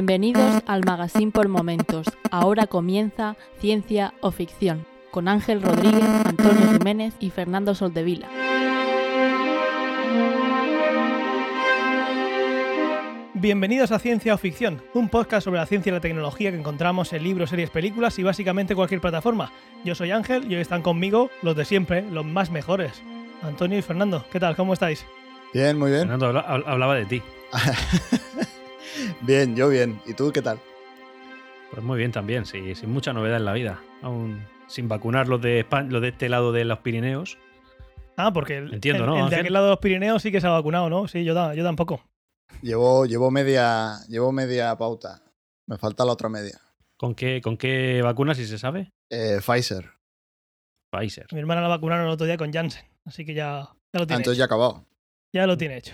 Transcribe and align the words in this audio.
Bienvenidos 0.00 0.62
al 0.66 0.84
Magazine 0.84 1.32
por 1.32 1.48
Momentos. 1.48 2.06
Ahora 2.30 2.66
comienza 2.66 3.34
Ciencia 3.62 4.12
o 4.20 4.30
Ficción 4.30 4.84
con 5.10 5.26
Ángel 5.26 5.62
Rodríguez, 5.62 6.04
Antonio 6.04 6.70
Jiménez 6.72 7.14
y 7.18 7.30
Fernando 7.30 7.74
Soldevila. 7.74 8.28
Bienvenidos 13.32 13.90
a 13.90 13.98
Ciencia 13.98 14.34
o 14.34 14.38
Ficción, 14.38 14.82
un 14.92 15.08
podcast 15.08 15.44
sobre 15.44 15.60
la 15.60 15.66
ciencia 15.66 15.88
y 15.88 15.94
la 15.94 16.00
tecnología 16.00 16.50
que 16.50 16.58
encontramos 16.58 17.14
en 17.14 17.22
libros, 17.22 17.48
series, 17.48 17.70
películas 17.70 18.18
y 18.18 18.22
básicamente 18.22 18.74
cualquier 18.74 19.00
plataforma. 19.00 19.50
Yo 19.82 19.94
soy 19.94 20.10
Ángel 20.10 20.44
y 20.52 20.56
hoy 20.56 20.60
están 20.60 20.82
conmigo 20.82 21.30
los 21.40 21.56
de 21.56 21.64
siempre, 21.64 22.02
los 22.02 22.26
más 22.26 22.50
mejores. 22.50 23.02
Antonio 23.42 23.78
y 23.78 23.82
Fernando, 23.82 24.26
¿qué 24.30 24.40
tal? 24.40 24.56
¿Cómo 24.56 24.74
estáis? 24.74 25.06
Bien, 25.54 25.78
muy 25.78 25.90
bien. 25.90 26.02
Fernando 26.02 26.26
habla- 26.26 26.46
hab- 26.46 26.64
hablaba 26.66 26.94
de 26.96 27.06
ti. 27.06 27.22
bien, 29.22 29.56
yo 29.56 29.68
bien. 29.68 30.00
¿Y 30.06 30.14
tú 30.14 30.32
qué 30.32 30.42
tal? 30.42 30.58
Pues 31.70 31.82
muy 31.82 31.98
bien 31.98 32.12
también, 32.12 32.46
sí, 32.46 32.74
sin 32.74 32.90
mucha 32.90 33.12
novedad 33.12 33.36
en 33.38 33.44
la 33.44 33.52
vida. 33.52 33.82
Aún 34.02 34.44
sin 34.68 34.88
vacunar 34.88 35.28
los 35.28 35.40
de, 35.40 35.68
Espa- 35.68 35.88
los 35.88 36.00
de 36.02 36.08
este 36.08 36.28
lado 36.28 36.52
de 36.52 36.64
los 36.64 36.78
Pirineos. 36.78 37.38
Ah, 38.16 38.32
porque 38.32 38.58
el, 38.58 38.74
Entiendo, 38.74 39.04
el- 39.04 39.10
¿no, 39.10 39.24
el 39.24 39.30
de 39.30 39.36
aquel 39.36 39.52
lado 39.52 39.66
de 39.66 39.70
los 39.72 39.80
Pirineos 39.80 40.22
sí 40.22 40.32
que 40.32 40.40
se 40.40 40.46
ha 40.46 40.50
vacunado, 40.50 40.88
¿no? 40.88 41.06
Sí, 41.08 41.24
yo, 41.24 41.34
yo 41.54 41.64
tampoco. 41.64 42.02
Llevo, 42.62 43.04
llevo 43.06 43.30
media, 43.30 43.98
llevo 44.08 44.32
media 44.32 44.76
pauta. 44.76 45.22
Me 45.66 45.76
falta 45.76 46.04
la 46.04 46.12
otra 46.12 46.28
media. 46.28 46.58
¿Con 46.96 47.14
qué, 47.14 47.40
con 47.42 47.56
qué 47.56 48.00
vacuna, 48.02 48.34
si 48.34 48.46
se 48.46 48.58
sabe? 48.58 48.92
Eh, 49.10 49.38
Pfizer. 49.44 49.90
Pfizer. 50.90 51.26
Mi 51.32 51.40
hermana 51.40 51.60
la 51.60 51.68
vacunaron 51.68 52.06
el 52.06 52.12
otro 52.12 52.26
día 52.26 52.36
con 52.38 52.52
Janssen, 52.52 52.86
así 53.04 53.26
que 53.26 53.34
ya, 53.34 53.68
ya 53.92 53.98
lo 53.98 54.02
Ah, 54.02 54.06
tiene 54.06 54.16
entonces 54.18 54.32
hecho. 54.34 54.38
ya 54.38 54.44
ha 54.44 54.46
acabado. 54.46 54.86
Ya 55.32 55.46
lo 55.46 55.58
tiene 55.58 55.76
hecho. 55.76 55.92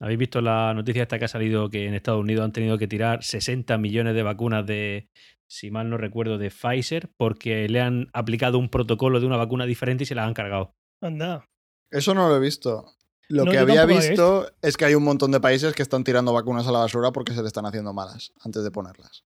¿Habéis 0.00 0.18
visto 0.18 0.40
la 0.40 0.72
noticia 0.74 1.02
esta 1.02 1.18
que 1.18 1.26
ha 1.26 1.28
salido 1.28 1.68
que 1.68 1.86
en 1.86 1.94
Estados 1.94 2.20
Unidos 2.20 2.44
han 2.44 2.52
tenido 2.52 2.78
que 2.78 2.88
tirar 2.88 3.22
60 3.22 3.76
millones 3.78 4.14
de 4.14 4.22
vacunas 4.22 4.66
de, 4.66 5.08
si 5.48 5.70
mal 5.70 5.90
no 5.90 5.96
recuerdo, 5.98 6.38
de 6.38 6.50
Pfizer 6.50 7.10
porque 7.18 7.68
le 7.68 7.80
han 7.80 8.08
aplicado 8.12 8.58
un 8.58 8.70
protocolo 8.70 9.20
de 9.20 9.26
una 9.26 9.36
vacuna 9.36 9.66
diferente 9.66 10.04
y 10.04 10.06
se 10.06 10.14
la 10.14 10.24
han 10.24 10.32
cargado? 10.34 10.74
Anda. 11.02 11.44
Eso 11.90 12.14
no 12.14 12.28
lo 12.28 12.36
he 12.36 12.40
visto. 12.40 12.86
Lo 13.28 13.44
No, 13.44 13.50
que 13.52 13.58
había 13.58 13.84
visto 13.84 14.50
es 14.62 14.76
que 14.76 14.86
hay 14.86 14.94
un 14.94 15.04
montón 15.04 15.30
de 15.32 15.40
países 15.40 15.74
que 15.74 15.82
están 15.82 16.02
tirando 16.02 16.32
vacunas 16.32 16.66
a 16.66 16.72
la 16.72 16.78
basura 16.80 17.12
porque 17.12 17.32
se 17.34 17.42
le 17.42 17.46
están 17.46 17.66
haciendo 17.66 17.92
malas 17.92 18.32
antes 18.44 18.64
de 18.64 18.70
ponerlas. 18.70 19.22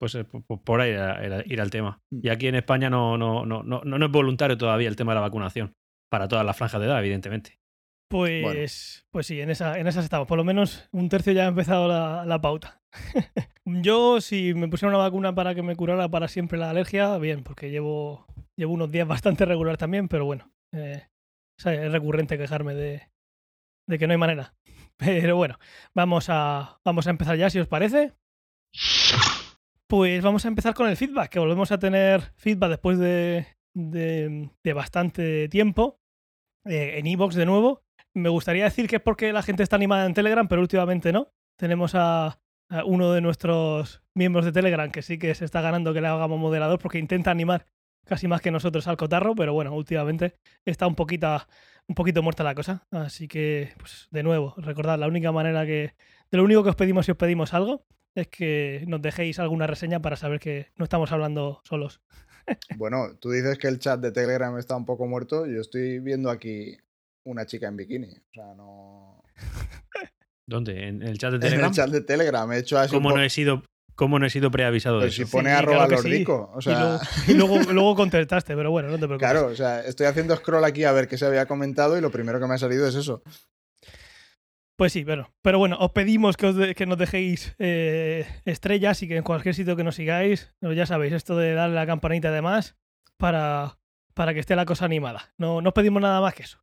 Pues 0.00 0.14
eh, 0.14 0.24
po- 0.24 0.40
po- 0.40 0.62
por 0.62 0.80
ahí 0.80 0.90
era- 0.90 1.22
era 1.24 1.42
ir 1.44 1.60
al 1.60 1.70
tema. 1.70 2.00
Mm. 2.10 2.20
Y 2.22 2.28
aquí 2.30 2.46
en 2.46 2.54
España 2.54 2.88
no, 2.88 3.18
no, 3.18 3.44
no, 3.44 3.62
no, 3.62 3.82
no 3.84 4.06
es 4.06 4.12
voluntario 4.12 4.56
todavía 4.56 4.88
el 4.88 4.96
tema 4.96 5.12
de 5.12 5.16
la 5.16 5.20
vacunación. 5.22 5.72
Para 6.10 6.26
todas 6.28 6.46
las 6.46 6.56
franjas 6.56 6.80
de 6.80 6.86
edad, 6.86 6.98
evidentemente. 7.00 7.57
Pues, 8.08 9.06
pues 9.10 9.26
sí, 9.26 9.40
en, 9.40 9.50
esa, 9.50 9.78
en 9.78 9.86
esas 9.86 10.04
estamos. 10.04 10.26
Por 10.26 10.38
lo 10.38 10.44
menos 10.44 10.88
un 10.92 11.08
tercio 11.08 11.32
ya 11.32 11.44
ha 11.44 11.48
empezado 11.48 11.88
la, 11.88 12.40
pauta. 12.40 12.80
Yo, 13.66 14.20
si 14.22 14.54
me 14.54 14.68
pusiera 14.68 14.88
una 14.88 15.04
vacuna 15.04 15.34
para 15.34 15.54
que 15.54 15.62
me 15.62 15.76
curara 15.76 16.08
para 16.08 16.28
siempre 16.28 16.58
la 16.58 16.70
alergia, 16.70 17.18
bien, 17.18 17.42
porque 17.42 17.70
llevo, 17.70 18.26
llevo 18.56 18.72
unos 18.72 18.90
días 18.90 19.06
bastante 19.06 19.44
regular 19.44 19.76
también, 19.76 20.08
pero 20.08 20.24
bueno, 20.24 20.50
eh, 20.72 21.06
es 21.58 21.92
recurrente 21.92 22.38
quejarme 22.38 22.74
de, 22.74 23.02
de 23.86 23.98
que 23.98 24.06
no 24.06 24.12
hay 24.12 24.18
manera. 24.18 24.54
Pero 24.96 25.36
bueno, 25.36 25.58
vamos 25.94 26.26
a, 26.28 26.80
vamos 26.84 27.06
a 27.06 27.10
empezar 27.10 27.36
ya, 27.36 27.50
si 27.50 27.60
os 27.60 27.68
parece. 27.68 28.14
Pues 29.86 30.22
vamos 30.22 30.44
a 30.44 30.48
empezar 30.48 30.74
con 30.74 30.88
el 30.88 30.96
feedback, 30.96 31.30
que 31.30 31.38
volvemos 31.38 31.70
a 31.70 31.78
tener 31.78 32.32
feedback 32.36 32.70
después 32.70 32.98
de, 32.98 33.46
de, 33.74 34.50
de 34.62 34.72
bastante 34.72 35.48
tiempo 35.48 36.00
eh, 36.66 36.98
en 36.98 37.06
Evox 37.06 37.34
de 37.34 37.46
nuevo. 37.46 37.82
Me 38.18 38.28
gustaría 38.28 38.64
decir 38.64 38.88
que 38.88 38.96
es 38.96 39.02
porque 39.02 39.32
la 39.32 39.42
gente 39.42 39.62
está 39.62 39.76
animada 39.76 40.06
en 40.06 40.14
Telegram, 40.14 40.48
pero 40.48 40.60
últimamente 40.60 41.12
no. 41.12 41.28
Tenemos 41.56 41.92
a, 41.94 42.38
uno 42.84 43.12
de 43.12 43.20
nuestros 43.20 44.02
miembros 44.14 44.44
de 44.44 44.52
Telegram 44.52 44.90
que 44.90 45.02
sí 45.02 45.18
que 45.18 45.34
se 45.34 45.44
está 45.44 45.60
ganando 45.60 45.94
que 45.94 46.00
le 46.00 46.08
hagamos 46.08 46.38
moderador 46.38 46.78
porque 46.78 46.98
intenta 46.98 47.30
animar 47.30 47.66
casi 48.04 48.26
más 48.26 48.40
que 48.40 48.50
nosotros 48.50 48.88
al 48.88 48.96
cotarro, 48.96 49.34
pero 49.34 49.52
bueno, 49.52 49.74
últimamente 49.74 50.34
está 50.64 50.86
un 50.86 50.94
poquito, 50.94 51.46
un 51.86 51.94
poquito 51.94 52.22
muerta 52.22 52.42
la 52.42 52.54
cosa. 52.54 52.86
Así 52.90 53.28
que, 53.28 53.72
pues 53.78 54.08
de 54.10 54.22
nuevo, 54.22 54.54
recordad, 54.56 54.98
la 54.98 55.06
única 55.06 55.30
manera 55.30 55.64
que... 55.64 55.94
De 56.30 56.38
lo 56.38 56.44
único 56.44 56.62
que 56.62 56.70
os 56.70 56.76
pedimos 56.76 57.06
si 57.06 57.12
os 57.12 57.18
pedimos 57.18 57.54
algo 57.54 57.84
es 58.14 58.28
que 58.28 58.84
nos 58.88 59.00
dejéis 59.00 59.38
alguna 59.38 59.66
reseña 59.66 60.00
para 60.00 60.16
saber 60.16 60.40
que 60.40 60.72
no 60.76 60.84
estamos 60.84 61.12
hablando 61.12 61.60
solos. 61.64 62.00
Bueno, 62.76 63.14
tú 63.20 63.30
dices 63.30 63.58
que 63.58 63.68
el 63.68 63.78
chat 63.78 64.00
de 64.00 64.10
Telegram 64.10 64.56
está 64.58 64.74
un 64.74 64.86
poco 64.86 65.06
muerto. 65.06 65.46
Yo 65.46 65.60
estoy 65.60 65.98
viendo 66.00 66.30
aquí 66.30 66.78
una 67.30 67.46
chica 67.46 67.68
en 67.68 67.76
bikini. 67.76 68.08
O 68.10 68.32
sea, 68.34 68.54
no. 68.56 69.22
¿Dónde? 70.46 70.88
¿En 70.88 71.02
el 71.02 71.18
chat 71.18 71.30
de 71.32 71.36
En 71.38 71.42
Telegram? 71.42 71.68
el 71.70 71.74
chat 71.76 71.90
de 71.90 72.00
Telegram 72.00 72.52
he 72.52 72.58
hecho 72.58 72.78
así. 72.78 72.94
¿Cómo 72.94 73.10
no 73.12 73.22
he 73.22 73.28
sido, 73.30 73.62
cómo 73.94 74.18
no 74.18 74.26
he 74.26 74.30
sido 74.30 74.50
preavisado 74.50 74.98
de 74.98 75.06
Pues 75.06 75.14
eso? 75.18 75.26
si 75.26 75.30
pone 75.32 75.50
Sí, 75.50 75.56
arroba 75.56 75.86
claro 75.86 76.02
sí. 76.02 76.08
lordico. 76.08 76.50
O 76.54 76.58
Y 76.58 76.62
sea, 76.62 76.78
luego, 76.80 76.98
y 77.28 77.34
luego, 77.34 77.58
luego 77.72 77.94
contestaste, 77.96 78.54
pero 78.56 78.70
bueno, 78.70 78.88
no 78.88 78.94
te 78.98 79.06
preocupes. 79.06 79.18
claro, 79.30 79.46
o 79.48 79.54
sea, 79.54 79.80
estoy 79.80 80.06
haciendo 80.06 80.34
scroll 80.36 80.64
aquí 80.64 80.84
a 80.84 80.92
ver 80.92 81.06
qué 81.08 81.18
se 81.18 81.26
había 81.26 81.46
comentado 81.46 81.98
y 81.98 82.00
lo 82.00 82.10
primero 82.10 82.40
que 82.40 82.46
me 82.46 82.54
ha 82.54 82.58
salido 82.58 82.86
es 82.88 82.94
eso. 82.94 83.22
Pues 84.76 84.92
sí, 84.92 85.04
pero, 85.04 85.28
pero 85.42 85.58
bueno, 85.58 85.76
os 85.80 85.90
pedimos 85.90 86.36
que, 86.36 86.46
os 86.46 86.54
de- 86.56 86.74
que 86.76 86.86
nos 86.86 86.98
dejéis 86.98 87.54
eh, 87.58 88.24
estrellas 88.44 89.02
y 89.02 89.08
que 89.08 89.16
en 89.16 89.24
cualquier 89.24 89.54
sitio 89.56 89.74
que 89.74 89.82
nos 89.82 89.96
sigáis, 89.96 90.54
pues 90.60 90.76
ya 90.76 90.86
sabéis, 90.86 91.12
esto 91.14 91.36
de 91.36 91.52
darle 91.52 91.74
la 91.74 91.84
campanita 91.86 92.28
además 92.28 92.76
para, 93.16 93.80
para 94.14 94.34
que 94.34 94.40
esté 94.40 94.54
la 94.54 94.66
cosa 94.66 94.84
animada. 94.84 95.34
No, 95.36 95.60
no 95.60 95.70
os 95.70 95.74
pedimos 95.74 96.00
nada 96.00 96.20
más 96.20 96.32
que 96.32 96.44
eso. 96.44 96.60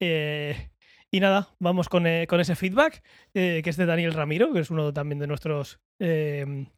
Eh, 0.00 0.70
y 1.10 1.20
nada, 1.20 1.48
vamos 1.58 1.88
con, 1.88 2.06
eh, 2.06 2.26
con 2.26 2.40
ese 2.40 2.56
feedback, 2.56 3.02
eh, 3.34 3.60
que 3.62 3.70
es 3.70 3.76
de 3.76 3.86
Daniel 3.86 4.12
Ramiro, 4.12 4.52
que 4.52 4.60
es 4.60 4.70
uno 4.70 4.92
también 4.92 5.18
de 5.18 5.26
nuestros 5.26 5.80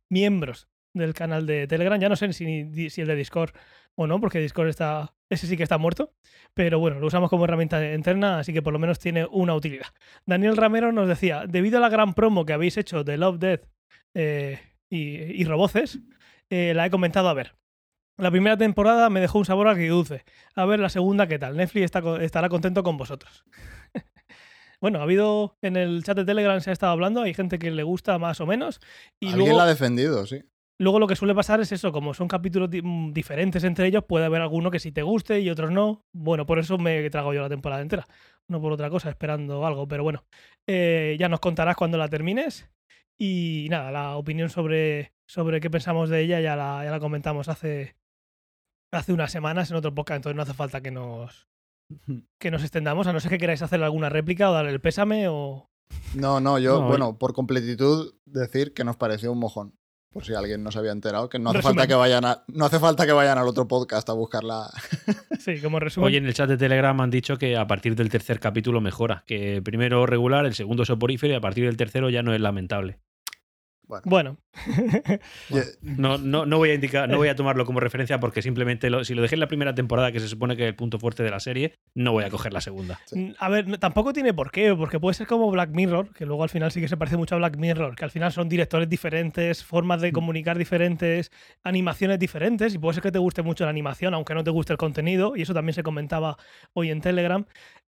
miembros 0.08 0.68
del 0.94 1.14
canal 1.14 1.46
de 1.46 1.66
Telegram. 1.66 2.00
Ya 2.00 2.08
no 2.08 2.16
sé 2.16 2.32
si, 2.32 2.90
si 2.90 3.00
el 3.00 3.08
de 3.08 3.16
Discord 3.16 3.50
o 3.96 4.06
no, 4.06 4.20
porque 4.20 4.38
Discord 4.38 4.68
está. 4.68 5.14
Ese 5.30 5.46
sí 5.46 5.56
que 5.56 5.62
está 5.62 5.76
muerto. 5.76 6.14
Pero 6.54 6.78
bueno, 6.78 7.00
lo 7.00 7.06
usamos 7.06 7.30
como 7.30 7.44
herramienta 7.44 7.94
interna, 7.94 8.38
así 8.38 8.52
que 8.52 8.62
por 8.62 8.72
lo 8.72 8.78
menos 8.78 8.98
tiene 8.98 9.26
una 9.26 9.54
utilidad. 9.54 9.88
Daniel 10.24 10.56
Ramiro 10.56 10.92
nos 10.92 11.08
decía, 11.08 11.44
debido 11.46 11.78
a 11.78 11.80
la 11.80 11.88
gran 11.88 12.14
promo 12.14 12.46
que 12.46 12.52
habéis 12.52 12.76
hecho 12.76 13.04
de 13.04 13.18
Love, 13.18 13.38
Death 13.38 13.68
y, 14.88 14.96
y 14.98 15.44
Roboces, 15.44 16.00
la 16.48 16.86
he 16.86 16.90
comentado 16.90 17.28
a 17.28 17.34
ver. 17.34 17.54
La 18.18 18.30
primera 18.30 18.56
temporada 18.56 19.08
me 19.10 19.20
dejó 19.20 19.38
un 19.38 19.44
sabor 19.44 19.68
agridulce. 19.68 20.24
A 20.54 20.64
ver 20.64 20.80
la 20.80 20.88
segunda, 20.88 21.26
¿qué 21.28 21.38
tal? 21.38 21.56
Netflix 21.56 21.84
está 21.84 22.02
estará 22.22 22.48
contento 22.48 22.82
con 22.82 22.96
vosotros. 22.96 23.44
bueno, 24.80 24.98
ha 24.98 25.02
habido 25.02 25.56
en 25.62 25.76
el 25.76 26.02
chat 26.02 26.16
de 26.16 26.24
Telegram 26.24 26.60
se 26.60 26.70
ha 26.70 26.72
estado 26.72 26.92
hablando, 26.92 27.22
hay 27.22 27.34
gente 27.34 27.58
que 27.58 27.70
le 27.70 27.82
gusta 27.84 28.18
más 28.18 28.40
o 28.40 28.46
menos. 28.46 28.80
Y 29.20 29.26
Alguien 29.28 29.44
luego, 29.46 29.58
la 29.58 29.64
ha 29.64 29.68
defendido, 29.68 30.26
sí. 30.26 30.42
luego 30.80 30.98
lo 30.98 31.06
que 31.06 31.14
suele 31.16 31.34
pasar 31.34 31.60
es 31.60 31.70
eso, 31.72 31.92
como 31.92 32.12
son 32.12 32.26
capítulos 32.28 32.68
di- 32.70 32.82
mm, 32.82 33.12
diferentes 33.12 33.62
entre 33.64 33.86
ellos, 33.86 34.04
puede 34.04 34.24
haber 34.26 34.42
alguno 34.42 34.70
que 34.70 34.80
sí 34.80 34.90
te 34.90 35.02
guste 35.02 35.38
y 35.40 35.50
otros 35.50 35.70
no. 35.70 36.04
Bueno, 36.12 36.44
por 36.44 36.58
eso 36.58 36.76
me 36.76 37.08
trago 37.10 37.32
yo 37.34 37.42
la 37.42 37.48
temporada 37.48 37.82
entera, 37.82 38.04
no 38.48 38.60
por 38.60 38.72
otra 38.72 38.90
cosa, 38.90 39.10
esperando 39.10 39.64
algo, 39.64 39.86
pero 39.86 40.02
bueno, 40.02 40.24
eh, 40.66 41.16
ya 41.20 41.28
nos 41.28 41.38
contarás 41.40 41.76
cuando 41.76 41.98
la 41.98 42.08
termines. 42.08 42.68
Y 43.20 43.66
nada, 43.70 43.90
la 43.90 44.16
opinión 44.16 44.48
sobre, 44.48 45.12
sobre 45.26 45.60
qué 45.60 45.70
pensamos 45.70 46.08
de 46.08 46.20
ella 46.20 46.40
ya 46.40 46.54
la, 46.54 46.82
ya 46.84 46.90
la 46.92 47.00
comentamos 47.00 47.48
hace, 47.48 47.96
hace 48.92 49.12
unas 49.12 49.30
semanas 49.32 49.70
en 49.70 49.76
otro 49.76 49.94
podcast, 49.94 50.16
entonces 50.16 50.36
no 50.36 50.42
hace 50.42 50.54
falta 50.54 50.80
que 50.80 50.90
nos, 50.90 51.48
que 52.38 52.50
nos 52.50 52.62
extendamos, 52.62 53.06
a 53.06 53.12
no 53.12 53.20
ser 53.20 53.30
que 53.30 53.38
queráis 53.38 53.62
hacer 53.62 53.82
alguna 53.82 54.08
réplica 54.08 54.50
o 54.50 54.54
darle 54.54 54.70
el 54.72 54.80
pésame 54.80 55.28
o... 55.28 55.68
No, 56.14 56.38
no, 56.40 56.58
yo, 56.58 56.80
No, 56.80 56.88
bueno, 56.88 57.18
por 57.18 57.32
completitud, 57.32 58.14
decir 58.26 58.74
que 58.74 58.84
nos 58.84 58.96
pareció 58.96 59.32
un 59.32 59.38
mojón. 59.38 59.74
Por 60.10 60.24
si 60.24 60.32
alguien 60.32 60.62
no 60.62 60.70
se 60.72 60.78
había 60.78 60.92
enterado, 60.92 61.28
que 61.28 61.38
no 61.38 61.50
hace 61.50 61.58
Resumen. 61.58 61.76
falta 61.76 61.86
que 61.86 61.94
vayan 61.94 62.24
a, 62.24 62.42
no 62.48 62.64
hace 62.64 62.78
falta 62.78 63.04
que 63.04 63.12
vayan 63.12 63.36
al 63.36 63.46
otro 63.46 63.68
podcast 63.68 64.08
a 64.08 64.14
buscarla. 64.14 64.70
Sí, 65.38 65.60
como 65.60 65.78
resumen. 65.78 66.08
Oye, 66.08 66.18
en 66.18 66.26
el 66.26 66.34
chat 66.34 66.48
de 66.48 66.56
Telegram 66.56 67.00
han 67.00 67.10
dicho 67.10 67.38
que 67.38 67.56
a 67.56 67.66
partir 67.66 67.94
del 67.94 68.10
tercer 68.10 68.40
capítulo 68.40 68.80
mejora. 68.80 69.22
Que 69.26 69.62
primero 69.62 70.04
regular, 70.04 70.44
el 70.46 70.54
segundo 70.54 70.84
soporífero 70.84 71.32
y 71.32 71.36
a 71.36 71.40
partir 71.40 71.64
del 71.66 71.76
tercero 71.76 72.10
ya 72.10 72.22
no 72.22 72.34
es 72.34 72.40
lamentable. 72.40 72.98
Bueno, 74.04 74.36
No, 75.82 76.18
no, 76.18 76.44
no 76.46 76.58
voy 76.58 76.70
a 76.70 76.74
indicar, 76.74 77.08
no 77.08 77.16
voy 77.16 77.28
a 77.28 77.34
tomarlo 77.34 77.64
como 77.64 77.80
referencia 77.80 78.20
porque 78.20 78.42
simplemente 78.42 78.90
lo- 78.90 79.04
si 79.04 79.14
lo 79.14 79.22
dejé 79.22 79.36
en 79.36 79.40
la 79.40 79.48
primera 79.48 79.74
temporada, 79.74 80.12
que 80.12 80.20
se 80.20 80.28
supone 80.28 80.56
que 80.56 80.64
es 80.64 80.68
el 80.68 80.74
punto 80.74 80.98
fuerte 80.98 81.22
de 81.22 81.30
la 81.30 81.40
serie, 81.40 81.74
no 81.94 82.12
voy 82.12 82.24
a 82.24 82.30
coger 82.30 82.52
la 82.52 82.60
segunda. 82.60 83.00
Sí. 83.06 83.18
Mm, 83.18 83.34
A 83.38 83.48
ver, 83.48 83.78
tampoco 83.78 84.12
tiene 84.12 84.34
por 84.34 84.50
qué, 84.50 84.74
porque 84.74 85.00
puede 85.00 85.14
ser 85.14 85.26
como 85.26 85.50
Black 85.50 85.70
Mirror, 85.70 86.12
que 86.12 86.26
luego 86.26 86.42
al 86.42 86.48
final 86.50 86.70
sí 86.72 86.80
que 86.80 86.88
se 86.88 86.96
parece 86.96 87.16
mucho 87.16 87.34
a 87.34 87.38
Black 87.38 87.56
Mirror, 87.56 87.94
que 87.96 88.04
al 88.04 88.10
final 88.10 88.32
son 88.32 88.48
directores 88.48 88.88
diferentes, 88.88 89.64
formas 89.64 89.98
Mm. 90.00 90.02
de 90.02 90.12
comunicar 90.12 90.58
diferentes, 90.58 91.30
animaciones 91.62 92.18
diferentes, 92.18 92.74
y 92.74 92.78
puede 92.78 92.94
ser 92.94 93.02
que 93.02 93.12
te 93.12 93.18
guste 93.18 93.42
mucho 93.42 93.64
la 93.64 93.70
animación, 93.70 94.14
aunque 94.14 94.34
no 94.34 94.44
te 94.44 94.50
guste 94.50 94.72
el 94.72 94.78
contenido, 94.78 95.34
y 95.36 95.42
eso 95.42 95.54
también 95.54 95.74
se 95.74 95.82
comentaba 95.82 96.36
hoy 96.74 96.90
en 96.90 97.00
Telegram. 97.00 97.46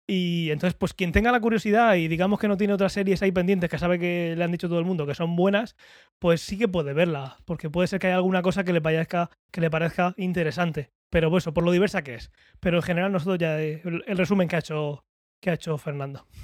Y 0.07 0.51
entonces, 0.51 0.73
pues 0.73 0.93
quien 0.93 1.11
tenga 1.11 1.33
la 1.33 1.41
curiosidad 1.41 1.95
y 1.95 2.07
digamos 2.07 2.39
que 2.39 2.47
no 2.47 2.55
tiene 2.55 2.73
otras 2.73 2.93
series 2.93 3.21
ahí 3.21 3.31
pendientes 3.33 3.69
que 3.69 3.77
sabe 3.77 3.99
que 3.99 4.35
le 4.37 4.43
han 4.43 4.51
dicho 4.51 4.69
todo 4.69 4.79
el 4.79 4.85
mundo 4.85 5.05
que 5.05 5.13
son 5.13 5.35
buenas, 5.35 5.75
pues 6.17 6.39
sí 6.39 6.57
que 6.57 6.69
puede 6.69 6.93
verla, 6.93 7.37
porque 7.43 7.69
puede 7.69 7.87
ser 7.87 7.99
que 7.99 8.07
haya 8.07 8.15
alguna 8.15 8.41
cosa 8.41 8.63
que 8.63 8.71
le 8.71 8.81
parezca, 8.81 9.29
que 9.51 9.59
le 9.59 9.69
parezca 9.69 10.13
interesante. 10.17 10.91
Pero 11.09 11.35
eso, 11.37 11.53
por 11.53 11.65
lo 11.65 11.71
diversa 11.71 12.03
que 12.03 12.15
es. 12.15 12.31
Pero 12.61 12.77
en 12.77 12.83
general 12.83 13.11
nosotros 13.11 13.37
ya 13.37 13.59
eh, 13.61 13.81
el, 13.83 14.03
el 14.07 14.17
resumen 14.17 14.47
que 14.47 14.55
ha 14.55 14.59
hecho 14.59 15.03
que 15.41 15.49
ha 15.49 15.53
hecho 15.53 15.77
Fernando. 15.77 16.25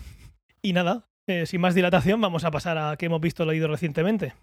Y 0.66 0.71
nada, 0.71 1.09
eh, 1.27 1.45
sin 1.45 1.59
más 1.59 1.75
dilatación, 1.75 2.21
vamos 2.21 2.45
a 2.45 2.51
pasar 2.51 2.77
a 2.77 2.95
qué 2.95 3.07
hemos 3.07 3.19
visto 3.19 3.45
leído 3.45 3.68
recientemente. 3.68 4.33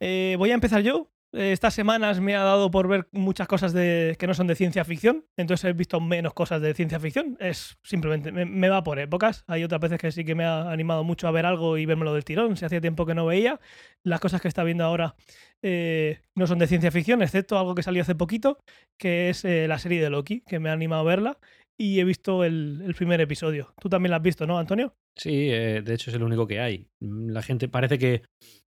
Eh, 0.00 0.36
voy 0.38 0.50
a 0.50 0.54
empezar 0.54 0.80
yo. 0.80 1.10
Eh, 1.32 1.52
Estas 1.52 1.74
semanas 1.74 2.20
me 2.20 2.36
ha 2.36 2.42
dado 2.42 2.70
por 2.70 2.88
ver 2.88 3.08
muchas 3.10 3.48
cosas 3.48 3.72
de, 3.72 4.16
que 4.18 4.26
no 4.26 4.34
son 4.34 4.46
de 4.46 4.54
ciencia 4.54 4.84
ficción, 4.84 5.24
entonces 5.36 5.64
he 5.70 5.72
visto 5.72 6.00
menos 6.00 6.34
cosas 6.34 6.60
de 6.60 6.74
ciencia 6.74 7.00
ficción. 7.00 7.36
Es 7.40 7.78
simplemente, 7.82 8.32
me, 8.32 8.68
va 8.68 8.84
por 8.84 8.98
épocas. 8.98 9.44
Hay 9.46 9.64
otras 9.64 9.80
veces 9.80 9.98
que 9.98 10.12
sí 10.12 10.24
que 10.24 10.34
me 10.34 10.44
ha 10.44 10.70
animado 10.70 11.04
mucho 11.04 11.28
a 11.28 11.30
ver 11.30 11.46
algo 11.46 11.78
y 11.78 11.86
vérmelo 11.86 12.12
del 12.14 12.24
tirón, 12.24 12.56
si 12.56 12.64
hacía 12.64 12.80
tiempo 12.80 13.06
que 13.06 13.14
no 13.14 13.26
veía. 13.26 13.60
Las 14.02 14.20
cosas 14.20 14.40
que 14.42 14.48
está 14.48 14.62
viendo 14.64 14.84
ahora 14.84 15.14
eh, 15.62 16.20
no 16.34 16.46
son 16.46 16.58
de 16.58 16.66
ciencia 16.66 16.90
ficción, 16.90 17.22
excepto 17.22 17.58
algo 17.58 17.74
que 17.74 17.82
salió 17.82 18.02
hace 18.02 18.14
poquito, 18.14 18.58
que 18.98 19.30
es 19.30 19.44
eh, 19.44 19.66
la 19.68 19.78
serie 19.78 20.02
de 20.02 20.10
Loki, 20.10 20.42
que 20.42 20.58
me 20.58 20.68
ha 20.68 20.72
animado 20.72 21.02
a 21.02 21.04
verla 21.04 21.38
y 21.80 22.00
he 22.00 22.04
visto 22.04 22.44
el, 22.44 22.82
el 22.84 22.94
primer 22.94 23.20
episodio. 23.20 23.74
Tú 23.80 23.88
también 23.88 24.10
la 24.10 24.16
has 24.16 24.22
visto, 24.22 24.46
¿no, 24.46 24.58
Antonio? 24.58 24.94
Sí, 25.18 25.48
eh, 25.50 25.82
de 25.82 25.94
hecho 25.94 26.10
es 26.10 26.16
el 26.16 26.22
único 26.22 26.46
que 26.46 26.60
hay. 26.60 26.86
Mm, 27.02 27.30
La 27.30 27.42
gente 27.42 27.68
parece 27.68 27.98
que 27.98 28.22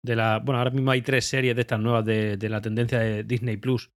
de 0.04 0.16
la. 0.16 0.38
Bueno, 0.38 0.58
ahora 0.58 0.70
mismo 0.70 0.90
hay 0.90 1.02
tres 1.02 1.24
series 1.24 1.54
de 1.54 1.62
estas 1.62 1.80
nuevas 1.80 2.04
de, 2.04 2.36
de 2.36 2.48
la 2.48 2.60
tendencia 2.60 2.98
de 3.00 3.24
Disney 3.24 3.56
Plus. 3.56 3.90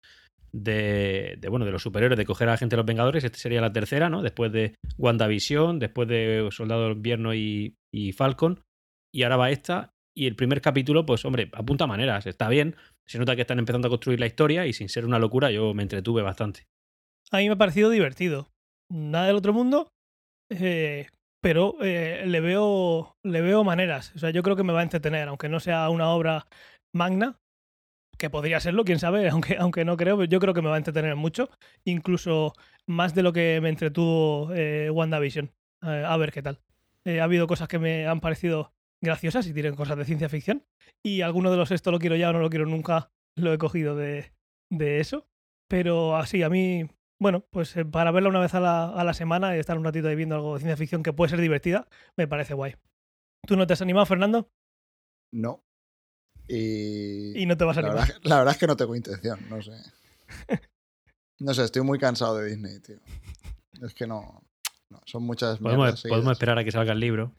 De, 0.55 1.39
de, 1.41 1.49
bueno, 1.49 1.65
de 1.65 1.73
los 1.73 1.83
superhéroes, 1.83 2.19
de 2.19 2.27
coger 2.27 2.49
a 2.49 2.53
la 2.53 2.59
gente 2.59 2.77
de 2.77 2.79
los 2.79 2.87
Vengadores. 2.87 3.25
Esta 3.25 3.39
sería 3.39 3.63
la 3.63 3.73
tercera, 3.73 4.11
¿no? 4.11 4.21
Después 4.21 4.53
de 4.53 4.75
WandaVision, 4.99 5.79
después 5.79 6.09
de 6.09 6.47
Soldado 6.51 6.83
del 6.89 6.97
Invierno 6.97 7.35
y, 7.35 7.75
y 7.91 8.13
Falcon. 8.13 8.61
Y 9.15 9.23
ahora 9.23 9.37
va 9.39 9.51
esta. 9.51 9.91
Y 10.15 10.27
el 10.27 10.37
primer 10.37 10.61
capítulo, 10.61 11.07
pues, 11.07 11.25
hombre, 11.25 11.49
apunta 11.55 11.87
maneras, 11.87 12.27
está 12.27 12.51
bien. 12.51 12.77
Se 13.09 13.19
nota 13.19 13.35
que 13.35 13.41
están 13.43 13.59
empezando 13.59 13.89
a 13.89 13.91
construir 13.91 14.21
la 14.21 14.27
historia 14.27 14.67
y 14.67 14.75
sin 14.75 14.91
ser 14.91 15.07
una 15.07 15.19
locura, 15.19 15.51
yo 15.51 15.73
me 15.73 15.85
entretuve 15.85 16.21
bastante. 16.21 16.67
A 17.31 17.39
mí 17.39 17.47
me 17.47 17.55
ha 17.55 17.57
parecido 17.57 17.89
divertido. 17.89 18.52
Nada 18.93 19.27
del 19.29 19.37
otro 19.37 19.55
mundo, 19.55 19.89
eh, 20.51 21.07
pero 21.41 21.77
eh, 21.81 22.25
le, 22.27 22.41
veo, 22.41 23.17
le 23.25 23.41
veo 23.41 23.65
maneras. 23.65 24.13
O 24.15 24.19
sea, 24.19 24.31
yo 24.31 24.43
creo 24.43 24.55
que 24.55 24.65
me 24.65 24.75
va 24.75 24.81
a 24.81 24.83
entretener, 24.85 25.29
aunque 25.29 25.49
no 25.49 25.61
sea 25.61 25.89
una 25.89 26.11
obra 26.11 26.47
magna, 26.95 27.39
que 28.19 28.29
podría 28.29 28.61
serlo, 28.61 28.85
quién 28.85 28.99
sabe, 28.99 29.29
aunque, 29.31 29.57
aunque 29.59 29.87
no 29.87 29.97
creo, 29.97 30.17
pero 30.19 30.29
yo 30.29 30.41
creo 30.41 30.53
que 30.53 30.61
me 30.61 30.69
va 30.69 30.75
a 30.75 30.79
entretener 30.79 31.17
mucho, 31.17 31.49
incluso 31.85 32.53
más 32.87 33.15
de 33.15 33.23
lo 33.23 33.33
que 33.33 33.61
me 33.63 33.71
entretuvo 33.71 34.53
eh, 34.55 34.91
WandaVision. 34.91 35.51
Eh, 35.85 36.05
a 36.07 36.17
ver 36.19 36.31
qué 36.31 36.43
tal. 36.43 36.61
Ha 37.05 37.25
habido 37.25 37.49
cosas 37.49 37.69
que 37.69 37.81
me 37.81 38.07
han 38.07 38.21
parecido 38.21 38.73
graciosas 39.03 39.47
y 39.49 39.55
tienen 39.55 39.75
cosas 39.75 39.97
de 39.97 40.05
ciencia 40.05 40.29
ficción, 40.29 40.65
y 41.03 41.23
alguno 41.23 41.51
de 41.51 41.57
los 41.57 41.71
esto 41.71 41.91
lo 41.91 41.99
quiero 41.99 42.15
ya 42.15 42.29
o 42.29 42.33
no 42.33 42.41
lo 42.41 42.51
quiero 42.51 42.67
nunca, 42.67 43.11
lo 43.37 43.53
he 43.55 43.59
cogido 43.59 43.97
de, 43.97 44.33
de 44.71 45.01
eso. 45.01 45.27
Pero 45.67 46.15
así, 46.15 46.43
a 46.43 46.51
mí 46.51 46.87
bueno, 47.23 47.45
pues 47.51 47.77
eh, 47.77 47.85
para 47.85 48.11
verla 48.11 48.29
una 48.29 48.41
vez 48.41 48.55
a 48.55 48.61
la, 48.61 48.89
a 48.89 49.05
la, 49.05 49.15
semana 49.15 49.57
y 49.57 49.61
estar 49.61 49.79
un 49.79 49.85
ratito 49.85 50.09
ahí 50.09 50.17
viendo 50.17 50.35
algo 50.35 50.55
de 50.55 50.61
ciencia 50.61 50.77
ficción 50.77 51.03
que 51.03 51.13
puede 51.13 51.31
ser 51.31 51.41
divertida, 51.41 51.89
me 52.17 52.29
parece 52.29 52.55
guay. 52.55 52.75
¿Tú 53.47 53.57
no 53.57 53.67
te 53.67 53.73
has 53.73 53.83
animado, 53.83 54.07
Fernando? 54.07 54.51
No. 55.33 55.65
Y, 56.49 57.41
y 57.41 57.47
no 57.47 57.57
te 57.57 57.65
vas 57.65 57.79
a 57.79 57.83
la 57.83 57.89
animar. 57.89 58.09
verdad, 58.09 58.21
la 58.25 58.39
verdad 58.39 58.53
es 58.55 58.59
que 58.59 58.67
no 58.67 58.77
tengo 58.77 58.97
intención, 58.97 59.39
no 59.49 59.63
sé. 59.63 59.73
No 61.39 61.55
sé, 61.55 61.65
estoy 61.65 61.83
muy 61.83 61.99
cansado 61.99 62.37
de 62.37 62.51
Disney, 62.51 62.79
tío. 62.79 63.01
Es 63.85 63.95
que 63.95 64.07
no. 64.07 64.45
no 64.91 65.01
son 65.07 65.25
muchas 65.25 65.59
¿Podemos, 65.59 66.01
podemos 66.03 66.33
esperar 66.33 66.57
a 66.57 66.63
que 66.63 66.71
salga 66.71 66.93
el 66.93 67.01
libro. 67.01 67.33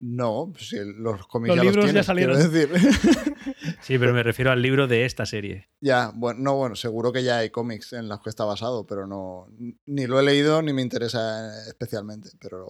No, 0.00 0.50
pues 0.52 0.68
si 0.68 0.76
los 0.84 1.26
cómics 1.26 1.48
Los 1.48 1.56
ya 1.56 1.62
libros 1.64 1.86
ya 1.86 1.92
los 1.92 2.06
tienes, 2.06 2.06
salieron. 2.06 2.36
quiero 2.36 2.50
decir. 2.50 2.94
Sí, 3.80 3.98
pero 3.98 4.12
me 4.12 4.22
refiero 4.22 4.50
al 4.50 4.60
libro 4.62 4.86
de 4.86 5.04
esta 5.04 5.24
serie. 5.26 5.68
ya, 5.80 6.12
bueno, 6.14 6.40
no, 6.40 6.54
bueno, 6.56 6.76
seguro 6.76 7.12
que 7.12 7.22
ya 7.24 7.38
hay 7.38 7.50
cómics 7.50 7.92
en 7.94 8.08
los 8.08 8.20
que 8.20 8.30
está 8.30 8.44
basado, 8.44 8.86
pero 8.86 9.06
no. 9.06 9.48
Ni 9.86 10.06
lo 10.06 10.20
he 10.20 10.22
leído 10.22 10.62
ni 10.62 10.72
me 10.72 10.82
interesa 10.82 11.66
especialmente. 11.66 12.30
Pero 12.40 12.68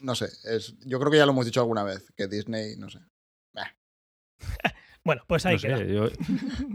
no 0.00 0.14
sé, 0.14 0.26
es, 0.44 0.76
yo 0.86 0.98
creo 0.98 1.10
que 1.10 1.18
ya 1.18 1.26
lo 1.26 1.32
hemos 1.32 1.46
dicho 1.46 1.60
alguna 1.60 1.82
vez, 1.84 2.12
que 2.16 2.28
Disney, 2.28 2.76
no 2.76 2.88
sé. 2.88 3.00
Bueno, 5.04 5.22
pues 5.26 5.46
ahí 5.46 5.54
No 5.54 5.58
sé, 5.58 5.92
yo, 5.92 6.08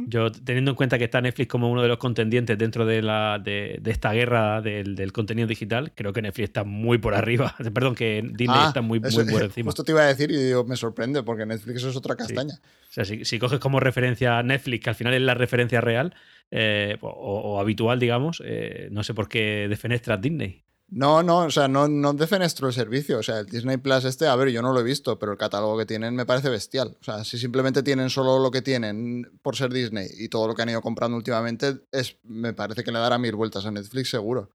yo, 0.07 0.31
teniendo 0.31 0.71
en 0.71 0.75
cuenta 0.75 0.97
que 0.97 1.03
está 1.03 1.21
Netflix 1.21 1.49
como 1.49 1.69
uno 1.69 1.81
de 1.81 1.87
los 1.87 1.97
contendientes 1.97 2.57
dentro 2.57 2.85
de, 2.85 3.01
la, 3.01 3.39
de, 3.43 3.77
de 3.81 3.91
esta 3.91 4.11
guerra 4.13 4.61
del, 4.61 4.95
del, 4.95 5.11
contenido 5.11 5.47
digital, 5.47 5.91
creo 5.93 6.13
que 6.13 6.21
Netflix 6.21 6.49
está 6.49 6.63
muy 6.63 6.97
por 6.97 7.13
arriba. 7.13 7.55
Perdón, 7.73 7.95
que 7.95 8.21
Disney 8.23 8.57
Ah, 8.59 8.67
está 8.69 8.81
muy, 8.81 8.99
muy 8.99 9.11
por 9.11 9.43
encima. 9.43 9.67
Justo 9.67 9.83
te 9.83 9.91
iba 9.91 10.01
a 10.01 10.07
decir 10.07 10.31
y 10.31 10.37
digo, 10.37 10.63
me 10.63 10.75
sorprende 10.75 11.23
porque 11.23 11.45
Netflix 11.45 11.83
es 11.83 11.95
otra 11.95 12.15
castaña. 12.15 12.55
O 12.55 12.93
sea, 12.93 13.05
si, 13.05 13.25
si 13.25 13.39
coges 13.39 13.59
como 13.59 13.79
referencia 13.79 14.37
a 14.39 14.43
Netflix, 14.43 14.83
que 14.83 14.89
al 14.89 14.95
final 14.95 15.13
es 15.13 15.21
la 15.21 15.33
referencia 15.33 15.81
real 15.81 16.15
eh, 16.51 16.97
o, 17.01 17.09
o 17.09 17.59
habitual, 17.59 17.99
digamos, 17.99 18.41
eh, 18.45 18.87
no 18.91 19.03
sé 19.03 19.13
por 19.13 19.27
qué 19.27 19.67
defenestras 19.69 20.21
Disney. 20.21 20.62
No, 20.89 21.24
no, 21.24 21.39
o 21.39 21.50
sea, 21.50 21.68
no, 21.68 21.88
no 21.88 22.13
defenestro 22.13 22.68
el 22.68 22.74
servicio. 22.74 23.18
O 23.19 23.24
sea, 23.24 23.39
el 23.39 23.47
Disney 23.47 23.77
Plus 23.77 24.06
este, 24.06 24.27
a 24.27 24.35
ver, 24.35 24.50
yo 24.50 24.62
no 24.62 24.74
lo 24.74 24.80
he 24.80 24.83
visto, 24.83 25.18
pero 25.18 25.31
el 25.31 25.38
catálogo 25.38 25.77
que 25.77 25.85
tienen 25.85 26.15
me 26.15 26.25
parece 26.25 26.50
bestial. 26.50 26.97
O 27.01 27.03
sea, 27.03 27.24
si 27.24 27.38
simplemente 27.38 27.81
tienen 27.81 28.09
solo 28.09 28.38
lo 28.39 28.51
que 28.51 28.62
tienen 28.62 29.31
por 29.41 29.56
ser 29.56 29.74
Disney 29.74 30.07
y 30.18 30.30
todo 30.30 30.47
lo 30.47 30.56
que 30.56 30.62
han 30.62 30.69
ido 30.69 30.81
comprando 30.81 31.18
últimamente, 31.18 31.81
es, 31.91 32.18
me 32.24 32.53
parece 32.53 32.83
que 32.83 32.91
le 32.91 33.00
dará 33.00 33.18
mil 33.18 33.35
vueltas 33.35 33.65
a 33.65 33.71
Netflix 33.71 34.09
seguro. 34.09 34.51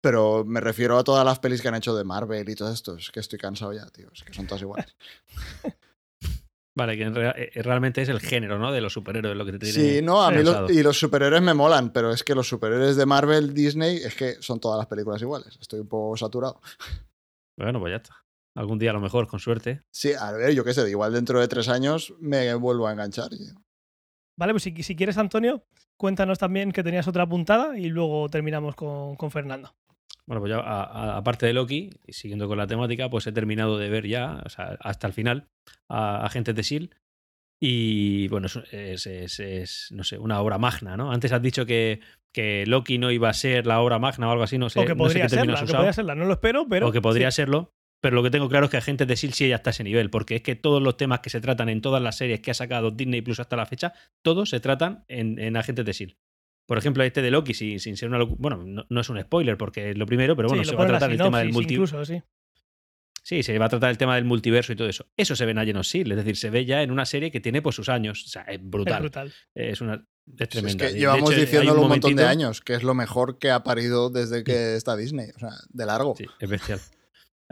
Pero 0.00 0.44
me 0.46 0.60
refiero 0.60 0.96
a 0.96 1.04
todas 1.04 1.24
las 1.24 1.40
pelis 1.40 1.60
que 1.60 1.68
han 1.68 1.74
hecho 1.74 1.94
de 1.94 2.04
Marvel 2.04 2.48
y 2.48 2.54
todo 2.54 2.72
esto. 2.72 2.96
Es 2.96 3.10
que 3.10 3.20
estoy 3.20 3.38
cansado 3.38 3.72
ya, 3.72 3.86
tío. 3.86 4.08
Es 4.14 4.22
que 4.22 4.32
son 4.32 4.46
todas 4.46 4.62
iguales. 4.62 4.94
Vale, 6.74 6.96
que 6.96 7.08
rea- 7.10 7.34
eh, 7.36 7.50
realmente 7.62 8.00
es 8.02 8.08
el 8.08 8.20
género, 8.20 8.58
¿no? 8.58 8.70
De 8.72 8.80
los 8.80 8.92
superhéroes 8.92 9.36
lo 9.36 9.44
que 9.44 9.52
te 9.52 9.58
tiene. 9.58 9.72
Sí, 9.72 10.02
no, 10.02 10.22
a 10.22 10.30
mí 10.30 10.42
y 10.68 10.82
los 10.82 10.98
superhéroes 10.98 11.42
me 11.42 11.52
molan, 11.52 11.92
pero 11.92 12.12
es 12.12 12.22
que 12.22 12.34
los 12.34 12.48
superhéroes 12.48 12.96
de 12.96 13.06
Marvel, 13.06 13.52
Disney, 13.54 13.96
es 13.96 14.14
que 14.14 14.34
son 14.40 14.60
todas 14.60 14.78
las 14.78 14.86
películas 14.86 15.20
iguales. 15.20 15.58
Estoy 15.60 15.80
un 15.80 15.88
poco 15.88 16.16
saturado. 16.16 16.60
Bueno, 17.56 17.80
pues 17.80 17.90
ya 17.92 17.96
está. 17.96 18.16
Algún 18.54 18.78
día 18.78 18.90
a 18.90 18.94
lo 18.94 19.00
mejor, 19.00 19.26
con 19.28 19.38
suerte. 19.40 19.82
Sí, 19.90 20.12
a 20.18 20.32
ver, 20.32 20.54
yo 20.54 20.64
qué 20.64 20.72
sé, 20.74 20.88
igual 20.88 21.12
dentro 21.12 21.40
de 21.40 21.48
tres 21.48 21.68
años 21.68 22.14
me 22.20 22.54
vuelvo 22.54 22.86
a 22.86 22.92
enganchar. 22.92 23.30
Vale, 24.36 24.52
pues 24.52 24.62
si, 24.62 24.82
si 24.82 24.96
quieres, 24.96 25.18
Antonio, 25.18 25.64
cuéntanos 25.96 26.38
también 26.38 26.72
que 26.72 26.82
tenías 26.82 27.06
otra 27.06 27.28
puntada 27.28 27.78
y 27.78 27.86
luego 27.88 28.28
terminamos 28.28 28.74
con, 28.74 29.16
con 29.16 29.30
Fernando. 29.30 29.74
Bueno, 30.26 30.40
pues 30.40 30.50
ya, 30.50 30.58
aparte 31.16 31.46
de 31.46 31.52
Loki, 31.52 31.90
y 32.06 32.12
siguiendo 32.12 32.46
con 32.48 32.56
la 32.58 32.66
temática, 32.66 33.10
pues 33.10 33.26
he 33.26 33.32
terminado 33.32 33.78
de 33.78 33.88
ver 33.90 34.06
ya, 34.06 34.42
o 34.44 34.48
sea, 34.48 34.76
hasta 34.80 35.06
el 35.06 35.12
final, 35.12 35.48
a 35.88 36.24
Agentes 36.24 36.54
de 36.54 36.60
S.H.I.E.L.D. 36.60 36.96
Y 37.62 38.28
bueno, 38.28 38.46
es, 38.46 38.56
es- 38.72 39.06
es- 39.06 39.40
es, 39.40 39.88
no 39.90 40.02
sé, 40.04 40.18
una 40.18 40.40
obra 40.40 40.56
magna, 40.58 40.96
¿no? 40.96 41.12
Antes 41.12 41.32
has 41.32 41.42
dicho 41.42 41.66
que, 41.66 42.00
que 42.32 42.64
Loki 42.66 42.98
no 42.98 43.10
iba 43.10 43.28
a 43.28 43.34
ser 43.34 43.66
la 43.66 43.80
obra 43.80 43.98
magna 43.98 44.28
o 44.28 44.30
algo 44.30 44.44
así, 44.44 44.56
no 44.56 44.70
sé, 44.70 44.80
o 44.80 44.84
que 44.84 44.94
no 44.94 44.94
sé 44.94 44.98
podría 45.18 45.26
término 45.26 45.56
serla, 45.56 45.60
has 45.64 45.66
que 45.70 45.76
podría 45.76 45.92
serla, 45.92 46.14
no 46.14 46.24
lo 46.24 46.32
espero, 46.34 46.66
pero. 46.68 46.88
o 46.88 46.92
que 46.92 47.02
podría 47.02 47.30
sí. 47.30 47.36
serlo. 47.36 47.72
Pero 48.02 48.16
lo 48.16 48.22
que 48.22 48.30
tengo 48.30 48.48
claro 48.48 48.64
es 48.64 48.70
que 48.70 48.78
Agentes 48.78 49.06
de 49.06 49.12
S.H.I.E.L.D. 49.14 49.36
sí 49.36 49.48
ya 49.50 49.56
está 49.56 49.70
a 49.70 49.72
ese 49.72 49.84
nivel, 49.84 50.08
porque 50.08 50.36
es 50.36 50.42
que 50.42 50.54
todos 50.56 50.80
los 50.80 50.96
temas 50.96 51.20
que 51.20 51.28
se 51.28 51.40
tratan 51.42 51.68
en 51.68 51.82
todas 51.82 52.00
las 52.02 52.16
series 52.16 52.40
que 52.40 52.50
ha 52.50 52.54
sacado 52.54 52.90
Disney 52.92 53.20
Plus 53.20 53.40
hasta 53.40 53.56
la 53.56 53.66
fecha, 53.66 53.92
todos 54.22 54.48
se 54.48 54.60
tratan 54.60 55.04
en, 55.08 55.38
en 55.38 55.56
Agentes 55.58 55.84
de 55.84 55.90
S.H.I.E.L.D. 55.90 56.18
Por 56.70 56.78
ejemplo, 56.78 57.02
este 57.02 57.20
de 57.20 57.32
Loki, 57.32 57.52
sin, 57.52 57.80
sin 57.80 57.96
ser 57.96 58.08
una 58.08 58.18
locu- 58.20 58.36
Bueno, 58.38 58.62
no, 58.64 58.86
no 58.88 59.00
es 59.00 59.08
un 59.08 59.20
spoiler 59.20 59.58
porque 59.58 59.90
es 59.90 59.98
lo 59.98 60.06
primero, 60.06 60.36
pero 60.36 60.46
bueno, 60.46 60.62
Sí, 60.62 60.70
se 60.70 60.76
va 60.76 60.84
a 60.84 60.86
tratar 60.86 61.10
el 61.10 61.18
tema 61.18 61.40
del 61.40 61.52
multiverso. 61.52 62.04
Sí. 62.04 62.22
Sí, 63.24 63.42
se 63.42 63.58
va 63.58 63.66
a 63.66 63.68
tratar 63.68 63.90
el 63.90 63.98
tema 63.98 64.14
del 64.14 64.24
multiverso 64.24 64.72
y 64.72 64.76
todo 64.76 64.88
eso. 64.88 65.04
Eso 65.16 65.34
se 65.34 65.46
ve 65.46 65.50
en 65.50 65.58
Agents 65.58 65.80
of 65.80 65.86
S.H.I.E.L.D., 65.86 66.14
es 66.14 66.24
decir, 66.24 66.36
se 66.36 66.50
ve 66.50 66.64
ya 66.64 66.84
en 66.84 66.92
una 66.92 67.06
serie 67.06 67.32
que 67.32 67.40
tiene 67.40 67.60
pues 67.60 67.74
sus 67.74 67.88
años. 67.88 68.22
O 68.24 68.28
sea, 68.28 68.42
es 68.42 68.60
Es 68.60 68.70
brutal. 68.70 69.00
brutal. 69.00 69.34
Es 69.52 69.80
una. 69.80 70.06
Es 70.38 70.76
que 70.76 70.92
llevamos 70.92 71.32
hecho, 71.32 71.40
diciéndolo 71.40 71.82
un, 71.82 71.88
montón 71.88 72.14
de 72.14 72.24
años, 72.24 72.60
que 72.60 72.74
es 72.74 72.84
lo 72.84 72.94
mejor 72.94 73.40
que 73.40 73.50
ha 73.50 73.64
parido 73.64 74.08
desde 74.08 74.44
que 74.44 74.76
está 74.76 74.94
Disney. 74.94 75.30
O 75.34 75.40
sea, 75.40 75.50
de 75.70 75.86
largo. 75.86 76.14
Sí, 76.16 76.26
es 76.38 76.48
bestial. 76.48 76.78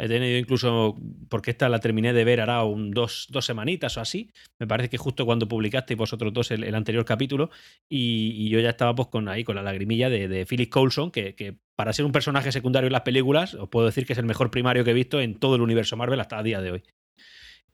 He 0.00 0.06
tenido 0.06 0.38
incluso, 0.38 0.96
porque 1.28 1.50
esta 1.50 1.68
la 1.68 1.80
terminé 1.80 2.12
de 2.12 2.22
ver 2.24 2.40
hará 2.40 2.62
un 2.62 2.92
dos, 2.92 3.26
dos 3.30 3.44
semanitas 3.44 3.96
o 3.96 4.00
así. 4.00 4.30
Me 4.60 4.66
parece 4.68 4.88
que 4.88 4.96
justo 4.96 5.26
cuando 5.26 5.48
publicasteis 5.48 5.98
vosotros 5.98 6.32
dos 6.32 6.52
el, 6.52 6.62
el 6.62 6.74
anterior 6.76 7.04
capítulo. 7.04 7.50
Y, 7.88 8.32
y 8.36 8.48
yo 8.48 8.60
ya 8.60 8.70
estaba 8.70 8.94
pues 8.94 9.08
con 9.08 9.28
ahí, 9.28 9.42
con 9.42 9.56
la 9.56 9.62
lagrimilla 9.62 10.08
de, 10.08 10.28
de 10.28 10.46
Philip 10.46 10.70
Coulson, 10.70 11.10
que, 11.10 11.34
que 11.34 11.56
para 11.74 11.92
ser 11.92 12.04
un 12.04 12.12
personaje 12.12 12.52
secundario 12.52 12.86
en 12.86 12.92
las 12.92 13.02
películas, 13.02 13.54
os 13.54 13.68
puedo 13.68 13.86
decir 13.86 14.06
que 14.06 14.12
es 14.12 14.18
el 14.20 14.24
mejor 14.26 14.50
primario 14.52 14.84
que 14.84 14.92
he 14.92 14.94
visto 14.94 15.20
en 15.20 15.34
todo 15.34 15.56
el 15.56 15.62
universo 15.62 15.96
Marvel 15.96 16.20
hasta 16.20 16.38
el 16.38 16.44
día 16.44 16.60
de 16.60 16.70
hoy. 16.70 16.82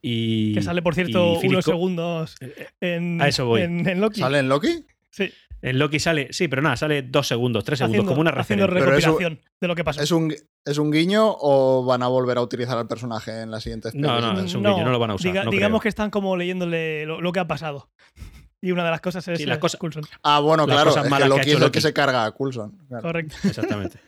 Y, 0.01 0.55
Que 0.55 0.63
sale, 0.63 0.83
por 0.83 0.95
cierto, 0.95 1.39
unos 1.41 1.65
Co- 1.65 1.71
segundos 1.73 2.37
en, 2.81 3.21
A 3.23 3.29
eso 3.29 3.47
voy. 3.47 3.63
en, 3.63 3.87
en 3.89 4.01
Loki. 4.01 4.21
¿Sale 4.21 4.39
en 4.39 4.49
Loki? 4.49 4.85
Sí, 5.11 5.31
En 5.67 5.79
Loki 5.79 5.99
sale, 5.99 6.29
sí, 6.31 6.47
pero 6.49 6.61
nada, 6.61 6.77
sale 6.77 7.03
dos 7.03 7.27
segundos, 7.27 7.65
tres 7.65 7.79
segundos, 7.79 8.01
haciendo, 8.01 8.11
como 8.13 8.21
una 8.21 8.31
haciendo 8.33 8.67
recopilación 8.67 9.41
de 9.61 9.69
lo 9.69 9.75
que 9.75 9.83
pasó. 9.83 10.03
¿Es 10.03 10.11
un, 10.11 10.35
¿Es 10.65 10.77
un 10.79 10.91
guiño 10.93 11.25
o 11.41 11.85
van 11.87 12.03
a 12.03 12.09
volver 12.09 12.37
a 12.37 12.43
utilizar 12.43 12.77
al 12.77 12.87
personaje 12.87 13.41
en 13.43 13.51
las 13.51 13.63
siguientes 13.63 13.95
No, 13.95 14.21
no, 14.21 14.41
es 14.45 14.55
un 14.55 14.63
guiño, 14.63 14.85
no 14.85 14.91
lo 14.91 14.99
van 14.99 15.13
a 15.13 15.15
usar, 15.15 15.33
diga- 15.33 15.45
no 15.45 15.51
digamos 15.51 15.79
creo. 15.79 15.83
que 15.85 15.89
están 15.89 16.11
como 16.11 16.37
leyéndole 16.37 17.07
lo, 17.07 17.21
lo 17.23 17.33
que 17.33 17.41
ha 17.41 17.47
pasado. 17.47 17.91
Y 18.61 18.73
una 18.73 18.83
de 18.83 18.91
las 18.93 19.03
cosas 19.03 19.29
es 19.29 19.39
Sí, 19.39 19.45
las 19.45 19.59
eh, 19.59 19.61
cosas- 19.61 19.79
Coulson. 19.79 20.05
Ah, 20.23 20.41
bueno, 20.41 20.67
Las 20.67 20.75
claro. 20.77 20.91
cosas 20.91 21.05
Es 21.05 21.11
malas 21.11 21.29
que 21.29 21.33
que 21.35 21.39
Loki 21.39 21.51
hecho 21.51 21.59
es 21.59 21.65
el 21.67 21.71
que 21.71 21.81
se 21.83 21.93
carga 21.93 22.25
a 22.25 22.31
Coulson. 22.33 22.79
claro. 22.89 23.03
Correcto. 23.03 23.37
Exactamente. 23.45 23.99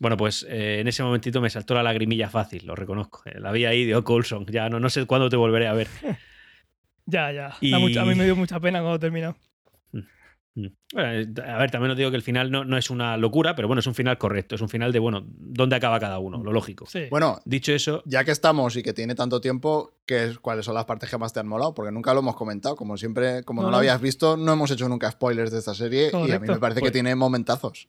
Bueno, 0.00 0.16
pues 0.16 0.46
eh, 0.48 0.78
en 0.80 0.88
ese 0.88 1.02
momentito 1.02 1.40
me 1.42 1.50
saltó 1.50 1.74
la 1.74 1.82
lagrimilla 1.82 2.30
fácil, 2.30 2.66
lo 2.66 2.74
reconozco. 2.74 3.20
Eh, 3.26 3.38
La 3.40 3.52
vi 3.52 3.66
ahí 3.66 3.84
de 3.84 3.94
oh, 3.94 4.04
Coulson. 4.04 4.46
Ya 4.46 4.70
no, 4.70 4.80
no 4.80 4.88
sé 4.88 5.04
cuándo 5.06 5.28
te 5.28 5.36
volveré 5.36 5.66
a 5.68 5.72
ver. 5.74 5.88
Ya, 7.10 7.32
ya. 7.32 7.48
Da 7.48 7.56
Y- 7.60 7.74
mucha- 7.74 8.02
a 8.02 8.04
mí 8.04 8.14
me 8.14 8.24
dio 8.24 8.36
mucha 8.36 8.60
pena 8.60 8.80
cuando 8.80 8.98
terminó. 8.98 9.34
Bueno, 10.92 11.12
eh, 11.12 11.26
a 11.46 11.58
ver, 11.58 11.70
también 11.70 11.90
os 11.92 11.96
digo 11.96 12.10
que 12.10 12.16
el 12.16 12.22
final 12.22 12.50
no, 12.50 12.64
no 12.64 12.76
es 12.76 12.90
una 12.90 13.16
locura, 13.16 13.54
pero 13.54 13.68
bueno, 13.68 13.80
es 13.80 13.86
un 13.86 13.94
final 13.94 14.18
correcto. 14.18 14.54
Es 14.54 14.60
un 14.60 14.68
final 14.68 14.92
de, 14.92 14.98
bueno, 14.98 15.24
¿dónde 15.26 15.76
acaba 15.76 16.00
cada 16.00 16.18
uno? 16.18 16.42
Lo 16.42 16.52
lógico. 16.52 16.86
Sí. 16.86 17.04
Bueno, 17.10 17.38
Dicho 17.44 17.72
eso, 17.72 18.02
ya 18.06 18.24
que 18.24 18.30
estamos 18.30 18.76
y 18.76 18.82
que 18.82 18.92
tiene 18.92 19.14
tanto 19.14 19.40
tiempo, 19.40 19.92
¿qué 20.06 20.24
es- 20.24 20.38
¿cuáles 20.38 20.64
son 20.64 20.74
las 20.74 20.84
partes 20.86 21.08
que 21.10 21.18
más 21.18 21.32
te 21.32 21.40
han 21.40 21.48
molado? 21.48 21.74
Porque 21.74 21.92
nunca 21.92 22.12
lo 22.14 22.20
hemos 22.20 22.36
comentado. 22.36 22.76
Como 22.76 22.96
siempre, 22.96 23.42
como 23.44 23.62
no, 23.62 23.68
No, 23.68 23.72
lo 23.72 23.76
habías 23.78 24.00
visto, 24.00 24.36
no 24.36 24.52
hemos 24.52 24.70
hecho 24.70 24.88
nunca 24.88 25.10
spoilers 25.10 25.50
de 25.50 25.58
esta 25.58 25.74
serie 25.74 26.10
y 26.26 26.30
a 26.32 26.38
mí 26.40 26.48
me 26.48 26.58
parece 26.58 26.80
que 26.80 26.86
Pues- 26.86 26.92
tiene 26.92 27.14
momentazos. 27.14 27.88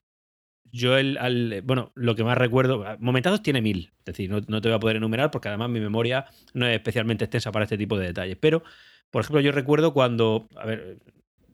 yo 0.71 0.97
el, 0.97 1.17
al- 1.17 1.61
bueno, 1.63 1.91
lo 1.95 2.15
que 2.15 2.23
más 2.23 2.37
recuerdo, 2.37 2.85
momentazos 2.99 3.41
tiene 3.41 3.59
mil, 3.61 3.91
es 3.99 4.05
decir, 4.05 4.29
no, 4.29 4.39
no 4.47 4.61
te 4.61 4.67
voy 4.69 4.75
a 4.75 4.79
poder 4.79 4.97
enumerar 4.97 5.31
porque 5.31 5.47
además 5.47 5.69
mi 5.69 5.79
memoria 5.79 6.25
no 6.53 6.67
es 6.67 6.75
especialmente 6.75 7.25
extensa 7.25 7.51
para 7.51 7.63
este 7.63 7.77
tipo 7.77 7.97
de 7.97 8.05
detalles. 8.07 8.37
Pero, 8.39 8.61
por 9.09 9.21
ejemplo, 9.23 9.41
yo 9.41 9.51
recuerdo 9.51 9.93
cuando, 9.93 10.47
a 10.55 10.67
ver, 10.67 10.99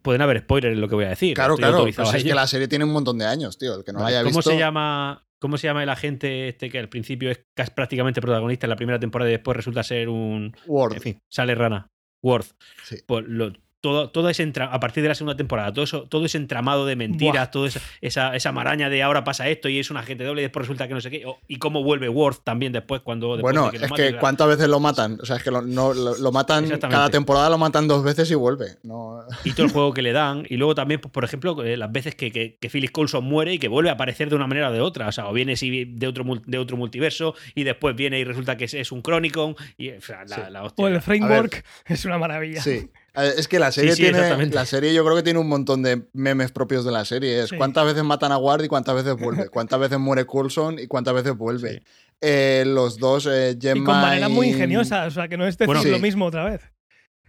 pueden 0.06 0.22
haber 0.22 0.40
spoilers 0.40 0.74
en 0.76 0.80
lo 0.82 0.88
que 0.88 0.96
voy 0.96 1.04
a 1.06 1.10
decir. 1.10 1.34
Claro, 1.34 1.58
claro. 1.58 1.84
pues 1.84 2.14
es 2.14 2.24
que 2.24 2.34
la 2.34 2.48
serie 2.48 2.70
tiene 2.70 2.86
un 2.86 2.94
montón 2.94 3.18
de 3.18 3.26
años, 3.26 3.58
tío. 3.58 3.76
El 3.76 3.84
que 3.84 3.92
no 3.92 4.00
la 4.00 4.04
Vale, 4.06 4.16
haya 4.18 4.24
¿Cómo 4.24 4.38
visto. 4.38 4.52
se 4.52 4.58
llama? 4.58 5.26
¿Cómo 5.40 5.58
se 5.58 5.68
llama 5.68 5.84
el 5.84 5.90
agente 5.90 6.48
este 6.48 6.70
que 6.70 6.80
al 6.80 6.88
principio 6.88 7.30
es 7.30 7.44
casi 7.54 7.72
prácticamente 7.72 8.22
protagonista 8.22 8.68
en 8.68 8.70
la 8.70 8.76
primera 8.78 9.00
temporada 9.00 9.30
y 9.30 9.34
después 9.34 9.58
resulta 9.58 9.84
ser 9.84 10.08
un. 10.08 10.56
Word. 10.68 10.94
En 10.94 11.02
fin, 11.02 11.20
sale 11.30 11.56
rana. 11.56 11.90
Worth. 12.24 12.52
Sí. 12.84 12.98
Pues 13.06 13.26
lo- 13.28 13.52
todo, 13.86 14.10
todo 14.10 14.30
ese 14.30 14.42
entra- 14.42 14.70
a 14.72 14.80
partir 14.80 15.04
de 15.04 15.10
la 15.10 15.16
segunda 15.16 15.38
temporada, 15.38 15.72
todo 15.72 15.84
eso, 15.86 16.04
todo 16.10 16.26
ese 16.26 16.38
entramado 16.40 16.88
de 16.88 16.96
mentiras, 16.96 17.52
toda 17.52 17.68
esa, 17.68 17.80
esa, 18.02 18.36
esa 18.36 18.52
maraña 18.52 18.90
de 18.90 19.04
ahora 19.04 19.24
pasa 19.24 19.48
esto 19.48 19.70
y 19.70 19.78
es 19.78 19.92
un 19.92 19.98
agente 19.98 20.24
doble 20.24 20.42
y 20.42 20.46
después 20.46 20.64
resulta 20.66 20.88
que 20.88 20.96
no 20.96 21.02
sé 21.02 21.12
qué. 21.12 21.24
o- 21.28 21.38
y 21.48 21.58
cómo 21.58 21.84
vuelve 21.84 22.10
Worth 22.10 22.40
también 22.44 22.74
después 22.74 23.02
cuando. 23.02 23.36
después 23.38 23.54
Bueno, 23.54 23.70
de 23.72 23.78
lo 23.78 23.86
es 23.86 23.92
maten, 23.92 24.14
que 24.14 24.20
cuántas 24.20 24.48
veces 24.48 24.68
lo 24.70 24.80
matan. 24.80 25.20
O 25.22 25.26
sea, 25.28 25.36
es 25.36 25.44
que 25.44 25.52
lo, 25.52 25.62
no, 25.62 25.94
lo, 25.94 26.18
lo 26.18 26.32
matan. 26.32 26.68
Cada 26.80 27.10
temporada 27.12 27.48
lo 27.52 27.60
matan 27.60 27.88
dos 27.88 28.04
veces 28.04 28.32
y 28.32 28.36
vuelve. 28.36 28.66
No, 28.82 29.20
y 29.44 29.52
todo 29.54 29.68
el 29.68 29.72
juego 29.72 29.94
que 29.94 30.02
le 30.02 30.12
dan. 30.14 30.48
Y 30.50 30.58
luego 30.58 30.74
también, 30.74 31.00
pues, 31.00 31.12
por 31.12 31.24
ejemplo, 31.24 31.64
eh, 31.64 31.78
las 31.78 31.92
veces 31.92 32.16
que, 32.16 32.32
que, 32.32 32.58
que 32.60 32.70
Phyllis 32.70 32.90
Coulson 32.92 33.24
muere 33.24 33.54
y 33.54 33.60
que 33.60 33.68
vuelve 33.68 33.90
a 33.92 33.94
aparecer 33.94 34.30
de 34.30 34.36
una 34.36 34.48
manera 34.48 34.70
o 34.70 34.74
de 34.74 34.82
otra. 34.82 35.08
O 35.08 35.12
sea, 35.12 35.28
o 35.28 35.34
viene 35.34 35.54
de 35.56 36.08
otro, 36.08 36.24
mul- 36.26 36.42
de 36.46 36.58
otro 36.58 36.76
multiverso 36.78 37.36
y 37.54 37.64
después 37.64 37.96
viene 37.96 38.20
y 38.20 38.24
resulta 38.24 38.58
que 38.58 38.66
es, 38.66 38.74
es 38.74 38.92
un 38.92 39.04
Chronicon. 39.04 39.56
Y, 39.78 39.92
o 39.92 40.02
sea, 40.02 40.24
la, 40.26 40.36
Sí. 40.36 40.42
la 40.50 40.64
hostia. 40.64 40.86
O 40.86 40.88
el 40.88 41.02
framework 41.02 41.64
es 41.86 42.06
una 42.06 42.18
maravilla. 42.18 42.62
Sí. 42.62 42.90
Eh, 43.18 43.34
Es 43.38 43.48
que 43.48 43.60
la 43.60 43.72
serie 43.72 43.94
sí, 43.96 44.02
tiene. 44.04 44.48
La 44.48 44.66
serie 44.66 44.94
yo 44.94 45.04
creo 45.06 45.16
que 45.16 45.24
tiene 45.24 45.40
un 45.40 45.48
montón 45.48 45.82
de 45.84 46.04
memes 46.14 46.52
propios 46.52 46.84
de 46.86 46.92
la 46.92 47.06
serie. 47.06 47.44
Es 47.44 47.50
Sí. 47.50 47.58
cuántas 47.58 47.86
veces 47.86 48.04
matan 48.04 48.32
a 48.32 48.38
Ward 48.38 48.64
y 48.64 48.68
cuántas 48.68 48.96
veces 48.96 49.16
vuelve. 49.16 49.50
Cuántas 49.50 49.80
veces 49.80 50.00
muere 50.00 50.26
Coulson 50.26 50.80
y 50.80 50.88
cuántas 50.88 51.14
veces 51.14 51.36
vuelve. 51.38 51.72
Sí. 51.74 51.80
Eh, 52.22 52.64
los 52.66 52.98
dos, 52.98 53.28
eh, 53.30 53.56
Y 53.58 53.62
Gemma. 53.62 53.86
con 53.86 54.02
maneras 54.02 54.30
muy 54.30 54.48
y- 54.48 54.52
ingeniosas, 54.52 55.08
o 55.08 55.12
sea, 55.12 55.28
que 55.28 55.38
no 55.38 55.46
es 55.46 55.58
decir 55.58 55.68
Bueno, 55.68 55.82
sí. 55.84 55.90
lo 55.92 56.00
mismo 56.00 56.26
otra 56.26 56.46
vez. 56.46 56.62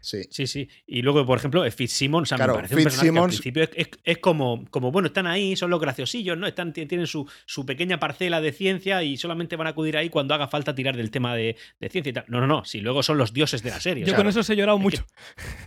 Sí. 0.07 0.23
Sí, 0.31 0.47
sí. 0.47 0.69
Y 0.87 1.03
luego, 1.03 1.27
por 1.27 1.37
ejemplo, 1.37 1.69
Fitzsimmons, 1.69 2.29
o 2.29 2.29
sea, 2.29 2.37
Claro, 2.37 2.53
me 2.53 2.59
parece 2.61 2.77
un 2.77 2.83
personaje 2.85 3.11
que 3.13 3.19
al 3.19 3.25
Fitzsimmons- 3.25 3.29
principio 3.29 3.63
es, 3.65 3.71
es- 3.75 3.89
es 4.05 4.19
como, 4.19 4.65
como, 4.71 4.93
bueno, 4.93 5.09
están 5.09 5.27
ahí, 5.27 5.57
son 5.57 5.69
los 5.69 5.81
graciosillos, 5.81 6.39
¿no? 6.39 6.47
Están, 6.47 6.73
ti- 6.73 6.87
tienen 6.87 7.09
su, 7.09 7.29
su 7.45 7.67
pequeña 7.67 7.99
parcela 7.99 8.41
de 8.41 8.53
ciencia 8.53 9.03
y 9.03 9.17
solamente 9.17 9.57
van 9.57 9.67
a 9.67 9.71
acudir 9.71 9.97
ahí 9.97 10.09
cuando 10.09 10.33
haga 10.35 10.47
falta 10.47 10.77
tirar 10.77 10.97
del 10.97 11.11
tema 11.11 11.35
de, 11.35 11.57
de 11.81 11.89
ciencia 11.89 12.11
y 12.11 12.13
tal. 12.13 12.25
No, 12.29 12.41
no, 12.41 12.47
no. 12.47 12.65
Si 12.65 12.81
luego 12.81 13.03
son 13.03 13.19
los 13.19 13.33
dioses 13.33 13.65
de 13.65 13.71
la 13.71 13.81
serie. 13.81 14.05
o 14.05 14.07
Yo 14.07 14.11
sea, 14.13 14.17
con 14.19 14.29
eso 14.29 14.39
os 14.41 14.49
he 14.51 14.55
llorado 14.55 14.79
es 14.79 14.83
mucho. 14.85 15.05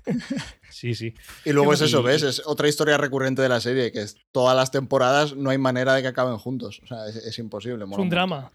Sí, 0.72 0.94
sí. 0.94 1.14
Y 1.46 1.52
luego 1.52 1.74
es 1.74 1.82
eso, 1.82 2.04
¿ves? 2.04 2.22
Es 2.24 2.44
otra 2.46 2.68
historia 2.70 2.96
recurrente 2.98 3.42
de 3.42 3.50
la 3.50 3.60
serie, 3.60 3.92
que 3.92 4.02
es 4.02 4.18
todas 4.32 4.56
las 4.56 4.72
temporadas 4.72 5.36
no 5.36 5.50
hay 5.50 5.58
manera 5.58 5.96
de 5.96 6.02
que 6.04 6.08
acaben 6.08 6.38
juntos. 6.38 6.80
O 6.84 6.88
sea, 6.88 7.08
es, 7.08 7.16
es 7.18 7.40
imposible. 7.40 7.84
Es 7.84 7.84
un 7.84 7.90
mucho. 7.90 8.04
drama. 8.10 8.52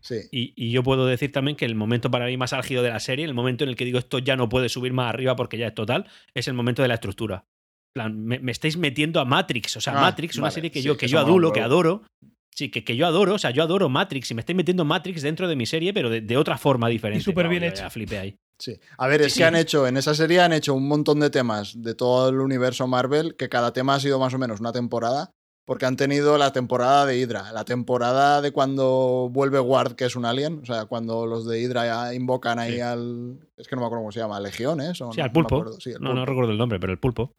Sí. 0.00 0.20
Y, 0.30 0.52
y 0.56 0.70
yo 0.70 0.82
puedo 0.84 1.06
decir 1.06 1.32
también 1.32 1.56
que 1.56 1.64
el 1.64 1.74
momento 1.74 2.10
para 2.10 2.26
mí 2.26 2.36
más 2.36 2.52
álgido 2.52 2.82
de 2.84 2.90
la 2.90 3.00
serie, 3.00 3.24
el 3.24 3.34
momento 3.34 3.64
en 3.64 3.70
el 3.70 3.76
que 3.76 3.84
digo 3.84 3.98
esto 3.98 4.20
ya 4.20 4.36
no 4.36 4.48
puede 4.48 4.68
subir 4.68 4.92
más 4.92 5.08
arriba 5.12 5.25
porque 5.34 5.58
ya 5.58 5.68
es 5.68 5.74
total, 5.74 6.06
es 6.34 6.46
el 6.46 6.54
momento 6.54 6.82
de 6.82 6.88
la 6.88 6.94
estructura. 6.94 7.44
En 7.88 7.92
plan, 7.94 8.24
me, 8.24 8.38
me 8.38 8.52
estáis 8.52 8.76
metiendo 8.76 9.18
a 9.20 9.24
Matrix. 9.24 9.76
O 9.78 9.80
sea, 9.80 9.94
Ah, 9.96 10.02
Matrix, 10.02 10.36
una 10.36 10.42
vale, 10.44 10.54
serie 10.54 10.70
que 10.70 10.80
sí, 10.80 10.86
yo, 10.86 10.96
que 10.96 11.08
yo 11.08 11.18
adulo, 11.18 11.52
que 11.52 11.60
adoro. 11.60 12.02
Sí, 12.54 12.70
que, 12.70 12.84
que 12.84 12.96
yo 12.96 13.06
adoro, 13.06 13.34
o 13.34 13.38
sea, 13.38 13.50
yo 13.50 13.62
adoro 13.62 13.88
Matrix 13.90 14.30
y 14.30 14.34
me 14.34 14.40
estáis 14.40 14.56
metiendo 14.56 14.84
Matrix 14.84 15.20
dentro 15.22 15.46
de 15.48 15.56
mi 15.56 15.66
serie, 15.66 15.92
pero 15.92 16.08
de, 16.08 16.20
de 16.22 16.36
otra 16.36 16.56
forma 16.56 16.88
diferente. 16.88 17.24
súper 17.24 17.48
bien 17.48 17.64
hecho. 17.64 17.82
ya 17.82 17.90
flipé 17.90 18.18
ahí. 18.18 18.36
Sí. 18.58 18.78
A 18.96 19.06
ver, 19.08 19.20
Sí, 19.20 19.26
es 19.26 19.32
sí. 19.34 19.38
que 19.40 19.44
han 19.44 19.56
hecho, 19.56 19.86
en 19.86 19.96
esa 19.98 20.14
serie 20.14 20.40
han 20.40 20.54
hecho 20.54 20.72
un 20.74 20.88
montón 20.88 21.20
de 21.20 21.28
temas 21.28 21.82
de 21.82 21.94
todo 21.94 22.30
el 22.30 22.40
universo 22.40 22.86
Marvel, 22.86 23.36
que 23.36 23.50
cada 23.50 23.72
tema 23.74 23.94
ha 23.96 24.00
sido 24.00 24.18
más 24.18 24.32
o 24.32 24.38
menos 24.38 24.60
una 24.60 24.72
temporada, 24.72 25.30
porque 25.66 25.84
han 25.84 25.96
tenido 25.96 26.38
la 26.38 26.52
temporada 26.52 27.04
de 27.04 27.18
Hydra, 27.18 27.52
la 27.52 27.64
temporada 27.64 28.40
de 28.40 28.52
cuando 28.52 29.28
vuelve 29.30 29.60
Ward, 29.60 29.96
que 29.96 30.06
es 30.06 30.16
un 30.16 30.24
alien, 30.24 30.60
o 30.62 30.64
sea, 30.64 30.86
cuando 30.86 31.26
los 31.26 31.44
de 31.46 31.60
Hydra 31.60 32.14
invocan 32.14 32.58
ahí 32.58 32.74
Sí. 32.76 32.80
al... 32.80 33.38
Es 33.58 33.68
que 33.68 33.76
no 33.76 33.80
me 33.82 33.86
acuerdo 33.86 34.02
cómo 34.04 34.12
se 34.12 34.20
llama, 34.20 34.40
Legiones. 34.40 35.00
O 35.02 35.12
Sí, 35.12 35.18
no- 35.18 35.24
al 35.24 35.30
no 35.30 35.32
pulpo. 35.34 35.56
acuerdo, 35.56 35.80
sí, 35.80 35.90
el 35.90 36.00
no, 36.00 36.14
no 36.14 36.24
recuerdo 36.24 36.52
el 36.52 36.58
nombre, 36.58 36.78
pero 36.80 36.92
el 36.92 36.98
pulpo. 36.98 37.34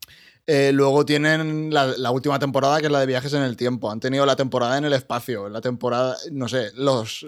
Eh, 0.46 0.72
luego 0.74 1.05
tienen 1.05 1.74
la, 1.74 1.88
la 1.98 2.12
última 2.12 2.38
temporada, 2.38 2.79
que 2.79 2.86
es 2.86 2.91
la 2.91 3.00
de 3.00 3.05
viajes 3.05 3.34
en 3.34 3.41
el 3.43 3.57
tiempo. 3.57 3.89
Han 3.89 4.00
tenido 4.00 4.25
la 4.25 4.36
temporada 4.36 4.77
en 4.77 4.86
el 4.86 4.93
espacio, 4.93 5.50
la 5.50 5.62
temporada, 5.62 6.15
no 6.31 6.48
sé, 6.48 6.72
los 6.75 7.25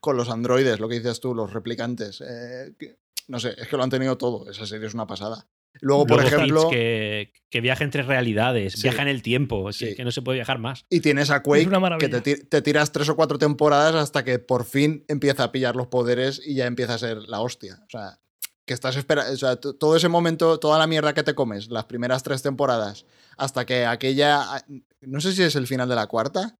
con 0.00 0.16
los 0.16 0.30
androides, 0.30 0.80
lo 0.80 0.88
que 0.88 0.96
dices 0.96 1.20
tú, 1.20 1.34
los 1.34 1.52
replicantes. 1.52 2.22
eh, 2.26 2.72
que- 2.78 2.96
no 3.28 3.38
sé, 3.38 3.54
es 3.56 3.68
que 3.68 3.76
lo 3.76 3.82
han 3.84 3.90
tenido 3.90 4.16
todo. 4.18 4.50
Esa 4.50 4.66
serie 4.66 4.88
es 4.88 4.94
una 4.94 5.06
pasada. 5.06 5.46
Luego, 5.80 6.06
por 6.06 6.24
ejemplo, 6.24 6.68
que, 6.68 7.32
que 7.48 7.60
viaja 7.60 7.84
entre 7.84 8.02
realidades, 8.02 8.74
Sí. 8.74 8.82
viaja 8.82 9.02
en 9.02 9.08
el 9.08 9.22
tiempo, 9.22 9.72
Sí. 9.72 9.94
que 9.94 10.04
no 10.04 10.10
se 10.10 10.20
puede 10.22 10.36
viajar 10.38 10.58
más. 10.58 10.84
y 10.90 11.00
tienes 11.00 11.30
a 11.30 11.42
Quake, 11.42 11.62
Es 11.62 11.66
una 11.68 11.98
que 11.98 12.08
te, 12.08 12.36
te 12.36 12.62
tiras 12.62 12.92
tres 12.92 13.08
o 13.08 13.16
cuatro 13.16 13.38
temporadas 13.38 13.94
hasta 13.94 14.24
que 14.24 14.38
por 14.38 14.64
fin 14.64 15.04
empieza 15.08 15.44
a 15.44 15.52
pillar 15.52 15.76
los 15.76 15.86
poderes 15.86 16.40
y 16.44 16.54
ya 16.56 16.66
empieza 16.66 16.94
a 16.94 16.98
ser 16.98 17.18
la 17.28 17.40
hostia. 17.40 17.80
O 17.86 17.90
sea, 17.90 18.18
que 18.66 18.74
estás 18.74 18.96
esperando, 18.96 19.32
o 19.32 19.36
sea, 19.36 19.56
todo 19.56 19.96
ese 19.96 20.08
momento, 20.08 20.58
toda 20.60 20.78
la 20.78 20.86
mierda 20.86 21.14
que 21.14 21.22
te 21.22 21.34
comes, 21.34 21.70
las 21.70 21.86
primeras 21.86 22.22
tres 22.22 22.42
temporadas, 22.42 23.06
hasta 23.36 23.64
que 23.66 23.84
aquella, 23.86 24.64
no 25.00 25.20
sé 25.20 25.32
si 25.32 25.42
es 25.42 25.56
el 25.56 25.66
final 25.66 25.88
de 25.88 25.94
la 25.96 26.06
cuarta, 26.06 26.56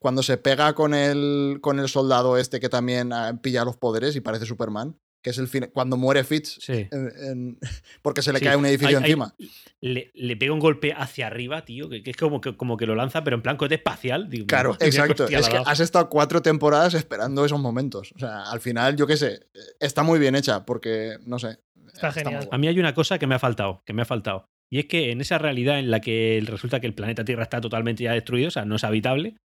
cuando 0.00 0.22
se 0.24 0.36
pega 0.38 0.74
con 0.74 0.94
el, 0.94 1.58
con 1.60 1.78
el 1.78 1.88
soldado 1.88 2.36
este 2.36 2.58
que 2.58 2.68
también 2.68 3.12
ah, 3.12 3.38
pilla 3.40 3.64
los 3.64 3.76
poderes 3.76 4.16
y 4.16 4.20
parece 4.20 4.46
Superman, 4.46 4.98
que 5.22 5.30
es 5.30 5.38
el 5.38 5.46
fin, 5.48 5.70
cuando 5.72 5.96
muere 5.96 6.24
Fitz, 6.24 6.58
Sí. 6.60 6.88
en- 6.90 7.12
en- 7.24 7.58
porque 8.02 8.22
se 8.22 8.32
le 8.32 8.40
Sí. 8.40 8.44
cae 8.44 8.56
un 8.56 8.66
edificio 8.66 8.98
Hay- 8.98 9.04
hay- 9.04 9.10
encima. 9.10 9.34
le, 9.80 10.10
le 10.14 10.36
pega 10.36 10.52
un 10.52 10.58
golpe 10.58 10.92
hacia 10.96 11.26
arriba, 11.28 11.64
tío, 11.64 11.88
que, 11.88 12.02
que 12.02 12.10
es 12.10 12.16
como 12.16 12.40
que, 12.40 12.56
como 12.56 12.76
que 12.76 12.86
lo 12.86 12.94
lanza, 12.94 13.22
pero 13.24 13.36
en 13.36 13.42
plan 13.42 13.56
cohete 13.56 13.76
espacial. 13.76 14.28
Digo, 14.28 14.46
Claro, 14.46 14.76
exacto. 14.80 15.26
Es 15.28 15.48
que 15.48 15.56
has 15.64 15.80
estado 15.80 16.08
cuatro 16.08 16.42
temporadas 16.42 16.94
esperando 16.94 17.44
esos 17.44 17.60
momentos. 17.60 18.12
O 18.16 18.18
sea, 18.18 18.50
al 18.50 18.60
final, 18.60 18.96
yo 18.96 19.06
qué 19.06 19.16
sé, 19.16 19.46
está 19.80 20.02
muy 20.02 20.18
bien 20.18 20.34
hecha 20.34 20.64
porque, 20.64 21.16
no 21.24 21.38
sé. 21.38 21.58
Está 21.92 22.10
genial. 22.12 22.48
A 22.50 22.58
mí 22.58 22.68
hay 22.68 22.78
una 22.80 22.94
cosa 22.94 23.18
que 23.18 23.26
me 23.26 23.34
ha 23.34 23.38
faltado, 23.38 23.82
que 23.86 23.92
me 23.92 24.02
ha 24.02 24.06
faltado. 24.06 24.46
Y 24.70 24.78
es 24.78 24.86
que 24.86 25.10
en 25.10 25.20
esa 25.20 25.36
realidad 25.36 25.78
en 25.78 25.90
la 25.90 26.00
que 26.00 26.42
resulta 26.46 26.80
que 26.80 26.86
el 26.86 26.94
planeta 26.94 27.24
Tierra 27.24 27.42
está 27.42 27.60
totalmente 27.60 28.02
ya 28.04 28.12
destruido, 28.12 28.48
o 28.48 28.50
sea, 28.50 28.64
no 28.64 28.76
es 28.76 28.84
habitable, 28.84 29.36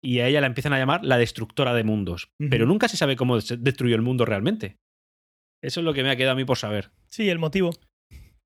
y 0.00 0.18
a 0.18 0.26
ella 0.26 0.40
la 0.40 0.48
empiezan 0.48 0.72
a 0.72 0.78
llamar 0.78 1.04
la 1.04 1.16
destructora 1.18 1.72
de 1.74 1.84
mundos. 1.84 2.32
Pero 2.50 2.66
nunca 2.66 2.88
se 2.88 2.96
sabe 2.96 3.14
cómo 3.14 3.40
se 3.40 3.56
destruyó 3.56 3.94
el 3.94 4.02
mundo 4.02 4.24
realmente. 4.24 4.78
Eso 5.62 5.80
es 5.80 5.84
lo 5.84 5.94
que 5.94 6.02
me 6.02 6.10
ha 6.10 6.16
quedado 6.16 6.32
a 6.32 6.36
mí 6.36 6.44
por 6.44 6.58
saber. 6.58 6.90
Sí, 7.08 7.30
el 7.30 7.38
motivo. 7.38 7.70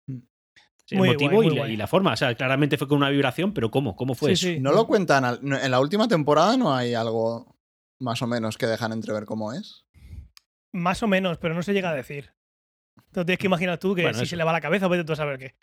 Sí, 0.07 0.95
el 0.95 0.99
Muy 0.99 1.09
motivo 1.09 1.31
guay, 1.33 1.47
y, 1.47 1.49
muy 1.49 1.57
la, 1.57 1.63
guay. 1.63 1.73
y 1.73 1.77
la 1.77 1.87
forma. 1.89 2.13
O 2.13 2.17
sea, 2.17 2.35
claramente 2.37 2.77
fue 2.79 2.87
con 2.87 2.99
una 2.99 3.11
vibración, 3.11 3.53
pero 3.53 3.71
¿cómo? 3.73 3.97
¿Cómo 3.97 4.15
fue 4.15 4.37
Sí, 4.37 4.47
eso? 4.49 4.55
sí. 4.55 4.61
No 4.61 4.71
lo 4.73 4.87
cuentan. 4.87 5.25
al- 5.25 5.41
en 5.43 5.71
la 5.71 5.81
última 5.81 6.07
temporada 6.07 6.57
no 6.57 6.73
hay 6.75 6.95
algo 6.95 7.57
más 7.99 8.23
o 8.23 8.27
menos 8.29 8.57
que 8.57 8.67
dejan 8.67 8.93
entrever 8.93 9.25
cómo 9.25 9.53
es. 9.53 9.85
Más 10.73 11.03
o 11.03 11.09
menos, 11.09 11.39
pero 11.39 11.55
no 11.55 11.63
se 11.63 11.73
llega 11.73 11.91
a 11.91 11.95
decir. 11.95 12.33
Lo 13.13 13.25
tienes 13.25 13.39
que 13.39 13.47
imaginar 13.47 13.79
tú 13.79 13.95
que 13.95 14.03
Bueno, 14.03 14.17
si 14.19 14.25
eso. 14.25 14.31
se 14.31 14.37
le 14.37 14.45
va 14.45 14.53
la 14.53 14.61
cabeza, 14.61 14.87
vete 14.89 15.05
tú 15.05 15.15
a 15.15 15.17
saber 15.17 15.39
qué. 15.39 15.55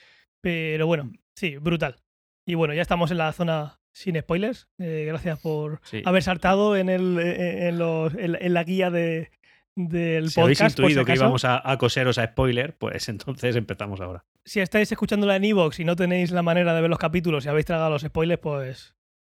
Pero 0.41 0.88
bueno, 0.88 1.12
sí, 1.36 1.57
brutal. 1.57 1.98
Y 2.45 2.55
bueno, 2.55 2.74
ya 2.74 2.81
estamos 2.81 3.12
en 3.12 3.19
la 3.19 3.31
zona 3.31 3.79
sin 3.93 4.19
spoilers. 4.19 4.67
Eh, 4.79 5.05
gracias 5.07 5.39
por 5.39 5.79
Sí. 5.83 6.01
haber 6.03 6.24
saltado 6.24 6.75
en, 6.75 6.89
el, 6.89 7.17
eh, 7.19 7.69
en, 7.69 7.77
los- 7.79 8.13
en 8.15 8.33
la- 8.33 8.38
en 8.39 8.53
la 8.53 8.63
guía 8.65 8.89
de, 8.89 9.31
del 9.75 10.30
Si 10.30 10.39
habéis 10.39 10.60
podcast. 10.60 10.75
si 10.77 10.82
intuido 10.82 11.06
que 11.06 11.13
íbamos 11.15 11.46
a, 11.46 11.62
a 11.70 11.77
coseros 11.77 12.18
a 12.18 12.25
spoiler, 12.27 12.77
pues 12.77 13.10
entonces 13.10 13.56
empezamos 13.56 14.00
ahora. 14.01 14.24
Si 14.46 14.60
estáis 14.60 14.92
escuchándola 14.92 15.36
en 15.36 15.46
Evox 15.46 15.80
y 15.80 15.86
no 15.86 15.96
tenéis 15.96 16.32
la 16.32 16.44
manera 16.44 16.74
de 16.74 16.82
ver 16.82 16.89
los 16.89 17.00
capítulos 17.00 17.46
y 17.46 17.50
habéis 17.50 17.65
tragado 17.65 17.89
los 17.89 18.01
spoilers, 18.01 18.42
pues 18.42 18.96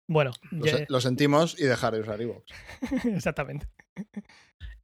bueno, 0.10 0.32
Lo, 0.51 0.65
ya- 0.65 0.77
se- 0.77 0.86
lo 0.89 1.01
sentimos 1.01 1.60
y 1.60 1.63
dejar 1.65 1.94
de 1.94 2.01
usar 2.01 2.22
iVoox. 2.22 2.44
exactamente. 3.15 3.67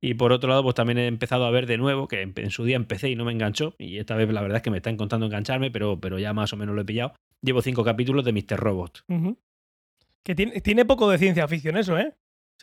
Y 0.02 0.16
por 0.16 0.34
otro 0.34 0.50
lado, 0.50 0.64
pues 0.64 0.76
también 0.76 0.98
he 0.98 1.08
empezado 1.08 1.46
a 1.46 1.52
ver 1.52 1.66
de 1.66 1.78
nuevo, 1.78 2.08
que 2.10 2.22
en, 2.22 2.34
en 2.36 2.50
su 2.52 2.66
día 2.66 2.76
empecé 2.76 3.10
y 3.10 3.16
no 3.16 3.24
me 3.24 3.32
enganchó, 3.32 3.74
y 3.78 4.00
esta 4.00 4.16
vez 4.16 4.30
la 4.34 4.42
verdad 4.42 4.58
es 4.58 4.64
que 4.64 4.70
me 4.72 4.78
está 4.78 4.90
encontrando 4.90 5.26
engancharme, 5.28 5.72
pero, 5.72 6.00
pero 6.02 6.20
ya 6.20 6.34
más 6.34 6.52
o 6.52 6.58
menos 6.58 6.76
lo 6.76 6.82
he 6.82 6.86
pillado. 6.86 7.14
Llevo 7.42 7.62
cinco 7.62 7.84
capítulos 7.86 8.26
de 8.26 8.34
Mr. 8.34 8.58
Robot. 8.60 9.06
Que 10.24 10.36
tiene, 10.36 10.60
tiene 10.62 10.84
poco 10.86 11.10
de 11.10 11.18
ciencia 11.18 11.48
ficción 11.48 11.78
eso, 11.78 11.98
¿eh? 11.98 12.14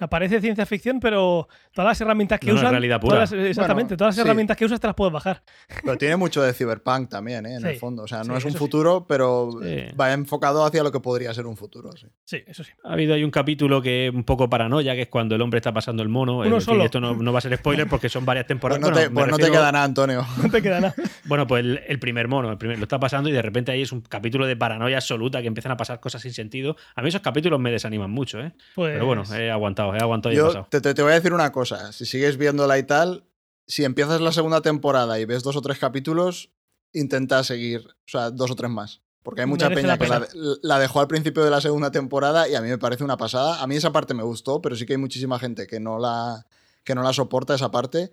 Sea, 0.01 0.09
parece 0.09 0.41
ciencia 0.41 0.65
ficción, 0.65 0.99
pero 0.99 1.47
todas 1.75 1.91
las 1.91 2.01
herramientas 2.01 2.41
que 2.41 2.47
No, 2.47 2.55
no, 2.55 2.59
es 2.59 2.63
usan. 2.63 2.71
realidad 2.73 3.01
todas 3.01 3.31
pura. 3.31 3.39
las- 3.39 3.49
exactamente, 3.51 3.89
Bueno, 3.95 3.97
todas 3.99 4.09
las 4.09 4.15
sí. 4.15 4.21
herramientas 4.27 4.57
que 4.57 4.65
usas 4.65 4.81
te 4.81 4.87
las 4.87 4.97
puedes 4.97 5.13
bajar. 5.13 5.43
Pero 5.85 5.99
tiene 5.99 6.17
mucho 6.17 6.41
de 6.43 6.55
cyberpunk 6.55 7.11
también, 7.11 7.45
¿eh? 7.45 7.57
en 7.57 7.67
el 7.67 7.77
fondo. 7.77 8.05
O 8.05 8.09
sea, 8.09 8.23
sí, 8.25 8.29
no 8.31 8.37
es 8.39 8.45
un 8.47 8.55
futuro, 8.55 9.05
pero 9.07 9.51
Sí. 9.63 9.85
va 10.01 10.13
enfocado 10.15 10.65
hacia 10.65 10.83
lo 10.83 10.91
que 10.91 11.01
podría 11.01 11.35
ser 11.35 11.47
un 11.47 11.57
futuro. 11.57 11.91
sí. 11.93 12.07
Sí, 12.25 12.39
eso 12.47 12.65
sí. 12.65 12.73
Ha 12.85 12.95
habido 12.95 13.13
ahí 13.15 13.25
un 13.25 13.31
capítulo 13.31 13.83
que 13.83 14.07
es 14.09 14.15
un 14.15 14.25
poco 14.25 14.49
paranoia, 14.49 14.95
que 14.95 15.03
es 15.03 15.09
cuando 15.09 15.35
el 15.35 15.43
hombre 15.43 15.59
está 15.59 15.73
pasando 15.75 16.03
el 16.03 16.09
mono. 16.09 16.39
Uno 16.39 16.45
decir, 16.45 16.63
solo. 16.63 16.85
Esto 16.85 16.99
no, 17.01 17.15
no 17.15 17.33
va 17.33 17.39
a 17.39 17.43
ser 17.43 17.55
spoiler 17.59 17.87
porque 17.89 18.09
son 18.09 18.25
varias 18.25 18.45
Pues 18.45 18.49
temporadas. 18.49 18.81
no, 18.81 18.87
Bueno, 18.89 19.01
te, 19.01 19.11
pues 19.15 19.27
no 19.27 19.37
te 19.37 19.43
refiero- 19.43 19.53
queda 19.61 19.73
nada, 19.73 19.85
Antonio. 19.85 20.27
No 20.43 20.51
te 20.51 20.63
queda 20.63 20.81
nada. 20.81 20.95
Bueno, 21.27 21.47
pues 21.47 21.63
el, 21.65 21.81
el 21.87 21.99
primer 21.99 22.27
mono, 22.29 22.51
el 22.51 22.57
primer, 22.59 22.79
lo 22.79 22.85
está 22.85 22.99
pasando 22.99 23.29
y 23.29 23.33
de 23.33 23.43
repente 23.43 23.71
ahí 23.71 23.83
es 23.83 23.93
un 23.93 24.01
capítulo 24.01 24.47
de 24.47 24.57
paranoia 24.57 24.97
absoluta 24.97 25.43
que 25.43 25.49
empiezan 25.49 25.73
a 25.73 25.77
pasar 25.77 26.01
cosas 26.01 26.23
sin 26.23 26.33
sentido. 26.33 26.77
A 26.97 27.03
mí 27.03 27.09
esos 27.11 27.21
capítulos 27.21 27.61
me 27.61 27.71
desaniman 27.71 28.11
mucho, 28.11 28.41
¿eh? 28.41 28.53
Pues, 28.75 28.95
Pero 28.95 29.07
bueno, 29.07 29.23
he 29.37 29.51
aguantado, 29.51 29.90
he 29.95 30.01
aguantado 30.01 30.33
y 30.33 30.37
he 30.37 30.39
Yo 30.39 30.47
pasado. 30.47 30.67
te, 30.71 31.03
voy 31.03 31.13
a 31.13 31.15
decir 31.15 31.33
una 31.33 31.53
cosa. 31.53 31.93
Si 31.93 32.07
sigues 32.07 32.37
viéndola 32.37 32.79
y 32.79 32.83
tal, 32.85 33.25
si 33.67 33.85
empiezas 33.85 34.21
la 34.21 34.33
segunda 34.33 34.61
temporada 34.61 35.19
y 35.21 35.25
ves 35.25 35.43
dos 35.43 35.57
o 35.57 35.63
tres 35.63 35.79
capítulos, 35.79 36.51
intenta 36.93 37.43
seguir, 37.45 37.87
o 37.89 38.09
sea, 38.09 38.31
dos 38.31 38.51
o 38.51 38.57
tres 38.57 38.71
más. 38.71 39.01
Porque 39.23 39.43
hay 39.43 39.47
mucha 39.47 39.69
Merece 39.69 39.83
peña 39.83 39.97
la 39.97 39.99
que 39.99 40.09
la, 40.09 40.59
la 40.63 40.79
dejó 40.79 41.01
al 41.01 41.07
principio 41.07 41.45
de 41.45 41.51
la 41.51 41.61
segunda 41.61 41.91
temporada 41.91 42.49
y 42.49 42.55
a 42.55 42.63
mí 42.63 42.69
me 42.69 42.79
parece 42.79 43.05
una 43.05 43.19
pasada. 43.19 43.63
A 43.63 43.67
mí 43.67 43.77
esa 43.77 43.93
parte 43.93 44.15
me 44.15 44.23
gustó, 44.23 44.63
pero 44.63 44.77
sí 44.77 44.87
que 44.87 44.95
hay 44.95 44.99
muchísima 44.99 45.39
gente 45.39 45.67
que 45.67 45.79
no 45.79 45.99
la, 45.99 46.47
que 46.85 46.95
no 46.95 47.03
la 47.03 47.13
soporta 47.13 47.55
esa 47.55 47.71
parte. 47.71 48.13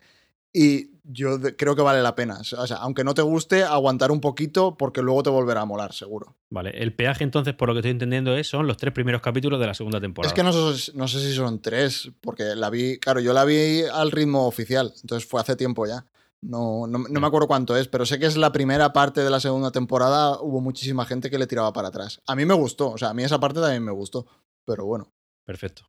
Y 0.60 0.90
yo 1.04 1.40
creo 1.56 1.76
que 1.76 1.84
vale 1.84 2.02
la 2.02 2.16
pena. 2.16 2.40
O 2.40 2.66
sea, 2.66 2.78
aunque 2.78 3.04
no 3.04 3.14
te 3.14 3.22
guste, 3.22 3.62
aguantar 3.62 4.10
un 4.12 4.20
poquito 4.20 4.76
porque 4.76 5.04
luego 5.04 5.22
te 5.22 5.30
volverá 5.30 5.62
a 5.62 5.66
molar, 5.66 5.94
seguro. 5.94 6.36
Vale, 6.50 6.72
el 6.72 6.96
peaje 6.96 7.24
entonces, 7.24 7.54
por 7.54 7.68
lo 7.68 7.76
que 7.76 7.82
estoy 7.82 7.92
entendiendo, 7.92 8.36
es, 8.36 8.48
son 8.48 8.66
los 8.66 8.76
tres 8.76 8.92
primeros 8.92 9.22
capítulos 9.22 9.60
de 9.60 9.68
la 9.68 9.76
segunda 9.76 10.02
temporada. 10.02 10.30
Es 10.30 10.34
que 10.34 10.42
no 10.42 10.52
sé, 10.52 10.94
no 10.96 11.08
sé 11.08 11.20
si 11.20 11.36
son 11.36 11.62
tres, 11.62 12.10
porque 12.22 12.56
la 12.56 12.72
vi, 12.72 12.98
claro, 12.98 13.20
yo 13.20 13.34
la 13.34 13.46
vi 13.46 13.84
al 13.84 14.10
ritmo 14.10 14.48
oficial, 14.48 14.92
entonces 15.00 15.30
fue 15.30 15.40
hace 15.40 15.56
tiempo 15.56 15.86
ya. 15.86 16.08
No, 16.42 16.88
no, 16.88 17.04
no 17.08 17.20
me 17.22 17.28
acuerdo 17.28 17.48
cuánto 17.48 17.78
es, 17.78 17.88
pero 17.88 18.08
sé 18.08 18.18
que 18.18 18.26
es 18.26 18.36
la 18.36 18.52
primera 18.52 18.94
parte 18.94 19.22
de 19.22 19.30
la 19.30 19.40
segunda 19.40 19.70
temporada, 19.70 20.42
hubo 20.42 20.60
muchísima 20.60 21.06
gente 21.06 21.30
que 21.30 21.38
le 21.38 21.46
tiraba 21.46 21.72
para 21.72 21.90
atrás. 21.90 22.20
A 22.26 22.36
mí 22.36 22.46
me 22.48 22.56
gustó, 22.56 22.90
o 22.90 22.98
sea, 22.98 23.10
a 23.10 23.14
mí 23.14 23.24
esa 23.24 23.40
parte 23.40 23.62
también 23.62 23.84
me 23.84 23.92
gustó, 23.92 24.26
pero 24.66 24.88
bueno. 24.88 25.14
Perfecto. 25.46 25.84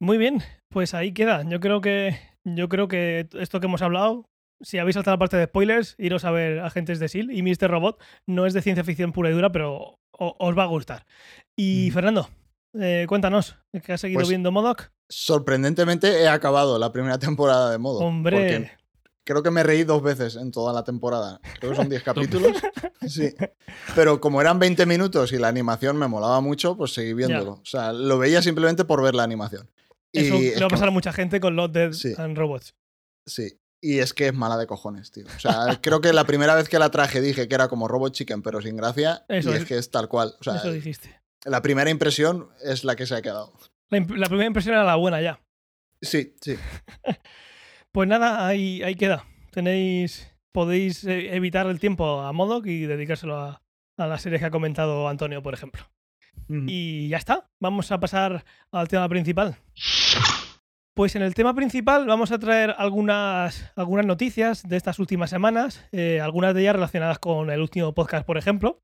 Muy 0.00 0.16
bien, 0.16 0.42
pues 0.70 0.94
ahí 0.94 1.12
queda. 1.12 1.44
Yo 1.48 1.60
creo 1.60 1.82
que 1.82 2.31
yo 2.44 2.68
creo 2.68 2.88
que 2.88 3.28
esto 3.38 3.60
que 3.60 3.66
hemos 3.66 3.82
hablado, 3.82 4.24
si 4.60 4.78
habéis 4.78 4.94
saltado 4.94 5.14
la 5.16 5.18
parte 5.18 5.36
de 5.36 5.46
spoilers, 5.46 5.94
iros 5.98 6.24
a 6.24 6.30
ver 6.30 6.60
Agentes 6.60 6.98
de 7.00 7.08
SEAL 7.08 7.30
y 7.32 7.42
Mr. 7.42 7.68
Robot. 7.70 8.00
No 8.26 8.46
es 8.46 8.52
de 8.54 8.62
ciencia 8.62 8.84
ficción 8.84 9.12
pura 9.12 9.30
y 9.30 9.32
dura, 9.32 9.50
pero 9.52 9.98
os 10.18 10.56
va 10.58 10.62
a 10.64 10.66
gustar. 10.66 11.04
Y 11.56 11.88
Mm. 11.90 11.94
Fernando, 11.94 12.30
eh, 12.80 13.06
cuéntanos, 13.08 13.56
que 13.84 13.92
has 13.92 14.00
seguido 14.00 14.18
Pues- 14.20 14.28
viendo 14.28 14.52
Modoc. 14.52 14.90
Sorprendentemente 15.08 16.22
he 16.22 16.28
acabado 16.28 16.78
la 16.78 16.90
primera 16.92 17.18
temporada 17.18 17.70
de 17.70 17.78
modo. 17.78 17.98
Hombre, 18.00 18.36
porque 18.36 18.70
creo 19.24 19.42
que 19.42 19.50
me 19.50 19.62
reí 19.62 19.84
dos 19.84 20.02
veces 20.02 20.36
en 20.36 20.50
toda 20.50 20.72
la 20.72 20.84
temporada. 20.84 21.40
Creo 21.60 21.70
que 21.72 21.76
son 21.76 21.88
10 21.88 22.02
capítulos. 22.52 22.56
Sí. 23.06 23.30
Pero 23.94 24.20
como 24.20 24.40
eran 24.40 24.58
20 24.58 24.86
minutos 24.86 25.32
y 25.32 25.38
la 25.38 25.48
animación 25.48 25.96
me 25.96 26.08
molaba 26.08 26.40
mucho, 26.40 26.76
pues 26.76 26.94
seguí 26.94 27.12
viéndolo. 27.14 27.52
O 27.52 27.64
sea, 27.64 27.92
lo 27.92 28.18
veía 28.18 28.40
simplemente 28.42 28.84
por 28.84 29.02
ver 29.02 29.14
la 29.14 29.22
animación. 29.24 29.68
Eso 30.12 30.36
Y 30.36 30.50
le 30.50 30.50
va 30.60 30.66
a 30.66 30.68
que- 30.68 30.72
pasar 30.74 30.88
a 30.88 30.92
mucha 30.92 31.12
gente 31.12 31.40
con 31.40 31.56
Lot 31.56 31.72
Dead 31.72 31.92
Sí. 31.92 32.12
and 32.18 32.36
Robots. 32.36 32.74
Sí. 33.26 33.58
Y 33.84 33.98
es 33.98 34.14
que 34.14 34.28
es 34.28 34.34
mala 34.34 34.56
de 34.56 34.66
cojones, 34.66 35.10
tío. 35.10 35.24
O 35.26 35.40
sea, 35.40 35.52
creo 35.82 36.00
que 36.00 36.12
la 36.12 36.24
primera 36.24 36.54
vez 36.54 36.68
que 36.68 36.78
la 36.78 36.90
traje 36.90 37.20
dije 37.20 37.48
que 37.48 37.54
era 37.54 37.68
como 37.68 37.88
Robot 37.88 38.12
Chicken, 38.12 38.42
pero 38.42 38.60
sin 38.62 38.76
gracia. 38.76 39.24
Eso 39.28 39.50
y 39.50 39.54
es. 39.54 39.62
es 39.62 39.68
que 39.68 39.76
es 39.78 39.90
tal 39.90 40.08
cual. 40.08 40.34
O 40.40 40.44
sea, 40.44 40.56
eso 40.56 40.70
dijiste. 40.72 41.20
la 41.44 41.62
primera 41.62 41.90
impresión 41.90 42.48
es 42.62 42.84
la 42.84 42.94
que 42.96 43.06
se 43.06 43.14
ha 43.16 43.22
quedado. 43.22 43.52
La 43.90 44.26
primera 44.28 44.46
impresión 44.46 44.74
era 44.74 44.84
la 44.84 44.96
buena 44.96 45.20
ya. 45.20 45.40
Sí, 46.00 46.34
sí. 46.40 46.56
Pues 47.92 48.08
nada, 48.08 48.46
ahí, 48.46 48.82
ahí 48.82 48.94
queda. 48.94 49.26
Tenéis. 49.50 50.26
Podéis 50.52 51.04
eh, 51.04 51.34
evitar 51.34 51.66
el 51.66 51.78
tiempo 51.78 52.20
a 52.22 52.32
Modoc 52.32 52.66
y 52.66 52.86
dedicárselo 52.86 53.36
a, 53.38 53.62
a 53.98 54.06
las 54.06 54.22
series 54.22 54.40
que 54.40 54.46
ha 54.46 54.50
comentado 54.50 55.08
Antonio, 55.08 55.42
por 55.42 55.54
ejemplo. 55.54 55.82
Y 56.66 57.08
ya 57.08 57.16
está, 57.16 57.48
vamos 57.60 57.90
a 57.92 58.00
pasar 58.00 58.44
al 58.72 58.88
tema 58.88 59.08
principal. 59.08 59.56
Pues 60.94 61.16
en 61.16 61.22
el 61.22 61.32
tema 61.32 61.54
principal 61.54 62.06
vamos 62.06 62.32
a 62.32 62.38
traer 62.38 62.74
algunas, 62.76 63.72
algunas 63.76 64.04
noticias 64.04 64.68
de 64.68 64.76
estas 64.76 64.98
últimas 64.98 65.30
semanas, 65.30 65.82
eh, 65.90 66.20
algunas 66.20 66.52
de 66.54 66.60
ellas 66.60 66.74
relacionadas 66.74 67.18
con 67.18 67.48
el 67.48 67.62
último 67.62 67.94
podcast, 67.94 68.26
por 68.26 68.36
ejemplo. 68.36 68.82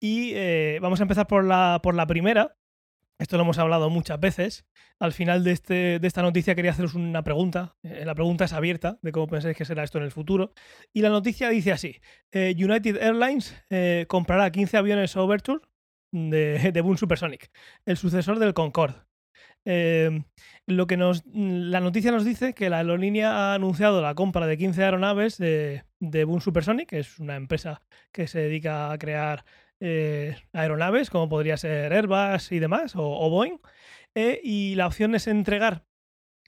Y 0.00 0.32
eh, 0.34 0.78
vamos 0.80 1.00
a 1.00 1.02
empezar 1.02 1.26
por 1.26 1.44
la, 1.44 1.80
por 1.82 1.94
la 1.94 2.06
primera. 2.06 2.56
Esto 3.18 3.36
lo 3.36 3.42
hemos 3.42 3.58
hablado 3.58 3.90
muchas 3.90 4.18
veces. 4.18 4.64
Al 4.98 5.12
final 5.12 5.44
de, 5.44 5.52
este, 5.52 5.98
de 5.98 6.06
esta 6.06 6.22
noticia 6.22 6.54
quería 6.54 6.70
haceros 6.70 6.94
una 6.94 7.22
pregunta. 7.22 7.76
Eh, 7.82 8.04
la 8.06 8.14
pregunta 8.14 8.46
es 8.46 8.54
abierta 8.54 8.98
de 9.02 9.12
cómo 9.12 9.26
pensáis 9.26 9.54
que 9.54 9.66
será 9.66 9.84
esto 9.84 9.98
en 9.98 10.04
el 10.04 10.12
futuro. 10.12 10.54
Y 10.94 11.02
la 11.02 11.10
noticia 11.10 11.50
dice 11.50 11.72
así. 11.72 12.00
United 12.32 12.96
Airlines 13.02 13.54
comprará 14.08 14.50
15 14.50 14.78
aviones 14.78 15.14
Overture 15.14 15.60
de, 16.12 16.72
de 16.72 16.80
Boom 16.80 16.96
Supersonic, 16.98 17.50
el 17.86 17.96
sucesor 17.96 18.38
del 18.38 18.54
Concorde. 18.54 18.96
Eh, 19.64 20.22
lo 20.66 20.86
que 20.86 20.96
nos, 20.96 21.22
la 21.26 21.80
noticia 21.80 22.12
nos 22.12 22.24
dice 22.24 22.54
que 22.54 22.70
la 22.70 22.78
aerolínea 22.78 23.30
ha 23.52 23.54
anunciado 23.54 24.00
la 24.00 24.14
compra 24.14 24.46
de 24.46 24.56
15 24.56 24.82
aeronaves 24.84 25.38
de, 25.38 25.84
de 26.00 26.24
Boom 26.24 26.40
Supersonic, 26.40 26.88
que 26.88 27.00
es 27.00 27.18
una 27.18 27.36
empresa 27.36 27.82
que 28.12 28.26
se 28.26 28.40
dedica 28.40 28.90
a 28.92 28.98
crear 28.98 29.44
eh, 29.80 30.36
aeronaves, 30.52 31.10
como 31.10 31.28
podría 31.28 31.56
ser 31.56 31.92
Airbus 31.92 32.52
y 32.52 32.58
demás, 32.58 32.96
o, 32.96 33.02
o 33.04 33.30
Boeing. 33.30 33.58
eh, 34.14 34.40
y 34.42 34.74
la 34.76 34.86
opción 34.86 35.14
es 35.14 35.26
entregar, 35.26 35.84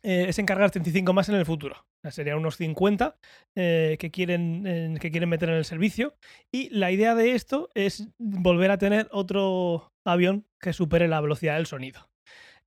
eh, 0.02 0.26
es 0.28 0.38
encargar 0.38 0.70
35 0.70 1.12
más 1.12 1.28
en 1.28 1.36
el 1.36 1.46
futuro. 1.46 1.86
Serían 2.10 2.38
unos 2.38 2.56
50 2.56 3.16
eh, 3.54 3.96
que, 4.00 4.10
quieren, 4.10 4.66
eh, 4.66 4.94
que 5.00 5.10
quieren 5.10 5.28
meter 5.28 5.50
en 5.50 5.56
el 5.56 5.64
servicio. 5.64 6.16
Y 6.50 6.68
la 6.70 6.90
idea 6.90 7.14
de 7.14 7.32
esto 7.32 7.70
es 7.74 8.08
volver 8.18 8.70
a 8.70 8.78
tener 8.78 9.08
otro 9.12 9.92
avión 10.04 10.46
que 10.60 10.72
supere 10.72 11.06
la 11.06 11.20
velocidad 11.20 11.56
del 11.56 11.66
sonido. 11.66 12.10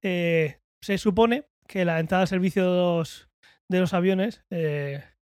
Eh, 0.01 0.59
se 0.81 0.97
supone 0.97 1.47
que 1.67 1.83
la 1.83 1.99
entrada 1.99 2.21
al 2.21 2.27
servicio 2.27 2.63
de 2.63 2.77
los, 2.77 3.29
de 3.69 3.79
los 3.79 3.93
aviones 3.93 4.43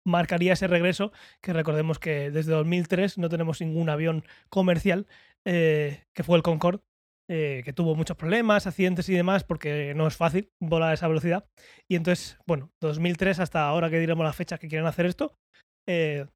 marcaría 0.03 0.53
ese 0.53 0.67
regreso, 0.67 1.12
que 1.41 1.53
recordemos 1.53 1.99
que 1.99 2.31
desde 2.31 2.51
2003 2.51 3.17
no 3.17 3.29
tenemos 3.29 3.62
ningún 3.62 3.89
avión 3.89 4.23
comercial, 4.49 5.08
que 5.43 6.23
fue 6.23 6.38
el 6.38 6.43
Concorde, 6.43 6.81
eh, 7.29 7.61
que 7.65 7.73
tuvo 7.73 7.95
muchos 7.95 8.17
problemas, 8.17 8.67
accidentes 8.67 9.09
y 9.09 9.13
demás, 9.13 9.43
porque 9.43 9.93
no 9.95 10.07
es 10.07 10.15
fácil 10.15 10.51
volar 10.59 10.91
a 10.91 10.93
esa 10.93 11.07
velocidad. 11.07 11.47
Y 11.89 11.95
entonces, 11.95 12.38
bueno, 12.45 12.71
2003 12.81 13.39
hasta 13.39 13.67
ahora 13.67 13.89
que 13.89 13.99
diremos 13.99 14.25
las 14.25 14.35
fechas 14.35 14.59
que 14.59 14.67
quieren 14.67 14.88
hacer 14.88 15.05
esto, 15.05 15.35
eh, 15.88 16.27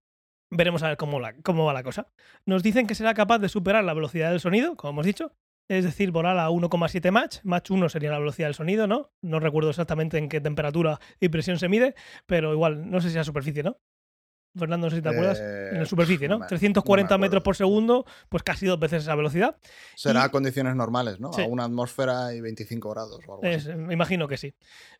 veremos 0.51 0.83
a 0.83 0.89
ver 0.89 0.97
cómo, 0.97 1.19
cómo 1.43 1.65
va 1.65 1.73
la 1.73 1.83
cosa. 1.83 2.07
Nos 2.45 2.63
dicen 2.63 2.87
que 2.87 2.95
será 2.95 3.13
capaz 3.13 3.39
de 3.39 3.49
superar 3.49 3.83
la 3.83 3.93
velocidad 3.93 4.31
del 4.31 4.39
sonido, 4.39 4.75
como 4.75 4.91
hemos 4.91 5.05
dicho, 5.05 5.33
es 5.69 5.85
decir, 5.85 6.11
volar 6.11 6.37
a 6.39 6.49
1,7 6.49 7.11
Mach. 7.11 7.37
Mach 7.43 7.69
1 7.69 7.89
sería 7.89 8.09
la 8.09 8.19
velocidad 8.19 8.47
del 8.47 8.55
sonido, 8.55 8.87
¿no? 8.87 9.11
No 9.21 9.39
recuerdo 9.39 9.69
exactamente 9.69 10.17
en 10.17 10.27
qué 10.27 10.41
temperatura 10.41 10.99
y 11.19 11.29
presión 11.29 11.59
se 11.59 11.69
mide, 11.69 11.93
pero 12.25 12.53
igual, 12.53 12.89
no 12.89 12.99
sé 13.01 13.11
si 13.11 13.17
a 13.19 13.23
superficie, 13.23 13.61
¿no? 13.61 13.77
Fernando, 14.57 14.87
no 14.87 14.91
sé 14.91 14.97
si 14.97 15.01
te 15.01 15.09
acuerdas. 15.09 15.39
Eh, 15.39 15.69
En 15.73 15.79
la 15.79 15.85
superficie, 15.85 16.27
¿no? 16.27 16.39
me- 16.39 16.47
340 16.47 17.13
no 17.15 17.19
me 17.19 17.25
metros 17.27 17.43
por 17.43 17.55
segundo, 17.55 18.05
pues 18.29 18.43
casi 18.43 18.65
dos 18.65 18.79
veces 18.79 19.03
esa 19.03 19.15
velocidad. 19.15 19.57
Será 19.95 20.21
Y- 20.21 20.23
a 20.23 20.29
condiciones 20.29 20.75
normales, 20.75 21.19
¿no? 21.19 21.31
Sí. 21.33 21.41
A 21.43 21.45
una 21.47 21.65
atmósfera 21.65 22.33
y 22.33 22.41
25 22.41 22.89
grados 22.89 23.19
o 23.27 23.33
algo 23.35 23.43
Es- 23.43 23.67
así. 23.67 23.77
me 23.77 23.93
imagino 23.93 24.27
que 24.27 24.37
sí. 24.37 24.53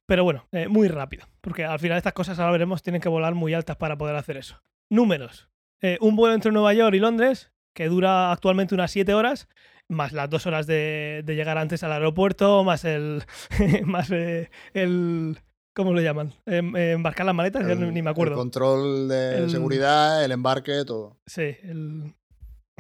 Pero 0.05 0.23
bueno, 0.23 0.47
eh, 0.51 0.67
muy 0.67 0.87
rápido. 0.87 1.25
Porque 1.41 1.65
al 1.65 1.79
final 1.79 1.97
estas 1.97 2.13
cosas, 2.13 2.37
ahora 2.39 2.51
veremos, 2.51 2.83
tienen 2.83 3.01
que 3.01 3.09
volar 3.09 3.33
muy 3.35 3.53
altas 3.53 3.77
para 3.77 3.97
poder 3.97 4.15
hacer 4.15 4.37
eso. 4.37 4.61
Números. 4.89 5.49
Eh, 5.81 5.97
un 6.01 6.15
vuelo 6.15 6.35
entre 6.35 6.51
Nueva 6.51 6.73
York 6.73 6.93
y 6.95 6.99
Londres, 6.99 7.51
que 7.73 7.87
dura 7.87 8.31
actualmente 8.31 8.75
unas 8.75 8.91
7 8.91 9.13
horas, 9.13 9.47
más 9.87 10.11
las 10.13 10.29
dos 10.29 10.45
horas 10.45 10.67
de, 10.67 11.21
de 11.25 11.35
llegar 11.35 11.57
antes 11.57 11.83
al 11.83 11.91
aeropuerto, 11.93 12.63
más 12.63 12.85
el. 12.85 13.23
más 13.85 14.11
eh, 14.11 14.49
el. 14.73 15.39
¿Cómo 15.73 15.93
lo 15.93 16.01
llaman? 16.01 16.33
Em- 16.45 16.75
eh, 16.75 16.91
embarcar 16.91 17.25
las 17.25 17.35
maletas, 17.35 17.65
ya 17.65 17.75
ni 17.75 18.01
me 18.01 18.09
acuerdo. 18.09 18.33
El 18.33 18.37
control 18.39 19.07
de 19.07 19.37
El- 19.37 19.49
seguridad, 19.49 20.23
el 20.25 20.31
embarque, 20.31 20.83
todo. 20.85 21.19
Sí, 21.25 21.55
el... 21.63 22.13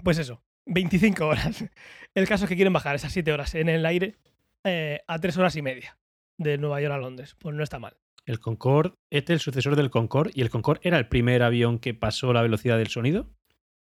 pues 0.03 0.17
eso, 0.17 0.41
25 0.65 1.25
horas. 1.25 1.63
El 2.15 2.27
caso 2.27 2.45
es 2.45 2.49
que 2.49 2.55
quieren 2.55 2.73
bajar 2.73 2.95
esas 2.95 3.13
7 3.13 3.31
horas 3.31 3.53
en 3.53 3.69
el 3.69 3.85
aire 3.85 4.15
eh, 4.63 5.01
a 5.07 5.19
3 5.19 5.37
horas 5.37 5.55
y 5.55 5.61
media 5.61 5.97
de 6.39 6.57
Nueva 6.57 6.81
York 6.81 6.93
a 6.93 6.97
Londres. 6.97 7.35
Pues 7.39 7.55
no 7.55 7.63
está 7.63 7.77
mal. 7.77 7.97
El 8.25 8.39
Concorde, 8.39 8.95
este 9.11 9.33
es 9.33 9.37
el 9.37 9.39
sucesor 9.41 9.75
del 9.75 9.91
Concorde, 9.91 10.31
y 10.33 10.41
el 10.41 10.49
Concorde 10.49 10.81
era 10.83 10.97
el 10.97 11.07
primer 11.07 11.43
avión 11.43 11.77
que 11.77 11.93
pasó 11.93 12.33
la 12.33 12.41
velocidad 12.41 12.77
del 12.79 12.87
sonido. 12.87 13.29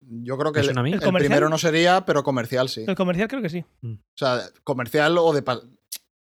Yo 0.00 0.36
creo 0.36 0.52
que 0.52 0.58
¿Me 0.58 0.60
el, 0.60 0.64
suena 0.66 0.80
a 0.80 0.84
mí? 0.84 0.92
el 0.92 1.00
primero 1.14 1.48
no 1.48 1.58
sería, 1.58 2.04
pero 2.04 2.22
comercial 2.24 2.68
sí. 2.68 2.84
El 2.88 2.96
comercial 2.96 3.28
creo 3.28 3.40
que 3.42 3.48
sí. 3.50 3.64
O 3.84 3.96
sea, 4.16 4.40
comercial 4.64 5.16
o 5.18 5.32
de... 5.32 5.42
pa- 5.42 5.62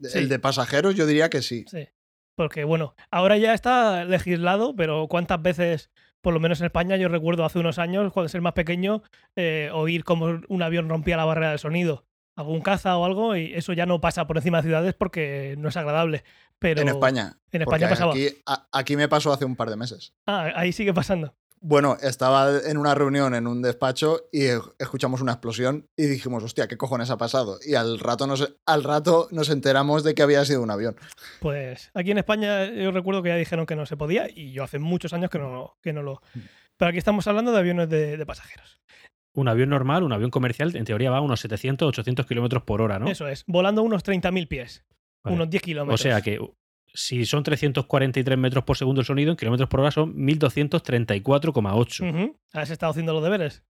Sí. 0.03 0.19
El 0.19 0.29
de 0.29 0.39
pasajeros 0.41 0.97
yo 0.97 1.07
diría 1.07 1.31
que 1.31 1.41
sí. 1.43 1.65
Sí. 1.71 1.89
Porque 2.37 2.65
bueno, 2.65 2.95
ahora 3.11 3.37
ya 3.39 3.55
está 3.55 4.05
legislado, 4.05 4.75
pero 4.77 5.07
¿cuántas 5.09 5.41
veces, 5.41 5.91
por 6.21 6.35
lo 6.35 6.41
menos 6.41 6.61
en 6.61 6.67
España, 6.67 6.97
yo 6.97 7.09
recuerdo 7.09 7.45
hace 7.45 7.59
unos 7.59 7.79
años, 7.79 8.13
cuando 8.13 8.29
ser 8.29 8.41
más 8.41 8.55
pequeño, 8.55 9.03
eh, 9.37 9.71
oír 9.73 10.05
cómo 10.05 10.41
un 10.49 10.63
avión 10.63 10.89
rompía 10.89 11.17
la 11.17 11.25
barrera 11.25 11.51
del 11.51 11.59
sonido? 11.59 12.07
algún 12.37 12.63
caza 12.63 12.97
o 12.99 13.05
algo 13.05 13.37
y 13.37 13.55
eso 13.55 13.75
ya 13.75 13.87
no 13.87 14.01
pasa 14.01 14.27
por 14.27 14.37
encima 14.39 14.57
de 14.59 14.65
ciudades 14.65 14.95
porque 14.95 15.55
no 15.57 15.69
es 15.69 15.77
agradable. 15.77 16.25
Pero 16.59 16.81
en 16.83 16.89
España. 16.89 17.39
En 17.53 17.63
España 17.63 17.89
pasaba. 17.89 18.11
Aquí, 18.11 18.27
a- 18.45 18.67
aquí 18.73 18.97
me 18.97 19.07
pasó 19.09 19.33
hace 19.33 19.45
un 19.45 19.55
par 19.55 19.71
de 19.71 19.77
meses. 19.77 20.15
Ah, 20.27 20.51
ahí 20.57 20.73
sigue 20.73 20.93
pasando. 20.93 21.37
Bueno, 21.67 21.97
estaba 22.03 22.59
en 22.67 22.77
una 22.77 22.95
reunión 22.95 23.35
en 23.35 23.47
un 23.47 23.63
despacho 23.63 24.29
y 24.31 24.43
e- 24.49 24.61
escuchamos 24.79 25.23
una 25.23 25.33
explosión 25.33 25.89
y 25.97 26.05
dijimos, 26.05 26.45
hostia, 26.45 26.69
¿qué 26.69 26.77
cojones 26.77 27.09
ha 27.09 27.17
pasado? 27.17 27.59
Y 27.67 27.75
al 27.75 27.99
rato 28.01 28.27
nos, 28.27 28.55
al 28.67 28.85
rato 28.85 29.29
nos 29.31 29.49
enteramos 29.49 30.05
de 30.05 30.15
que 30.15 30.23
había 30.23 30.45
sido 30.45 30.61
un 30.63 30.71
avión. 30.71 30.95
Pues 31.41 31.91
aquí 31.95 32.11
en 32.11 32.19
España 32.19 32.67
yo 32.67 32.91
recuerdo 32.91 33.23
que 33.23 33.31
ya 33.31 33.37
dijeron 33.37 33.65
que 33.65 33.77
no 33.77 33.87
se 33.87 33.97
podía 33.97 34.29
y 34.29 34.53
yo 34.53 34.63
hace 34.63 34.79
muchos 34.79 35.15
años 35.15 35.31
que 35.31 35.39
no, 35.39 35.79
que 35.83 35.95
no 35.95 36.03
lo... 36.03 36.21
Pero 36.77 36.91
aquí 36.91 36.99
estamos 36.99 37.27
hablando 37.29 37.51
de 37.53 37.59
aviones 37.61 37.89
de, 37.89 38.19
de 38.19 38.27
pasajeros. 38.27 38.83
Un 39.33 39.49
avión 39.49 39.71
normal, 39.71 40.03
un 40.03 40.13
avión 40.13 40.31
comercial, 40.31 40.77
en 40.77 40.85
teoría 40.85 41.11
va 41.11 41.17
a 41.17 41.23
unos 41.23 41.41
700, 41.41 41.89
800 41.89 42.27
kilómetros 42.27 42.63
por 42.65 42.83
hora, 42.83 42.99
¿no? 42.99 43.09
Eso 43.09 43.27
es, 43.27 43.43
volando 43.47 43.83
unos 43.83 44.05
30.000 44.05 44.49
pies, 44.49 44.85
Vale. 45.25 45.35
unos 45.37 45.49
10 45.49 45.63
O 45.63 45.65
kilómetros. 45.65 46.01
sea 46.03 46.21
que 46.21 46.39
si 46.95 47.27
son 47.27 47.43
343 47.43 48.39
metros 48.39 48.65
por 48.65 48.77
segundo 48.77 49.01
el 49.01 49.07
sonido, 49.07 49.31
en 49.33 49.37
kilómetros 49.37 49.69
por 49.69 49.81
hora 49.81 49.91
son 49.91 50.15
1234,8. 50.17 52.09
Ujú, 52.09 52.37
¿Has 52.53 52.71
estado 52.71 52.91
haciendo 52.91 53.13
los 53.13 53.23
deberes? 53.23 53.65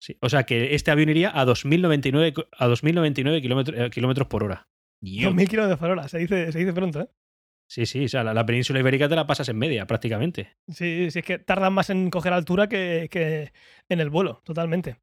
Sí, 0.00 0.16
O 0.20 0.28
sea 0.28 0.44
que 0.44 0.74
este 0.74 0.90
avión 0.90 1.08
iría 1.08 1.32
a 1.38 1.44
2099, 1.44 2.32
co- 2.32 2.46
a 2.56 2.66
2099 2.68 3.42
kilómetros, 3.42 3.78
eh, 3.78 3.90
kilómetros 3.90 4.28
por 4.28 4.44
hora. 4.44 4.68
Yo. 5.00 5.30
2.000 5.30 5.48
kilómetros 5.48 5.78
por 5.78 5.90
hora, 5.90 6.06
se 6.08 6.18
dice, 6.18 6.52
se 6.52 6.58
dice 6.58 6.72
pronto, 6.72 7.00
¿eh? 7.00 7.08
Sí, 7.70 7.84
sí, 7.84 8.04
o 8.04 8.08
sea, 8.08 8.24
la, 8.24 8.32
la 8.32 8.46
península 8.46 8.78
ibérica 8.80 9.08
te 9.08 9.16
la 9.16 9.26
pasas 9.26 9.48
en 9.50 9.58
media 9.58 9.86
prácticamente. 9.86 10.56
Sí, 10.68 11.10
sí, 11.10 11.18
es 11.18 11.24
que 11.24 11.38
tardan 11.38 11.72
más 11.74 11.90
en 11.90 12.08
coger 12.10 12.32
altura 12.32 12.68
que, 12.68 13.08
que 13.10 13.52
en 13.88 14.00
el 14.00 14.08
vuelo, 14.08 14.40
totalmente. 14.44 14.96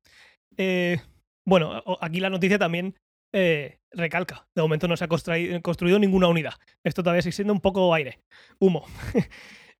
Eh, 0.57 0.99
bueno, 1.45 1.83
aquí 2.01 2.19
la 2.19 2.29
noticia 2.31 2.57
también 2.57 2.95
eh, 3.37 3.79
recalca. 3.91 4.47
De 4.55 4.61
momento 4.61 4.87
no 4.87 4.95
se 4.95 5.03
ha 5.03 5.09
construi- 5.09 5.61
construido 5.61 5.99
ninguna 5.99 6.27
unidad. 6.29 6.53
Esto 6.85 7.03
todavía 7.03 7.21
sigue 7.21 7.33
siendo 7.33 7.53
un 7.53 7.59
poco 7.61 7.93
aire, 7.93 8.19
humo. 8.59 8.85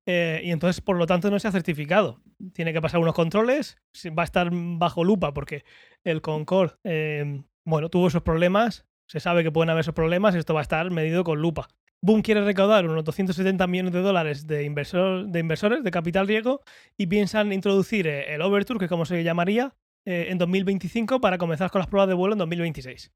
Eh, 0.08 0.40
y 0.44 0.52
entonces, 0.52 0.80
por 0.80 0.96
lo 0.96 1.04
tanto, 1.08 1.32
no 1.32 1.40
se 1.40 1.48
ha 1.48 1.50
certificado. 1.50 2.22
Tiene 2.52 2.72
que 2.72 2.80
pasar 2.80 3.00
unos 3.00 3.12
controles, 3.12 3.76
va 4.16 4.22
a 4.22 4.24
estar 4.24 4.48
bajo 4.52 5.02
lupa 5.02 5.34
porque 5.34 5.64
el 6.04 6.22
Concorde, 6.22 6.76
eh, 6.84 7.42
bueno, 7.64 7.88
tuvo 7.88 8.06
esos 8.06 8.22
problemas. 8.22 8.86
Se 9.08 9.18
sabe 9.18 9.42
que 9.42 9.50
pueden 9.50 9.70
haber 9.70 9.80
esos 9.80 9.94
problemas, 9.94 10.36
esto 10.36 10.54
va 10.54 10.60
a 10.60 10.62
estar 10.62 10.88
medido 10.92 11.24
con 11.24 11.42
lupa. 11.42 11.66
Boom 12.04 12.22
quiere 12.22 12.44
recaudar 12.44 12.88
unos 12.88 13.02
270 13.02 13.66
millones 13.66 13.92
de 13.94 14.00
dólares 14.00 14.46
de, 14.46 14.58
de 14.58 15.38
inversores 15.40 15.82
de 15.82 15.90
capital 15.90 16.28
riesgo 16.28 16.60
y 16.96 17.08
piensan 17.08 17.52
introducir 17.52 18.06
eh, 18.06 18.32
el 18.32 18.42
Overture, 18.42 18.78
que 18.78 18.84
es 18.84 18.88
como 18.88 19.06
se 19.06 19.24
llamaría, 19.24 19.74
en 20.04 20.38
2025 20.38 21.20
para 21.20 21.36
comenzar 21.36 21.72
con 21.72 21.80
las 21.80 21.88
pruebas 21.88 22.06
de 22.08 22.14
vuelo 22.14 22.34
en 22.34 22.38
2026. 22.38 23.10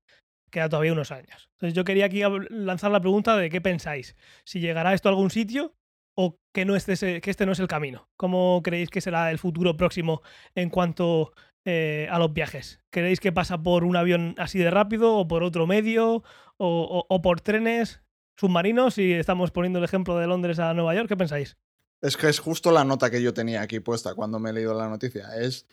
Queda 0.50 0.68
todavía 0.68 0.92
unos 0.92 1.10
años. 1.12 1.48
Entonces 1.52 1.74
yo 1.74 1.84
quería 1.84 2.06
aquí 2.06 2.22
lanzar 2.50 2.90
la 2.90 3.00
pregunta 3.00 3.36
de 3.36 3.48
qué 3.50 3.60
pensáis. 3.60 4.16
Si 4.44 4.60
llegará 4.60 4.94
esto 4.94 5.08
a 5.08 5.12
algún 5.12 5.30
sitio 5.30 5.74
o 6.14 6.38
que, 6.52 6.64
no 6.64 6.76
este, 6.76 7.20
que 7.20 7.30
este 7.30 7.46
no 7.46 7.52
es 7.52 7.60
el 7.60 7.68
camino. 7.68 8.08
¿Cómo 8.16 8.60
creéis 8.62 8.90
que 8.90 9.00
será 9.00 9.30
el 9.30 9.38
futuro 9.38 9.76
próximo 9.76 10.22
en 10.54 10.68
cuanto 10.70 11.32
eh, 11.64 12.08
a 12.10 12.18
los 12.18 12.32
viajes? 12.32 12.80
¿Creéis 12.90 13.20
que 13.20 13.32
pasa 13.32 13.62
por 13.62 13.84
un 13.84 13.96
avión 13.96 14.34
así 14.38 14.58
de 14.58 14.70
rápido 14.70 15.14
o 15.16 15.28
por 15.28 15.42
otro 15.42 15.66
medio 15.66 16.16
o, 16.16 16.22
o- 16.58 17.06
o 17.08 17.22
por 17.22 17.40
trenes 17.40 18.02
submarinos? 18.36 18.94
Si 18.94 19.12
estamos 19.12 19.50
poniendo 19.50 19.78
el 19.78 19.84
ejemplo 19.84 20.16
de 20.18 20.26
Londres 20.26 20.58
a 20.58 20.74
Nueva 20.74 20.94
York, 20.94 21.08
¿qué 21.08 21.16
pensáis? 21.16 21.56
Es 22.02 22.16
que 22.16 22.28
es 22.28 22.38
justo 22.38 22.72
la 22.72 22.84
nota 22.84 23.10
que 23.10 23.22
yo 23.22 23.34
tenía 23.34 23.60
aquí 23.60 23.78
puesta 23.80 24.14
cuando 24.14 24.38
me 24.38 24.50
he 24.50 24.52
leído 24.54 24.72
la 24.74 24.88
noticia. 24.88 25.28
Es 25.38 25.66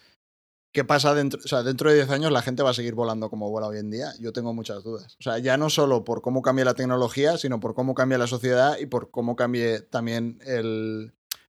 qué 0.71 0.84
pasa 0.84 1.13
dentro, 1.13 1.39
o 1.43 1.47
sea, 1.47 1.63
dentro 1.63 1.89
de 1.89 1.95
10 1.95 2.10
años 2.10 2.32
la 2.32 2.41
gente 2.41 2.63
va 2.63 2.71
a 2.71 2.73
seguir 2.73 2.93
volando 2.93 3.30
como 3.30 3.49
vuela 3.49 3.67
hoy 3.67 3.80
en 3.80 3.89
día. 3.89 4.13
Yo 4.19 4.34
tengo 4.34 4.53
muchas 4.53 4.84
dudas. 4.84 5.17
O 5.19 5.23
sea, 5.23 5.39
ya 5.39 5.58
no 5.58 5.69
solo 5.69 6.03
por 6.03 6.21
cómo 6.21 6.41
cambia 6.41 6.65
la 6.65 6.73
tecnología, 6.73 7.38
sino 7.38 7.60
por 7.60 7.73
cómo 7.73 7.93
cambia 7.93 8.17
la 8.17 8.27
sociedad 8.27 8.77
y 8.80 8.86
por 8.86 9.12
cómo 9.12 9.36
cambie 9.36 9.82
también 9.82 10.39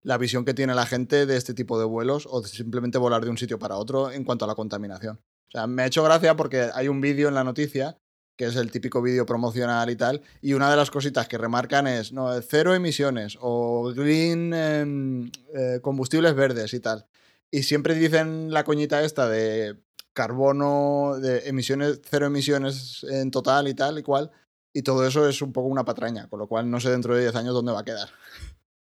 la 0.03 0.19
visión 0.19 0.45
que 0.45 0.55
tiene 0.55 0.75
la 0.75 0.87
gente 0.87 1.27
de 1.27 1.37
este 1.37 1.55
tipo 1.55 1.79
de 1.79 1.85
vuelos 1.85 2.27
o 2.31 2.43
simplemente 2.43 2.99
volar 2.99 3.25
de 3.25 3.31
un 3.31 3.39
sitio 3.39 3.59
para 3.59 3.77
otro 3.77 4.11
en 4.11 4.25
cuanto 4.25 4.45
a 4.45 4.49
la 4.49 4.55
contaminación. 4.55 5.21
O 5.49 5.51
sea, 5.51 5.67
me 5.67 5.83
ha 5.83 5.87
hecho 5.87 6.03
gracia 6.05 6.37
porque 6.37 6.71
hay 6.75 6.89
un 6.89 7.01
vídeo 7.01 7.29
en 7.29 7.35
la 7.35 7.45
noticia 7.45 7.99
que 8.39 8.45
es 8.45 8.57
el 8.57 8.71
típico 8.71 9.03
vídeo 9.03 9.27
promocional 9.27 9.91
y 9.91 9.97
tal, 9.97 10.23
y 10.41 10.53
una 10.53 10.71
de 10.71 10.77
las 10.77 10.93
cositas 10.93 11.27
que 11.27 11.37
remarcan 11.37 11.89
es 11.89 12.13
no, 12.13 12.41
cero 12.41 12.73
emisiones 12.73 13.37
o 13.41 13.93
green 13.93 14.55
em, 14.55 15.31
eh, 15.53 15.81
combustibles 15.83 16.35
verdes 16.37 16.73
y 16.73 16.79
tal. 16.79 17.05
Y 17.51 17.63
siempre 17.63 17.95
dicen 17.95 18.53
la 18.53 18.65
coñita 18.65 19.03
esta 19.03 19.29
de 19.29 19.77
carbono, 20.13 21.19
de 21.21 21.49
emisiones, 21.49 22.01
cero 22.09 22.27
emisiones 22.27 23.05
en 23.09 23.31
total 23.31 23.69
y 23.69 23.75
tal 23.75 23.99
y 23.99 24.03
cual, 24.03 24.31
y 24.73 24.83
todo 24.83 25.07
eso 25.07 25.29
es 25.29 25.41
un 25.43 25.53
poco 25.53 25.69
una 25.69 25.85
patraña, 25.85 26.29
con 26.29 26.41
lo 26.41 26.49
cual 26.49 26.71
no 26.71 26.81
sé 26.81 26.91
dentro 26.91 27.15
de 27.15 27.23
10 27.23 27.37
años 27.37 27.55
dónde 27.55 27.73
va 27.73 27.81
a 27.81 27.85
quedar. 27.85 28.09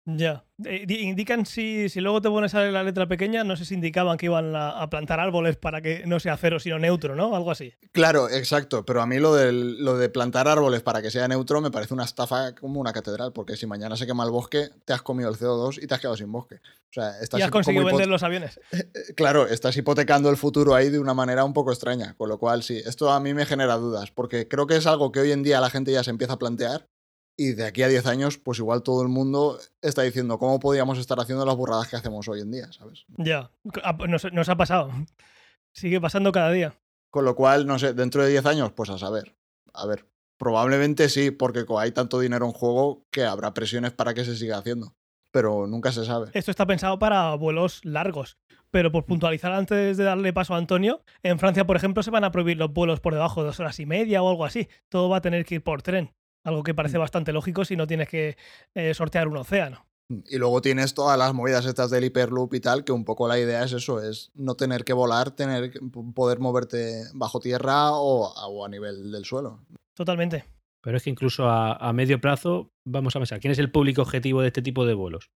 Ya. 0.05 0.43
Eh, 0.65 0.83
di- 0.85 0.99
indican 0.99 1.45
si, 1.45 1.87
si 1.87 2.01
luego 2.01 2.21
te 2.21 2.29
pones 2.29 2.53
a 2.55 2.59
leer 2.59 2.73
la 2.73 2.83
letra 2.83 3.07
pequeña, 3.07 3.43
no 3.45 3.55
sé 3.55 3.63
si 3.63 3.73
indicaban 3.73 4.17
que 4.17 4.25
iban 4.25 4.53
a, 4.55 4.81
a 4.81 4.89
plantar 4.89 5.19
árboles 5.21 5.55
para 5.55 5.81
que 5.81 6.03
no 6.05 6.19
sea 6.19 6.35
cero 6.35 6.59
sino 6.59 6.77
neutro, 6.77 7.15
¿no? 7.15 7.35
Algo 7.35 7.51
así. 7.51 7.73
Claro, 7.93 8.29
exacto, 8.29 8.85
pero 8.85 9.01
a 9.01 9.07
mí 9.07 9.17
lo, 9.19 9.33
del- 9.33 9.83
lo 9.83 9.97
de 9.97 10.09
plantar 10.09 10.47
árboles 10.49 10.81
para 10.81 11.01
que 11.01 11.09
sea 11.09 11.27
neutro 11.29 11.61
me 11.61 11.71
parece 11.71 11.93
una 11.93 12.03
estafa 12.03 12.53
como 12.53 12.81
una 12.81 12.91
catedral, 12.91 13.31
porque 13.31 13.55
si 13.55 13.65
mañana 13.65 13.95
se 13.95 14.05
quema 14.05 14.25
el 14.25 14.31
bosque, 14.31 14.69
te 14.83 14.91
has 14.91 15.01
comido 15.01 15.29
el 15.29 15.37
CO2 15.37 15.81
y 15.81 15.87
te 15.87 15.93
has 15.95 16.01
quedado 16.01 16.17
sin 16.17 16.31
bosque. 16.31 16.55
O 16.55 16.93
sea, 16.93 17.19
estás 17.21 17.39
y 17.39 17.43
has 17.43 17.49
conseguido 17.51 17.85
vender 17.85 18.07
los 18.09 18.23
aviones. 18.23 18.59
Eh, 18.73 19.13
Claro, 19.15 19.47
estás 19.47 19.75
hipotecando 19.77 20.29
el 20.29 20.35
futuro 20.37 20.75
ahí 20.75 20.89
de 20.89 20.99
una 20.99 21.13
manera 21.13 21.45
un 21.45 21.53
poco 21.53 21.71
extraña, 21.71 22.13
con 22.15 22.27
lo 22.29 22.37
cual 22.37 22.61
sí, 22.63 22.81
esto 22.85 23.09
a 23.11 23.19
mí 23.21 23.33
me 23.33 23.45
genera 23.45 23.77
dudas, 23.77 24.11
porque 24.11 24.47
creo 24.49 24.67
que 24.67 24.75
es 24.75 24.85
algo 24.85 25.11
que 25.13 25.21
hoy 25.21 25.31
en 25.31 25.43
día 25.43 25.61
la 25.61 25.69
gente 25.69 25.91
ya 25.93 26.03
se 26.03 26.09
empieza 26.11 26.33
a 26.33 26.39
plantear 26.39 26.87
y 27.35 27.53
de 27.53 27.65
aquí 27.65 27.83
a 27.83 27.87
10 27.87 28.05
años, 28.05 28.37
pues 28.37 28.59
igual 28.59 28.83
todo 28.83 29.01
el 29.01 29.07
mundo 29.07 29.59
está 29.81 30.03
diciendo 30.03 30.37
cómo 30.37 30.59
podríamos 30.59 30.99
estar 30.99 31.19
haciendo 31.19 31.45
las 31.45 31.55
burradas 31.55 31.87
que 31.87 31.95
hacemos 31.95 32.27
hoy 32.27 32.41
en 32.41 32.51
día, 32.51 32.71
¿sabes? 32.71 33.05
Ya. 33.17 33.49
Ah, 33.83 33.97
pues 33.97 34.09
Nos, 34.09 34.31
nos 34.31 34.49
ha 34.49 34.55
pasado. 34.55 34.91
Sigue 35.73 35.99
pasando 35.99 36.31
cada 36.31 36.51
día. 36.51 36.75
Con 37.09 37.25
lo 37.25 37.35
cual, 37.35 37.65
no 37.65 37.79
sé, 37.79 37.93
dentro 37.93 38.23
de 38.23 38.29
10 38.29 38.45
años, 38.45 38.71
pues 38.73 38.89
a 38.89 38.97
saber, 38.97 39.35
a 39.73 39.85
ver, 39.85 40.05
probablemente 40.37 41.09
sí, 41.09 41.31
porque 41.31 41.65
hay 41.77 41.91
tanto 41.91 42.19
dinero 42.19 42.45
en 42.45 42.51
juego 42.51 43.05
que 43.11 43.23
habrá 43.23 43.53
presiones 43.53 43.91
para 43.91 44.13
que 44.13 44.25
se 44.25 44.35
siga 44.35 44.57
haciendo, 44.57 44.95
pero 45.31 45.67
nunca 45.67 45.91
se 45.91 46.05
sabe. 46.05 46.29
Esto 46.33 46.51
está 46.51 46.65
pensado 46.65 46.99
para 46.99 47.33
vuelos 47.35 47.83
largos. 47.83 48.37
Pero 48.71 48.91
por 48.91 49.05
puntualizar 49.05 49.51
antes 49.51 49.97
de 49.97 50.03
darle 50.03 50.33
paso 50.33 50.55
a 50.55 50.57
Antonio, 50.57 51.03
en 51.21 51.37
Francia, 51.37 51.67
por 51.67 51.75
ejemplo, 51.75 52.01
se 52.01 52.09
van 52.09 52.23
a 52.23 52.31
prohibir 52.31 52.57
los 52.57 52.73
vuelos 52.73 52.99
por 52.99 53.13
debajo 53.13 53.41
de 53.41 53.47
dos 53.47 53.59
horas 53.59 53.79
y 53.79 53.85
media 53.85 54.23
o 54.23 54.29
algo 54.29 54.45
así. 54.45 54.67
Todo 54.89 55.09
va 55.09 55.17
a 55.17 55.21
tener 55.21 55.45
que 55.45 55.55
ir 55.55 55.63
por 55.63 55.83
tren. 55.83 56.11
Algo 56.43 56.63
que 56.63 56.73
parece 56.73 56.97
bastante 56.97 57.31
lógico 57.33 57.65
si 57.65 57.75
no 57.75 57.87
tienes 57.87 58.09
que 58.09 58.37
eh, 58.75 58.93
sortear 58.93 59.27
un 59.27 59.37
océano. 59.37 59.85
Y 60.27 60.37
luego 60.37 60.61
tienes 60.61 60.93
todas 60.93 61.17
las 61.17 61.33
movidas 61.33 61.65
estas 61.65 61.89
del 61.89 62.03
Hyperloop 62.03 62.53
y 62.53 62.59
tal, 62.59 62.83
que 62.83 62.91
un 62.91 63.05
poco 63.05 63.27
la 63.27 63.39
idea 63.39 63.63
es 63.63 63.71
eso, 63.71 64.01
es 64.03 64.31
no 64.35 64.55
tener 64.55 64.83
que 64.83 64.93
volar, 64.93 65.31
tener 65.31 65.71
que 65.71 65.79
poder 66.13 66.39
moverte 66.39 67.03
bajo 67.13 67.39
tierra 67.39 67.93
o, 67.93 68.37
a- 68.37 68.47
o 68.47 68.65
a 68.65 68.69
nivel 68.69 69.11
del 69.11 69.23
suelo. 69.25 69.61
Totalmente. 69.95 70.43
Pero 70.81 70.97
es 70.97 71.03
que 71.03 71.09
incluso 71.09 71.47
a, 71.47 71.73
a 71.77 71.93
medio 71.93 72.19
plazo, 72.19 72.69
vamos 72.85 73.15
a 73.15 73.19
pensar, 73.19 73.39
¿quién 73.39 73.51
es 73.53 73.59
el 73.59 73.71
público 73.71 74.01
objetivo 74.01 74.41
de 74.41 74.47
este 74.47 74.61
tipo 74.61 74.85
de 74.85 74.93
vuelos? 74.93 75.31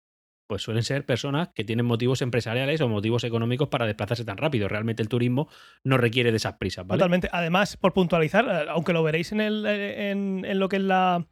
Pues 0.54 0.62
suelen 0.62 0.84
ser 0.84 1.04
personas 1.04 1.50
que 1.56 1.64
tienen 1.64 1.84
motivos 1.84 2.22
empresariales 2.22 2.80
o 2.80 2.88
motivos 2.88 3.24
económicos 3.24 3.70
para 3.70 3.88
desplazarse 3.88 4.24
tan 4.24 4.38
rápido. 4.38 4.68
Realmente 4.68 5.02
el 5.02 5.10
turismo 5.10 5.50
no 5.84 5.98
requiere 5.98 6.30
de 6.30 6.38
esas 6.38 6.58
prisas. 6.58 6.86
Totalmente. 6.86 7.28
Además, 7.32 7.76
por 7.76 7.94
puntualizar, 7.94 8.46
eh, 8.46 8.70
aunque 8.70 8.94
lo 8.94 9.02
veréis 9.02 9.32
en, 9.32 9.42
el, 9.42 9.66
eh, 9.66 10.12
en, 10.12 10.60
lo 10.60 10.70
que 10.70 10.76
es 10.76 10.84
la, 10.84 11.26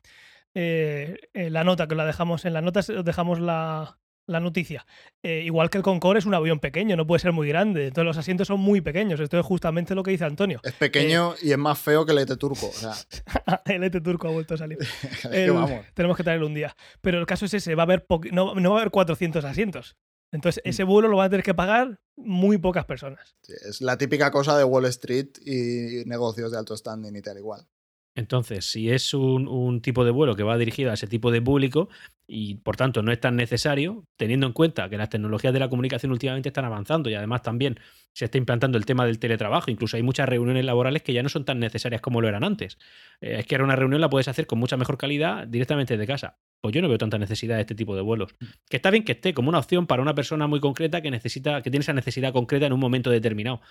eh, 0.55 1.19
la 1.35 1.63
nota, 1.63 1.87
que 1.87 1.93
la 1.93 2.07
dejamos 2.07 2.45
en 2.45 2.53
las 2.53 2.63
notas, 2.63 2.89
os 2.89 3.05
dejamos 3.05 3.39
la, 3.39 3.99
la 4.31 4.39
noticia. 4.39 4.85
Eh, 5.23 5.41
igual 5.45 5.69
que 5.69 5.77
el 5.77 5.83
Concorde 5.83 6.19
es 6.19 6.25
un 6.25 6.33
avión 6.33 6.59
pequeño, 6.59 6.95
no 6.95 7.05
puede 7.05 7.19
ser 7.19 7.31
muy 7.31 7.47
grande. 7.47 7.87
Entonces 7.87 8.05
los 8.05 8.17
asientos 8.17 8.47
son 8.47 8.59
muy 8.59 8.81
pequeños. 8.81 9.19
Esto 9.19 9.39
es 9.39 9.45
justamente 9.45 9.93
lo 9.95 10.03
que 10.03 10.11
dice 10.11 10.25
Antonio. 10.25 10.59
Es 10.63 10.73
pequeño 10.73 11.35
y 11.41 11.51
es 11.51 11.57
más 11.57 11.77
feo 11.79 12.05
que 12.05 12.11
el 12.13 12.17
ET 12.19 12.37
turco. 12.37 12.67
O 12.67 12.71
sea, 12.73 12.93
el 13.65 13.83
ET 13.83 14.01
turco 14.03 14.27
ha 14.27 14.31
vuelto 14.31 14.55
a 14.55 14.57
salir. 14.57 14.77
es 15.03 15.27
que 15.27 15.43
El- 15.45 15.51
vamos. 15.53 15.85
tenemos 15.93 16.17
que 16.17 16.23
traerlo 16.23 16.47
un 16.47 16.53
día. 16.53 16.75
Pero 17.01 17.19
el 17.19 17.25
caso 17.25 17.45
es 17.45 17.53
ese, 17.53 17.75
va 17.75 17.83
a 17.83 17.85
haber 17.85 18.05
no, 18.31 18.55
no 18.55 18.71
va 18.71 18.77
a 18.77 18.81
haber 18.81 18.91
400 18.91 19.43
asientos. 19.45 19.95
Entonces 20.33 20.61
ese 20.65 20.83
vuelo 20.85 21.09
lo 21.09 21.17
van 21.17 21.27
a 21.27 21.29
tener 21.29 21.43
que 21.43 21.53
pagar 21.53 21.99
muy 22.15 22.57
pocas 22.57 22.85
personas. 22.85 23.35
Sí, 23.41 23.53
es 23.67 23.81
la 23.81 23.97
típica 23.97 24.31
cosa 24.31 24.57
de 24.57 24.63
Wall 24.63 24.85
Street 24.85 25.27
y 25.45 26.03
negocios 26.07 26.51
de 26.51 26.57
alto 26.57 26.75
standing 26.77 27.15
y 27.15 27.21
tal 27.21 27.37
igual. 27.37 27.67
Entonces, 28.15 28.65
si 28.65 28.89
es 28.89 29.13
un, 29.13 29.47
un 29.47 29.81
tipo 29.81 30.03
de 30.03 30.11
vuelo 30.11 30.35
que 30.35 30.43
va 30.43 30.57
dirigido 30.57 30.91
a 30.91 30.95
ese 30.95 31.07
tipo 31.07 31.31
de 31.31 31.41
público 31.41 31.89
y 32.27 32.55
por 32.55 32.77
tanto 32.77 33.01
no 33.01 33.11
es 33.11 33.19
tan 33.19 33.35
necesario, 33.35 34.05
teniendo 34.17 34.47
en 34.47 34.53
cuenta 34.53 34.89
que 34.89 34.97
las 34.97 35.09
tecnologías 35.09 35.53
de 35.53 35.59
la 35.59 35.69
comunicación 35.69 36.11
últimamente 36.11 36.49
están 36.49 36.65
avanzando 36.65 37.09
y 37.09 37.13
además 37.13 37.41
también 37.41 37.77
se 38.13 38.25
está 38.25 38.37
implantando 38.37 38.77
el 38.77 38.85
tema 38.85 39.05
del 39.05 39.19
teletrabajo, 39.19 39.71
incluso 39.71 39.97
hay 39.97 40.03
muchas 40.03 40.27
reuniones 40.27 40.65
laborales 40.65 41.01
que 41.03 41.13
ya 41.13 41.23
no 41.23 41.29
son 41.29 41.45
tan 41.45 41.59
necesarias 41.59 42.01
como 42.01 42.21
lo 42.21 42.27
eran 42.27 42.43
antes. 42.43 42.77
Eh, 43.21 43.37
es 43.39 43.45
que 43.45 43.55
ahora 43.55 43.65
una 43.65 43.75
reunión 43.75 44.01
la 44.01 44.09
puedes 44.09 44.27
hacer 44.27 44.47
con 44.47 44.59
mucha 44.59 44.77
mejor 44.77 44.97
calidad 44.97 45.47
directamente 45.47 45.97
desde 45.97 46.07
casa. 46.07 46.37
Pues 46.61 46.73
yo 46.73 46.81
no 46.81 46.89
veo 46.89 46.97
tanta 46.97 47.17
necesidad 47.17 47.55
de 47.55 47.61
este 47.61 47.75
tipo 47.75 47.95
de 47.95 48.01
vuelos. 48.01 48.35
Que 48.69 48.77
está 48.77 48.91
bien 48.91 49.03
que 49.03 49.13
esté 49.13 49.33
como 49.33 49.49
una 49.49 49.59
opción 49.59 49.87
para 49.87 50.01
una 50.01 50.13
persona 50.15 50.47
muy 50.47 50.59
concreta 50.59 51.01
que 51.01 51.11
necesita, 51.11 51.61
que 51.61 51.71
tiene 51.71 51.81
esa 51.81 51.93
necesidad 51.93 52.33
concreta 52.33 52.65
en 52.65 52.73
un 52.73 52.79
momento 52.79 53.09
determinado. 53.09 53.61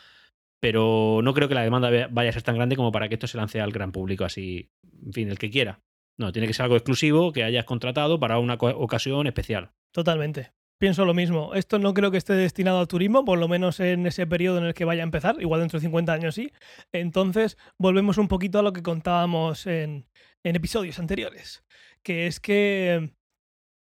Pero 0.61 1.21
no 1.23 1.35
creo 1.35 1.49
que 1.49 1.55
la 1.55 1.63
demanda 1.63 1.91
vaya 2.11 2.31
a 2.31 2.33
ser 2.33 2.43
tan 2.43 2.57
grande 2.57 2.77
como 2.77 2.93
para 2.93 3.09
que 3.09 3.15
esto 3.15 3.27
se 3.27 3.39
lance 3.39 3.61
al 3.61 3.73
gran 3.73 3.93
público 3.93 4.25
así, 4.25 4.71
en 5.05 5.13
fin, 5.13 5.29
el 5.29 5.39
que 5.39 5.51
quiera. 5.51 5.81
No, 6.19 6.33
tiene 6.33 6.47
que 6.47 6.55
ser 6.55 6.65
algo 6.65 6.77
exclusivo 6.77 7.33
que 7.33 7.45
hayas 7.45 7.65
contratado 7.65 8.21
para 8.21 8.39
una 8.39 8.55
ocasión 8.55 9.27
especial. 9.27 9.73
Totalmente. 9.91 10.53
Pienso 10.79 11.05
lo 11.05 11.13
mismo. 11.13 11.55
Esto 11.55 11.79
no 11.79 11.93
creo 11.93 12.11
que 12.11 12.17
esté 12.17 12.33
destinado 12.33 12.79
al 12.81 12.89
turismo, 12.89 13.23
por 13.25 13.39
lo 13.39 13.49
menos 13.49 13.81
en 13.81 14.07
ese 14.07 14.27
periodo 14.27 14.59
en 14.59 14.65
el 14.65 14.73
que 14.75 14.87
vaya 14.87 15.03
a 15.03 15.05
empezar, 15.05 15.37
igual 15.41 15.61
dentro 15.61 15.79
de 15.79 15.85
50 15.85 16.13
años 16.13 16.35
sí. 16.35 16.53
Entonces, 16.91 17.59
volvemos 17.79 18.17
un 18.17 18.29
poquito 18.29 18.59
a 18.59 18.63
lo 18.63 18.73
que 18.73 18.83
contábamos 18.83 19.67
en, 19.67 20.07
episodios 20.43 20.99
anteriores, 20.99 21.63
que 22.03 22.27
es 22.27 22.41
que 22.41 23.13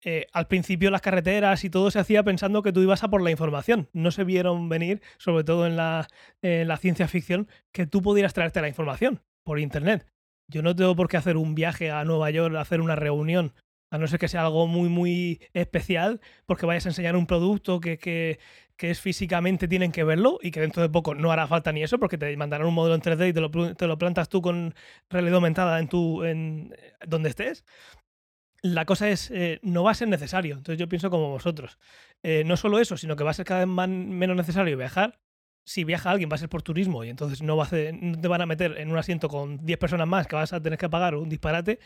eh, 0.04 0.26
al 0.32 0.46
principio 0.46 0.90
las 0.90 1.00
carreteras 1.00 1.64
y 1.64 1.70
todo 1.70 1.90
se 1.90 1.98
hacía 1.98 2.22
pensando 2.22 2.62
que 2.62 2.72
tú 2.72 2.80
ibas 2.80 3.02
a 3.02 3.08
por 3.08 3.22
la 3.22 3.30
información. 3.30 3.88
No 3.92 4.10
se 4.10 4.24
vieron 4.24 4.68
venir, 4.68 5.00
sobre 5.18 5.44
todo 5.44 5.66
en 5.66 5.76
la, 5.76 6.06
en 6.42 6.68
la 6.68 6.76
ciencia 6.76 7.08
ficción, 7.08 7.48
que 7.72 7.86
tú 7.86 8.02
pudieras 8.02 8.34
traerte 8.34 8.60
la 8.60 8.68
información 8.68 9.22
por 9.44 9.58
Internet. 9.58 10.06
Yo 10.46 10.62
no 10.62 10.76
tengo 10.76 10.94
por 10.94 11.08
qué 11.08 11.16
hacer 11.16 11.38
un 11.38 11.54
viaje 11.54 11.90
a 11.90 12.04
Nueva 12.04 12.30
York, 12.30 12.54
hacer 12.56 12.82
una 12.82 12.96
reunión 12.96 13.54
a 13.90 13.98
no 13.98 14.08
ser 14.08 14.18
que 14.18 14.26
sea 14.26 14.42
algo 14.42 14.66
muy, 14.66 14.88
muy 14.88 15.40
especial, 15.52 16.20
porque 16.46 16.66
vayas 16.66 16.84
a 16.84 16.88
enseñar 16.88 17.14
un 17.14 17.26
producto 17.26 17.78
que, 17.78 17.96
que, 17.96 18.38
es 18.76 19.00
físicamente 19.00 19.68
tienen 19.68 19.92
que 19.92 20.02
verlo 20.02 20.38
y 20.42 20.50
que 20.50 20.60
dentro 20.60 20.82
de 20.82 20.88
poco 20.88 21.14
no 21.14 21.30
hará 21.30 21.46
falta 21.46 21.70
ni 21.72 21.82
eso, 21.84 21.98
porque 21.98 22.18
te 22.18 22.36
mandarán 22.36 22.66
un 22.66 22.74
modelo 22.74 22.96
en 22.96 23.02
3D 23.02 23.28
y 23.28 23.32
te 23.32 23.40
lo, 23.40 23.74
te 23.76 23.86
lo 23.86 23.96
plantas 23.96 24.28
tú 24.28 24.42
con 24.42 24.74
realidad 25.08 25.36
aumentada 25.36 25.78
en 25.78 25.88
tu, 25.88 26.24
en 26.24 26.74
donde 27.06 27.28
estés. 27.28 27.64
La 28.64 28.86
cosa 28.86 29.10
es, 29.10 29.30
eh, 29.30 29.60
no 29.62 29.84
va 29.84 29.90
a 29.90 29.94
ser 29.94 30.08
necesario. 30.08 30.56
Entonces 30.56 30.78
yo 30.78 30.88
pienso 30.88 31.10
como 31.10 31.28
vosotros. 31.28 31.78
Eh, 32.22 32.44
no 32.46 32.56
solo 32.56 32.78
eso, 32.78 32.96
sino 32.96 33.14
que 33.14 33.22
va 33.22 33.30
a 33.30 33.34
ser 33.34 33.44
cada 33.44 33.66
vez 33.66 33.68
menos 33.68 34.34
necesario 34.34 34.78
viajar. 34.78 35.20
Si 35.66 35.84
viaja 35.84 36.10
alguien 36.10 36.30
va 36.30 36.36
a 36.36 36.38
ser 36.38 36.48
por 36.48 36.62
turismo 36.62 37.04
y 37.04 37.10
entonces 37.10 37.42
no, 37.42 37.58
va 37.58 37.64
a 37.64 37.92
no 37.92 38.18
te 38.18 38.26
van 38.28 38.40
a 38.40 38.46
meter 38.46 38.78
en 38.78 38.90
un 38.90 38.96
asiento 38.96 39.28
con 39.28 39.58
10 39.66 39.78
personas 39.78 40.08
más 40.08 40.26
que 40.26 40.36
vas 40.36 40.54
a 40.54 40.62
tener 40.62 40.78
que 40.78 40.88
pagar 40.88 41.14
un 41.14 41.28
disparate 41.28 41.78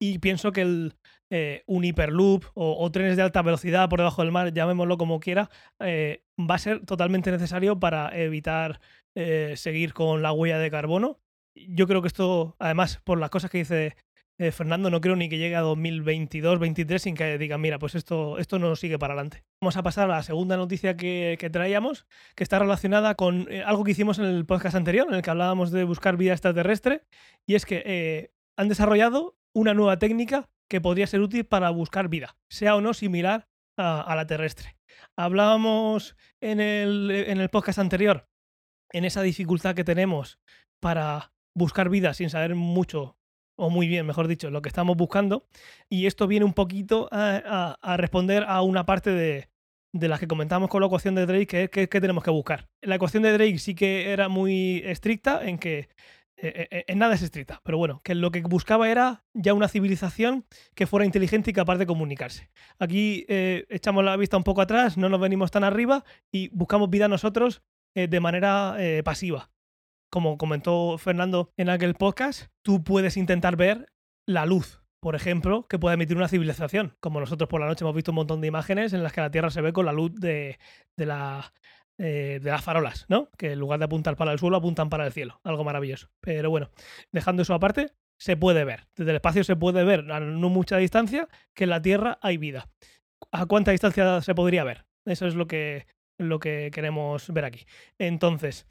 y 0.00 0.18
pienso 0.18 0.50
que 0.50 0.62
el, 0.62 0.94
eh, 1.30 1.62
un 1.66 1.84
hiperloop 1.84 2.44
o, 2.54 2.90
trenes 2.90 3.16
de 3.16 3.22
alta 3.22 3.42
velocidad 3.42 3.88
por 3.88 4.00
debajo 4.00 4.22
del 4.22 4.32
mar, 4.32 4.52
llamémoslo 4.52 4.98
como 4.98 5.20
quiera, 5.20 5.48
eh, 5.78 6.24
va 6.38 6.56
a 6.56 6.58
ser 6.58 6.84
totalmente 6.84 7.30
necesario 7.30 7.78
para 7.78 8.08
evitar 8.18 8.80
seguir 9.54 9.94
con 9.94 10.22
la 10.22 10.32
huella 10.32 10.58
de 10.58 10.70
carbono. 10.70 11.20
Yo 11.54 11.86
creo 11.86 12.02
que 12.02 12.08
esto, 12.08 12.56
además, 12.58 13.00
por 13.04 13.18
las 13.18 13.30
cosas 13.30 13.50
que 13.50 13.58
dice 13.58 13.96
Fernando, 14.52 14.90
no 14.90 15.00
creo 15.00 15.16
ni 15.16 15.30
que 15.30 15.38
llegue 15.38 15.56
a 15.56 15.62
2022-2023 15.62 16.98
sin 16.98 17.14
que 17.14 17.38
digan, 17.38 17.60
mira, 17.60 17.78
pues 17.78 17.94
esto, 17.94 18.38
esto 18.38 18.58
no 18.58 18.76
sigue 18.76 18.98
para 18.98 19.14
adelante. 19.14 19.44
Vamos 19.62 19.78
a 19.78 19.82
pasar 19.82 20.10
a 20.10 20.16
la 20.16 20.22
segunda 20.22 20.58
noticia 20.58 20.96
que, 20.96 21.48
traíamos, 21.50 22.06
que 22.34 22.44
está 22.44 22.58
relacionada 22.58 23.14
con 23.14 23.48
algo 23.64 23.84
que 23.84 23.92
hicimos 23.92 24.18
en 24.18 24.26
el 24.26 24.44
podcast 24.44 24.76
anterior, 24.76 25.06
en 25.08 25.14
el 25.14 25.22
que 25.22 25.30
hablábamos 25.30 25.70
de 25.70 25.84
buscar 25.84 26.18
vida 26.18 26.32
extraterrestre, 26.32 27.04
y 27.46 27.54
es 27.54 27.64
que 27.64 28.32
han 28.58 28.68
desarrollado 28.68 29.38
una 29.54 29.72
nueva 29.72 29.98
técnica 29.98 30.50
que 30.68 30.80
podría 30.80 31.06
ser 31.06 31.20
útil 31.20 31.46
para 31.46 31.70
buscar 31.70 32.08
vida, 32.08 32.36
sea 32.50 32.76
o 32.76 32.80
no 32.80 32.92
similar 32.92 33.48
a, 33.78 34.14
la 34.14 34.26
terrestre. 34.26 34.76
Hablábamos 35.16 36.16
en 36.40 36.60
el, 36.60 37.10
en 37.10 37.40
el 37.40 37.48
podcast 37.48 37.78
anterior, 37.78 38.28
en 38.90 39.04
esa 39.04 39.22
dificultad 39.22 39.74
que 39.74 39.84
tenemos 39.84 40.38
para 40.80 41.32
buscar 41.54 41.88
vida 41.88 42.12
sin 42.14 42.30
saber 42.30 42.54
mucho 42.54 43.15
o 43.56 43.70
muy 43.70 43.88
bien, 43.88 44.06
mejor 44.06 44.28
dicho, 44.28 44.50
lo 44.50 44.62
que 44.62 44.68
estamos 44.68 44.96
buscando. 44.96 45.46
Y 45.88 46.06
esto 46.06 46.26
viene 46.26 46.44
un 46.44 46.52
poquito 46.52 47.08
a, 47.10 47.96
responder 47.96 48.44
a 48.46 48.62
una 48.62 48.86
parte 48.86 49.10
de, 49.10 49.48
de 49.92 50.08
las 50.08 50.20
que 50.20 50.28
comentamos 50.28 50.68
con 50.68 50.80
la 50.80 50.86
ecuación 50.86 51.14
de 51.14 51.26
Drake, 51.26 51.46
que 51.46 51.62
es 51.64 51.88
que, 51.88 52.00
tenemos 52.00 52.22
que 52.22 52.30
buscar. 52.30 52.68
La 52.82 52.96
ecuación 52.96 53.22
de 53.22 53.32
Drake 53.32 53.58
sí 53.58 53.74
que 53.74 54.10
era 54.10 54.28
muy 54.28 54.82
estricta 54.84 55.44
en 55.44 55.58
que 55.58 55.88
eh, 56.38 56.68
eh, 56.70 56.84
en 56.88 56.98
nada 56.98 57.14
es 57.14 57.22
estricta, 57.22 57.62
pero 57.64 57.78
bueno, 57.78 58.02
que 58.04 58.14
lo 58.14 58.30
que 58.30 58.42
buscaba 58.42 58.90
era 58.90 59.24
ya 59.32 59.54
una 59.54 59.68
civilización 59.68 60.44
que 60.74 60.86
fuera 60.86 61.06
inteligente 61.06 61.50
y 61.50 61.54
capaz 61.54 61.76
de 61.78 61.86
comunicarse. 61.86 62.50
Aquí 62.78 63.24
eh, 63.28 63.64
echamos 63.70 64.04
la 64.04 64.16
vista 64.16 64.36
un 64.36 64.44
poco 64.44 64.60
atrás, 64.60 64.98
no 64.98 65.08
nos 65.08 65.20
venimos 65.20 65.50
tan 65.50 65.64
arriba 65.64 66.04
y 66.30 66.48
buscamos 66.48 66.90
vida 66.90 67.08
nosotros 67.08 67.62
de 67.94 68.20
manera 68.20 68.76
pasiva. 69.04 69.48
Como 70.16 70.38
comentó 70.38 70.96
Fernando 70.96 71.52
en 71.58 71.68
aquel 71.68 71.92
podcast, 71.92 72.46
tú 72.62 72.82
puedes 72.82 73.18
intentar 73.18 73.54
ver 73.56 73.92
la 74.24 74.46
luz, 74.46 74.80
por 74.98 75.14
ejemplo, 75.14 75.66
que 75.68 75.78
puede 75.78 75.92
emitir 75.92 76.16
una 76.16 76.26
civilización. 76.26 76.96
Como 77.00 77.20
nosotros 77.20 77.50
por 77.50 77.60
la 77.60 77.66
noche 77.66 77.84
hemos 77.84 77.94
visto 77.94 78.12
un 78.12 78.16
montón 78.16 78.40
de 78.40 78.46
imágenes 78.46 78.94
en 78.94 79.02
las 79.02 79.12
que 79.12 79.20
la 79.20 79.30
Tierra 79.30 79.50
se 79.50 79.60
ve 79.60 79.74
con 79.74 79.84
la 79.84 79.92
luz 79.92 80.14
de, 80.14 80.58
de 80.96 81.04
la 81.04 81.52
eh, 81.98 82.40
de 82.42 82.50
las 82.50 82.64
farolas, 82.64 83.04
¿no? 83.10 83.28
Que 83.36 83.52
en 83.52 83.58
lugar 83.58 83.78
de 83.78 83.84
apuntar 83.84 84.16
para 84.16 84.32
el 84.32 84.38
suelo, 84.38 84.56
apuntan 84.56 84.88
para 84.88 85.04
el 85.04 85.12
cielo. 85.12 85.38
Algo 85.44 85.64
maravilloso. 85.64 86.08
Pero 86.22 86.48
bueno, 86.48 86.70
dejando 87.12 87.42
eso 87.42 87.52
aparte, 87.52 87.92
se 88.18 88.38
puede 88.38 88.64
ver. 88.64 88.86
Desde 88.96 89.10
el 89.10 89.16
espacio 89.16 89.44
se 89.44 89.54
puede 89.54 89.84
ver 89.84 90.10
a 90.10 90.20
no 90.20 90.48
mucha 90.48 90.78
distancia 90.78 91.28
que 91.52 91.64
en 91.64 91.70
la 91.70 91.82
Tierra 91.82 92.18
hay 92.22 92.38
vida. 92.38 92.70
¿A 93.32 93.44
cuánta 93.44 93.72
distancia 93.72 94.22
se 94.22 94.34
podría 94.34 94.64
ver? 94.64 94.86
Eso 95.04 95.26
es 95.26 95.34
lo 95.34 95.46
que, 95.46 95.86
lo 96.16 96.38
que 96.38 96.70
queremos 96.72 97.30
ver 97.34 97.44
aquí. 97.44 97.66
Entonces, 97.98 98.66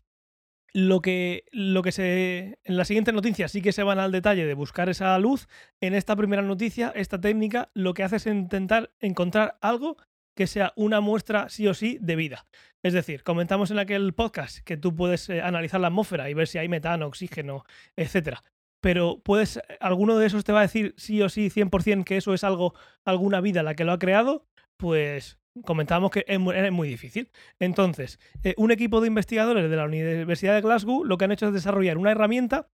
lo 0.76 1.02
que, 1.02 1.46
lo 1.54 1.82
que 1.84 1.94
se. 1.94 2.60
En 2.66 2.76
la 2.76 2.84
siguiente 2.84 3.14
noticia 3.14 3.48
sí 3.48 3.62
que 3.62 3.72
se 3.72 3.82
van 3.82 3.98
al 3.98 4.12
detalle 4.12 4.46
de 4.46 4.54
buscar 4.56 4.90
esa 4.90 5.18
luz. 5.20 5.48
En 5.80 5.94
esta 5.94 6.18
primera 6.18 6.42
noticia, 6.42 6.92
esta 6.94 7.22
técnica 7.22 7.72
lo 7.74 7.94
que 7.94 8.04
hace 8.04 8.18
es 8.18 8.26
intentar 8.28 8.92
encontrar 9.00 9.58
algo 9.62 9.96
que 10.36 10.48
sea 10.48 10.74
una 10.76 11.00
muestra 11.00 11.48
sí 11.48 11.66
o 11.70 11.74
sí 11.74 11.98
de 12.02 12.18
vida. 12.18 12.46
Es 12.84 12.92
decir, 12.92 13.24
comentamos 13.24 13.72
en 13.72 13.80
aquel 13.80 14.14
podcast 14.14 14.58
que 14.66 14.76
tú 14.76 14.94
puedes 14.94 15.30
eh, 15.30 15.42
analizar 15.42 15.80
la 15.80 15.88
atmósfera 15.88 16.30
y 16.30 16.34
ver 16.34 16.50
si 16.50 16.58
hay 16.58 16.68
metano, 16.68 17.08
oxígeno, 17.08 17.64
etcétera. 17.96 18.44
Pero 18.82 19.22
puedes, 19.24 19.62
alguno 19.80 20.18
de 20.18 20.28
esos 20.28 20.44
te 20.44 20.52
va 20.52 20.60
a 20.60 20.64
decir 20.64 20.94
sí 20.98 21.22
o 21.22 21.30
sí 21.30 21.50
100% 21.50 22.04
que 22.04 22.18
eso 22.18 22.34
es 22.34 22.44
algo, 22.44 22.74
alguna 23.06 23.40
vida 23.40 23.64
la 23.64 23.76
que 23.76 23.86
lo 23.86 23.94
ha 23.94 24.00
creado, 24.00 24.46
pues 24.76 25.40
comentábamos 25.64 26.12
que 26.12 26.26
es 26.28 26.40
muy, 26.40 26.88
difícil. 26.88 27.32
Entonces, 27.60 28.20
eh, 28.44 28.54
un 28.58 28.72
equipo 28.72 29.02
de 29.02 29.08
investigadores 29.08 29.70
de 29.70 29.76
la 29.76 29.86
Universidad 29.86 30.56
de 30.56 30.62
Glasgow 30.62 31.04
lo 31.04 31.18
que 31.18 31.26
han 31.26 31.32
hecho 31.32 31.48
es 31.48 31.54
desarrollar 31.54 31.98
una 31.98 32.12
herramienta 32.12 32.68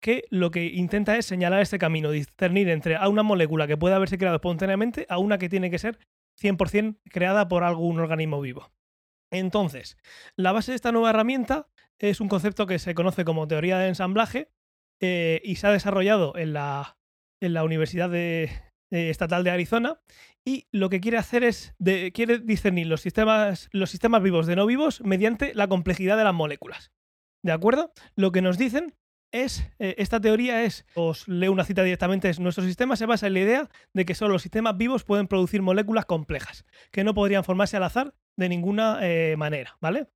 que 0.00 0.24
lo 0.30 0.50
que 0.50 0.66
intenta 0.66 1.16
es 1.16 1.26
señalar 1.26 1.60
este 1.60 1.78
camino, 1.78 2.10
discernir 2.10 2.68
entre 2.68 2.96
a 2.96 3.08
una 3.08 3.22
molécula 3.22 3.66
que 3.66 3.76
puede 3.76 3.94
haberse 3.94 4.18
creado 4.18 4.36
espontáneamente 4.36 5.06
a 5.08 5.18
una 5.18 5.38
que 5.38 5.48
tiene 5.48 5.70
que 5.70 5.78
ser 5.78 5.98
100% 6.40 6.98
creada 7.10 7.48
por 7.48 7.64
algún 7.64 7.98
organismo 7.98 8.40
vivo. 8.40 8.70
Entonces, 9.30 9.96
la 10.36 10.52
base 10.52 10.72
de 10.72 10.76
esta 10.76 10.92
nueva 10.92 11.10
herramienta 11.10 11.68
es 11.98 12.20
un 12.20 12.28
concepto 12.28 12.66
que 12.66 12.78
se 12.78 12.94
conoce 12.94 13.24
como 13.24 13.48
teoría 13.48 13.78
de 13.78 13.88
ensamblaje 13.88 14.50
eh, 15.00 15.40
y 15.44 15.56
se 15.56 15.66
ha 15.66 15.72
desarrollado 15.72 16.36
en 16.36 16.52
la, 16.52 16.98
en 17.40 17.54
la 17.54 17.64
Universidad 17.64 18.08
Estatal 18.90 19.44
de 19.44 19.50
Arizona 19.50 20.00
y 20.44 20.66
lo 20.72 20.88
que 20.88 21.00
quiere 21.00 21.18
hacer 21.18 21.44
es 21.44 21.74
quiere 22.14 22.38
discernir 22.38 22.86
los 22.86 23.02
sistemas, 23.02 23.68
los 23.72 23.90
sistemas 23.90 24.22
vivos 24.22 24.46
de 24.46 24.56
no 24.56 24.66
vivos 24.66 25.02
mediante 25.02 25.54
la 25.54 25.68
complejidad 25.68 26.16
de 26.16 26.24
las 26.24 26.34
moléculas. 26.34 26.90
¿De 27.42 27.52
acuerdo? 27.52 27.92
Lo 28.16 28.32
que 28.32 28.42
nos 28.42 28.58
dicen 28.58 28.94
es, 29.32 29.68
eh, 29.78 29.94
esta 29.98 30.20
teoría 30.20 30.64
es, 30.64 30.86
os 30.94 31.28
leo 31.28 31.52
una 31.52 31.64
cita 31.64 31.82
directamente, 31.82 32.28
es 32.30 32.40
nuestro 32.40 32.64
sistema 32.64 32.96
se 32.96 33.06
basa 33.06 33.26
en 33.26 33.34
la 33.34 33.40
idea 33.40 33.70
de 33.92 34.04
que 34.04 34.14
solo 34.14 34.32
los 34.32 34.42
sistemas 34.42 34.76
vivos 34.76 35.04
pueden 35.04 35.28
producir 35.28 35.62
moléculas 35.62 36.06
complejas, 36.06 36.64
que 36.90 37.04
no 37.04 37.14
podrían 37.14 37.44
formarse 37.44 37.76
al 37.76 37.84
azar 37.84 38.14
de 38.36 38.48
ninguna 38.48 38.98
eh, 39.02 39.36
manera, 39.36 39.76
¿vale? 39.80 40.08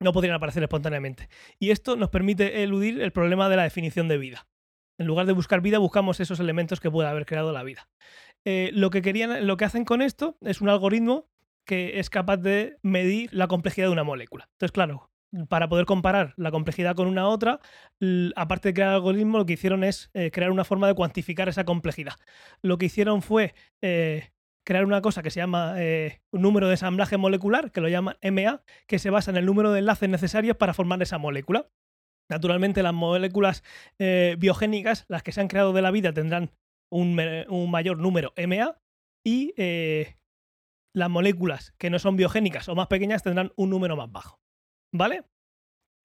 No 0.00 0.12
podrían 0.12 0.34
aparecer 0.34 0.62
espontáneamente. 0.62 1.28
Y 1.58 1.70
esto 1.70 1.96
nos 1.96 2.10
permite 2.10 2.62
eludir 2.62 3.00
el 3.00 3.12
problema 3.12 3.48
de 3.48 3.56
la 3.56 3.62
definición 3.62 4.08
de 4.08 4.18
vida. 4.18 4.46
En 4.98 5.06
lugar 5.06 5.26
de 5.26 5.32
buscar 5.32 5.60
vida, 5.60 5.78
buscamos 5.78 6.20
esos 6.20 6.40
elementos 6.40 6.80
que 6.80 6.90
pueda 6.90 7.10
haber 7.10 7.26
creado 7.26 7.52
la 7.52 7.62
vida. 7.62 7.88
Eh, 8.44 8.70
lo, 8.74 8.90
que 8.90 9.02
querían, 9.02 9.46
lo 9.46 9.56
que 9.56 9.64
hacen 9.64 9.84
con 9.84 10.02
esto 10.02 10.36
es 10.42 10.60
un 10.60 10.68
algoritmo 10.68 11.28
que 11.64 11.98
es 11.98 12.10
capaz 12.10 12.36
de 12.36 12.76
medir 12.82 13.32
la 13.32 13.48
complejidad 13.48 13.86
de 13.86 13.92
una 13.92 14.04
molécula. 14.04 14.48
Entonces, 14.52 14.72
claro, 14.72 15.10
para 15.48 15.68
poder 15.68 15.86
comparar 15.86 16.34
la 16.36 16.50
complejidad 16.50 16.94
con 16.94 17.08
una 17.08 17.26
otra, 17.26 17.58
aparte 18.36 18.68
de 18.68 18.74
crear 18.74 18.90
el 18.90 18.96
algoritmo, 18.96 19.38
lo 19.38 19.46
que 19.46 19.54
hicieron 19.54 19.82
es 19.82 20.10
eh, 20.14 20.30
crear 20.30 20.50
una 20.50 20.64
forma 20.64 20.86
de 20.86 20.94
cuantificar 20.94 21.48
esa 21.48 21.64
complejidad. 21.64 22.14
Lo 22.60 22.76
que 22.78 22.86
hicieron 22.86 23.22
fue 23.22 23.54
eh, 23.80 24.30
crear 24.62 24.84
una 24.84 25.00
cosa 25.00 25.22
que 25.22 25.30
se 25.30 25.40
llama 25.40 25.74
un 26.30 26.42
número 26.42 26.68
de 26.68 26.74
ensamblaje 26.74 27.16
molecular, 27.16 27.72
que 27.72 27.80
lo 27.80 27.88
llaman 27.88 28.16
MA, 28.22 28.62
que 28.86 28.98
se 28.98 29.10
basa 29.10 29.30
en 29.30 29.38
el 29.38 29.46
número 29.46 29.72
de 29.72 29.80
enlaces 29.80 30.08
necesarios 30.08 30.56
para 30.56 30.74
formar 30.74 31.02
esa 31.02 31.18
molécula. 31.18 31.68
Naturalmente, 32.30 32.82
las 32.82 32.94
moléculas 32.94 33.62
biogénicas, 33.98 35.04
las 35.08 35.22
que 35.22 35.32
se 35.32 35.40
han 35.40 35.48
creado 35.48 35.72
de 35.72 35.82
la 35.82 35.90
vida, 35.90 36.12
tendrán 36.12 36.50
un, 36.90 37.14
mayor 37.70 37.98
número 37.98 38.32
MA 38.36 38.78
y 39.24 39.52
las 40.94 41.10
moléculas 41.10 41.74
que 41.76 41.90
no 41.90 41.98
son 41.98 42.16
biogénicas 42.16 42.68
o 42.68 42.74
más 42.74 42.86
pequeñas 42.86 43.22
tendrán 43.22 43.52
un 43.56 43.70
número 43.70 43.96
más 43.96 44.10
bajo. 44.10 44.40
¿Vale? 44.92 45.24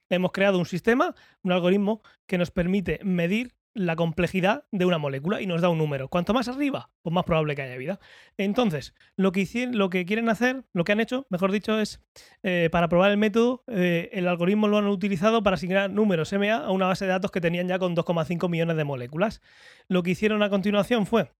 Hemos 0.10 0.32
creado 0.32 0.58
un 0.58 0.65
sistema, 0.65 1.13
un 1.43 1.51
algoritmo 1.51 2.01
que 2.27 2.39
nos 2.39 2.49
permite 2.49 2.99
medir 3.03 3.55
la 3.73 3.95
complejidad 3.95 4.65
de 4.71 4.86
una 4.86 4.97
molécula 4.97 5.41
y 5.41 5.47
nos 5.47 5.62
da 5.62 5.69
un 5.69 5.77
número. 5.77 6.10
Cuanto 6.10 6.34
más 6.34 6.47
arriba, 6.47 6.91
pues 7.01 7.13
más 7.13 7.23
probable 7.23 7.55
que 7.55 7.62
haya 7.62 7.77
vida. 7.77 7.99
Entonces, 8.38 8.93
lo 9.15 9.32
que, 9.32 9.47
lo 9.71 9.89
que 9.89 10.05
quieren 10.05 10.29
hacer, 10.29 10.63
lo 10.73 10.84
que 10.84 10.91
han 10.91 10.99
hecho, 10.99 11.27
mejor 11.29 11.51
dicho, 11.51 11.79
es 11.79 12.01
eh, 12.43 12.69
para 12.71 12.89
probar 12.89 13.12
el 13.12 13.17
método, 13.17 13.63
eh, 13.67 14.10
el 14.13 14.27
algoritmo 14.27 14.67
lo 14.67 14.77
han 14.77 14.88
utilizado 14.88 15.43
para 15.43 15.55
asignar 15.55 15.89
números 15.91 16.34
MA 16.34 16.55
a 16.55 16.71
una 16.71 16.88
base 16.88 17.05
de 17.05 17.12
datos 17.12 17.32
que 17.32 17.41
tenían 17.41 17.67
ya 17.67 17.79
con 17.79 17.95
2,5 17.95 18.49
millones 18.49 18.77
de 18.77 18.84
moléculas. 18.84 19.41
Lo 19.88 20.03
que 20.03 20.12
hicieron 20.12 20.43
a 20.43 20.49
continuación 20.49 21.05
fue, 21.05 21.32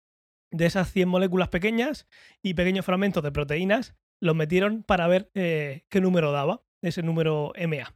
de 0.52 0.66
esas 0.66 0.92
100 0.92 1.10
moléculas 1.10 1.50
pequeñas 1.50 2.08
y 2.42 2.54
pequeños 2.54 2.86
fragmentos 2.86 3.24
de 3.24 3.32
proteínas, 3.32 3.96
los 4.20 4.36
metieron 4.36 4.84
para 4.84 5.08
ver 5.08 5.32
eh, 5.34 5.86
qué 5.90 6.02
número 6.02 6.32
daba 6.32 6.64
ese 6.82 7.04
número 7.04 7.54
MA. 7.68 7.94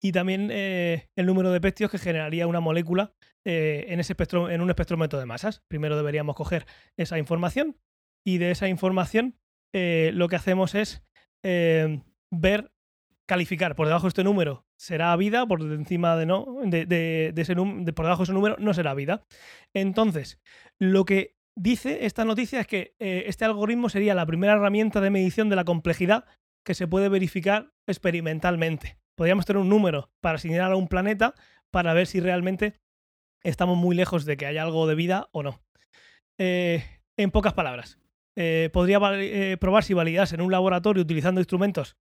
Y 0.00 0.12
también 0.12 0.50
el 0.50 1.26
número 1.26 1.52
de 1.52 1.60
pestios 1.60 1.90
que 1.90 1.98
generaría 1.98 2.46
una 2.46 2.60
molécula 2.60 3.12
eh, 3.44 3.86
en, 3.88 3.98
ese 3.98 4.12
espectro, 4.12 4.50
en 4.50 4.60
un 4.60 4.70
espectrómetro 4.70 5.18
de 5.18 5.26
masas. 5.26 5.62
Primero 5.66 5.96
deberíamos 5.96 6.36
coger 6.36 6.66
esa 6.96 7.18
información 7.18 7.76
y 8.24 8.38
de 8.38 8.52
esa 8.52 8.68
información 8.68 9.36
eh, 9.74 10.12
lo 10.14 10.28
que 10.28 10.36
hacemos 10.36 10.76
es 10.76 11.02
eh, 11.42 12.02
ver, 12.30 12.70
calificar 13.26 13.74
por 13.74 13.88
debajo 13.88 14.04
de 14.04 14.10
este 14.10 14.24
número 14.24 14.64
será 14.76 15.16
vida, 15.16 15.46
por 15.46 15.60
encima 15.60 16.16
de 16.16 16.26
no, 16.26 16.58
de, 16.64 17.32
ese 17.36 17.54
por 17.56 18.04
debajo 18.04 18.20
de 18.20 18.24
ese 18.24 18.32
número 18.32 18.56
no 18.58 18.74
será 18.74 18.94
vida. 18.94 19.24
Entonces, 19.74 20.40
lo 20.78 21.04
que 21.04 21.36
dice 21.56 22.06
esta 22.06 22.24
noticia 22.24 22.60
es 22.60 22.66
que 22.66 22.94
este 22.98 23.44
algoritmo 23.44 23.88
sería 23.88 24.14
la 24.14 24.26
primera 24.26 24.54
herramienta 24.54 25.00
de 25.00 25.10
medición 25.10 25.48
de 25.48 25.56
la 25.56 25.64
complejidad 25.64 26.24
que 26.64 26.74
se 26.74 26.86
puede 26.86 27.08
verificar 27.08 27.72
experimentalmente. 27.86 28.98
Podríamos 29.16 29.44
tener 29.44 29.60
un 29.60 29.68
número 29.68 30.10
para 30.20 30.36
asignar 30.36 30.72
a 30.72 30.76
un 30.76 30.88
planeta 30.88 31.34
para 31.70 31.94
ver 31.94 32.06
si 32.06 32.20
realmente 32.20 32.74
estamos 33.42 33.76
muy 33.76 33.96
lejos 33.96 34.24
de 34.24 34.36
que 34.36 34.46
haya 34.46 34.62
algo 34.62 34.86
de 34.86 34.94
vida 34.94 35.28
o 35.32 35.42
no. 35.42 35.60
Eh, 36.38 36.84
en 37.16 37.30
pocas 37.30 37.54
palabras, 37.54 37.98
eh, 38.36 38.70
podría 38.72 38.98
eh, 39.14 39.56
probar 39.60 39.84
si 39.84 39.94
validase 39.94 40.34
en 40.34 40.40
un 40.40 40.52
laboratorio 40.52 41.02
utilizando 41.02 41.40
instrumentos 41.40 41.96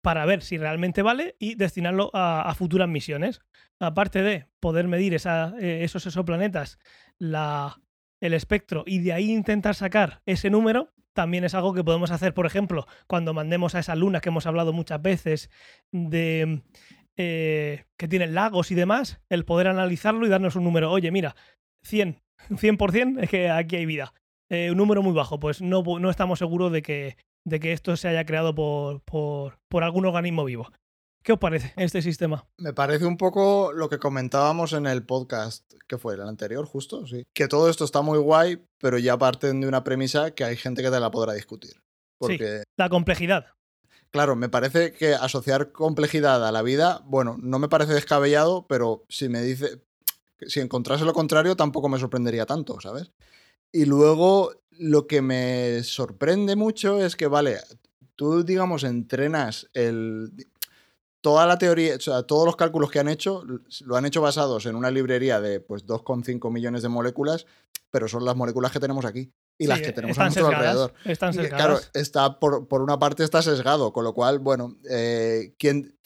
para 0.00 0.24
ver 0.24 0.42
si 0.42 0.56
realmente 0.56 1.02
vale 1.02 1.34
y 1.40 1.56
destinarlo 1.56 2.10
a, 2.14 2.54
futuras 2.56 2.88
misiones. 2.88 3.40
Aparte 3.80 4.22
de 4.22 4.46
poder 4.60 4.86
medir 4.86 5.14
esos 5.14 6.06
exoplanetas, 6.06 6.78
la, 7.18 7.80
el 8.20 8.34
espectro 8.34 8.84
y 8.86 9.00
de 9.00 9.12
ahí 9.12 9.30
intentar 9.30 9.74
sacar 9.74 10.22
ese 10.26 10.50
número, 10.50 10.92
también 11.12 11.44
es 11.44 11.54
algo 11.54 11.74
que 11.74 11.82
podemos 11.82 12.10
hacer, 12.10 12.34
por 12.34 12.46
ejemplo, 12.46 12.86
cuando 13.06 13.34
mandemos 13.34 13.74
a 13.74 13.80
esas 13.80 13.98
lunas 13.98 14.22
que 14.22 14.28
hemos 14.28 14.46
hablado 14.46 14.72
muchas 14.72 15.02
veces 15.02 15.50
de 15.90 16.62
eh, 17.16 17.84
que 17.96 18.06
tienen 18.06 18.34
lagos 18.34 18.70
y 18.70 18.76
demás, 18.76 19.20
el 19.28 19.44
poder 19.44 19.66
analizarlo 19.66 20.24
y 20.24 20.28
darnos 20.28 20.54
un 20.54 20.62
número. 20.62 20.92
Oye, 20.92 21.10
mira, 21.10 21.34
100, 21.82 22.22
100% 22.50 23.20
es 23.20 23.28
que 23.28 23.50
aquí 23.50 23.74
hay 23.74 23.86
vida. 23.86 24.14
Eh, 24.48 24.70
un 24.70 24.76
número 24.76 25.02
muy 25.02 25.12
bajo, 25.12 25.40
pues 25.40 25.60
no, 25.60 25.82
no 25.82 26.10
estamos 26.10 26.38
seguros 26.38 26.70
de 26.70 26.82
que, 26.82 27.16
de 27.44 27.58
que 27.58 27.72
esto 27.72 27.96
se 27.96 28.08
haya 28.08 28.24
creado 28.24 28.54
por, 28.54 29.02
por, 29.02 29.58
por 29.68 29.82
algún 29.82 30.06
organismo 30.06 30.44
vivo. 30.44 30.70
¿Qué 31.22 31.32
os 31.32 31.38
parece 31.38 31.72
este 31.76 32.00
sistema? 32.00 32.46
Me 32.56 32.72
parece 32.72 33.04
un 33.04 33.16
poco 33.16 33.72
lo 33.72 33.88
que 33.88 33.98
comentábamos 33.98 34.72
en 34.72 34.86
el 34.86 35.04
podcast, 35.04 35.70
que 35.86 35.98
fue 35.98 36.14
el 36.14 36.22
anterior, 36.22 36.66
justo, 36.66 37.06
sí. 37.06 37.24
Que 37.34 37.48
todo 37.48 37.68
esto 37.68 37.84
está 37.84 38.02
muy 38.02 38.18
guay, 38.18 38.64
pero 38.78 38.98
ya 38.98 39.18
parten 39.18 39.60
de 39.60 39.68
una 39.68 39.84
premisa 39.84 40.30
que 40.30 40.44
hay 40.44 40.56
gente 40.56 40.82
que 40.82 40.90
te 40.90 41.00
la 41.00 41.10
podrá 41.10 41.34
discutir. 41.34 41.82
Porque... 42.18 42.58
Sí, 42.58 42.64
la 42.76 42.88
complejidad. 42.88 43.46
Claro, 44.10 44.36
me 44.36 44.48
parece 44.48 44.92
que 44.92 45.14
asociar 45.14 45.70
complejidad 45.70 46.46
a 46.46 46.52
la 46.52 46.62
vida, 46.62 47.02
bueno, 47.04 47.36
no 47.38 47.58
me 47.58 47.68
parece 47.68 47.92
descabellado, 47.92 48.66
pero 48.66 49.04
si 49.10 49.28
me 49.28 49.42
dice, 49.42 49.82
si 50.46 50.60
encontrase 50.60 51.04
lo 51.04 51.12
contrario, 51.12 51.56
tampoco 51.56 51.90
me 51.90 51.98
sorprendería 51.98 52.46
tanto, 52.46 52.80
¿sabes? 52.80 53.12
Y 53.70 53.84
luego 53.84 54.54
lo 54.70 55.06
que 55.06 55.20
me 55.20 55.82
sorprende 55.82 56.56
mucho 56.56 57.04
es 57.04 57.16
que, 57.16 57.26
vale, 57.26 57.58
tú, 58.16 58.44
digamos, 58.44 58.84
entrenas 58.84 59.68
el... 59.74 60.32
Toda 61.28 61.44
la 61.44 61.58
teoría, 61.58 61.94
o 61.94 62.00
sea, 62.00 62.22
todos 62.22 62.46
los 62.46 62.56
cálculos 62.56 62.90
que 62.90 63.00
han 63.00 63.08
hecho, 63.08 63.44
lo 63.84 63.96
han 63.96 64.06
hecho 64.06 64.22
basados 64.22 64.64
en 64.64 64.74
una 64.74 64.90
librería 64.90 65.42
de 65.42 65.60
pues 65.60 65.84
2,5 65.84 66.50
millones 66.50 66.80
de 66.80 66.88
moléculas, 66.88 67.44
pero 67.90 68.08
son 68.08 68.24
las 68.24 68.34
moléculas 68.34 68.72
que 68.72 68.80
tenemos 68.80 69.04
aquí 69.04 69.30
y 69.58 69.66
las 69.66 69.82
que 69.82 69.92
tenemos 69.92 70.18
a 70.18 70.22
nuestro 70.22 70.46
alrededor. 70.46 70.94
Están 71.04 71.34
Claro, 71.34 71.80
está 71.92 72.40
por, 72.40 72.66
por, 72.66 72.80
una 72.80 72.98
parte 72.98 73.24
está 73.24 73.42
sesgado, 73.42 73.92
con 73.92 74.04
lo 74.04 74.14
cual, 74.14 74.38
bueno, 74.38 74.78
eh, 74.88 75.52
quien 75.58 75.98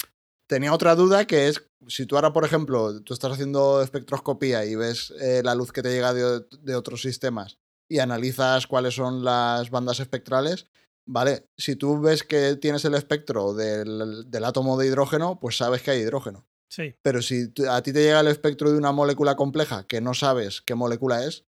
tenía 0.49 0.75
otra 0.75 0.97
duda 0.97 1.25
que 1.25 1.47
es 1.47 1.63
si 1.87 2.05
tú 2.05 2.17
ahora, 2.17 2.33
por 2.33 2.45
ejemplo, 2.45 3.01
tú 3.03 3.15
estás 3.15 3.31
haciendo 3.31 3.81
espectroscopía 3.81 4.65
y 4.65 4.75
ves 4.75 5.15
eh, 5.21 5.43
la 5.45 5.55
luz 5.55 5.71
que 5.71 5.83
te 5.83 5.91
llega 5.91 6.13
de, 6.13 6.45
de, 6.63 6.75
otros 6.75 7.01
sistemas 7.01 7.59
y 7.89 8.01
analizas 8.01 8.67
cuáles 8.67 8.95
son 8.95 9.23
las 9.23 9.71
bandas 9.71 10.01
espectrales, 10.01 10.67
¿vale? 11.05 11.49
Si 11.57 11.77
tú 11.77 12.01
ves 12.01 12.23
que 12.23 12.57
tienes 12.57 12.85
el 12.85 12.95
espectro 12.95 13.55
del, 13.55 14.31
del 14.31 14.45
átomo 14.45 14.79
de 14.79 14.87
hidrógeno, 14.87 15.39
pues 15.41 15.57
sabes 15.57 15.83
que 15.83 15.93
hay 15.93 16.01
hidrógeno. 16.01 16.47
Sí. 16.69 16.95
Pero 17.03 17.21
si 17.21 17.53
a 17.69 17.83
ti 17.83 17.93
te 17.93 18.03
llega 18.03 18.21
el 18.21 18.29
espectro 18.29 18.73
de 18.73 18.79
una 18.79 18.93
molécula 18.93 19.37
compleja 19.37 19.87
que 19.87 20.01
no 20.01 20.15
sabes 20.15 20.63
qué 20.63 20.75
molécula 20.75 21.25
es, 21.25 21.45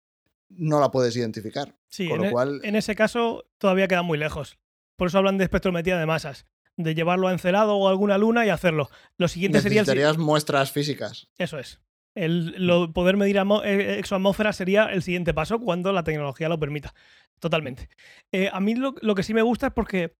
no 0.50 0.80
la 0.80 0.90
puedes 0.90 1.16
identificar. 1.16 1.76
Sí, 1.88 2.08
con 2.08 2.16
en, 2.16 2.22
lo 2.22 2.28
e, 2.28 2.32
cual... 2.32 2.60
en 2.62 2.76
ese 2.76 2.94
caso 2.94 3.46
todavía 3.58 3.88
queda 3.88 4.02
muy 4.02 4.18
lejos. 4.18 4.58
Por 4.96 5.08
eso 5.08 5.18
hablan 5.18 5.38
de 5.38 5.44
espectrometría 5.44 5.98
de 5.98 6.06
masas, 6.06 6.46
de 6.76 6.94
llevarlo 6.94 7.28
a 7.28 7.32
Encelado 7.32 7.76
o 7.76 7.88
a 7.88 7.90
alguna 7.90 8.18
luna 8.18 8.44
y 8.46 8.50
hacerlo. 8.50 8.90
Lo 9.16 9.28
siguiente 9.28 9.60
sería... 9.60 9.82
Necesitarías 9.82 10.18
muestras 10.18 10.70
físicas. 10.70 11.28
Eso 11.38 11.58
es. 11.58 11.80
El, 12.14 12.54
poder 12.94 13.16
medir 13.16 13.36
eh, 13.36 13.98
exoatmósfera 13.98 14.52
sería 14.52 14.84
el 14.86 15.02
siguiente 15.02 15.34
paso 15.34 15.58
cuando 15.58 15.92
la 15.92 16.04
tecnología 16.04 16.48
lo 16.48 16.58
permita. 16.58 16.94
Totalmente. 17.40 17.88
Eh, 18.32 18.50
a 18.52 18.60
mí 18.60 18.74
lo, 18.74 19.14
que 19.14 19.22
sí 19.22 19.34
me 19.34 19.42
gusta 19.42 19.68
es 19.68 19.72
porque 19.72 20.16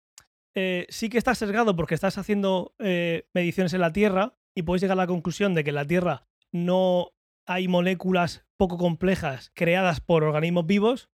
eh, 0.55 0.85
sí 0.89 1.09
que 1.09 1.17
estás 1.17 1.37
sesgado 1.37 1.75
porque 1.75 1.95
estás 1.95 2.17
haciendo 2.17 2.75
mediciones 3.33 3.73
en 3.73 3.81
la 3.81 3.93
Tierra 3.93 4.37
y 4.53 4.63
puedes 4.63 4.81
llegar 4.81 4.97
a 4.97 5.03
la 5.03 5.07
conclusión 5.07 5.53
de 5.53 5.63
que 5.63 5.69
en 5.69 5.75
la 5.75 5.87
Tierra 5.87 6.27
no 6.51 7.11
hay 7.45 7.67
moléculas 7.67 8.45
poco 8.57 8.77
complejas 8.77 9.51
creadas 9.53 9.99
por 10.01 10.23
organismos 10.23 10.65
vivos, 10.65 11.09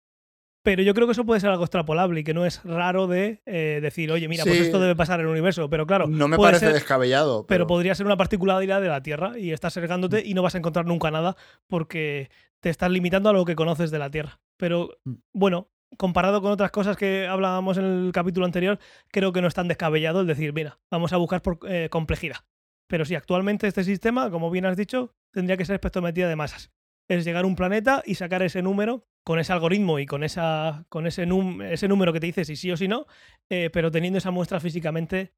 pero 0.64 0.84
yo 0.84 0.94
creo 0.94 1.08
que 1.08 1.14
eso 1.14 1.26
puede 1.26 1.40
ser 1.40 1.50
algo 1.50 1.64
extrapolable 1.64 2.20
y 2.20 2.24
que 2.24 2.34
no 2.34 2.46
es 2.46 2.64
raro 2.64 3.08
de 3.08 3.42
eh, 3.46 3.80
decir, 3.82 4.12
oye, 4.12 4.28
mira, 4.28 4.44
pues 4.44 4.60
esto 4.60 4.80
debe 4.80 4.96
pasar 4.96 5.20
en 5.20 5.26
el 5.26 5.32
universo. 5.32 5.70
Pero 5.70 5.88
claro. 5.88 6.08
No 6.08 6.28
me 6.28 6.38
parece 6.38 6.72
descabellado. 6.72 7.46
Pero... 7.48 7.66
podría 7.66 7.96
ser 7.96 8.06
una 8.06 8.18
particularidad 8.18 8.82
de 8.82 8.88
la 8.88 9.02
Tierra 9.02 9.40
y 9.40 9.52
estás 9.52 9.74
sesgándote 9.74 10.18
mm. 10.18 10.26
y 10.26 10.34
no 10.34 10.44
vas 10.44 10.56
a 10.56 10.60
encontrar 10.60 10.86
nunca 10.86 11.10
nada 11.10 11.36
porque 11.68 12.30
te 12.60 12.70
estás 12.70 12.92
limitando 12.92 13.30
a 13.30 13.34
lo 13.34 13.46
que 13.46 13.56
conoces 13.56 13.90
de 13.90 14.00
la 14.00 14.12
Tierra. 14.12 14.40
Pero 14.58 15.00
mm. 15.04 15.14
bueno, 15.34 15.70
comparado 15.98 16.42
con 16.42 16.52
otras 16.52 16.72
cosas 16.72 16.96
que 16.96 17.28
hablábamos 17.28 17.78
en 17.78 17.86
el 17.86 18.12
capítulo 18.12 18.46
anterior, 18.46 18.78
creo 19.10 19.32
que 19.34 19.42
no 19.42 19.48
es 19.48 19.54
tan 19.56 19.68
descabellado 19.68 20.22
el 20.22 20.28
decir, 20.28 20.54
mira, 20.54 20.80
vamos 20.92 21.12
a 21.12 21.18
buscar 21.18 21.42
por 21.42 21.60
eh, 21.68 21.90
complejidad. 21.90 22.38
Pero 22.88 23.06
sí, 23.06 23.16
actualmente 23.16 23.68
este 23.68 23.84
sistema, 23.84 24.30
como 24.30 24.52
bien 24.52 24.66
has 24.66 24.78
dicho, 24.78 25.16
tendría 25.32 25.58
que 25.58 25.66
ser 25.66 25.76
espectrometría 25.76 26.28
de 26.28 26.36
masas 26.36 26.72
es 27.18 27.26
llegar 27.26 27.44
a 27.44 27.48
un 27.48 27.56
planeta 27.56 28.04
y 28.06 28.16
sacar 28.16 28.42
ese 28.42 28.62
número 28.62 29.06
con 29.24 29.40
ese 29.40 29.54
algoritmo 29.54 30.00
y 30.00 30.06
con, 30.06 30.24
esa, 30.24 30.86
con 30.90 31.06
ese, 31.06 31.28
ese 31.70 31.88
número 31.88 32.14
que 32.14 32.20
te 32.20 32.28
dice 32.28 32.46
si 32.46 32.56
sí 32.56 32.72
o 32.72 32.78
si 32.78 32.88
no, 32.88 33.06
eh, 33.50 33.70
pero 33.72 33.92
teniendo 33.92 34.18
esa 34.18 34.32
muestra 34.32 34.60
físicamente 34.60 35.34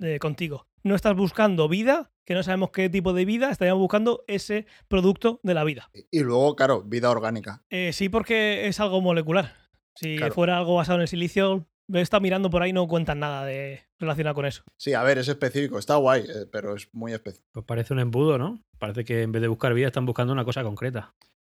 eh, 0.00 0.18
contigo. 0.18 0.66
No 0.82 0.94
estás 0.94 1.16
buscando 1.16 1.68
vida, 1.68 2.12
que 2.24 2.34
no 2.34 2.42
sabemos 2.42 2.70
qué 2.70 2.88
tipo 2.88 3.12
de 3.12 3.24
vida, 3.24 3.50
estaríamos 3.50 3.80
buscando 3.80 4.24
ese 4.26 4.66
producto 4.88 5.40
de 5.42 5.54
la 5.54 5.64
vida. 5.64 5.90
Y 6.10 6.20
luego, 6.20 6.56
claro, 6.56 6.82
vida 6.82 7.10
orgánica. 7.10 7.64
Eh, 7.70 7.92
sí, 7.92 8.08
porque 8.08 8.66
es 8.66 8.80
algo 8.80 9.00
molecular. 9.00 9.54
Si 9.94 10.18
fuera 10.34 10.58
algo 10.58 10.74
basado 10.74 10.98
en 10.98 11.02
el 11.02 11.08
silicio, 11.08 11.66
he 11.92 12.00
estado 12.00 12.20
mirando 12.20 12.50
por 12.50 12.62
ahí, 12.62 12.72
no 12.72 12.86
cuentan 12.88 13.20
nada 13.20 13.44
de 13.44 13.82
relacionado 13.98 14.34
con 14.34 14.46
eso. 14.46 14.62
Sí, 14.76 14.94
a 14.94 15.02
ver, 15.02 15.18
es 15.18 15.28
específico, 15.28 15.78
está 15.78 15.96
guay, 15.96 16.22
eh, 16.22 16.46
pero 16.50 16.74
es 16.74 16.88
muy 16.92 17.12
específico. 17.12 17.48
Pues 17.52 17.66
parece 17.66 17.92
un 17.94 18.00
embudo, 18.00 18.38
¿no? 18.38 18.62
Parece 18.78 19.04
que 19.04 19.22
en 19.22 19.32
vez 19.32 19.42
de 19.42 19.48
buscar 19.48 19.74
vida 19.74 19.86
están 19.86 20.06
buscando 20.06 20.32
una 20.32 20.44
cosa 20.44 20.62
concreta. 20.62 21.14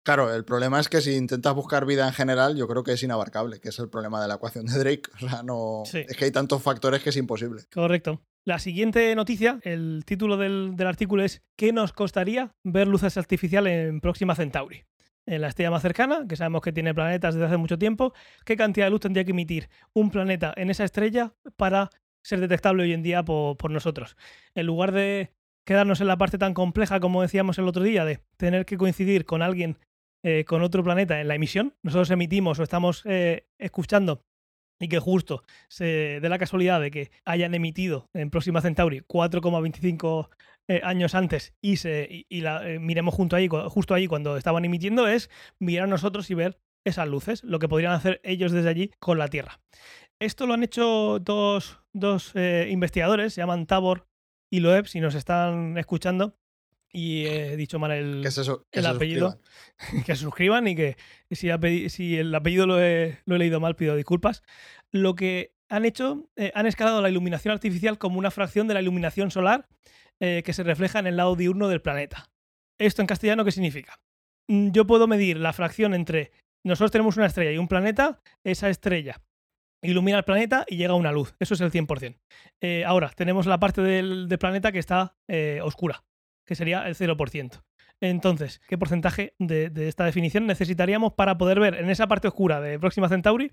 Claro, 0.08 0.34
el 0.34 0.46
problema 0.46 0.80
es 0.80 0.88
que 0.88 1.02
si 1.02 1.16
intentas 1.16 1.54
buscar 1.54 1.86
vida 1.86 2.08
en 2.08 2.14
general, 2.14 2.56
yo 2.56 2.66
creo 2.70 2.82
que 2.82 2.94
es 2.94 3.04
inabarcable, 3.04 3.60
que 3.60 3.70
es 3.70 3.80
el 3.80 3.90
problema 3.90 4.22
de 4.22 4.30
la 4.30 4.36
ecuación 4.36 4.66
de 4.66 4.80
Drake. 4.80 5.10
O 5.22 5.30
sea, 5.30 5.44
no. 5.44 5.84
Es 5.84 6.16
que 6.16 6.24
hay 6.24 6.32
tantos 6.32 6.64
factores 6.64 7.04
que 7.04 7.10
es 7.10 7.18
imposible. 7.18 7.64
Correcto. 7.74 8.22
La 8.46 8.60
siguiente 8.60 9.14
noticia, 9.16 9.60
el 9.64 10.04
título 10.06 10.38
del, 10.38 10.78
del 10.78 10.88
artículo 10.88 11.24
es 11.24 11.42
¿Qué 11.58 11.74
nos 11.74 11.92
costaría 11.92 12.54
ver 12.64 12.88
luces 12.88 13.18
artificiales 13.18 13.90
en 13.90 14.00
Próxima 14.00 14.36
Centauri? 14.36 14.86
En 15.28 15.42
la 15.42 15.50
estrella 15.50 15.70
más 15.70 15.82
cercana, 15.82 16.26
que 16.28 16.36
sabemos 16.36 16.62
que 16.62 16.72
tiene 16.72 16.94
planetas 16.94 17.36
desde 17.36 17.46
hace 17.46 17.58
mucho 17.58 17.78
tiempo, 17.78 18.14
¿qué 18.46 18.56
cantidad 18.56 18.88
de 18.88 18.92
luz 18.92 19.02
tendría 19.02 19.26
que 19.26 19.32
emitir 19.32 19.70
un 19.94 20.10
planeta 20.10 20.54
en 20.56 20.70
esa 20.70 20.86
estrella 20.86 21.34
para 21.58 21.90
ser 22.24 22.40
detectable 22.40 22.84
hoy 22.84 22.94
en 22.94 23.04
día 23.04 23.24
por, 23.24 23.70
nosotros? 23.70 24.16
En 24.56 24.66
lugar 24.66 24.94
de 24.94 25.34
quedarnos 25.66 26.02
en 26.02 26.08
la 26.08 26.18
parte 26.18 26.38
tan 26.38 26.54
compleja 26.54 27.00
como 27.00 27.22
decíamos 27.22 27.60
el 27.60 27.68
otro 27.68 27.84
día, 27.84 28.06
de 28.06 28.22
tener 28.38 28.66
que 28.66 28.78
coincidir 28.78 29.26
con 29.26 29.42
alguien, 29.42 29.78
eh, 30.24 30.46
con 30.46 30.62
otro 30.62 30.84
planeta 30.84 31.20
en 31.20 31.28
la 31.28 31.36
emisión, 31.36 31.76
nosotros 31.84 32.10
emitimos 32.10 32.58
o 32.60 32.64
estamos 32.64 33.04
eh, 33.06 33.48
escuchando 33.60 34.24
y 34.80 34.88
que 34.88 35.00
justo 35.00 35.44
se 35.68 36.20
dé 36.22 36.30
la 36.30 36.38
casualidad 36.38 36.80
de 36.80 36.92
que 36.92 37.12
hayan 37.26 37.54
emitido 37.54 38.10
en 38.14 38.30
Próxima 38.30 38.62
Centauri 38.62 39.02
4,25 39.02 40.30
eh, 40.68 40.82
años 40.84 41.16
antes 41.16 41.54
y, 41.62 41.78
se, 41.78 42.08
y, 42.10 42.26
y 42.30 42.42
la 42.42 42.68
eh, 42.70 42.80
miremos 42.80 43.14
junto 43.14 43.36
ahí, 43.36 43.48
justo 43.48 43.94
ahí 43.94 44.08
cuando 44.08 44.38
estaban 44.38 44.66
emitiendo, 44.66 45.08
es 45.08 45.30
mirar 45.60 45.86
a 45.86 45.88
nosotros 45.88 46.30
y 46.30 46.34
ver 46.34 46.60
esas 46.84 47.08
luces, 47.08 47.44
lo 47.44 47.60
que 47.60 47.68
podrían 47.68 47.94
hacer 47.94 48.20
ellos 48.24 48.52
desde 48.52 48.70
allí 48.70 48.92
con 49.00 49.18
la 49.18 49.28
Tierra. 49.28 49.60
Esto 50.20 50.48
lo 50.48 50.54
han 50.54 50.64
hecho 50.64 51.20
dos, 51.20 51.80
dos, 51.94 52.32
eh, 52.34 52.68
investigadores, 52.72 53.34
se 53.34 53.42
llaman 53.42 53.68
Tabor 53.68 54.08
y 54.50 54.62
Loeb, 54.62 54.88
si 54.88 55.00
nos 55.00 55.16
están 55.16 55.78
escuchando. 55.78 56.38
Y 56.92 57.26
he 57.26 57.58
dicho 57.58 57.78
mal 57.80 57.92
el, 57.92 58.26
apellido. 58.26 59.40
suscriban. 59.84 60.04
que 60.06 60.16
se 60.16 60.22
suscriban 60.22 60.68
y 60.68 60.76
que 60.76 60.98
si, 61.30 62.18
el 62.18 62.34
apellido 62.34 62.66
lo 62.66 62.82
he, 62.82 63.20
lo 63.26 63.36
he 63.36 63.40
leído 63.40 63.60
mal, 63.60 63.76
pido 63.76 63.96
disculpas. 63.96 64.42
Lo 64.92 65.14
que 65.14 65.54
han 65.70 65.86
hecho, 65.86 66.30
eh, 66.38 66.52
han 66.56 66.66
escalado 66.66 67.02
la 67.02 67.10
iluminación 67.10 67.52
artificial 67.52 67.98
como 67.98 68.18
una 68.18 68.32
fracción 68.32 68.68
de 68.68 68.74
la 68.74 68.82
iluminación 68.82 69.32
solar 69.32 69.68
eh, 70.22 70.44
que 70.46 70.54
se 70.54 70.64
refleja 70.64 71.00
en 71.00 71.08
el 71.08 71.18
lado 71.18 71.36
diurno 71.36 71.68
del 71.68 71.82
planeta. 71.82 72.30
¿Esto 72.80 73.02
en 73.02 73.08
castellano 73.08 73.46
qué 73.46 73.52
significa? 73.52 74.00
Mm, 74.50 74.72
Yo 74.72 74.86
puedo 74.88 75.08
medir 75.08 75.38
la 75.38 75.54
fracción 75.54 75.94
entre 75.94 76.32
nosotros 76.68 76.92
tenemos 76.92 77.16
una 77.16 77.28
estrella 77.28 77.52
y 77.52 77.58
un 77.58 77.68
planeta, 77.68 78.20
esa 78.44 78.70
estrella 78.70 79.22
ilumina 79.82 80.18
el 80.18 80.26
planeta 80.26 80.66
y 80.68 80.78
llega 80.78 80.96
una 80.96 81.12
luz. 81.12 81.36
Eso 81.40 81.54
es 81.54 81.62
el 81.62 81.72
100%. 81.72 82.20
Eh, 82.62 82.84
ahora, 82.86 83.10
tenemos 83.16 83.46
la 83.46 83.60
parte 83.60 83.82
del, 83.82 84.28
planeta 84.40 84.72
que 84.72 84.80
está 84.80 85.16
eh, 85.30 85.62
oscura, 85.64 86.04
que 86.46 86.56
sería 86.56 86.88
el 86.88 86.96
0%. 86.96 87.64
Entonces, 88.00 88.62
¿qué 88.68 88.78
porcentaje 88.78 89.34
de, 89.40 89.72
esta 89.88 90.06
definición 90.06 90.46
necesitaríamos 90.46 91.14
para 91.14 91.38
poder 91.38 91.60
ver 91.60 91.76
en 91.76 91.90
esa 91.90 92.08
parte 92.08 92.28
oscura 92.28 92.62
de 92.62 92.80
Próxima 92.80 93.10
Centauri 93.10 93.52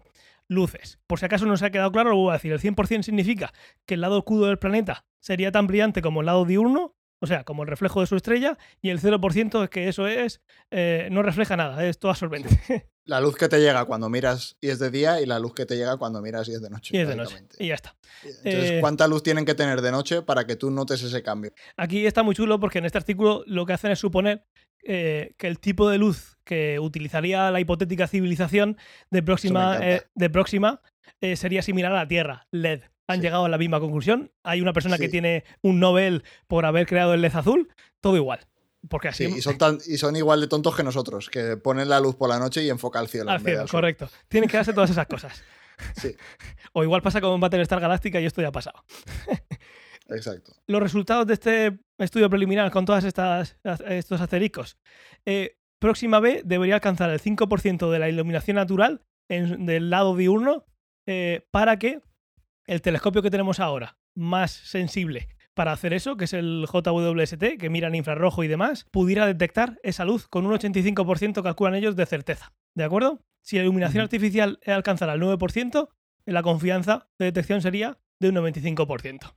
luces? 0.48 0.98
Por 1.06 1.18
si 1.18 1.24
acaso 1.24 1.46
no 1.46 1.56
se 1.56 1.66
ha 1.66 1.70
quedado 1.70 1.92
claro, 1.92 2.10
lo 2.10 2.16
voy 2.16 2.30
a 2.30 2.34
decir. 2.34 2.52
El 2.52 2.60
100% 2.60 3.02
significa 3.02 3.52
que 3.86 3.94
el 3.94 4.02
lado 4.02 4.18
oscuro 4.18 4.46
del 4.46 4.58
planeta 4.58 5.06
sería 5.18 5.50
tan 5.50 5.66
brillante 5.66 6.02
como 6.02 6.20
el 6.20 6.26
lado 6.26 6.44
diurno, 6.44 6.94
o 7.24 7.26
sea, 7.26 7.44
como 7.44 7.62
el 7.62 7.68
reflejo 7.68 8.00
de 8.00 8.06
su 8.06 8.16
estrella, 8.16 8.56
y 8.80 8.90
el 8.90 9.00
0% 9.00 9.64
es 9.64 9.70
que 9.70 9.88
eso 9.88 10.06
es, 10.06 10.40
eh, 10.70 11.08
no 11.10 11.22
refleja 11.22 11.56
nada, 11.56 11.84
es 11.86 11.98
todo 11.98 12.10
absorbente. 12.10 12.48
La 13.06 13.20
luz 13.20 13.36
que 13.36 13.48
te 13.48 13.60
llega 13.60 13.84
cuando 13.84 14.08
miras 14.08 14.56
y 14.62 14.70
es 14.70 14.78
de 14.78 14.90
día 14.90 15.20
y 15.20 15.26
la 15.26 15.38
luz 15.38 15.52
que 15.52 15.66
te 15.66 15.76
llega 15.76 15.98
cuando 15.98 16.22
miras 16.22 16.48
y 16.48 16.52
es 16.52 16.62
de 16.62 16.70
noche. 16.70 16.96
y 16.96 17.00
es 17.00 17.06
de 17.06 17.16
noche. 17.16 17.36
Y 17.58 17.66
ya 17.68 17.74
está. 17.74 17.94
Entonces, 18.22 18.70
Eh, 18.70 18.78
¿cuánta 18.80 19.06
luz 19.06 19.22
tienen 19.22 19.44
que 19.44 19.54
tener 19.54 19.82
de 19.82 19.90
noche 19.90 20.22
para 20.22 20.46
que 20.46 20.56
tú 20.56 20.70
notes 20.70 21.02
ese 21.02 21.22
cambio? 21.22 21.52
Aquí 21.76 22.06
está 22.06 22.22
muy 22.22 22.34
chulo 22.34 22.58
porque 22.58 22.78
en 22.78 22.86
este 22.86 22.96
artículo 22.96 23.44
lo 23.46 23.66
que 23.66 23.74
hacen 23.74 23.90
es 23.90 23.98
suponer 23.98 24.46
eh, 24.84 25.34
que 25.36 25.48
el 25.48 25.58
tipo 25.58 25.90
de 25.90 25.98
luz 25.98 26.38
que 26.44 26.78
utilizaría 26.80 27.50
la 27.50 27.60
hipotética 27.60 28.06
civilización 28.06 28.78
de 29.10 29.22
próxima, 29.22 29.78
de 29.78 30.30
próxima 30.30 30.80
sería 31.36 31.60
similar 31.60 31.92
a 31.92 31.96
la 31.96 32.08
Tierra, 32.08 32.46
LED. 32.52 32.84
Han 33.08 33.16
Sí. 33.16 33.22
llegado 33.22 33.44
a 33.44 33.48
la 33.48 33.58
misma 33.58 33.80
conclusión. 33.80 34.32
Hay 34.42 34.60
una 34.60 34.72
persona 34.72 34.96
que 34.98 35.08
tiene 35.08 35.44
un 35.62 35.78
Nobel 35.80 36.24
por 36.48 36.64
haber 36.66 36.86
creado 36.86 37.12
el 37.14 37.20
LED 37.22 37.34
azul, 37.36 37.68
todo 38.00 38.16
igual. 38.16 38.40
Porque 38.88 39.08
así 39.08 39.26
Sí, 39.26 39.38
y 39.38 39.40
son, 39.42 39.56
tan, 39.58 39.78
y 39.86 39.96
son 39.98 40.14
igual 40.16 40.40
de 40.42 40.46
tontos 40.46 40.76
que 40.76 40.82
nosotros, 40.82 41.30
que 41.30 41.56
ponen 41.56 41.88
la 41.88 42.00
luz 42.00 42.16
por 42.16 42.28
la 42.28 42.38
noche 42.38 42.62
y 42.62 42.68
enfoca 42.70 42.98
al 42.98 43.08
cielo. 43.08 43.30
al 43.30 43.40
cielo, 43.40 43.62
al 43.62 43.68
correcto. 43.68 44.08
Tienen 44.28 44.48
que 44.48 44.56
darse 44.58 44.72
todas 44.74 44.90
esas 44.90 45.06
cosas. 45.06 45.42
Sí, 45.96 46.14
O 46.72 46.84
igual 46.84 47.02
pasa 47.02 47.20
con 47.20 47.40
Battlestar 47.40 47.80
Galáctica 47.80 48.20
y 48.20 48.26
esto 48.26 48.40
ya 48.40 48.48
ha 48.48 48.52
pasado. 48.52 48.84
exacto. 50.08 50.52
los 50.68 50.80
resultados 50.82 51.26
de 51.26 51.34
este 51.34 51.78
estudio 51.98 52.28
preliminar 52.30 52.70
con 52.70 52.84
todos 52.84 53.04
estos 53.04 54.20
asteriscos. 54.20 54.78
Eh, 55.26 55.56
próxima 55.80 56.20
B 56.20 56.42
debería 56.44 56.76
alcanzar 56.76 57.10
el 57.10 57.20
5% 57.20 57.90
de 57.90 57.98
la 57.98 58.08
iluminación 58.08 58.56
natural 58.56 59.02
en- 59.28 59.66
del 59.66 59.90
lado 59.90 60.16
diurno 60.16 60.64
eh, 61.08 61.46
para 61.50 61.78
que 61.78 62.00
el 62.66 62.82
telescopio 62.82 63.22
que 63.22 63.30
tenemos 63.30 63.60
ahora, 63.60 63.96
más 64.14 64.50
sensible 64.52 65.28
para 65.54 65.70
hacer 65.72 65.92
eso, 65.92 66.16
que 66.16 66.24
es 66.24 66.32
el 66.32 66.66
JWST, 66.70 67.58
que 67.58 67.70
mira 67.70 67.86
en 67.88 67.94
infrarrojo 67.94 68.42
y 68.42 68.48
demás, 68.48 68.86
pudiera 68.90 69.24
detectar 69.26 69.78
esa 69.84 70.04
luz 70.04 70.26
con 70.26 70.46
un 70.46 70.52
85% 70.52 71.42
calculan 71.42 71.74
ellos 71.76 71.94
de 71.94 72.06
certeza. 72.06 72.52
¿De 72.74 72.82
acuerdo? 72.84 73.20
Si 73.42 73.56
la 73.56 73.62
iluminación 73.62 74.02
artificial 74.02 74.58
alcanzara 74.66 75.12
el 75.14 75.20
9%, 75.22 75.88
la 76.26 76.42
confianza 76.42 77.08
de 77.18 77.26
detección 77.26 77.60
sería 77.62 77.98
de 78.20 78.30
un 78.30 78.34
95%. 78.36 79.34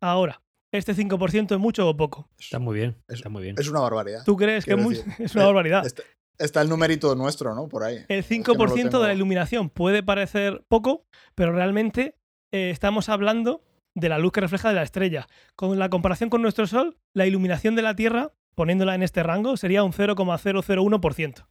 Ahora, 0.00 0.42
¿este 0.72 0.94
5% 0.94 1.52
es 1.54 1.58
mucho 1.60 1.88
o 1.88 1.96
poco? 1.96 2.28
Está 2.38 2.58
muy 2.58 2.76
bien. 2.76 2.96
Es- 3.08 3.16
Está 3.16 3.28
muy 3.28 3.42
bien. 3.42 3.54
Es 3.58 3.68
una 3.68 3.80
barbaridad. 3.80 4.24
¿Tú 4.24 4.36
crees 4.36 4.64
que 4.64 4.72
es, 4.72 4.76
Quiero 4.76 4.82
muy- 4.82 4.94
decir, 4.96 5.12
es 5.24 5.34
una 5.34 5.44
barbaridad? 5.44 5.86
Está, 5.86 6.02
está 6.38 6.62
el 6.62 6.68
numerito 6.68 7.14
nuestro, 7.14 7.54
¿no? 7.54 7.68
Por 7.68 7.84
ahí. 7.84 7.98
El 8.08 8.20
Es 8.20 8.26
que 8.26 8.34
5% 8.42 8.84
no 8.84 8.90
lo 8.98 9.00
de 9.02 9.08
la 9.08 9.14
iluminación 9.14 9.70
puede 9.70 10.02
parecer 10.02 10.64
poco, 10.68 11.04
pero 11.36 11.52
realmente 11.52 12.16
eh, 12.52 12.70
estamos 12.70 13.08
hablando 13.08 13.62
de 13.94 14.08
la 14.08 14.18
luz 14.18 14.32
que 14.32 14.40
refleja 14.40 14.68
de 14.68 14.74
la 14.74 14.82
estrella. 14.82 15.28
Con 15.56 15.78
la 15.78 15.88
comparación 15.88 16.30
con 16.30 16.42
nuestro 16.42 16.66
Sol, 16.66 16.98
la 17.12 17.26
iluminación 17.26 17.74
de 17.74 17.82
la 17.82 17.96
Tierra, 17.96 18.32
poniéndola 18.54 18.94
en 18.94 19.02
este 19.02 19.22
rango, 19.22 19.56
sería 19.56 19.82
un 19.82 19.92
0,001%. 19.92 21.46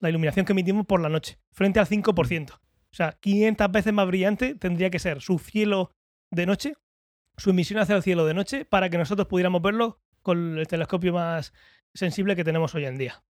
La 0.00 0.10
iluminación 0.10 0.46
que 0.46 0.52
emitimos 0.52 0.86
por 0.86 1.00
la 1.00 1.08
noche, 1.08 1.38
frente 1.52 1.80
al 1.80 1.86
5%. 1.86 2.52
O 2.52 2.60
sea, 2.96 3.12
500 3.20 3.70
veces 3.72 3.92
más 3.92 4.06
brillante 4.06 4.54
tendría 4.54 4.90
que 4.90 4.98
ser 4.98 5.20
su 5.20 5.38
cielo 5.38 5.90
de 6.30 6.46
noche, 6.46 6.74
su 7.36 7.50
emisión 7.50 7.80
hacia 7.80 7.96
el 7.96 8.02
cielo 8.02 8.26
de 8.26 8.34
noche, 8.34 8.64
para 8.64 8.90
que 8.90 8.98
nosotros 8.98 9.28
pudiéramos 9.28 9.62
verlo 9.62 10.00
con 10.22 10.58
el 10.58 10.66
telescopio 10.66 11.12
más 11.12 11.52
sensible 11.94 12.36
que 12.36 12.44
tenemos 12.44 12.74
hoy 12.74 12.84
en 12.84 12.98
día. 12.98 13.22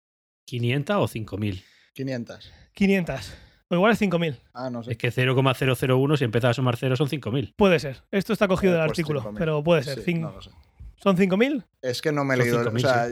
¿500 0.48 1.02
o 1.02 1.08
5000? 1.08 1.64
500. 1.94 2.54
500. 2.74 3.38
O 3.70 3.76
igual 3.76 3.92
es 3.94 4.00
5000. 4.00 4.40
Ah, 4.54 4.70
no 4.70 4.84
sé. 4.84 4.92
Es 4.92 4.98
que 4.98 5.10
0,001, 5.12 6.18
si 6.18 6.24
empieza 6.24 6.50
a 6.50 6.54
sumar 6.54 6.78
0, 6.78 6.96
son 6.96 7.10
5000. 7.10 7.54
Puede 7.58 7.80
ser. 7.80 8.04
Esto 8.12 8.34
está 8.34 8.48
cogido 8.48 8.74
Eh, 8.74 8.78
del 8.78 8.86
pues 8.88 8.92
artículo, 9.00 9.22
5.000. 9.24 9.38
pero 9.38 9.64
puede 9.64 9.84
ser. 9.84 10.00
Sí, 10.02 10.14
Cin- 10.14 10.20
no 10.22 10.32
lo 10.32 10.42
sé. 10.42 10.52
¿Son 10.98 11.18
5.000? 11.18 11.66
Es 11.82 12.02
que 12.02 12.12
no 12.12 12.24
me 12.24 12.36
he 12.36 12.38
Son 12.38 12.46
leído. 12.46 12.64
5.000, 12.72 12.76
o 12.78 12.80
sea, 12.80 13.08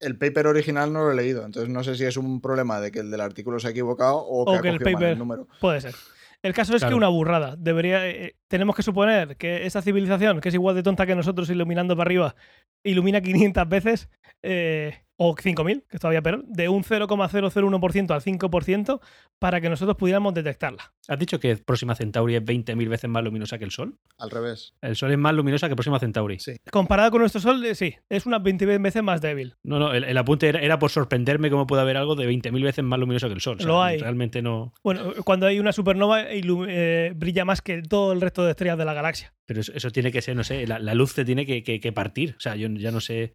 el 0.00 0.18
paper 0.18 0.46
original 0.48 0.92
no 0.92 1.04
lo 1.04 1.12
he 1.12 1.14
leído. 1.14 1.44
Entonces 1.46 1.70
no 1.70 1.82
sé 1.82 1.94
si 1.96 2.04
es 2.04 2.16
un 2.16 2.40
problema 2.40 2.80
de 2.80 2.92
que 2.92 3.00
el 3.00 3.10
del 3.10 3.20
artículo 3.22 3.58
se 3.58 3.68
ha 3.68 3.70
equivocado 3.70 4.16
o 4.18 4.44
que, 4.44 4.50
O 4.52 4.54
ha 4.58 4.62
que 4.62 4.68
el 4.68 4.80
mal 4.80 4.84
paper- 4.92 5.12
el 5.12 5.18
número. 5.18 5.48
Puede 5.60 5.80
ser. 5.80 5.94
El 6.42 6.52
caso 6.52 6.76
es 6.76 6.84
que 6.84 6.92
una 6.92 7.08
burrada. 7.08 7.56
Debería, 7.56 8.06
eh, 8.06 8.36
tenemos 8.48 8.76
que 8.76 8.82
suponer 8.82 9.38
que 9.38 9.64
esa 9.64 9.80
civilización, 9.80 10.42
que 10.42 10.50
es 10.50 10.54
igual 10.54 10.74
de 10.76 10.82
tonta 10.82 11.06
que 11.06 11.14
nosotros 11.14 11.48
iluminando 11.48 11.96
para 11.96 12.08
arriba, 12.08 12.36
ilumina 12.82 13.22
500 13.22 13.66
veces, 13.66 14.10
eh, 14.42 15.03
o 15.16 15.34
5.000, 15.36 15.84
que 15.88 15.96
es 15.96 16.00
todavía 16.00 16.22
peor, 16.22 16.44
de 16.46 16.68
un 16.68 16.82
0,001% 16.82 18.10
al 18.10 18.20
5% 18.22 19.00
para 19.38 19.60
que 19.60 19.68
nosotros 19.68 19.96
pudiéramos 19.96 20.34
detectarla. 20.34 20.92
¿Has 21.08 21.18
dicho 21.18 21.38
que 21.38 21.56
Próxima 21.56 21.94
Centauri 21.94 22.34
es 22.36 22.42
20.000 22.42 22.88
veces 22.88 23.08
más 23.10 23.22
luminosa 23.22 23.58
que 23.58 23.64
el 23.64 23.70
Sol? 23.70 23.98
Al 24.18 24.30
revés. 24.30 24.74
El 24.80 24.96
Sol 24.96 25.12
es 25.12 25.18
más 25.18 25.34
luminosa 25.34 25.68
que 25.68 25.76
Próxima 25.76 25.98
Centauri. 26.00 26.38
Sí. 26.38 26.56
Comparada 26.70 27.10
con 27.10 27.20
nuestro 27.20 27.40
Sol, 27.40 27.64
eh, 27.64 27.74
sí, 27.74 27.94
es 28.08 28.26
unas 28.26 28.42
20 28.42 28.66
veces 28.78 29.02
más 29.02 29.20
débil. 29.20 29.54
No, 29.62 29.78
no, 29.78 29.92
el, 29.92 30.04
el 30.04 30.16
apunte 30.18 30.48
era, 30.48 30.60
era 30.60 30.78
por 30.78 30.90
sorprenderme 30.90 31.50
cómo 31.50 31.66
puede 31.66 31.82
haber 31.82 31.96
algo 31.96 32.14
de 32.16 32.28
20.000 32.28 32.62
veces 32.64 32.84
más 32.84 32.98
luminoso 32.98 33.28
que 33.28 33.34
el 33.34 33.40
Sol. 33.40 33.56
O 33.56 33.60
sea, 33.60 33.68
Lo 33.68 33.82
hay. 33.82 33.98
Realmente 33.98 34.42
no. 34.42 34.72
Bueno, 34.82 35.12
cuando 35.24 35.46
hay 35.46 35.58
una 35.60 35.72
supernova, 35.72 36.22
eh, 36.28 37.12
brilla 37.14 37.44
más 37.44 37.62
que 37.62 37.82
todo 37.82 38.12
el 38.12 38.20
resto 38.20 38.44
de 38.44 38.50
estrellas 38.50 38.78
de 38.78 38.84
la 38.84 38.94
galaxia. 38.94 39.34
Pero 39.46 39.60
eso, 39.60 39.72
eso 39.74 39.90
tiene 39.90 40.10
que 40.10 40.22
ser, 40.22 40.34
no 40.36 40.44
sé, 40.44 40.66
la, 40.66 40.78
la 40.78 40.94
luz 40.94 41.14
te 41.14 41.24
tiene 41.24 41.44
que, 41.46 41.62
que- 41.62 41.78
que 41.80 41.92
partir. 41.92 42.34
O 42.38 42.40
sea, 42.40 42.56
yo 42.56 42.68
ya 42.68 42.90
no 42.90 43.00
sé. 43.00 43.34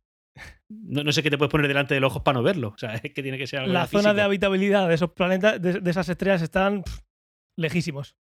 No, 0.69 1.03
no 1.03 1.11
sé 1.11 1.23
qué 1.23 1.29
te 1.29 1.37
puedes 1.37 1.51
poner 1.51 1.67
delante 1.67 1.93
de 1.93 1.99
los 1.99 2.11
ojos 2.11 2.23
para 2.23 2.37
no 2.37 2.43
verlo. 2.43 2.69
O 2.69 2.77
sea, 2.77 2.93
es 2.95 3.01
que 3.13 3.23
tiene 3.23 3.37
que 3.37 3.47
ser 3.47 3.59
algo 3.59 3.73
la 3.73 3.87
zona 3.87 4.13
de 4.13 4.21
habitabilidad 4.21 4.87
de 4.87 4.95
esos 4.95 5.11
planetas, 5.11 5.61
de, 5.61 5.79
de 5.79 5.91
esas 5.91 6.07
estrellas, 6.09 6.41
están 6.41 6.83
pf, 6.83 7.01
lejísimos. 7.57 8.15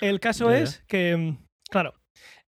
El 0.00 0.20
caso 0.20 0.50
es 0.50 0.82
que, 0.88 1.16
mm, 1.16 1.38
claro, 1.70 1.94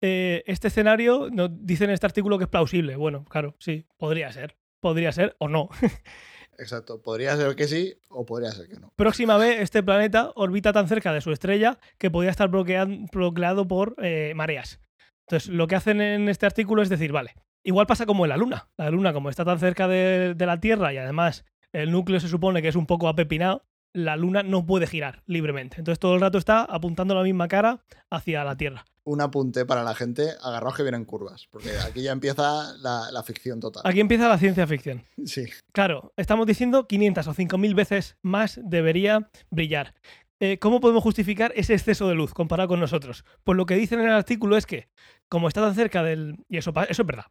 eh, 0.01 0.43
este 0.47 0.69
escenario 0.69 1.29
nos 1.31 1.49
dice 1.51 1.83
en 1.83 1.91
este 1.91 2.07
artículo 2.07 2.37
que 2.37 2.45
es 2.45 2.49
plausible. 2.49 2.95
Bueno, 2.95 3.25
claro, 3.25 3.55
sí, 3.59 3.85
podría 3.97 4.31
ser. 4.31 4.57
Podría 4.79 5.11
ser 5.11 5.35
o 5.39 5.47
no. 5.47 5.69
Exacto. 6.57 7.01
Podría 7.01 7.35
ser 7.37 7.55
que 7.55 7.67
sí 7.67 7.95
o 8.09 8.25
podría 8.25 8.51
ser 8.51 8.67
que 8.67 8.79
no. 8.79 8.91
Próxima 8.95 9.37
vez, 9.37 9.59
este 9.61 9.83
planeta 9.83 10.31
orbita 10.35 10.73
tan 10.73 10.87
cerca 10.87 11.13
de 11.13 11.21
su 11.21 11.31
estrella 11.31 11.79
que 11.97 12.09
podría 12.11 12.31
estar 12.31 12.49
bloqueado 12.49 13.67
por 13.67 13.95
eh, 13.99 14.33
mareas. 14.35 14.79
Entonces, 15.27 15.49
lo 15.49 15.67
que 15.67 15.75
hacen 15.75 16.01
en 16.01 16.29
este 16.29 16.45
artículo 16.45 16.81
es 16.81 16.89
decir, 16.89 17.11
vale, 17.11 17.35
igual 17.63 17.87
pasa 17.87 18.05
como 18.05 18.25
en 18.25 18.29
la 18.29 18.37
Luna. 18.37 18.69
La 18.77 18.89
Luna, 18.89 19.13
como 19.13 19.29
está 19.29 19.45
tan 19.45 19.59
cerca 19.59 19.87
de, 19.87 20.33
de 20.35 20.45
la 20.45 20.59
Tierra 20.59 20.93
y 20.93 20.97
además 20.97 21.45
el 21.73 21.91
núcleo 21.91 22.19
se 22.19 22.27
supone 22.27 22.61
que 22.61 22.67
es 22.67 22.75
un 22.75 22.85
poco 22.85 23.07
apepinado, 23.07 23.65
la 23.93 24.15
Luna 24.15 24.43
no 24.43 24.65
puede 24.65 24.87
girar 24.87 25.23
libremente. 25.25 25.77
Entonces, 25.77 25.99
todo 25.99 26.15
el 26.15 26.21
rato 26.21 26.37
está 26.37 26.63
apuntando 26.63 27.15
la 27.15 27.23
misma 27.23 27.47
cara 27.47 27.83
hacia 28.09 28.43
la 28.43 28.55
Tierra. 28.55 28.85
Un 29.03 29.19
apunte 29.19 29.65
para 29.65 29.83
la 29.83 29.95
gente, 29.95 30.29
agarraos 30.43 30.75
que 30.75 30.83
vienen 30.83 31.05
curvas, 31.05 31.47
porque 31.49 31.71
aquí 31.85 32.03
ya 32.03 32.11
empieza 32.11 32.75
la, 32.77 33.09
la 33.11 33.23
ficción 33.23 33.59
total. 33.59 33.81
Aquí 33.85 33.99
empieza 33.99 34.29
la 34.29 34.37
ciencia 34.37 34.67
ficción. 34.67 35.03
Sí. 35.25 35.45
Claro, 35.71 36.13
estamos 36.17 36.45
diciendo 36.45 36.87
500 36.87 37.27
o 37.27 37.33
5000 37.33 37.75
veces 37.75 38.17
más 38.21 38.59
debería 38.63 39.29
brillar. 39.49 39.93
Eh, 40.39 40.57
¿Cómo 40.57 40.79
podemos 40.79 41.03
justificar 41.03 41.53
ese 41.55 41.73
exceso 41.73 42.07
de 42.09 42.15
luz 42.15 42.33
comparado 42.33 42.69
con 42.69 42.79
nosotros? 42.79 43.23
Pues 43.43 43.55
lo 43.55 43.67
que 43.67 43.75
dicen 43.75 43.99
en 43.99 44.07
el 44.07 44.13
artículo 44.13 44.57
es 44.57 44.65
que, 44.65 44.89
como 45.31 45.47
está 45.47 45.61
tan 45.61 45.73
cerca 45.73 46.03
del. 46.03 46.35
Y 46.49 46.57
eso, 46.57 46.73
eso 46.89 47.01
es 47.01 47.07
verdad. 47.07 47.25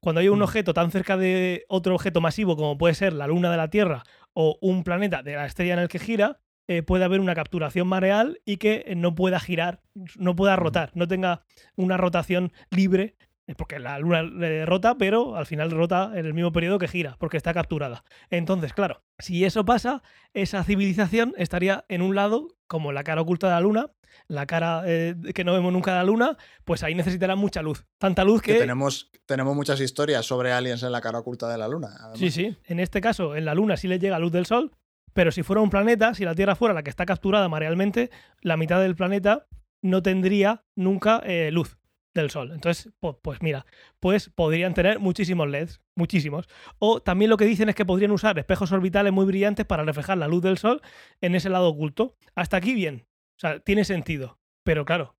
Cuando 0.00 0.20
hay 0.20 0.28
un 0.28 0.38
Mm. 0.38 0.42
objeto 0.42 0.72
tan 0.72 0.90
cerca 0.92 1.16
de 1.16 1.64
otro 1.68 1.94
objeto 1.96 2.20
masivo, 2.20 2.56
como 2.56 2.78
puede 2.78 2.94
ser 2.94 3.12
la 3.12 3.26
luna 3.26 3.50
de 3.50 3.56
la 3.56 3.68
Tierra 3.68 4.04
o 4.32 4.56
un 4.62 4.84
planeta 4.84 5.22
de 5.22 5.34
la 5.34 5.46
estrella 5.46 5.74
en 5.74 5.80
el 5.80 5.88
que 5.88 5.98
gira, 5.98 6.38
eh, 6.68 6.82
puede 6.82 7.04
haber 7.04 7.18
una 7.20 7.34
capturación 7.34 7.88
mareal 7.88 8.40
y 8.46 8.58
que 8.58 8.84
eh, 8.86 8.94
no 8.94 9.14
pueda 9.16 9.40
girar, 9.40 9.80
no 10.16 10.36
pueda 10.36 10.54
rotar, 10.54 10.92
no 10.94 11.08
tenga 11.08 11.42
una 11.76 11.96
rotación 11.96 12.52
libre, 12.70 13.16
eh, 13.48 13.54
porque 13.56 13.80
la 13.80 13.98
luna 13.98 14.20
eh, 14.46 14.64
rota, 14.64 14.96
pero 14.96 15.34
al 15.34 15.46
final 15.46 15.72
rota 15.72 16.12
en 16.14 16.24
el 16.26 16.32
mismo 16.34 16.52
periodo 16.52 16.78
que 16.78 16.86
gira, 16.86 17.16
porque 17.18 17.36
está 17.36 17.52
capturada. 17.52 18.04
Entonces, 18.30 18.72
claro, 18.72 19.02
si 19.18 19.44
eso 19.44 19.64
pasa, 19.64 20.02
esa 20.32 20.62
civilización 20.62 21.34
estaría 21.36 21.84
en 21.88 22.00
un 22.02 22.14
lado, 22.14 22.46
como 22.68 22.92
la 22.92 23.02
cara 23.02 23.20
oculta 23.22 23.48
de 23.48 23.54
la 23.54 23.60
luna, 23.60 23.90
la 24.28 24.46
cara 24.46 24.82
eh, 24.86 25.14
que 25.34 25.44
no 25.44 25.52
vemos 25.52 25.72
nunca 25.72 25.92
de 25.92 25.98
la 25.98 26.04
luna, 26.04 26.36
pues 26.64 26.82
ahí 26.82 26.94
necesitará 26.94 27.36
mucha 27.36 27.62
luz. 27.62 27.84
Tanta 27.98 28.24
luz 28.24 28.42
Que 28.42 28.52
que... 28.54 28.58
tenemos, 28.58 29.10
tenemos 29.26 29.54
muchas 29.54 29.80
historias 29.80 30.24
sobre 30.26 30.52
aliens 30.52 30.82
en 30.82 30.92
la 30.92 31.00
cara 31.00 31.18
oculta 31.18 31.48
de 31.48 31.58
la 31.58 31.68
luna. 31.68 31.88
además. 31.98 32.18
Sí, 32.18 32.30
sí. 32.30 32.56
En 32.64 32.80
este 32.80 33.00
caso, 33.00 33.36
en 33.36 33.44
la 33.44 33.54
Luna 33.54 33.76
sí 33.76 33.88
le 33.88 33.98
llega 33.98 34.18
luz 34.18 34.32
del 34.32 34.46
Sol, 34.46 34.72
pero 35.12 35.32
si 35.32 35.42
fuera 35.42 35.60
un 35.62 35.70
planeta, 35.70 36.14
si 36.14 36.24
la 36.24 36.34
Tierra 36.34 36.54
fuera 36.54 36.74
la 36.74 36.82
que 36.82 36.90
está 36.90 37.06
capturada 37.06 37.48
marealmente, 37.48 38.10
la 38.42 38.56
mitad 38.56 38.80
del 38.80 38.94
planeta 38.96 39.46
no 39.82 40.02
tendría 40.02 40.64
nunca 40.76 41.20
eh, 41.24 41.50
luz 41.50 41.78
del 42.14 42.30
Sol. 42.30 42.50
Entonces, 42.52 42.92
pues 43.22 43.40
mira, 43.40 43.66
pues 44.00 44.30
podrían 44.30 44.74
tener 44.74 44.98
muchísimos 44.98 45.48
LEDs, 45.48 45.80
muchísimos. 45.94 46.48
O 46.78 47.00
también 47.00 47.30
lo 47.30 47.36
que 47.36 47.44
dicen 47.44 47.68
es 47.68 47.74
que 47.74 47.84
podrían 47.84 48.10
usar 48.10 48.38
espejos 48.38 48.72
orbitales 48.72 49.12
muy 49.12 49.24
brillantes 49.26 49.66
para 49.66 49.84
reflejar 49.84 50.18
la 50.18 50.28
luz 50.28 50.42
del 50.42 50.58
Sol 50.58 50.82
en 51.20 51.34
ese 51.34 51.50
lado 51.50 51.68
oculto. 51.68 52.16
Hasta 52.34 52.56
aquí 52.56 52.74
bien. 52.74 53.06
O 53.40 53.46
sea, 53.48 53.58
tiene 53.60 53.84
sentido. 53.86 54.38
Pero 54.64 54.84
claro, 54.84 55.16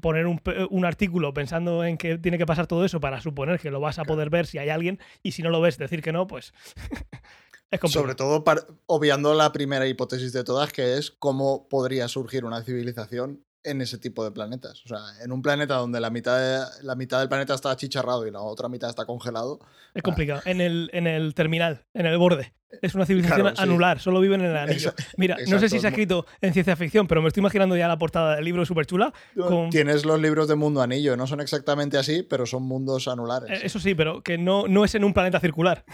poner 0.00 0.26
un, 0.28 0.38
pe- 0.38 0.66
un 0.70 0.84
artículo 0.84 1.34
pensando 1.34 1.84
en 1.84 1.98
que 1.98 2.18
tiene 2.18 2.38
que 2.38 2.46
pasar 2.46 2.68
todo 2.68 2.84
eso 2.84 3.00
para 3.00 3.20
suponer 3.20 3.58
que 3.58 3.72
lo 3.72 3.80
vas 3.80 3.98
a 3.98 4.04
poder 4.04 4.30
ver 4.30 4.46
si 4.46 4.58
hay 4.58 4.68
alguien 4.68 5.00
y 5.24 5.32
si 5.32 5.42
no 5.42 5.50
lo 5.50 5.60
ves 5.60 5.76
decir 5.76 6.00
que 6.00 6.12
no, 6.12 6.28
pues 6.28 6.54
es 7.70 7.80
complicado. 7.80 7.88
Sobre 7.88 8.14
todo 8.14 8.44
obviando 8.86 9.34
la 9.34 9.52
primera 9.52 9.86
hipótesis 9.88 10.32
de 10.32 10.44
todas, 10.44 10.72
que 10.72 10.96
es 10.98 11.10
cómo 11.10 11.68
podría 11.68 12.06
surgir 12.06 12.44
una 12.44 12.62
civilización 12.62 13.43
en 13.64 13.80
ese 13.80 13.98
tipo 13.98 14.22
de 14.24 14.30
planetas. 14.30 14.82
O 14.84 14.88
sea, 14.88 14.98
en 15.24 15.32
un 15.32 15.42
planeta 15.42 15.74
donde 15.76 15.98
la 16.00 16.10
mitad, 16.10 16.38
de- 16.38 16.84
la 16.84 16.94
mitad 16.94 17.18
del 17.20 17.28
planeta 17.28 17.54
está 17.54 17.70
achicharrado 17.70 18.26
y 18.26 18.30
la 18.30 18.40
otra 18.40 18.68
mitad 18.68 18.90
está 18.90 19.06
congelado. 19.06 19.58
Es 19.94 20.02
complicado. 20.02 20.42
En 20.44 20.60
el, 20.60 20.90
en 20.92 21.06
el 21.06 21.34
terminal, 21.34 21.84
en 21.94 22.06
el 22.06 22.18
borde. 22.18 22.52
Es 22.82 22.94
una 22.96 23.06
civilización 23.06 23.42
Claro, 23.42 23.56
sí. 23.56 23.62
anular, 23.62 24.00
solo 24.00 24.18
viven 24.18 24.40
en 24.40 24.50
el 24.50 24.56
anillo. 24.56 24.92
Mira, 25.16 25.36
no 25.48 25.60
sé 25.60 25.68
si 25.68 25.78
se 25.78 25.86
ha 25.86 25.90
escrito 25.90 26.26
en 26.40 26.52
ciencia 26.52 26.74
ficción, 26.74 27.06
pero 27.06 27.22
me 27.22 27.28
estoy 27.28 27.40
imaginando 27.40 27.76
ya 27.76 27.86
la 27.86 27.96
portada 27.98 28.34
del 28.34 28.44
libro 28.44 28.66
súper 28.66 28.84
chula. 28.86 29.12
Con- 29.36 29.70
Tienes 29.70 30.04
los 30.04 30.20
libros 30.20 30.48
de 30.48 30.56
Mundo 30.56 30.82
Anillo, 30.82 31.16
no 31.16 31.28
son 31.28 31.40
exactamente 31.40 31.96
así, 31.98 32.24
pero 32.24 32.46
son 32.46 32.64
mundos 32.64 33.06
anulares. 33.06 33.48
Eh, 33.62 33.66
Eso 33.66 33.78
sí, 33.78 33.94
pero 33.94 34.22
que 34.24 34.38
no, 34.38 34.66
no 34.66 34.84
es 34.84 34.92
en 34.96 35.04
un 35.04 35.14
planeta 35.14 35.38
circular. 35.38 35.84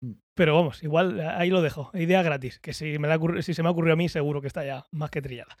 Mm. 0.00 0.12
Pero 0.34 0.54
vamos, 0.54 0.82
igual 0.82 1.20
ahí 1.20 1.50
lo 1.50 1.62
dejo. 1.62 1.90
Idea 1.94 2.22
gratis, 2.22 2.58
que 2.58 2.72
si, 2.74 2.98
me 2.98 3.08
se 3.42 3.62
me 3.62 3.68
ha 3.68 3.70
ocurrido 3.72 3.92
a 3.92 3.96
mí, 3.96 4.08
seguro 4.08 4.40
que 4.40 4.46
está 4.48 4.64
ya 4.64 4.86
más 4.90 5.10
que 5.10 5.22
trillada. 5.22 5.56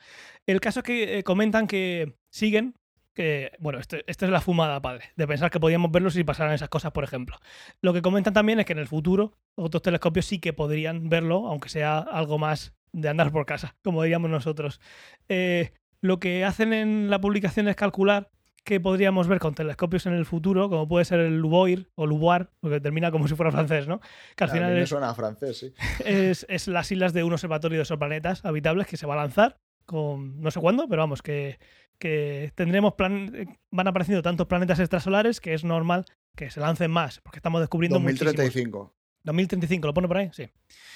El 0.46 0.60
caso 0.60 0.80
es 0.80 0.84
que 0.84 1.18
eh, 1.18 1.22
comentan 1.24 1.66
que 1.66 2.16
siguen, 2.30 2.74
que, 3.14 3.52
bueno, 3.58 3.78
este- 3.78 4.04
esta 4.06 4.26
es 4.26 4.30
la 4.30 4.42
fumada, 4.42 4.80
padre, 4.82 5.06
de 5.16 5.26
pensar 5.26 5.50
que 5.50 5.58
podíamos 5.60 5.90
verlos 5.90 6.12
si 6.14 6.24
pasaran 6.24 6.52
esas 6.52 6.68
cosas, 6.68 6.92
por 6.92 7.04
ejemplo. 7.04 7.38
Lo 7.80 7.94
que 7.94 8.02
comentan 8.02 8.34
también 8.34 8.60
es 8.60 8.66
que 8.66 8.72
en 8.74 8.78
el 8.78 8.86
futuro 8.86 9.38
otros 9.54 9.82
telescopios 9.82 10.26
sí 10.26 10.38
que 10.38 10.52
podrían 10.52 11.08
verlo, 11.08 11.46
aunque 11.48 11.70
sea 11.70 11.98
algo 11.98 12.38
más 12.38 12.74
de 12.92 13.08
andar 13.08 13.32
por 13.32 13.46
casa, 13.46 13.76
como 13.82 14.02
diríamos 14.02 14.30
nosotros. 14.30 14.80
Eh, 15.28 15.72
lo 16.02 16.20
que 16.20 16.44
hacen 16.44 16.74
en 16.74 17.08
la 17.10 17.20
publicación 17.20 17.68
es 17.68 17.76
calcular 17.76 18.30
que 18.66 18.80
podríamos 18.80 19.28
ver 19.28 19.38
con 19.38 19.54
telescopios 19.54 20.06
en 20.06 20.12
el 20.12 20.26
futuro, 20.26 20.68
como 20.68 20.88
puede 20.88 21.04
ser 21.04 21.20
el 21.20 21.38
Luboir 21.38 21.88
o 21.94 22.04
Luboir, 22.04 22.48
porque 22.58 22.80
termina 22.80 23.12
como 23.12 23.28
si 23.28 23.36
fuera 23.36 23.52
francés, 23.52 23.86
¿no? 23.86 24.00
Que 24.34 24.42
al 24.42 24.50
final 24.50 24.76
es, 24.76 24.88
suena 24.88 25.10
a 25.10 25.14
francés, 25.14 25.56
sí. 25.56 25.72
es, 26.04 26.44
es 26.48 26.66
las 26.66 26.90
islas 26.90 27.12
de 27.12 27.22
un 27.22 27.32
observatorio 27.32 27.78
de 27.78 27.82
exoplanetas 27.82 28.44
habitables 28.44 28.88
que 28.88 28.96
se 28.96 29.06
va 29.06 29.14
a 29.14 29.18
lanzar 29.18 29.60
con 29.84 30.40
no 30.40 30.50
sé 30.50 30.58
cuándo, 30.58 30.88
pero 30.88 31.02
vamos, 31.02 31.22
que, 31.22 31.60
que 32.00 32.50
tendremos 32.56 32.94
plan, 32.94 33.56
van 33.70 33.86
apareciendo 33.86 34.20
tantos 34.20 34.48
planetas 34.48 34.80
extrasolares 34.80 35.40
que 35.40 35.54
es 35.54 35.62
normal 35.62 36.04
que 36.34 36.50
se 36.50 36.58
lancen 36.58 36.90
más, 36.90 37.20
porque 37.20 37.38
estamos 37.38 37.60
descubriendo 37.60 38.00
muchísimos. 38.00 38.34
2035. 38.34 38.94
2035, 39.22 39.86
¿lo 39.86 39.94
pone 39.94 40.08
por 40.08 40.16
ahí? 40.16 40.30
Sí. 40.32 40.50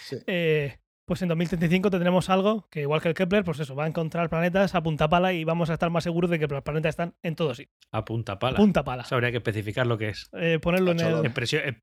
Sí. 0.07 0.17
Eh, 0.27 0.77
pues 1.11 1.23
en 1.23 1.29
2035 1.29 1.91
tendremos 1.91 2.31
algo 2.31 2.69
que, 2.71 2.83
igual 2.83 3.03
que 3.03 3.09
el 3.09 3.15
Kepler, 3.15 3.43
pues 3.43 3.59
eso, 3.59 3.75
va 3.75 3.83
a 3.83 3.89
encontrar 3.89 4.31
planetas 4.31 4.77
a 4.77 4.81
punta 4.81 5.09
pala 5.09 5.33
y 5.33 5.43
vamos 5.43 5.69
a 5.69 5.73
estar 5.73 5.91
más 5.91 6.05
seguros 6.05 6.31
de 6.31 6.39
que 6.39 6.47
los 6.47 6.63
planetas 6.63 6.91
están 6.91 7.17
en 7.25 7.35
todos 7.35 7.57
sitios. 7.57 7.77
A 7.91 8.05
punta 8.05 8.39
pala. 8.39 8.57
Punta 8.57 8.85
pala. 8.85 9.03
Eso 9.03 9.17
habría 9.17 9.33
que 9.33 9.39
especificar 9.39 9.89
lo 9.89 9.99
que 9.99 10.11
es. 10.11 10.31
Eh, 10.35 10.61
ponerlo 10.63 10.93
en 10.93 11.01
el. 11.01 11.27
Expresión, 11.27 11.63
eh, 11.65 11.83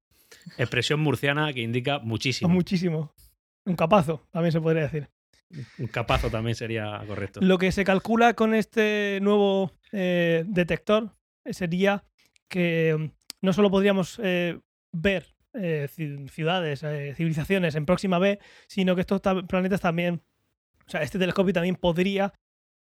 expresión 0.58 1.02
murciana 1.02 1.52
que 1.52 1.60
indica 1.60 2.00
muchísimo. 2.00 2.54
Muchísimo. 2.54 3.14
Un 3.66 3.76
capazo, 3.76 4.26
también 4.32 4.54
se 4.54 4.62
podría 4.62 4.84
decir. 4.84 5.10
Un 5.78 5.88
capazo 5.88 6.30
también 6.30 6.56
sería 6.56 7.04
correcto. 7.06 7.42
Lo 7.44 7.58
que 7.58 7.74
se 7.74 7.84
calcula 7.84 8.34
con 8.34 8.56
este 8.56 9.20
nuevo 9.22 9.74
eh, 9.92 10.46
detector 10.48 11.18
sería 11.52 12.06
que 12.48 12.96
mm, 12.98 13.12
no 13.42 13.52
solo 13.52 13.70
podríamos 13.70 14.22
ver 14.94 15.37
eh, 15.54 15.88
ci- 15.96 16.28
ciudades, 16.30 16.84
eh, 16.84 17.14
civilizaciones 17.16 17.76
en 17.76 17.86
próxima 17.86 18.20
B, 18.20 18.40
sino 18.68 18.96
que 18.96 19.02
estos 19.02 19.22
ta- 19.22 19.42
planetas 19.44 19.82
también, 19.82 20.22
o 20.86 20.90
sea, 20.90 21.02
este 21.02 21.20
telescopio 21.20 21.54
también 21.54 21.76
podría 21.76 22.34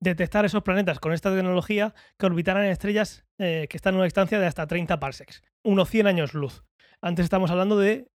detectar 0.01 0.45
esos 0.45 0.63
planetas 0.63 0.99
con 0.99 1.13
esta 1.13 1.35
tecnología 1.35 1.95
que 2.19 2.27
orbitaran 2.27 2.65
estrellas 2.65 3.25
eh, 3.39 3.67
que 3.69 3.77
están 3.77 3.95
a 3.95 3.99
una 3.99 4.05
distancia 4.05 4.39
de 4.41 4.47
hasta 4.47 4.67
30 4.67 4.99
parsecs, 4.99 5.43
unos 5.63 5.89
100 5.91 6.07
años 6.07 6.33
luz. 6.35 6.65
Antes 7.03 7.25
estamos 7.25 7.51
hablando 7.51 7.79
de 7.79 8.09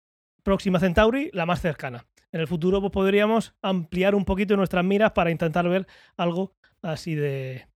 Próxima 0.45 0.78
Centauri, 0.80 1.30
la 1.32 1.47
más 1.47 1.61
cercana. 1.61 2.07
En 2.32 2.40
el 2.40 2.47
futuro 2.49 2.80
pues, 2.80 2.93
podríamos 2.93 3.55
ampliar 3.62 4.14
un 4.14 4.24
poquito 4.24 4.57
nuestras 4.57 4.84
miras 4.84 5.12
para 5.12 5.30
intentar 5.30 5.68
ver 5.68 5.86
algo 6.16 6.55
así 6.82 7.14
de 7.14 7.66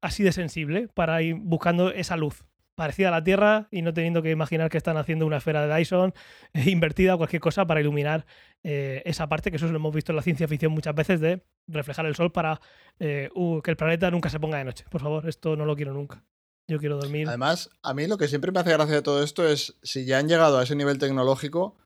así 0.00 0.22
de 0.22 0.32
sensible 0.32 0.88
para 0.94 1.20
ir 1.22 1.34
buscando 1.34 1.90
esa 1.90 2.16
luz 2.16 2.44
parecida 2.82 3.08
a 3.08 3.10
la 3.12 3.22
Tierra 3.22 3.68
y 3.70 3.80
no 3.80 3.94
teniendo 3.94 4.22
que 4.22 4.32
imaginar 4.32 4.68
que 4.68 4.76
están 4.76 4.96
haciendo 4.96 5.24
una 5.24 5.36
esfera 5.36 5.64
de 5.64 5.72
Dyson 5.72 6.12
eh, 6.52 6.68
invertida 6.68 7.14
o 7.14 7.16
cualquier 7.16 7.40
cosa 7.40 7.64
para 7.64 7.80
iluminar 7.80 8.26
eh, 8.64 9.02
esa 9.04 9.28
parte, 9.28 9.52
que 9.52 9.56
eso 9.56 9.68
lo 9.68 9.76
hemos 9.76 9.94
visto 9.94 10.10
en 10.10 10.16
la 10.16 10.22
ciencia 10.22 10.48
ficción 10.48 10.72
muchas 10.72 10.92
veces, 10.92 11.20
de 11.20 11.44
reflejar 11.68 12.06
el 12.06 12.16
sol 12.16 12.32
para 12.32 12.60
eh, 12.98 13.30
uh, 13.36 13.62
que 13.62 13.70
el 13.70 13.76
planeta 13.76 14.10
nunca 14.10 14.30
se 14.30 14.40
ponga 14.40 14.58
de 14.58 14.64
noche. 14.64 14.84
Por 14.90 15.00
favor, 15.00 15.28
esto 15.28 15.54
no 15.54 15.64
lo 15.64 15.76
quiero 15.76 15.94
nunca. 15.94 16.24
Yo 16.66 16.80
quiero 16.80 16.96
dormir. 16.96 17.28
Además, 17.28 17.70
a 17.84 17.94
mí 17.94 18.08
lo 18.08 18.18
que 18.18 18.26
siempre 18.26 18.50
me 18.50 18.58
hace 18.58 18.72
gracia 18.72 18.96
de 18.96 19.02
todo 19.02 19.22
esto 19.22 19.46
es 19.46 19.78
si 19.84 20.04
ya 20.04 20.18
han 20.18 20.26
llegado 20.26 20.58
a 20.58 20.64
ese 20.64 20.74
nivel 20.74 20.98
tecnológico, 20.98 21.76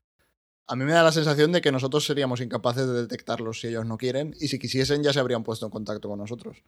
a 0.65 0.75
mí 0.75 0.83
me 0.83 0.93
da 0.93 1.03
la 1.03 1.11
sensación 1.11 1.51
de 1.51 1.61
que 1.61 1.71
nosotros 1.71 2.05
seríamos 2.05 2.41
incapaces 2.41 2.87
de 2.87 2.93
detectarlos 2.93 3.59
si 3.59 3.67
ellos 3.67 3.85
no 3.85 3.99
quieren 3.99 4.33
y 4.39 4.47
si 4.47 4.57
quisiesen 4.57 5.03
ya 5.03 5.13
se 5.13 5.19
habrían 5.19 5.43
puesto 5.43 5.67
en 5.67 5.71
contacto 5.71 6.09
con 6.09 6.17
nosotros. 6.17 6.63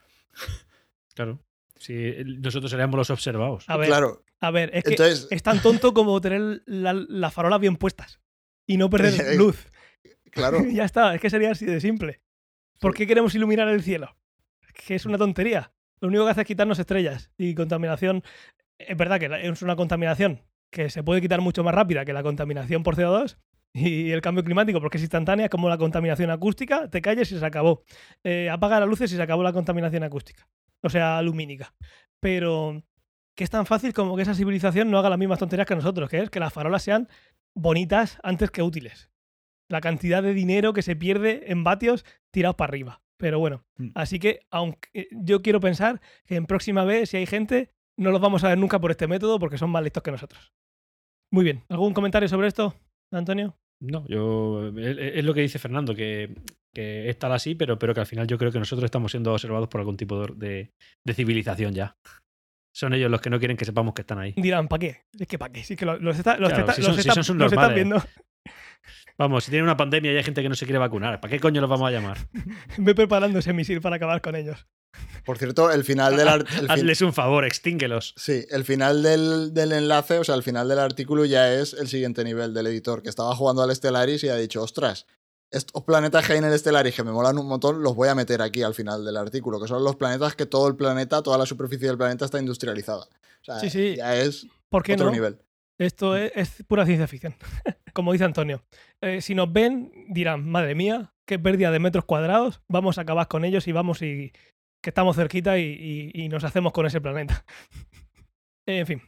Claro. 1.15 1.39
Si 1.79 2.13
nosotros 2.25 2.69
seríamos 2.71 2.97
los 2.97 3.09
observados. 3.09 3.63
A 3.69 3.77
ver, 3.77 3.87
claro, 3.87 4.23
a 4.41 4.51
ver, 4.51 4.69
es 4.73 4.83
que 4.83 4.91
entonces, 4.91 5.27
es 5.31 5.41
tan 5.43 5.61
tonto 5.61 5.93
como 5.93 6.19
tener 6.21 6.61
la- 6.65 6.93
las 6.93 7.33
farolas 7.33 7.59
bien 7.59 7.77
puestas 7.77 8.19
y 8.67 8.77
no 8.77 8.89
perder 8.89 9.13
luz. 9.37 9.71
claro, 10.31 10.59
ya 10.71 10.83
está, 10.85 11.15
es 11.15 11.21
que 11.21 11.29
sería 11.29 11.51
así 11.51 11.65
de 11.65 11.79
simple. 11.79 12.21
¿Por 12.79 12.93
qué 12.93 13.07
queremos 13.07 13.33
iluminar 13.35 13.67
el 13.69 13.81
cielo? 13.81 14.15
Que 14.85 14.95
es 14.95 15.05
una 15.05 15.17
tontería. 15.17 15.73
Lo 16.01 16.07
único 16.07 16.25
que 16.25 16.31
hace 16.31 16.41
es 16.41 16.47
quitarnos 16.47 16.79
estrellas 16.79 17.31
y 17.37 17.53
contaminación. 17.55 18.23
Es 18.77 18.95
verdad 18.95 19.19
que 19.19 19.29
es 19.47 19.61
una 19.61 19.75
contaminación 19.75 20.41
que 20.71 20.89
se 20.89 21.03
puede 21.03 21.19
quitar 21.21 21.41
mucho 21.41 21.63
más 21.63 21.73
rápida 21.75 22.05
que 22.05 22.13
la 22.13 22.23
contaminación 22.23 22.83
por 22.83 22.95
CO2 22.95 23.37
y 23.73 24.11
el 24.11 24.21
cambio 24.21 24.43
climático, 24.43 24.79
porque 24.79 24.97
es 24.97 25.03
instantánea, 25.03 25.49
como 25.49 25.67
la 25.67 25.77
contaminación 25.77 26.29
acústica, 26.31 26.89
te 26.89 27.01
calles 27.01 27.31
y 27.31 27.39
se 27.39 27.45
acabó. 27.45 27.83
Eh, 28.23 28.49
apaga 28.49 28.79
las 28.79 28.87
luces 28.87 29.11
y 29.11 29.15
se 29.15 29.21
acabó 29.21 29.43
la 29.43 29.51
contaminación 29.53 30.03
acústica, 30.03 30.47
o 30.83 30.89
sea, 30.89 31.21
lumínica. 31.21 31.73
Pero 32.21 32.81
que 33.37 33.43
es 33.43 33.49
tan 33.49 33.65
fácil 33.65 33.93
como 33.93 34.15
que 34.15 34.23
esa 34.23 34.33
civilización 34.35 34.91
no 34.91 34.97
haga 34.99 35.09
las 35.09 35.19
mismas 35.19 35.39
tonterías 35.39 35.67
que 35.67 35.75
nosotros, 35.75 36.09
que 36.09 36.19
es 36.19 36.29
que 36.29 36.39
las 36.39 36.51
farolas 36.53 36.83
sean 36.83 37.07
bonitas 37.55 38.19
antes 38.23 38.51
que 38.51 38.61
útiles 38.61 39.09
la 39.71 39.81
cantidad 39.81 40.23
de 40.23 40.33
dinero 40.33 40.73
que 40.73 40.81
se 40.81 40.95
pierde 40.95 41.51
en 41.51 41.63
vatios 41.63 42.03
tirados 42.33 42.55
para 42.55 42.71
arriba. 42.71 43.01
Pero 43.17 43.37
bueno, 43.39 43.63
Mm. 43.77 43.89
así 43.95 44.17
que 44.17 44.39
aunque 44.49 45.07
yo 45.11 45.41
quiero 45.43 45.59
pensar 45.59 46.01
que 46.25 46.35
en 46.37 46.45
próxima 46.47 46.83
vez, 46.85 47.09
si 47.11 47.17
hay 47.17 47.27
gente, 47.27 47.69
no 47.97 48.09
los 48.11 48.19
vamos 48.19 48.43
a 48.43 48.49
ver 48.49 48.57
nunca 48.57 48.79
por 48.79 48.89
este 48.91 49.07
método 49.07 49.37
porque 49.39 49.57
son 49.59 49.69
más 49.69 49.83
listos 49.83 50.01
que 50.01 50.11
nosotros. 50.11 50.51
Muy 51.31 51.43
bien. 51.43 51.63
¿Algún 51.69 51.93
comentario 51.93 52.27
sobre 52.27 52.47
esto, 52.47 52.73
Antonio? 53.13 53.55
No, 53.79 54.07
yo. 54.07 54.69
Es, 54.75 54.97
es 54.97 55.23
lo 55.23 55.33
que 55.35 55.41
dice 55.41 55.59
Fernando, 55.59 55.93
que, 55.93 56.33
que 56.73 57.09
es 57.09 57.17
tal 57.19 57.31
así, 57.31 57.55
pero, 57.55 57.77
pero 57.79 57.93
que 57.93 57.99
al 58.01 58.05
final 58.07 58.27
yo 58.27 58.37
creo 58.37 58.51
que 58.51 58.59
nosotros 58.59 58.85
estamos 58.85 59.11
siendo 59.11 59.33
observados 59.33 59.67
por 59.69 59.79
algún 59.81 59.97
tipo 59.97 60.25
de, 60.35 60.71
de- 61.05 61.13
civilización 61.13 61.73
ya. 61.73 61.97
Son 62.75 62.93
ellos 62.93 63.09
los 63.09 63.19
que 63.21 63.29
no 63.31 63.39
quieren 63.39 63.57
que 63.57 63.65
sepamos 63.65 63.93
que 63.93 64.01
están 64.01 64.19
ahí. 64.19 64.33
Dirán, 64.37 64.67
¿para 64.67 64.79
qué? 64.79 65.01
Es 65.19 65.27
que 65.27 65.39
¿para 65.39 65.51
qué? 65.51 65.63
Sí 65.63 65.75
que 65.75 65.85
lo- 65.85 65.97
los, 65.99 66.17
está- 66.17 66.37
los, 66.37 66.49
Claro, 66.49 66.61
está- 66.63 66.73
si 66.73 66.81
los 66.81 66.87
son- 66.87 66.95
si 67.03 67.09
está- 67.09 67.23
son 67.23 67.37
los 67.39 67.51
están 67.51 67.73
viendo. 67.75 68.01
Vamos, 69.17 69.43
si 69.43 69.51
tienen 69.51 69.65
una 69.65 69.75
pandemia 69.75 70.13
y 70.13 70.17
hay 70.17 70.23
gente 70.23 70.41
que 70.41 70.47
no 70.49 70.55
se 70.55 70.65
quiere 70.65 70.79
vacunar, 70.79 71.19
¿para 71.19 71.29
qué 71.31 71.39
coño 71.41 71.59
los 71.59 71.69
vamos 71.69 71.87
a 71.89 71.91
llamar? 71.91 72.17
Ve 72.77 72.95
preparando 72.95 73.39
ese 73.39 73.51
misil 73.51 73.81
para 73.81 73.97
acabar 73.97 74.21
con 74.21 74.35
ellos. 74.35 74.65
por 75.25 75.37
cierto, 75.37 75.71
el 75.71 75.83
final 75.83 76.15
del, 76.15 76.27
ar- 76.29 76.39
el 76.41 76.47
fin- 76.59 76.71
Hazles 76.71 77.01
un 77.01 77.11
favor, 77.13 77.43
extínguelos. 77.43 78.13
Sí, 78.15 78.45
el 78.49 78.63
final 78.63 79.03
del, 79.03 79.53
del 79.53 79.73
enlace, 79.73 80.19
o 80.19 80.23
sea, 80.23 80.35
el 80.35 80.43
final 80.43 80.69
del 80.69 80.79
artículo 80.79 81.25
ya 81.25 81.53
es 81.53 81.73
el 81.73 81.87
siguiente 81.89 82.23
nivel 82.23 82.53
del 82.53 82.67
editor, 82.67 83.03
que 83.03 83.09
estaba 83.09 83.35
jugando 83.35 83.61
al 83.61 83.75
Stellaris 83.75 84.23
y 84.23 84.29
ha 84.29 84.35
dicho, 84.37 84.63
ostras, 84.63 85.05
estos 85.51 85.83
planetas 85.83 86.25
que 86.25 86.33
hay 86.33 86.39
en 86.39 86.45
el 86.45 86.57
Stellaris 86.57 86.95
que 86.95 87.03
me 87.03 87.11
molan 87.11 87.37
un 87.37 87.47
montón, 87.47 87.81
los 87.81 87.95
voy 87.95 88.07
a 88.09 88.15
meter 88.15 88.41
aquí 88.41 88.61
al 88.63 88.73
final 88.75 89.03
del 89.05 89.17
artículo, 89.17 89.59
que 89.59 89.67
son 89.67 89.83
los 89.83 89.95
planetas 89.95 90.35
que 90.35 90.45
todo 90.45 90.67
el 90.67 90.75
planeta, 90.75 91.21
toda 91.23 91.37
la 91.37 91.45
superficie 91.45 91.87
del 91.87 91.97
planeta 91.97 92.25
está 92.25 92.39
industrializada. 92.39 93.03
O 93.05 93.43
sea, 93.43 93.59
Sí, 93.59 93.69
sí. 93.69 93.95
ya 93.95 94.15
es 94.15 94.45
¿Por 94.69 94.83
qué 94.83 94.93
otro 94.93 95.07
no? 95.07 95.11
nivel. 95.11 95.39
Esto 95.79 96.15
es, 96.17 96.31
es 96.35 96.63
pura 96.67 96.85
ciencia 96.85 97.07
ficción, 97.07 97.35
como 97.93 98.11
dice 98.11 98.25
Antonio. 98.25 98.61
Eh, 99.01 99.21
si 99.21 99.33
nos 99.33 99.51
ven, 99.51 99.91
dirán, 100.09 100.47
madre 100.49 100.75
mía, 100.75 101.13
qué 101.25 101.39
pérdida 101.39 101.71
de 101.71 101.79
metros 101.79 102.05
cuadrados, 102.05 102.61
vamos 102.67 102.97
a 102.97 103.01
acabar 103.01 103.27
con 103.27 103.45
ellos 103.45 103.67
y 103.67 103.71
vamos 103.71 104.01
y 104.01 104.31
que 104.83 104.89
estamos 104.91 105.15
cerquita 105.15 105.57
y, 105.57 105.63
y- 106.13 106.23
y 106.25 106.29
nos 106.29 106.43
hacemos 106.43 106.73
con 106.73 106.85
ese 106.85 106.99
planeta. 107.01 107.43
en 108.67 108.85
fin, 108.85 109.01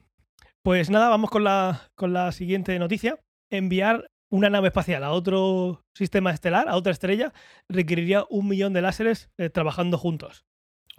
pues 0.63 0.89
nada, 0.89 1.09
vamos 1.09 1.29
con 1.29 1.43
la, 1.43 1.89
con 1.95 2.13
la 2.13 2.31
siguiente 2.31 2.77
noticia. 2.79 3.19
Enviar 3.51 4.09
una 4.31 4.49
nave 4.49 4.69
espacial 4.69 5.03
a 5.03 5.11
otro 5.11 5.85
sistema 5.93 6.31
estelar, 6.31 6.67
a 6.67 6.75
otra 6.75 6.91
estrella, 6.91 7.33
requeriría 7.69 8.25
un 8.29 8.47
millón 8.47 8.73
de 8.73 8.81
láseres 8.81 9.29
eh, 9.37 9.49
trabajando 9.49 9.97
juntos. 9.99 10.45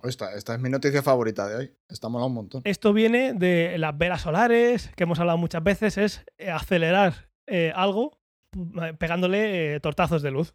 Esta, 0.05 0.35
esta 0.35 0.55
es 0.55 0.61
mi 0.61 0.69
noticia 0.69 1.03
favorita 1.03 1.49
de 1.49 1.57
hoy. 1.57 1.75
Está 1.89 2.09
mola 2.09 2.27
un 2.27 2.35
montón. 2.35 2.63
Esto 2.65 2.93
viene 2.93 3.35
de 3.35 3.79
las 3.79 3.97
velas 3.97 4.23
solares, 4.23 4.91
que 4.97 5.05
hemos 5.05 5.19
hablado 5.19 5.39
muchas 5.39 5.63
veces, 5.63 5.97
es 5.99 6.25
eh, 6.39 6.51
acelerar 6.51 7.31
eh, 7.47 7.73
algo 7.75 8.19
pegándole 8.99 9.75
eh, 9.77 9.81
tortazos 9.81 10.21
de 10.23 10.31
luz. 10.31 10.55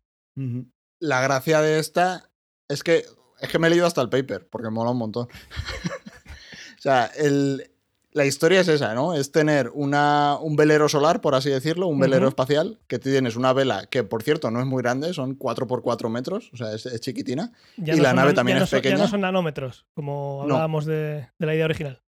La 1.00 1.22
gracia 1.22 1.62
de 1.62 1.80
esta 1.80 2.30
es 2.70 2.84
que 2.84 3.06
es 3.40 3.50
que 3.50 3.60
me 3.60 3.68
he 3.68 3.70
leído 3.70 3.86
hasta 3.86 4.02
el 4.02 4.10
paper, 4.10 4.48
porque 4.50 4.70
mola 4.70 4.92
un 4.92 4.98
montón. 4.98 5.28
o 6.78 6.82
sea, 6.82 7.06
el- 7.18 7.72
la 8.18 8.26
historia 8.26 8.60
es 8.60 8.68
esa, 8.68 8.94
¿no? 8.94 9.14
Es 9.14 9.32
tener 9.32 9.72
una, 9.74 10.38
un 10.42 10.56
velero 10.56 10.90
solar, 10.90 11.22
por 11.22 11.36
así 11.36 11.50
decirlo, 11.50 11.88
un 11.88 12.00
velero 12.00 12.28
espacial, 12.28 12.80
que 12.88 13.00
tienes 13.00 13.36
una 13.38 13.54
vela 13.54 13.86
que, 13.86 14.04
por 14.04 14.24
cierto, 14.24 14.52
no 14.52 14.60
es 14.60 14.66
muy 14.66 14.82
grande, 14.84 15.14
son 15.14 15.36
4 15.36 15.68
por 15.68 15.82
4 15.82 16.10
metros, 16.10 16.50
o 16.54 16.58
sea, 16.58 16.74
es, 16.74 16.86
es 16.86 17.00
chiquitina. 17.00 17.54
Ya 17.78 17.94
Y 17.94 17.98
no 17.98 18.04
la 18.04 18.10
son 18.10 18.16
nave 18.18 18.34
también 18.34 18.58
no 18.58 18.64
es 18.66 18.70
son- 18.70 18.78
Ya 18.80 18.82
pequeña. 18.82 19.04
no 19.04 19.08
son 19.08 19.22
nanómetros, 19.22 19.86
como 19.94 20.44
No. 20.48 20.56
hablábamos 20.56 20.86
de, 20.86 21.30
de 21.40 21.46
la 21.46 21.56
idea 21.56 21.66
original. 21.66 22.02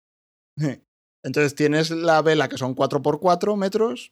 Entonces 1.24 1.55
tienes 1.55 1.91
la 1.91 2.22
vela 2.22 2.47
que 2.49 2.57
son 2.57 2.74
4 2.74 3.01
por 3.01 3.20
4 3.20 3.55
metros, 3.55 4.12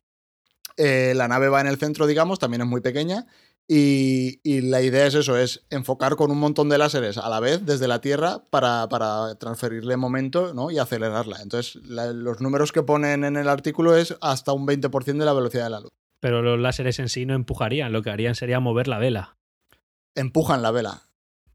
eh, 0.78 1.14
la 1.16 1.28
nave 1.28 1.50
va 1.50 1.62
en 1.62 1.68
el 1.68 1.78
centro, 1.78 2.06
digamos, 2.08 2.38
también 2.40 2.62
es 2.62 2.68
muy 2.68 2.82
pequeña, 2.82 3.26
y, 3.70 4.40
y 4.44 4.62
la 4.62 4.82
idea 4.82 5.06
es 5.08 5.16
eso, 5.16 5.38
es 5.38 5.66
enfocar 5.70 6.16
con 6.16 6.32
un 6.32 6.40
montón 6.40 6.70
de 6.70 6.78
láseres 6.78 7.18
a 7.18 7.28
la 7.30 7.40
vez 7.40 7.66
desde 7.66 7.88
la 7.88 8.00
Tierra 8.00 8.44
para, 8.50 8.88
para 8.90 9.36
transferirle 9.36 9.98
momento 9.98 10.54
¿no? 10.54 10.72
y 10.72 10.78
acelerarla. 10.80 11.42
Entonces 11.42 11.76
la- 11.88 12.14
los 12.14 12.40
números 12.40 12.72
que 12.72 12.84
ponen 12.84 13.24
en 13.26 13.36
el 13.36 13.50
artículo 13.50 13.96
es 13.98 14.16
hasta 14.22 14.54
un 14.54 14.66
20% 14.66 15.18
de 15.18 15.26
la 15.26 15.34
velocidad 15.34 15.66
de 15.66 15.70
la 15.72 15.80
luz. 15.82 15.92
Pero 16.22 16.42
los 16.42 16.60
láseres 16.60 16.98
en 17.00 17.10
sí 17.10 17.26
no 17.26 17.34
empujarían, 17.36 17.92
lo 17.92 18.02
que 18.02 18.10
harían 18.10 18.36
sería 18.36 18.60
mover 18.60 18.88
la 18.88 19.00
vela. 19.00 19.38
Empujan 20.16 20.62
la 20.64 20.72
vela. 20.72 21.02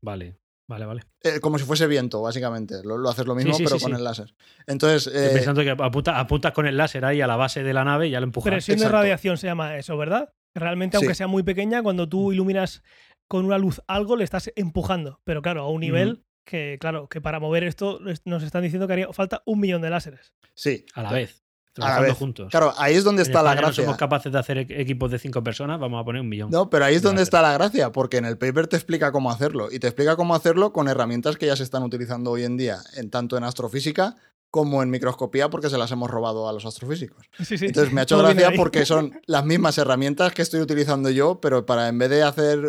Vale, 0.02 0.36
vale, 0.68 0.86
vale. 0.86 1.02
Eh, 1.22 1.40
como 1.40 1.58
si 1.58 1.64
fuese 1.64 1.86
viento, 1.86 2.22
básicamente. 2.22 2.76
Lo, 2.84 2.96
lo 2.98 3.08
haces 3.08 3.26
lo 3.26 3.34
mismo, 3.34 3.54
sí, 3.54 3.64
pero 3.64 3.76
sí, 3.78 3.82
con 3.82 3.92
sí. 3.92 3.98
el 3.98 4.04
láser. 4.04 4.34
Entonces, 4.66 5.06
Estoy 5.08 5.30
eh, 5.30 5.30
pensando 5.32 5.62
que 5.62 5.70
apunta- 5.70 6.18
apuntas 6.20 6.52
con 6.52 6.66
el 6.66 6.76
láser 6.76 7.04
ahí 7.04 7.20
a 7.20 7.26
la 7.26 7.36
base 7.36 7.62
de 7.64 7.72
la 7.72 7.84
nave 7.84 8.06
y 8.08 8.10
ya 8.10 8.20
lo 8.20 8.24
empujas. 8.26 8.52
Presión 8.52 8.76
de 8.78 8.82
exacto. 8.84 8.98
radiación 8.98 9.36
se 9.38 9.46
llama 9.48 9.76
eso, 9.78 9.96
¿verdad? 9.96 10.32
Realmente, 10.54 10.98
Sí. 10.98 11.04
aunque 11.04 11.14
sea 11.14 11.26
muy 11.26 11.42
pequeña, 11.42 11.82
cuando 11.82 12.08
tú 12.08 12.32
iluminas 12.32 12.82
con 13.28 13.44
una 13.44 13.58
luz 13.58 13.80
algo, 13.86 14.16
le 14.16 14.24
estás 14.24 14.50
empujando. 14.56 15.20
Pero 15.24 15.40
claro, 15.42 15.62
a 15.62 15.68
un 15.70 15.80
nivel 15.80 16.24
que, 16.44 16.76
claro, 16.80 17.08
que 17.08 17.20
para 17.20 17.38
mover 17.40 17.64
esto 17.64 18.00
nos 18.24 18.42
están 18.42 18.62
diciendo 18.62 18.86
que 18.86 18.92
haría 18.92 19.12
falta 19.12 19.42
un 19.46 19.60
millón 19.60 19.80
de 19.82 19.90
láseres. 19.90 20.32
sí. 20.54 20.84
A 20.94 21.02
la 21.02 21.12
vez. 21.12 21.38
A 21.76 21.80
la 21.80 21.86
Trabajando 21.86 22.08
vez. 22.08 22.18
juntos. 22.18 22.50
Claro, 22.50 22.74
ahí 22.76 22.94
es 22.96 23.02
donde 23.04 23.22
En 23.22 23.28
está 23.28 23.42
la 23.42 23.50
España 23.52 23.62
no 23.62 23.66
gracia. 23.68 23.84
somos 23.84 23.96
capaces 23.96 24.30
de 24.30 24.38
hacer 24.38 24.58
e- 24.58 24.66
equipos 24.82 25.10
de 25.10 25.18
cinco 25.18 25.42
personas, 25.42 25.80
vamos 25.80 25.98
a 26.02 26.04
poner 26.04 26.20
un 26.20 26.28
millón. 26.28 26.50
No, 26.50 26.68
pero 26.68 26.84
ahí 26.84 26.96
es 26.96 27.00
donde 27.00 27.22
está 27.22 27.40
la 27.40 27.54
gracia, 27.54 27.92
porque 27.92 28.18
en 28.18 28.26
el 28.26 28.36
paper 28.36 28.66
te 28.66 28.76
explica 28.76 29.10
cómo 29.10 29.30
hacerlo. 29.30 29.72
Y 29.72 29.78
te 29.78 29.86
explica 29.86 30.14
cómo 30.16 30.34
hacerlo 30.34 30.74
con 30.74 30.86
herramientas 30.88 31.38
que 31.38 31.46
ya 31.46 31.56
se 31.56 31.62
están 31.62 31.82
utilizando 31.82 32.30
hoy 32.32 32.44
en 32.44 32.58
día, 32.58 32.76
en 32.96 33.08
tanto 33.08 33.38
en 33.38 33.44
astrofísica 33.44 34.16
como 34.52 34.82
en 34.84 34.90
microscopía, 34.90 35.50
porque 35.50 35.68
se 35.70 35.78
las 35.78 35.90
hemos 35.90 36.08
robado 36.10 36.48
a 36.48 36.52
los 36.52 36.64
astrofísicos. 36.66 37.26
Sí, 37.44 37.58
sí. 37.58 37.66
Entonces 37.66 37.92
me 37.92 38.02
ha 38.02 38.04
hecho 38.04 38.18
gracia 38.18 38.52
porque 38.54 38.86
son 38.86 39.18
las 39.26 39.44
mismas 39.44 39.78
herramientas 39.78 40.32
que 40.34 40.42
estoy 40.42 40.60
utilizando 40.60 41.10
yo, 41.10 41.40
pero 41.40 41.66
para 41.66 41.88
en 41.88 41.98
vez 41.98 42.10
de 42.10 42.22
hacer... 42.22 42.60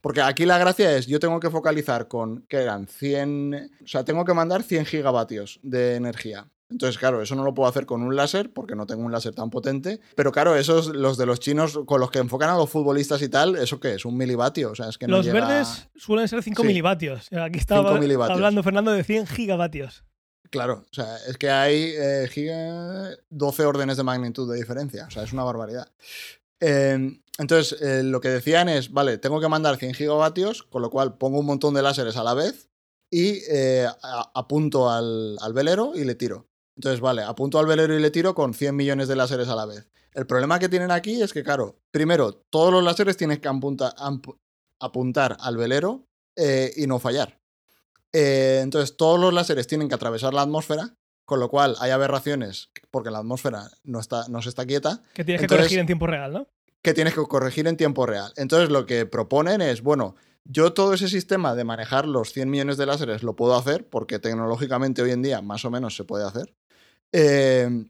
Porque 0.00 0.22
aquí 0.22 0.46
la 0.46 0.58
gracia 0.58 0.96
es, 0.96 1.06
yo 1.06 1.20
tengo 1.20 1.38
que 1.38 1.50
focalizar 1.50 2.08
con, 2.08 2.46
que 2.48 2.56
eran 2.56 2.88
100... 2.88 3.70
O 3.84 3.86
sea, 3.86 4.04
tengo 4.04 4.24
que 4.24 4.34
mandar 4.34 4.62
100 4.64 4.86
gigavatios 4.86 5.60
de 5.62 5.94
energía. 5.96 6.48
Entonces, 6.68 6.98
claro, 6.98 7.22
eso 7.22 7.36
no 7.36 7.44
lo 7.44 7.54
puedo 7.54 7.68
hacer 7.68 7.86
con 7.86 8.02
un 8.02 8.16
láser, 8.16 8.52
porque 8.52 8.74
no 8.74 8.86
tengo 8.86 9.04
un 9.04 9.12
láser 9.12 9.32
tan 9.34 9.50
potente. 9.50 10.00
Pero 10.16 10.32
claro, 10.32 10.56
esos, 10.56 10.88
los 10.88 11.16
de 11.16 11.24
los 11.26 11.38
chinos, 11.38 11.78
con 11.86 12.00
los 12.00 12.10
que 12.10 12.18
enfocan 12.18 12.50
a 12.50 12.56
los 12.56 12.68
futbolistas 12.68 13.22
y 13.22 13.28
tal, 13.28 13.54
¿eso 13.54 13.78
qué 13.78 13.94
es? 13.94 14.04
Un 14.04 14.16
milivatio. 14.16 14.72
O 14.72 14.74
sea, 14.74 14.88
es 14.88 14.98
que 14.98 15.06
no 15.06 15.18
Los 15.18 15.26
llega- 15.26 15.46
verdes 15.46 15.88
suelen 15.94 16.26
ser 16.26 16.42
5 16.42 16.62
Sí. 16.62 16.66
milivatios. 16.66 17.28
Aquí 17.32 17.58
estaba 17.60 17.90
5 17.90 18.00
milivatios. 18.00 18.34
hablando 18.36 18.62
Fernando 18.64 18.90
de 18.90 19.04
100 19.04 19.26
gigavatios. 19.28 20.02
Claro, 20.50 20.84
o 20.90 20.94
sea, 20.94 21.16
es 21.28 21.36
que 21.38 21.50
hay 21.50 21.92
eh, 21.96 22.28
giga- 22.32 23.16
12 23.30 23.64
órdenes 23.64 23.96
de 23.96 24.02
magnitud 24.02 24.50
de 24.50 24.58
diferencia, 24.58 25.06
o 25.06 25.10
sea, 25.10 25.22
es 25.22 25.32
una 25.32 25.44
barbaridad. 25.44 25.90
Eh, 26.60 27.20
entonces, 27.38 27.80
eh, 27.82 28.02
lo 28.02 28.20
que 28.20 28.28
decían 28.28 28.68
es, 28.68 28.92
vale, 28.92 29.18
tengo 29.18 29.40
que 29.40 29.48
mandar 29.48 29.76
100 29.76 29.94
gigavatios, 29.94 30.62
con 30.62 30.82
lo 30.82 30.90
cual 30.90 31.18
pongo 31.18 31.40
un 31.40 31.46
montón 31.46 31.74
de 31.74 31.82
láseres 31.82 32.16
a 32.16 32.24
la 32.24 32.34
vez 32.34 32.70
y 33.10 33.40
eh, 33.48 33.86
apunto 34.34 34.90
al, 34.90 35.36
velero 35.52 35.92
y 35.94 36.04
le 36.04 36.14
tiro. 36.14 36.48
Entonces, 36.76 37.00
vale, 37.00 37.22
apunto 37.22 37.58
al 37.58 37.66
velero 37.66 37.94
y 37.94 38.00
le 38.00 38.10
tiro 38.10 38.34
con 38.34 38.54
100 38.54 38.74
millones 38.74 39.08
de 39.08 39.16
láseres 39.16 39.48
a 39.48 39.56
la 39.56 39.66
vez. 39.66 39.88
El 40.12 40.26
problema 40.26 40.58
que 40.58 40.68
tienen 40.68 40.90
aquí 40.90 41.20
es 41.22 41.32
que, 41.32 41.42
claro, 41.42 41.78
primero, 41.90 42.32
todos 42.50 42.72
los 42.72 42.82
láseres 42.82 43.16
tienes 43.16 43.38
que 43.38 43.48
apuntar 43.48 45.36
al 45.40 45.56
velero 45.56 46.06
eh, 46.36 46.72
y 46.76 46.86
no 46.86 46.98
fallar. 46.98 47.38
Eh, 48.12 48.60
entonces, 48.62 48.96
todos 48.96 49.20
los 49.20 49.32
láseres 49.32 49.66
tienen 49.66 49.88
que 49.88 49.94
atravesar 49.94 50.34
la 50.34 50.42
atmósfera, 50.42 50.96
con 51.24 51.40
lo 51.40 51.48
cual 51.48 51.76
hay 51.80 51.90
aberraciones, 51.90 52.70
porque 52.90 53.10
la 53.10 53.18
atmósfera 53.18 53.68
no, 53.84 54.00
está, 54.00 54.28
no 54.28 54.42
se 54.42 54.48
está 54.48 54.64
quieta, 54.64 55.02
Que 55.12 55.24
tienes 55.24 55.42
que 55.42 55.48
corregir 55.48 55.78
en 55.78 55.86
tiempo 55.86 56.06
real, 56.06 56.32
¿no? 56.32 56.48
que 56.86 56.94
tienes 56.94 57.14
que 57.14 57.22
corregir 57.24 57.66
en 57.66 57.76
tiempo 57.76 58.06
real. 58.06 58.32
Entonces, 58.36 58.70
lo 58.70 58.86
que 58.86 59.06
proponen 59.06 59.60
es, 59.60 59.82
bueno, 59.82 60.14
yo 60.44 60.72
todo 60.72 60.94
ese 60.94 61.08
sistema 61.08 61.56
de 61.56 61.64
manejar 61.64 62.06
los 62.06 62.32
100 62.32 62.48
millones 62.48 62.76
de 62.76 62.86
láseres 62.86 63.24
lo 63.24 63.34
puedo 63.34 63.56
hacer, 63.56 63.88
porque 63.88 64.20
tecnológicamente 64.20 65.02
hoy 65.02 65.10
en 65.10 65.20
día 65.20 65.42
más 65.42 65.64
o 65.64 65.70
menos 65.72 65.96
se 65.96 66.04
puede 66.04 66.24
hacer. 66.24 66.54
Eh, 67.10 67.86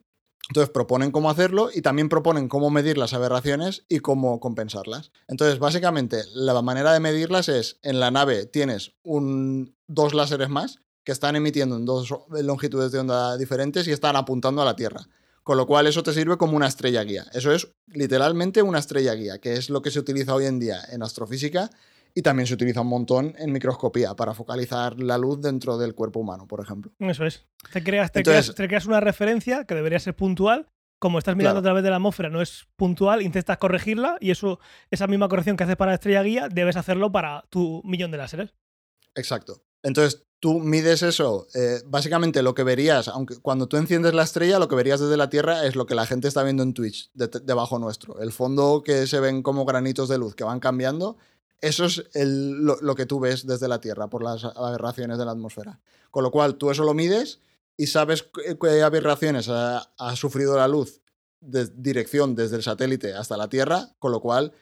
entonces 0.49 0.71
proponen 0.71 1.11
cómo 1.11 1.29
hacerlo 1.29 1.71
y 1.75 1.83
también 1.83 2.09
proponen 2.09 2.49
cómo 2.49 2.71
medir 2.71 2.99
las 2.99 3.15
aberraciones 3.15 3.85
y 3.89 3.99
cómo 3.99 4.39
compensarlas. 4.39 5.11
Entonces, 5.27 5.59
básicamente, 5.59 6.23
la 6.35 6.61
manera 6.63 6.93
de 6.93 7.01
medirlas 7.01 7.49
es, 7.49 7.79
en 7.83 7.99
la 7.99 8.11
nave 8.11 8.47
tienes 8.47 8.93
un, 9.03 9.75
dos 9.89 10.15
láseres 10.15 10.49
más 10.49 10.79
que 11.03 11.13
están 11.13 11.37
emitiendo 11.37 11.77
en 11.77 11.85
dos 11.85 12.13
longitudes 12.31 12.93
de 12.93 12.99
onda 12.99 13.37
diferentes 13.37 13.87
y 13.89 13.93
están 13.93 14.17
apuntando 14.17 14.63
a 14.63 14.65
la 14.65 14.77
Tierra. 14.77 15.09
Con 15.43 15.57
lo 15.57 15.67
cual 15.67 15.87
eso 15.87 16.03
te 16.03 16.13
sirve 16.13 16.37
como 16.37 16.57
una 16.57 16.67
estrella 16.67 17.03
guía. 17.05 17.25
Eso 17.33 17.53
es 17.53 17.69
literalmente 17.87 18.63
una 18.63 18.81
estrella 18.81 19.15
guía, 19.15 19.39
que 19.39 19.55
es 19.55 19.71
lo 19.71 19.83
que 19.83 19.93
se 19.93 20.01
utiliza 20.01 20.35
hoy 20.35 20.47
en 20.47 20.59
día 20.59 20.81
en 20.91 21.03
astrofísica 21.03 21.71
y 22.19 22.23
también 22.23 22.47
se 22.47 22.55
utiliza 22.55 22.81
un 22.81 22.89
montón 22.89 23.35
en 23.39 23.53
microscopía 23.53 24.15
para 24.17 24.33
focalizar 24.33 24.99
la 24.99 25.19
luz 25.19 25.41
dentro 25.43 25.77
del 25.77 25.95
cuerpo 25.95 26.19
humano, 26.21 26.47
por 26.49 26.61
ejemplo. 26.61 26.91
Eso 26.99 27.27
es. 27.27 27.47
Te 27.73 27.85
creas, 27.85 28.11
te, 28.11 28.21
Entonces- 28.21 28.47
creas, 28.47 28.55
te 28.57 28.67
creas 28.69 28.87
una 28.87 29.01
referencia 29.01 29.65
que 29.67 29.75
debería 29.75 29.99
ser 30.01 30.17
puntual. 30.17 30.67
Como 30.99 31.19
estás 31.19 31.37
mirando 31.37 31.57
Claro. 31.57 31.61
a 31.61 31.63
través 31.69 31.85
de 31.85 31.91
la 31.91 31.97
atmósfera, 31.97 32.31
no 32.31 32.41
es 32.41 32.67
puntual, 32.75 33.21
intentas 33.21 33.59
corregirla 33.59 34.17
y 34.19 34.31
eso, 34.31 34.59
esa 34.91 35.07
misma 35.07 35.29
corrección 35.29 35.55
que 35.59 35.65
haces 35.65 35.77
para 35.77 35.91
la 35.91 35.97
estrella 35.97 36.23
guía, 36.23 36.49
debes 36.51 36.77
hacerlo 36.77 37.13
para 37.13 37.45
tu 37.51 37.83
millón 37.85 38.11
de 38.11 38.17
láseres. 38.17 38.55
Exacto. 39.15 39.63
Entonces 39.83 40.25
tú 40.41 40.59
mides 40.61 41.03
eso, 41.03 41.47
eh, 41.55 41.81
básicamente 41.87 42.43
lo 42.43 42.55
que 42.55 42.63
verías, 42.63 43.09
aunque 43.09 43.37
cuando 43.41 43.67
tú 43.69 43.77
enciendes 43.77 44.15
la 44.15 44.23
estrella, 44.23 44.59
lo 44.59 44.69
que 44.69 44.75
verías 44.75 44.99
desde 45.01 45.19
la 45.19 45.29
Tierra 45.29 45.67
es 45.67 45.77
lo 45.77 45.85
que 45.87 45.95
la 45.95 46.07
gente 46.07 46.29
está 46.29 46.43
viendo 46.43 46.63
en 46.63 46.73
Twitch, 46.73 47.11
de- 47.13 47.29
debajo 47.45 47.79
nuestro. 47.79 48.19
El 48.21 48.33
fondo 48.33 48.83
que 48.83 49.07
se 49.07 49.21
ven 49.21 49.43
como 49.43 49.67
granitos 49.67 50.09
de 50.09 50.17
luz 50.19 50.35
que 50.35 50.45
van 50.45 50.61
cambiando, 50.61 51.19
eso 51.61 51.85
es 51.85 52.05
lo, 52.13 52.95
que 52.95 53.07
tú 53.07 53.21
ves 53.21 53.47
desde 53.47 53.69
la 53.69 53.81
Tierra 53.81 54.09
por 54.09 54.23
las 54.23 54.45
aberraciones 54.45 55.19
de 55.19 55.25
la 55.25 55.33
atmósfera. 55.33 55.81
Con 56.11 56.23
lo 56.23 56.31
cual 56.31 56.57
tú 56.57 56.71
eso 56.71 56.85
lo 56.85 56.95
mides 56.95 57.41
y 57.77 57.87
sabes 57.87 58.23
qué, 58.23 58.59
qué 58.59 58.83
aberraciones 58.83 59.49
ha, 59.49 59.91
ha 59.99 60.17
sufrido 60.17 60.57
la 60.57 60.69
luz 60.69 61.01
de 61.41 61.67
dirección 61.75 62.35
desde 62.35 62.57
el 62.57 62.63
satélite 62.63 63.15
hasta 63.15 63.37
la 63.37 63.49
Tierra, 63.49 63.91
con 63.99 64.13
lo 64.13 64.21
cual 64.21 64.53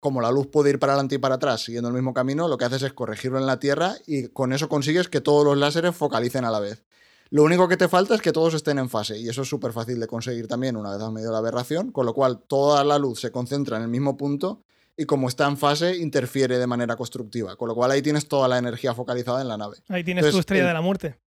como 0.00 0.20
la 0.20 0.30
luz 0.30 0.46
puede 0.46 0.70
ir 0.70 0.78
para 0.78 0.92
adelante 0.92 1.16
y 1.16 1.18
para 1.18 1.36
atrás 1.36 1.62
siguiendo 1.62 1.88
el 1.88 1.94
mismo 1.94 2.14
camino, 2.14 2.46
lo 2.48 2.56
que 2.56 2.64
haces 2.64 2.82
es 2.82 2.92
corregirlo 2.92 3.38
en 3.38 3.46
la 3.46 3.58
Tierra 3.58 3.96
y 4.06 4.28
con 4.28 4.52
eso 4.52 4.68
consigues 4.68 5.08
que 5.08 5.20
todos 5.20 5.44
los 5.44 5.58
láseres 5.58 5.96
focalicen 5.96 6.44
a 6.44 6.50
la 6.50 6.60
vez. 6.60 6.84
Lo 7.30 7.42
único 7.42 7.68
que 7.68 7.76
te 7.76 7.88
falta 7.88 8.14
es 8.14 8.22
que 8.22 8.32
todos 8.32 8.54
estén 8.54 8.78
en 8.78 8.88
fase 8.88 9.18
y 9.18 9.28
eso 9.28 9.42
es 9.42 9.48
súper 9.48 9.72
fácil 9.72 10.00
de 10.00 10.06
conseguir 10.06 10.48
también 10.48 10.76
una 10.76 10.92
vez 10.92 11.02
has 11.02 11.12
medido 11.12 11.32
la 11.32 11.38
aberración, 11.38 11.92
con 11.92 12.06
lo 12.06 12.14
cual 12.14 12.40
toda 12.46 12.84
la 12.84 12.98
luz 12.98 13.20
se 13.20 13.30
concentra 13.30 13.76
en 13.76 13.82
el 13.82 13.88
mismo 13.88 14.16
punto 14.16 14.62
y 14.98 15.06
como 15.06 15.28
está 15.28 15.46
en 15.46 15.56
fase 15.56 15.96
interfiere 15.96 16.58
de 16.58 16.66
manera 16.66 16.96
constructiva, 16.96 17.56
con 17.56 17.68
lo 17.68 17.74
cual 17.74 17.92
ahí 17.92 18.02
tienes 18.02 18.28
toda 18.28 18.48
la 18.48 18.58
energía 18.58 18.92
focalizada 18.92 19.40
en 19.40 19.48
la 19.48 19.56
nave. 19.56 19.76
Ahí 19.88 20.04
tienes 20.04 20.28
tu 20.30 20.38
estrella 20.38 20.62
el- 20.64 20.68
de 20.68 20.74
la 20.74 20.80
muerte. 20.82 21.18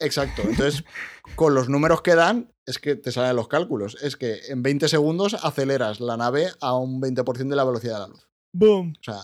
Exacto. 0.00 0.42
Entonces, 0.42 0.84
con 1.34 1.54
los 1.54 1.68
números 1.68 2.02
que 2.02 2.14
dan, 2.14 2.52
es 2.66 2.78
que 2.78 2.94
te 2.94 3.10
salen 3.12 3.34
los 3.36 3.48
cálculos. 3.48 3.96
Es 4.00 4.16
que 4.16 4.38
en 4.48 4.62
20 4.62 4.88
segundos 4.88 5.34
aceleras 5.34 5.98
la 6.00 6.16
nave 6.16 6.48
a 6.60 6.76
un 6.76 7.00
20% 7.00 7.48
de 7.48 7.56
la 7.56 7.64
velocidad 7.64 7.94
de 7.94 8.00
la 8.00 8.06
luz. 8.08 8.28
Boom. 8.52 8.94
O 9.00 9.02
sea, 9.02 9.20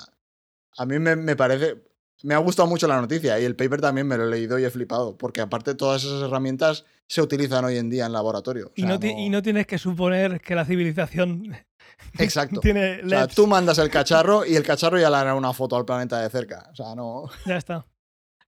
a 0.76 0.84
mí 0.86 0.98
me, 0.98 1.14
me 1.16 1.36
parece. 1.36 1.82
Me 2.24 2.34
ha 2.34 2.38
gustado 2.38 2.68
mucho 2.68 2.88
la 2.88 3.00
noticia 3.00 3.38
y 3.38 3.44
el 3.44 3.54
paper 3.54 3.80
también 3.82 4.06
me 4.08 4.16
lo 4.16 4.24
he 4.24 4.30
leído 4.30 4.58
y 4.58 4.64
he 4.64 4.70
flipado, 4.70 5.16
porque 5.16 5.40
aparte 5.42 5.74
todas 5.74 6.02
esas 6.04 6.22
herramientas 6.22 6.84
se 7.06 7.20
utilizan 7.22 7.64
hoy 7.64 7.76
en 7.76 7.88
día 7.90 8.06
en 8.06 8.12
laboratorio. 8.12 8.68
O 8.68 8.72
Y 8.74 8.82
no, 8.82 8.98
y 9.00 9.28
no 9.30 9.42
tienes 9.42 9.66
que 9.66 9.78
suponer 9.78 10.40
que 10.40 10.54
la 10.54 10.64
civilización 10.64 11.54
Exacto. 12.18 12.60
tiene 12.60 13.00
O 13.04 13.08
sea, 13.08 13.26
tú 13.26 13.46
mandas 13.46 13.78
el 13.78 13.90
cacharro 13.90 14.44
y 14.46 14.56
el 14.56 14.62
cacharro 14.62 14.98
ya 14.98 15.10
le 15.10 15.16
hará 15.16 15.34
una 15.34 15.52
foto 15.52 15.76
al 15.76 15.84
planeta 15.84 16.20
de 16.20 16.30
cerca. 16.30 16.68
O 16.72 16.74
sea, 16.74 16.94
no. 16.94 17.24
Ya 17.46 17.56
está. 17.56 17.86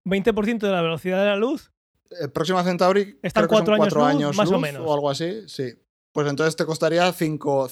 20% 0.04 0.58
de 0.58 0.70
la 0.70 0.82
velocidad 0.82 1.18
de 1.20 1.26
la 1.26 1.36
luz. 1.36 1.72
Eh, 2.20 2.28
Próxima 2.28 2.62
Centauri. 2.62 3.18
Están 3.22 3.48
cuatro 3.48 4.04
años 4.04 4.28
luz, 4.28 4.36
más 4.36 4.50
o 4.50 4.58
menos. 4.58 4.82
O 4.84 4.94
algo 4.94 5.10
así, 5.10 5.48
sí. 5.48 5.72
Pues 6.12 6.28
entonces 6.28 6.56
te 6.56 6.64
costaría 6.64 7.12
5 7.12 7.68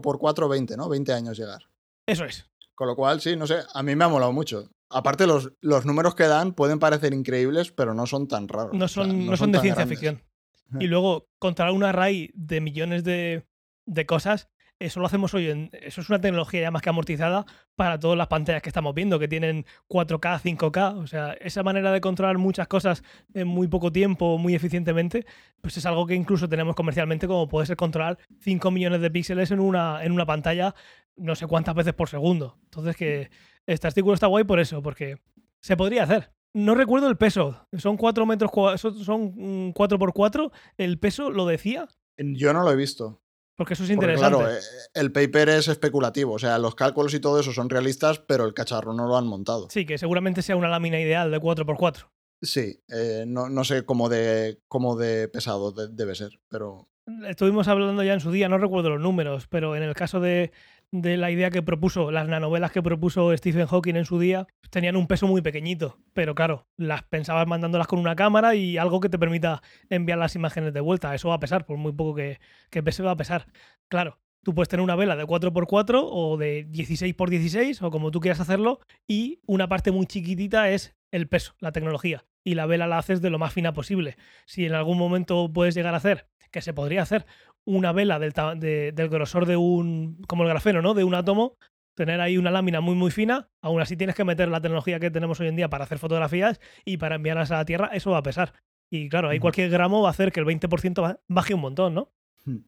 por 0.00 0.18
4, 0.18 0.48
20, 0.48 0.76
¿no? 0.76 0.88
20 0.88 1.12
años 1.12 1.36
llegar. 1.36 1.68
Eso 2.06 2.24
es. 2.24 2.46
Con 2.74 2.86
lo 2.86 2.96
cual, 2.96 3.20
sí, 3.20 3.36
no 3.36 3.46
sé, 3.46 3.58
a 3.74 3.82
mí 3.82 3.94
me 3.96 4.04
ha 4.04 4.08
molado 4.08 4.32
mucho. 4.32 4.70
Aparte, 4.88 5.26
los, 5.26 5.52
los 5.60 5.84
números 5.84 6.14
que 6.14 6.28
dan 6.28 6.54
pueden 6.54 6.78
parecer 6.78 7.12
increíbles, 7.12 7.72
pero 7.72 7.92
no 7.92 8.06
son 8.06 8.28
tan 8.28 8.48
raros. 8.48 8.72
No 8.72 8.84
O 8.86 8.88
sea, 8.88 9.04
son, 9.04 9.26
no 9.26 9.36
son 9.36 9.52
de 9.52 9.58
ciencia 9.60 9.84
grandes. 9.84 9.98
ficción. 9.98 10.22
Y 10.80 10.86
luego, 10.86 11.26
controlar 11.38 11.72
un 11.72 11.82
array 11.82 12.30
de 12.34 12.60
millones 12.60 13.02
de, 13.02 13.46
de 13.86 14.04
cosas, 14.04 14.50
eso 14.78 15.00
lo 15.00 15.06
hacemos 15.06 15.34
hoy 15.34 15.50
en. 15.50 15.70
Eso 15.72 16.00
es 16.00 16.08
una 16.08 16.20
tecnología 16.20 16.60
ya 16.60 16.70
más 16.70 16.82
que 16.82 16.88
amortizada 16.88 17.44
para 17.74 17.98
todas 17.98 18.16
las 18.16 18.28
pantallas 18.28 18.62
que 18.62 18.68
estamos 18.68 18.94
viendo, 18.94 19.18
que 19.18 19.28
tienen 19.28 19.66
4K, 19.88 20.40
5K. 20.40 20.98
O 20.98 21.06
sea, 21.06 21.32
esa 21.40 21.62
manera 21.62 21.90
de 21.92 22.00
controlar 22.00 22.38
muchas 22.38 22.68
cosas 22.68 23.02
en 23.34 23.48
muy 23.48 23.68
poco 23.68 23.90
tiempo, 23.90 24.38
muy 24.38 24.54
eficientemente, 24.54 25.26
pues 25.60 25.76
es 25.76 25.86
algo 25.86 26.06
que 26.06 26.14
incluso 26.14 26.48
tenemos 26.48 26.76
comercialmente, 26.76 27.26
como 27.26 27.48
puede 27.48 27.66
ser 27.66 27.76
controlar 27.76 28.18
5 28.40 28.70
millones 28.70 29.00
de 29.00 29.10
píxeles 29.10 29.50
en 29.50 29.60
una, 29.60 30.04
en 30.04 30.12
una 30.12 30.26
pantalla 30.26 30.74
no 31.18 31.34
sé 31.34 31.46
cuántas 31.46 31.74
veces 31.74 31.94
por 31.94 32.08
segundo. 32.08 32.58
Entonces, 32.64 32.96
que 32.96 33.30
este 33.66 33.86
artículo 33.86 34.14
está 34.14 34.28
guay 34.28 34.44
por 34.44 34.60
eso, 34.60 34.82
porque 34.82 35.18
se 35.60 35.76
podría 35.76 36.04
hacer. 36.04 36.32
No 36.54 36.74
recuerdo 36.74 37.08
el 37.08 37.16
peso. 37.16 37.66
Son 37.76 37.96
4 37.96 38.26
metros, 38.26 38.50
son, 38.80 39.04
son 39.04 39.72
4 39.72 39.98
por 39.98 40.12
4 40.12 40.50
El 40.76 40.98
peso 40.98 41.30
lo 41.30 41.46
decía, 41.46 41.88
Yo 42.16 42.52
no 42.52 42.62
lo 42.62 42.72
he 42.72 42.76
visto. 42.76 43.20
Porque 43.58 43.74
eso 43.74 43.82
es 43.82 43.90
Porque, 43.90 44.12
interesante. 44.12 44.36
claro, 44.38 44.50
eh, 44.56 44.60
el 44.94 45.12
paper 45.12 45.48
es 45.50 45.68
especulativo. 45.68 46.32
O 46.32 46.38
sea, 46.38 46.58
los 46.58 46.74
cálculos 46.76 47.12
y 47.12 47.20
todo 47.20 47.38
eso 47.40 47.52
son 47.52 47.68
realistas, 47.68 48.20
pero 48.20 48.46
el 48.46 48.54
cacharro 48.54 48.94
no 48.94 49.06
lo 49.06 49.16
han 49.18 49.26
montado. 49.26 49.66
Sí, 49.68 49.84
que 49.84 49.98
seguramente 49.98 50.40
sea 50.42 50.56
una 50.56 50.68
lámina 50.68 50.98
ideal 51.00 51.30
de 51.30 51.40
4 51.40 51.66
por 51.66 51.76
4 51.76 52.10
Sí, 52.40 52.80
eh, 52.88 53.24
no, 53.26 53.48
no 53.48 53.64
sé 53.64 53.84
cómo 53.84 54.08
de, 54.08 54.60
cómo 54.68 54.94
de 54.96 55.26
pesado 55.28 55.72
de- 55.72 55.88
debe 55.88 56.14
ser, 56.14 56.38
pero 56.48 56.88
Estuvimos 57.26 57.66
hablando 57.68 58.02
ya 58.04 58.12
en 58.14 58.20
su 58.20 58.30
día, 58.30 58.48
no 58.50 58.58
recuerdo 58.58 58.90
los 58.90 59.00
números, 59.00 59.46
pero 59.48 59.74
en 59.74 59.82
el 59.82 59.94
caso 59.94 60.20
de, 60.20 60.52
de 60.90 61.16
la 61.16 61.30
idea 61.30 61.50
que 61.50 61.62
propuso, 61.62 62.10
las 62.10 62.28
nanovelas 62.28 62.72
que 62.72 62.82
propuso 62.82 63.36
Stephen 63.36 63.66
Hawking 63.66 63.96
en 63.96 64.04
su 64.04 64.18
día, 64.18 64.46
tenían 64.70 64.96
un 64.96 65.06
peso 65.06 65.26
muy 65.26 65.42
pequeñito. 65.42 65.98
Pero 66.14 66.34
claro, 66.34 66.66
las 66.76 67.02
pensabas 67.02 67.46
mandándolas 67.46 67.86
con 67.86 67.98
una 67.98 68.16
cámara 68.16 68.54
y 68.54 68.78
algo 68.78 69.00
que 69.00 69.08
te 69.08 69.18
permita 69.18 69.62
enviar 69.90 70.18
las 70.18 70.34
imágenes 70.34 70.72
de 70.72 70.80
vuelta. 70.80 71.14
Eso 71.14 71.28
va 71.28 71.34
a 71.34 71.40
pesar, 71.40 71.66
por 71.66 71.76
muy 71.76 71.92
poco 71.92 72.14
que, 72.14 72.40
que 72.70 72.82
pese, 72.82 73.02
va 73.02 73.12
a 73.12 73.16
pesar. 73.16 73.46
Claro, 73.88 74.18
tú 74.42 74.54
puedes 74.54 74.68
tener 74.68 74.82
una 74.82 74.96
vela 74.96 75.16
de 75.16 75.24
4x4 75.24 76.00
o 76.04 76.36
de 76.36 76.66
16x16 76.68 77.82
o 77.82 77.90
como 77.90 78.10
tú 78.10 78.20
quieras 78.20 78.40
hacerlo 78.40 78.80
y 79.06 79.40
una 79.46 79.68
parte 79.68 79.90
muy 79.90 80.06
chiquitita 80.06 80.70
es 80.70 80.96
el 81.10 81.28
peso, 81.28 81.54
la 81.60 81.72
tecnología. 81.72 82.24
Y 82.44 82.54
la 82.54 82.64
vela 82.64 82.86
la 82.86 82.98
haces 82.98 83.20
de 83.20 83.28
lo 83.28 83.38
más 83.38 83.52
fina 83.52 83.74
posible. 83.74 84.16
Si 84.46 84.64
en 84.64 84.72
algún 84.72 84.96
momento 84.96 85.52
puedes 85.52 85.74
llegar 85.74 85.92
a 85.92 85.98
hacer, 85.98 86.28
que 86.50 86.62
se 86.62 86.72
podría 86.72 87.02
hacer, 87.02 87.26
una 87.68 87.92
vela 87.92 88.18
del, 88.18 88.32
de- 88.58 88.92
del 88.92 89.08
grosor 89.08 89.46
de 89.46 89.56
un, 89.56 90.22
como 90.26 90.42
el 90.44 90.48
grafeno, 90.48 90.80
¿no? 90.82 90.94
De 90.94 91.04
un 91.04 91.14
átomo, 91.14 91.56
tener 91.94 92.20
ahí 92.20 92.38
una 92.38 92.50
lámina 92.50 92.80
muy, 92.80 92.94
muy 92.94 93.10
fina, 93.10 93.48
aún 93.62 93.80
así 93.80 93.96
tienes 93.96 94.16
que 94.16 94.24
meter 94.24 94.48
la 94.48 94.60
tecnología 94.60 94.98
que 95.00 95.10
tenemos 95.10 95.38
hoy 95.40 95.48
en 95.48 95.56
día 95.56 95.68
para 95.68 95.84
hacer 95.84 95.98
fotografías 95.98 96.60
y 96.84 96.96
para 96.96 97.16
enviarlas 97.16 97.50
a 97.50 97.56
la 97.56 97.64
Tierra, 97.64 97.90
eso 97.92 98.10
va 98.12 98.18
a 98.18 98.22
pesar. 98.22 98.54
Y 98.90 99.08
claro, 99.10 99.28
ahí 99.28 99.36
Ujú. 99.38 99.42
cualquier 99.42 99.68
gramo 99.70 100.00
va 100.02 100.08
a 100.08 100.12
hacer 100.12 100.32
que 100.32 100.40
el 100.40 100.46
20% 100.46 101.02
ba- 101.02 101.20
baje 101.28 101.52
un 101.54 101.60
montón, 101.60 101.94
¿no? 101.94 102.10
Hmm. 102.46 102.60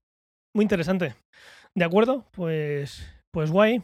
Muy 0.55 0.65
interesante. 0.65 1.15
¿De 1.75 1.85
acuerdo? 1.85 2.27
Pues, 2.33 3.07
pues 3.33 3.51
guay. 3.51 3.83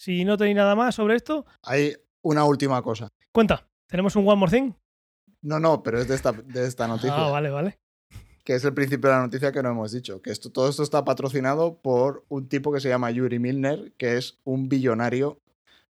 Si 0.00 0.24
no 0.24 0.36
tenéis 0.36 0.56
nada 0.56 0.74
más 0.76 0.94
sobre 0.94 1.16
esto, 1.16 1.44
hay 1.64 1.92
una 2.24 2.44
última 2.44 2.80
cosa. 2.82 3.08
cuenta. 3.34 3.66
¿Tenemos 3.90 4.14
un 4.16 4.26
One 4.28 4.36
More 4.36 4.52
Thing? 4.52 4.72
No, 5.42 5.58
no, 5.58 5.82
pero 5.82 5.98
es 5.98 6.08
de 6.08 6.14
esta, 6.14 6.32
de 6.32 6.66
esta 6.66 6.86
noticia. 6.86 7.14
Ah, 7.14 7.30
vale, 7.30 7.50
vale. 7.50 7.78
Que 8.48 8.54
es 8.54 8.64
el 8.64 8.72
principio 8.72 9.10
de 9.10 9.16
la 9.16 9.20
noticia 9.22 9.52
que 9.52 9.62
no 9.62 9.68
hemos 9.68 9.92
dicho, 9.92 10.22
que 10.22 10.30
esto, 10.30 10.48
todo 10.50 10.70
esto 10.70 10.82
está 10.82 11.04
patrocinado 11.04 11.74
por 11.82 12.24
un 12.30 12.48
tipo 12.48 12.72
que 12.72 12.80
se 12.80 12.88
llama 12.88 13.10
Yuri 13.10 13.38
Milner, 13.38 13.92
que 13.98 14.16
es 14.16 14.38
un 14.44 14.70
billonario 14.70 15.38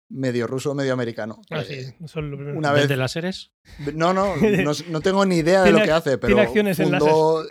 medio 0.09 0.47
ruso, 0.47 0.73
medio 0.73 0.91
americano. 0.93 1.39
Ah, 1.51 1.61
Eh, 1.61 1.93
sí, 1.99 2.19
lo 2.19 2.35
primero. 2.35 2.57
una 2.57 2.71
vez- 2.71 2.83
¿Vende 2.83 2.97
láseres? 2.97 3.51
No, 3.93 4.11
no, 4.11 4.35
no, 4.37 4.71
no 4.89 5.01
tengo 5.01 5.23
ni 5.27 5.35
idea 5.35 5.61
de 5.61 5.71
lo 5.71 5.77
que 5.83 5.91
ac- 5.91 5.97
hace, 5.97 6.17
pero 6.17 6.35
fundó- 6.99 7.43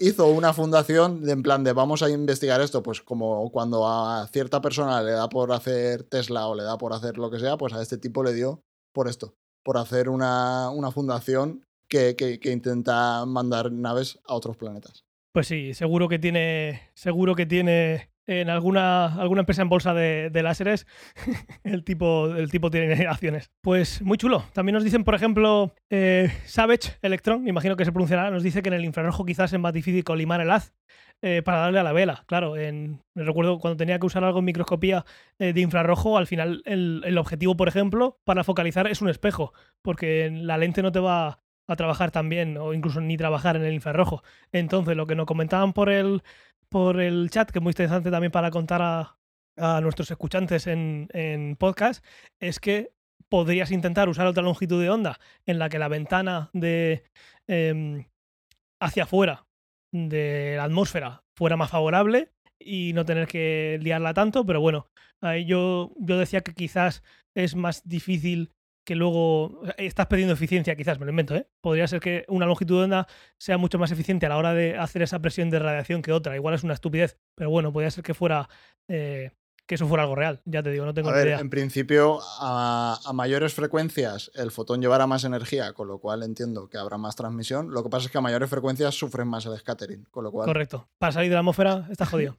hizo 0.00 0.26
una 0.28 0.54
fundación 0.54 1.20
de, 1.22 1.32
en 1.32 1.42
plan 1.42 1.62
de 1.62 1.74
vamos 1.74 2.02
a 2.02 2.08
investigar 2.08 2.62
esto, 2.62 2.82
pues 2.82 3.02
como 3.02 3.50
cuando 3.52 3.86
a 3.86 4.26
cierta 4.32 4.62
persona 4.62 5.02
le 5.02 5.10
da 5.10 5.28
por 5.28 5.52
hacer 5.52 6.02
Tesla 6.04 6.46
o 6.46 6.54
le 6.54 6.62
da 6.62 6.78
por 6.78 6.94
hacer 6.94 7.18
lo 7.18 7.30
que 7.30 7.40
sea, 7.40 7.58
pues 7.58 7.74
a 7.74 7.82
este 7.82 7.98
tipo 7.98 8.22
le 8.24 8.32
dio 8.32 8.62
por 8.94 9.06
esto, 9.06 9.34
por 9.62 9.76
hacer 9.76 10.08
una, 10.08 10.70
una 10.70 10.90
fundación 10.92 11.65
que, 11.88 12.38
intenta 12.44 13.24
mandar 13.26 13.72
naves 13.72 14.18
a 14.26 14.34
otros 14.34 14.56
planetas. 14.56 15.04
Pues 15.32 15.46
sí, 15.48 15.74
seguro 15.74 16.08
que 16.08 16.18
tiene. 16.18 16.80
Seguro 16.94 17.34
que 17.34 17.44
tiene 17.46 18.10
en 18.26 18.50
alguna, 18.50 19.06
alguna 19.20 19.40
empresa 19.40 19.62
en 19.62 19.68
bolsa 19.68 19.94
de, 19.94 20.30
de 20.30 20.42
láseres. 20.42 20.86
el, 21.64 21.84
tipo, 21.84 22.34
el 22.34 22.50
tipo 22.50 22.70
tiene 22.70 23.06
acciones. 23.08 23.50
Pues 23.60 24.02
muy 24.02 24.18
chulo. 24.18 24.44
También 24.52 24.74
nos 24.74 24.84
dicen, 24.84 25.04
por 25.04 25.14
ejemplo, 25.14 25.74
eh, 25.90 26.32
Savage 26.46 26.96
Electron, 27.02 27.44
me 27.44 27.50
imagino 27.50 27.76
que 27.76 27.84
se 27.84 27.92
pronunciará, 27.92 28.30
nos 28.30 28.42
dice 28.42 28.62
que 28.62 28.68
en 28.68 28.74
el 28.74 28.84
infrarrojo 28.84 29.24
quizás 29.24 29.52
es 29.52 29.60
más 29.60 29.72
difícil 29.72 30.04
colimar 30.04 30.40
el 30.40 30.50
haz. 30.50 30.72
eh, 31.22 31.42
para 31.42 31.58
darle 31.58 31.78
a 31.78 31.82
la 31.82 31.92
vela, 31.92 32.24
claro. 32.26 32.56
En, 32.56 33.02
me 33.14 33.24
recuerdo 33.24 33.58
cuando 33.58 33.76
tenía 33.76 33.98
que 33.98 34.06
usar 34.06 34.24
algo 34.24 34.40
en 34.40 34.44
microscopía 34.44 35.04
eh, 35.38 35.52
de 35.52 35.60
infrarrojo, 35.60 36.18
al 36.18 36.26
final 36.26 36.62
el, 36.66 37.02
el 37.04 37.18
objetivo, 37.18 37.56
por 37.56 37.68
ejemplo, 37.68 38.20
para 38.24 38.44
focalizar 38.44 38.86
es 38.86 39.00
un 39.02 39.08
espejo, 39.08 39.52
porque 39.82 40.30
la 40.30 40.58
lente 40.58 40.82
no 40.82 40.92
te 40.92 41.00
va 41.00 41.40
a 41.66 41.76
trabajar 41.76 42.10
tan 42.10 42.28
bien 42.28 42.56
o 42.58 42.72
incluso 42.72 43.00
ni 43.00 43.16
trabajar 43.16 43.56
en 43.56 43.64
el 43.64 43.74
infrarrojo. 43.74 44.22
Entonces, 44.52 44.96
lo 44.96 45.06
que 45.06 45.14
nos 45.14 45.26
comentaban 45.26 45.72
por 45.72 45.90
el, 45.90 46.22
por 46.68 47.00
el 47.00 47.30
chat, 47.30 47.50
que 47.50 47.58
es 47.58 47.62
muy 47.62 47.70
interesante 47.70 48.10
también 48.10 48.32
para 48.32 48.50
contar 48.50 48.82
a, 48.82 49.12
nuestros 49.80 50.10
escuchantes 50.10 50.66
en, 50.66 51.08
en 51.14 51.56
podcast, 51.56 52.04
es 52.40 52.60
que 52.60 52.92
podrías 53.28 53.70
intentar 53.70 54.08
usar 54.08 54.26
otra 54.26 54.42
longitud 54.42 54.80
de 54.80 54.90
onda 54.90 55.18
en 55.46 55.58
la 55.58 55.68
que 55.68 55.78
la 55.78 55.88
ventana 55.88 56.50
de 56.52 57.04
em, 57.46 58.04
hacia 58.80 59.04
afuera 59.04 59.46
de 59.92 60.54
la 60.56 60.64
atmósfera 60.64 61.24
fuera 61.34 61.56
más 61.56 61.70
favorable 61.70 62.32
y 62.58 62.92
no 62.92 63.04
tener 63.04 63.28
que 63.28 63.78
liarla 63.82 64.14
tanto, 64.14 64.44
pero 64.46 64.60
bueno, 64.60 64.88
yo, 65.46 65.92
yo 65.98 66.18
decía 66.18 66.42
que 66.42 66.54
quizás 66.54 67.02
es 67.34 67.54
más 67.54 67.86
difícil 67.86 68.52
que 68.86 68.94
luego 68.94 69.60
estás 69.76 70.06
perdiendo 70.06 70.32
eficiencia, 70.32 70.76
quizás, 70.76 70.98
me 70.98 71.04
lo 71.04 71.10
invento, 71.10 71.34
¿eh? 71.34 71.46
Podría 71.60 71.88
ser 71.88 72.00
que 72.00 72.24
una 72.28 72.46
longitud 72.46 72.78
de 72.78 72.84
onda 72.84 73.08
sea 73.36 73.58
mucho 73.58 73.78
más 73.78 73.90
eficiente 73.90 74.24
a 74.26 74.28
la 74.28 74.36
hora 74.38 74.54
de 74.54 74.78
hacer 74.78 75.02
esa 75.02 75.18
presión 75.18 75.50
de 75.50 75.58
radiación 75.58 76.00
que 76.02 76.12
otra. 76.12 76.36
Igual 76.36 76.54
es 76.54 76.62
una 76.62 76.72
estupidez, 76.74 77.18
pero 77.34 77.50
bueno, 77.50 77.72
podría 77.72 77.90
ser 77.90 78.04
que 78.04 78.14
fuera 78.14 78.48
eh, 78.88 79.32
que 79.66 79.74
eso 79.74 79.88
fuera 79.88 80.04
algo 80.04 80.14
real. 80.14 80.40
Ya 80.44 80.62
te 80.62 80.70
digo, 80.70 80.84
no 80.84 80.94
tengo 80.94 81.10
A 81.10 81.12
ver, 81.12 81.26
idea. 81.26 81.40
en 81.40 81.50
principio, 81.50 82.20
a, 82.40 82.96
a 83.04 83.12
mayores 83.12 83.52
frecuencias 83.52 84.30
el 84.34 84.52
fotón 84.52 84.80
llevará 84.80 85.08
más 85.08 85.24
energía, 85.24 85.72
con 85.72 85.88
lo 85.88 85.98
cual 85.98 86.22
entiendo 86.22 86.68
que 86.68 86.78
habrá 86.78 86.96
más 86.96 87.16
transmisión. 87.16 87.72
Lo 87.72 87.82
que 87.82 87.90
pasa 87.90 88.06
es 88.06 88.12
que 88.12 88.18
a 88.18 88.20
mayores 88.20 88.48
frecuencias 88.48 88.94
sufren 88.94 89.26
más 89.26 89.44
el 89.46 89.58
scattering, 89.58 90.04
con 90.12 90.22
lo 90.22 90.30
cual 90.30 90.46
Correcto. 90.46 90.88
Para 90.98 91.10
salir 91.12 91.30
de 91.30 91.34
la 91.34 91.40
atmósfera 91.40 91.88
estás 91.90 92.08
jodido. 92.10 92.36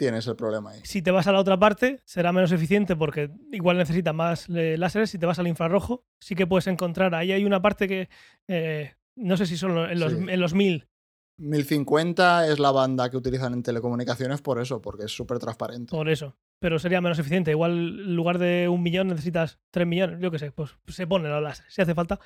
Tienes 0.00 0.26
el 0.26 0.34
problema 0.34 0.70
ahí. 0.70 0.80
Si 0.82 1.02
te 1.02 1.10
vas 1.10 1.26
a 1.26 1.32
la 1.32 1.38
otra 1.40 1.58
parte, 1.58 2.00
será 2.06 2.32
menos 2.32 2.50
eficiente 2.52 2.96
porque 2.96 3.30
igual 3.52 3.76
necesita 3.76 4.14
más 4.14 4.48
eh, 4.48 4.76
láseres. 4.78 5.10
Si 5.10 5.18
te 5.18 5.26
vas 5.26 5.38
al 5.38 5.46
infrarrojo, 5.46 6.06
sí 6.20 6.34
que 6.34 6.46
puedes 6.46 6.66
encontrar. 6.68 7.14
Ahí 7.14 7.32
hay 7.32 7.44
una 7.44 7.60
parte 7.60 7.86
que 7.86 8.08
eh, 8.48 8.94
no 9.16 9.36
sé 9.36 9.44
si 9.44 9.58
son 9.58 9.76
en 9.90 10.00
los, 10.00 10.12
Sí. 10.12 10.18
en 10.26 10.40
los 10.40 10.54
1000. 10.54 10.88
1050 11.36 12.48
es 12.48 12.58
la 12.58 12.70
banda 12.70 13.10
que 13.10 13.16
utilizan 13.18 13.52
en 13.52 13.62
telecomunicaciones 13.62 14.40
por 14.40 14.58
eso, 14.60 14.80
porque 14.80 15.04
es 15.04 15.12
súper 15.12 15.38
transparente. 15.38 15.90
Por 15.90 16.08
eso. 16.08 16.36
Pero 16.58 16.78
sería 16.78 17.00
menos 17.00 17.18
eficiente. 17.18 17.50
Igual 17.50 17.72
en 17.72 18.16
lugar 18.16 18.38
de 18.38 18.68
un 18.68 18.82
millón 18.82 19.08
necesitas 19.08 19.58
tres 19.70 19.86
millones. 19.86 20.18
Yo 20.20 20.30
qué 20.30 20.38
sé, 20.38 20.50
pues 20.52 20.70
se 20.88 21.06
ponen 21.06 21.30
los 21.30 21.42
láseres 21.42 21.72
si 21.74 21.82
hace 21.82 21.94
falta. 21.94 22.18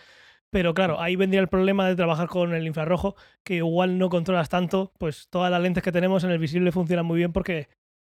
Pero 0.54 0.72
claro, 0.72 1.00
ahí 1.00 1.16
vendría 1.16 1.40
el 1.40 1.48
problema 1.48 1.88
de 1.88 1.96
trabajar 1.96 2.28
con 2.28 2.54
el 2.54 2.64
infrarrojo, 2.64 3.16
que 3.42 3.56
igual 3.56 3.98
no 3.98 4.08
controlas 4.08 4.48
tanto, 4.48 4.92
pues 4.98 5.26
todas 5.28 5.50
las 5.50 5.60
lentes 5.60 5.82
que 5.82 5.90
tenemos 5.90 6.22
en 6.22 6.30
el 6.30 6.38
visible 6.38 6.70
funcionan 6.70 7.04
muy 7.04 7.18
bien 7.18 7.32
porque, 7.32 7.66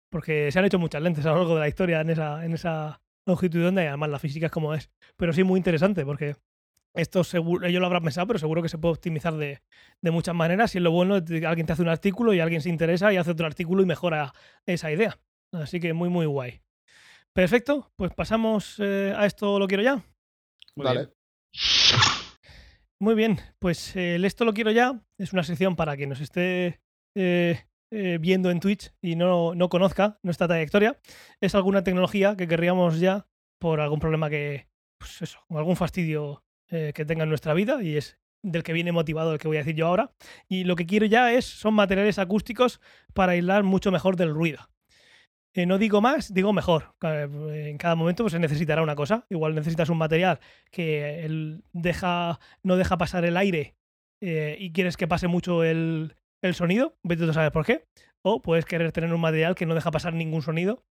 porque 0.08 0.50
se 0.50 0.58
han 0.58 0.64
hecho 0.64 0.78
muchas 0.78 1.02
lentes 1.02 1.26
a 1.26 1.32
lo 1.32 1.36
largo 1.36 1.56
de 1.56 1.60
la 1.60 1.68
historia 1.68 2.00
en 2.00 2.08
esa, 2.08 2.42
en 2.42 2.54
esa 2.54 3.02
longitud 3.26 3.60
de 3.60 3.66
onda 3.66 3.84
y 3.84 3.88
además 3.88 4.08
la 4.08 4.18
física 4.18 4.46
es 4.46 4.52
como 4.52 4.72
es. 4.72 4.90
Pero 5.18 5.34
sí 5.34 5.44
muy 5.44 5.58
interesante 5.58 6.06
porque 6.06 6.36
esto 6.94 7.24
seguro, 7.24 7.66
ellos 7.66 7.78
lo 7.78 7.84
habrán 7.84 8.04
pensado, 8.04 8.26
pero 8.26 8.38
seguro 8.38 8.62
que 8.62 8.70
se 8.70 8.78
puede 8.78 8.94
optimizar 8.94 9.34
de, 9.34 9.60
de 10.00 10.10
muchas 10.10 10.34
maneras. 10.34 10.74
Y 10.74 10.78
es 10.78 10.82
lo 10.82 10.92
bueno 10.92 11.20
de 11.20 11.40
que 11.40 11.46
alguien 11.46 11.66
te 11.66 11.74
hace 11.74 11.82
un 11.82 11.90
artículo 11.90 12.32
y 12.32 12.40
alguien 12.40 12.62
se 12.62 12.70
interesa 12.70 13.12
y 13.12 13.18
hace 13.18 13.32
otro 13.32 13.46
artículo 13.46 13.82
y 13.82 13.86
mejora 13.86 14.32
esa 14.64 14.90
idea. 14.90 15.18
Así 15.52 15.78
que 15.78 15.92
muy, 15.92 16.08
muy 16.08 16.24
guay. 16.24 16.62
Perfecto, 17.34 17.92
pues 17.96 18.14
pasamos 18.14 18.76
eh, 18.78 19.12
a 19.14 19.26
esto 19.26 19.58
lo 19.58 19.68
quiero 19.68 19.82
ya. 19.82 19.96
Muy 20.74 20.86
Vale. 20.86 21.00
bien. 21.00 22.19
Muy 23.02 23.14
bien, 23.14 23.38
pues 23.58 23.96
eh, 23.96 24.16
el 24.16 24.26
esto 24.26 24.44
lo 24.44 24.52
quiero 24.52 24.70
ya 24.72 25.00
es 25.16 25.32
una 25.32 25.42
sección 25.42 25.74
para 25.74 25.96
quien 25.96 26.10
nos 26.10 26.20
esté 26.20 26.80
eh, 27.16 27.64
eh, 27.90 28.18
viendo 28.20 28.50
en 28.50 28.60
Twitch 28.60 28.92
y 29.00 29.16
no, 29.16 29.54
no 29.54 29.68
conozca 29.68 30.18
nuestra 30.22 30.46
trayectoria. 30.46 31.00
Es 31.40 31.54
alguna 31.54 31.82
tecnología 31.82 32.36
que 32.36 32.46
querríamos 32.46 33.00
ya 33.00 33.26
por 33.58 33.80
algún 33.80 34.00
problema 34.00 34.30
que, 34.30 34.68
pues 34.98 35.22
eso, 35.22 35.40
algún 35.48 35.76
fastidio 35.76 36.44
eh, 36.68 36.92
que 36.94 37.04
tenga 37.04 37.24
en 37.24 37.30
nuestra 37.30 37.54
vida 37.54 37.82
y 37.82 37.96
es 37.96 38.18
del 38.42 38.62
que 38.62 38.72
viene 38.72 38.92
motivado 38.92 39.32
el 39.32 39.38
que 39.38 39.48
voy 39.48 39.56
a 39.56 39.60
decir 39.60 39.74
yo 39.74 39.86
ahora. 39.86 40.12
Y 40.46 40.64
lo 40.64 40.76
que 40.76 40.86
quiero 40.86 41.06
ya 41.06 41.32
es, 41.32 41.46
son 41.46 41.74
materiales 41.74 42.18
acústicos 42.18 42.80
para 43.12 43.32
aislar 43.32 43.64
mucho 43.64 43.90
mejor 43.90 44.16
del 44.16 44.34
ruido. 44.34 44.70
Eh, 45.52 45.66
no 45.66 45.78
digo 45.78 46.00
más, 46.00 46.32
digo 46.32 46.52
mejor. 46.52 46.94
Ca- 46.98 47.22
En 47.24 47.76
cada 47.78 47.94
momento 47.96 48.22
pues, 48.24 48.32
se 48.32 48.38
necesitará 48.38 48.82
una 48.82 48.94
cosa. 48.94 49.26
Igual 49.30 49.54
necesitas 49.54 49.88
un 49.88 49.98
material 49.98 50.38
que 50.70 51.60
deja, 51.72 52.38
no 52.62 52.76
deja 52.76 52.98
pasar 52.98 53.24
el 53.24 53.36
aire 53.36 53.74
eh, 54.20 54.56
y 54.60 54.72
quieres 54.72 54.96
que 54.96 55.08
pase 55.08 55.26
mucho 55.28 55.64
el, 55.64 56.14
el 56.42 56.54
sonido, 56.54 56.96
vete 57.02 57.24
tú 57.24 57.30
a 57.30 57.34
saber 57.34 57.52
por 57.52 57.66
qué. 57.66 57.86
O 58.22 58.42
puedes 58.42 58.64
querer 58.64 58.92
tener 58.92 59.12
un 59.12 59.20
material 59.20 59.54
que 59.54 59.66
no 59.66 59.74
deja 59.74 59.90
pasar 59.90 60.12
ningún 60.14 60.42
sonido, 60.42 60.84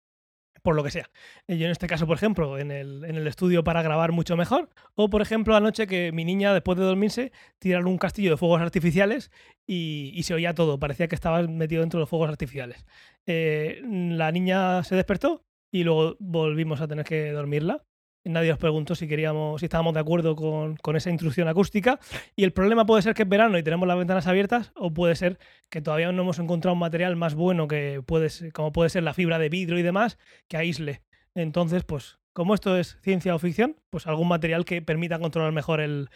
por 0.61 0.75
lo 0.75 0.83
que 0.83 0.91
sea. 0.91 1.09
Yo 1.47 1.65
en 1.65 1.71
este 1.71 1.87
caso, 1.87 2.07
por 2.07 2.17
ejemplo, 2.17 2.57
en 2.57 2.71
el, 2.71 3.03
en 3.05 3.15
el 3.15 3.27
estudio 3.27 3.63
para 3.63 3.81
grabar 3.81 4.11
mucho 4.11 4.37
mejor. 4.37 4.69
O, 4.95 5.09
por 5.09 5.21
ejemplo, 5.21 5.55
anoche 5.55 5.87
que 5.87 6.11
mi 6.11 6.25
niña, 6.25 6.53
después 6.53 6.77
de 6.77 6.85
dormirse, 6.85 7.31
tiraron 7.59 7.87
un 7.87 7.97
castillo 7.97 8.31
de 8.31 8.37
fuegos 8.37 8.61
artificiales 8.61 9.31
y, 9.65 10.11
y 10.13 10.23
se 10.23 10.33
oía 10.33 10.53
todo. 10.53 10.79
Parecía 10.79 11.07
que 11.07 11.15
estaba 11.15 11.41
metido 11.43 11.81
dentro 11.81 11.99
de 11.99 12.01
los 12.01 12.09
fuegos 12.09 12.29
artificiales. 12.29 12.85
Eh, 13.25 13.81
la 13.85 14.31
niña 14.31 14.83
se 14.83 14.95
despertó 14.95 15.45
y 15.71 15.83
luego 15.83 16.17
volvimos 16.19 16.81
a 16.81 16.87
tener 16.87 17.05
que 17.05 17.31
dormirla. 17.31 17.85
Nadie 18.29 18.51
os 18.53 18.59
preguntó 18.59 18.95
si 18.95 19.07
queríamos, 19.07 19.59
si 19.59 19.65
estábamos 19.65 19.93
de 19.93 19.99
acuerdo 19.99 20.35
con, 20.35 20.75
con 20.77 20.95
esa 20.95 21.09
intrusión 21.09 21.47
acústica. 21.47 21.99
Y 22.35 22.43
el 22.43 22.53
problema 22.53 22.85
puede 22.85 23.01
ser 23.01 23.13
que 23.13 23.23
es 23.23 23.29
verano 23.29 23.57
y 23.57 23.63
tenemos 23.63 23.87
las 23.87 23.97
ventanas 23.97 24.27
abiertas, 24.27 24.71
o 24.75 24.93
puede 24.93 25.15
ser 25.15 25.39
que 25.69 25.81
todavía 25.81 26.11
no 26.11 26.21
hemos 26.21 26.39
encontrado 26.39 26.73
un 26.73 26.79
material 26.79 27.15
más 27.15 27.33
bueno 27.35 27.67
que 27.67 28.01
puede 28.05 28.29
ser- 28.29 28.53
como 28.53 28.71
puede 28.71 28.89
ser 28.89 29.03
la 29.03 29.13
fibra 29.13 29.39
de 29.39 29.49
vidrio 29.49 29.79
y 29.79 29.83
demás, 29.83 30.17
que 30.47 30.57
aísle. 30.57 31.01
Entonces, 31.35 31.83
pues, 31.83 32.19
como 32.33 32.53
esto 32.53 32.77
es 32.77 32.97
ciencia 33.01 33.33
o 33.35 33.39
ficción, 33.39 33.75
pues 33.89 34.07
algún 34.07 34.27
material 34.27 34.63
que 34.65 34.81
permita 34.81 35.19
controlar 35.19 35.51
mejor 35.51 35.79
el, 35.81 36.09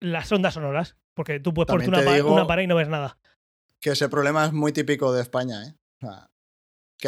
las 0.00 0.30
ondas 0.32 0.54
sonoras. 0.54 0.96
Porque 1.14 1.40
tú 1.40 1.52
puedes 1.52 1.66
ponerte 1.72 2.04
También 2.04 2.24
una, 2.26 2.42
pa- 2.42 2.48
pared 2.48 2.62
y 2.64 2.66
no 2.68 2.76
ves 2.76 2.88
nada. 2.88 3.18
Que 3.80 3.90
ese 3.90 4.08
problema 4.08 4.46
es 4.46 4.52
muy 4.52 4.72
típico 4.72 5.12
de 5.12 5.22
España, 5.22 5.64
¿eh? 5.64 5.74
O 6.02 6.06
sea, 6.06 6.28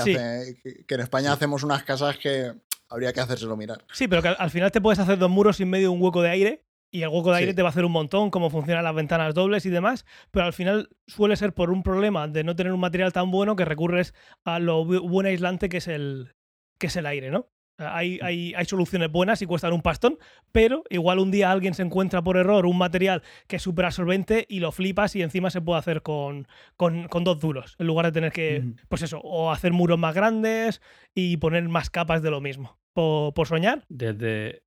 hace- 0.02 0.56
que 0.86 0.94
en 0.94 1.00
España 1.00 1.32
hacemos 1.32 1.62
unas 1.62 1.82
casas 1.84 2.18
que 2.18 2.52
habría 2.92 3.12
que 3.12 3.20
hacérselo 3.20 3.56
mirar. 3.56 3.84
Sí, 3.92 4.06
pero 4.08 4.22
que 4.22 4.28
al- 4.28 4.36
al 4.38 4.50
final 4.50 4.70
te 4.70 4.80
puedes 4.80 4.98
hacer 4.98 5.18
dos 5.18 5.30
muros 5.30 5.56
sin 5.56 5.68
medio 5.70 5.86
de 5.90 5.94
un 5.96 6.02
hueco 6.02 6.22
de 6.22 6.30
aire 6.30 6.64
y 6.90 7.02
el 7.02 7.08
hueco 7.08 7.30
de 7.30 7.38
aire 7.38 7.50
Sí. 7.52 7.56
te 7.56 7.62
va 7.62 7.68
a 7.68 7.70
hacer 7.70 7.84
un 7.86 7.92
montón, 7.92 8.30
cómo 8.30 8.50
funcionan 8.50 8.84
las 8.84 8.94
ventanas 8.94 9.34
dobles 9.34 9.64
y 9.66 9.70
demás, 9.70 10.04
pero 10.30 10.44
al 10.46 10.52
final 10.52 10.90
suele 11.06 11.36
ser 11.36 11.54
por 11.54 11.70
un 11.70 11.82
problema 11.82 12.28
de 12.28 12.44
no 12.44 12.54
tener 12.54 12.72
un 12.72 12.80
material 12.80 13.12
tan 13.12 13.30
bueno 13.30 13.56
que 13.56 13.64
recurres 13.64 14.14
a 14.44 14.58
lo 14.58 14.84
bu- 14.84 15.08
buen 15.08 15.26
aislante 15.26 15.68
que 15.70 15.78
es 15.78 15.88
el, 15.88 16.34
que 16.78 16.88
es 16.88 16.96
el 16.96 17.06
aire, 17.06 17.30
¿no? 17.30 17.48
O 17.78 17.82
sea, 17.82 17.96
Hay, 17.96 18.18
hay, 18.22 18.52
hay 18.54 18.64
soluciones 18.66 19.10
buenas 19.10 19.40
y 19.40 19.46
cuestan 19.46 19.72
un 19.72 19.80
pastón, 19.80 20.18
pero 20.52 20.84
igual 20.90 21.18
un 21.18 21.30
día 21.30 21.50
alguien 21.50 21.72
se 21.72 21.80
encuentra 21.82 22.20
por 22.20 22.36
error 22.36 22.66
un 22.66 22.76
material 22.76 23.22
que 23.48 23.56
es 23.56 23.62
súper 23.62 23.86
absorbente 23.86 24.44
y 24.50 24.60
lo 24.60 24.70
flipas 24.72 25.16
y 25.16 25.22
encima 25.22 25.48
se 25.48 25.62
puede 25.62 25.78
hacer 25.78 26.02
con, 26.02 26.46
con, 26.76 27.08
con 27.08 27.24
dos 27.24 27.40
duros, 27.40 27.74
en 27.78 27.86
lugar 27.86 28.04
de 28.04 28.12
tener 28.12 28.32
que, 28.32 28.62
pues 28.90 29.00
eso, 29.00 29.18
o 29.24 29.50
hacer 29.50 29.72
muros 29.72 29.98
más 29.98 30.14
grandes 30.14 30.82
y 31.14 31.38
poner 31.38 31.66
más 31.70 31.88
capas 31.88 32.20
de 32.22 32.30
lo 32.30 32.42
mismo. 32.42 32.78
Por, 32.92 33.34
por 33.34 33.46
soñar, 33.46 33.84
Desde, 33.88 34.62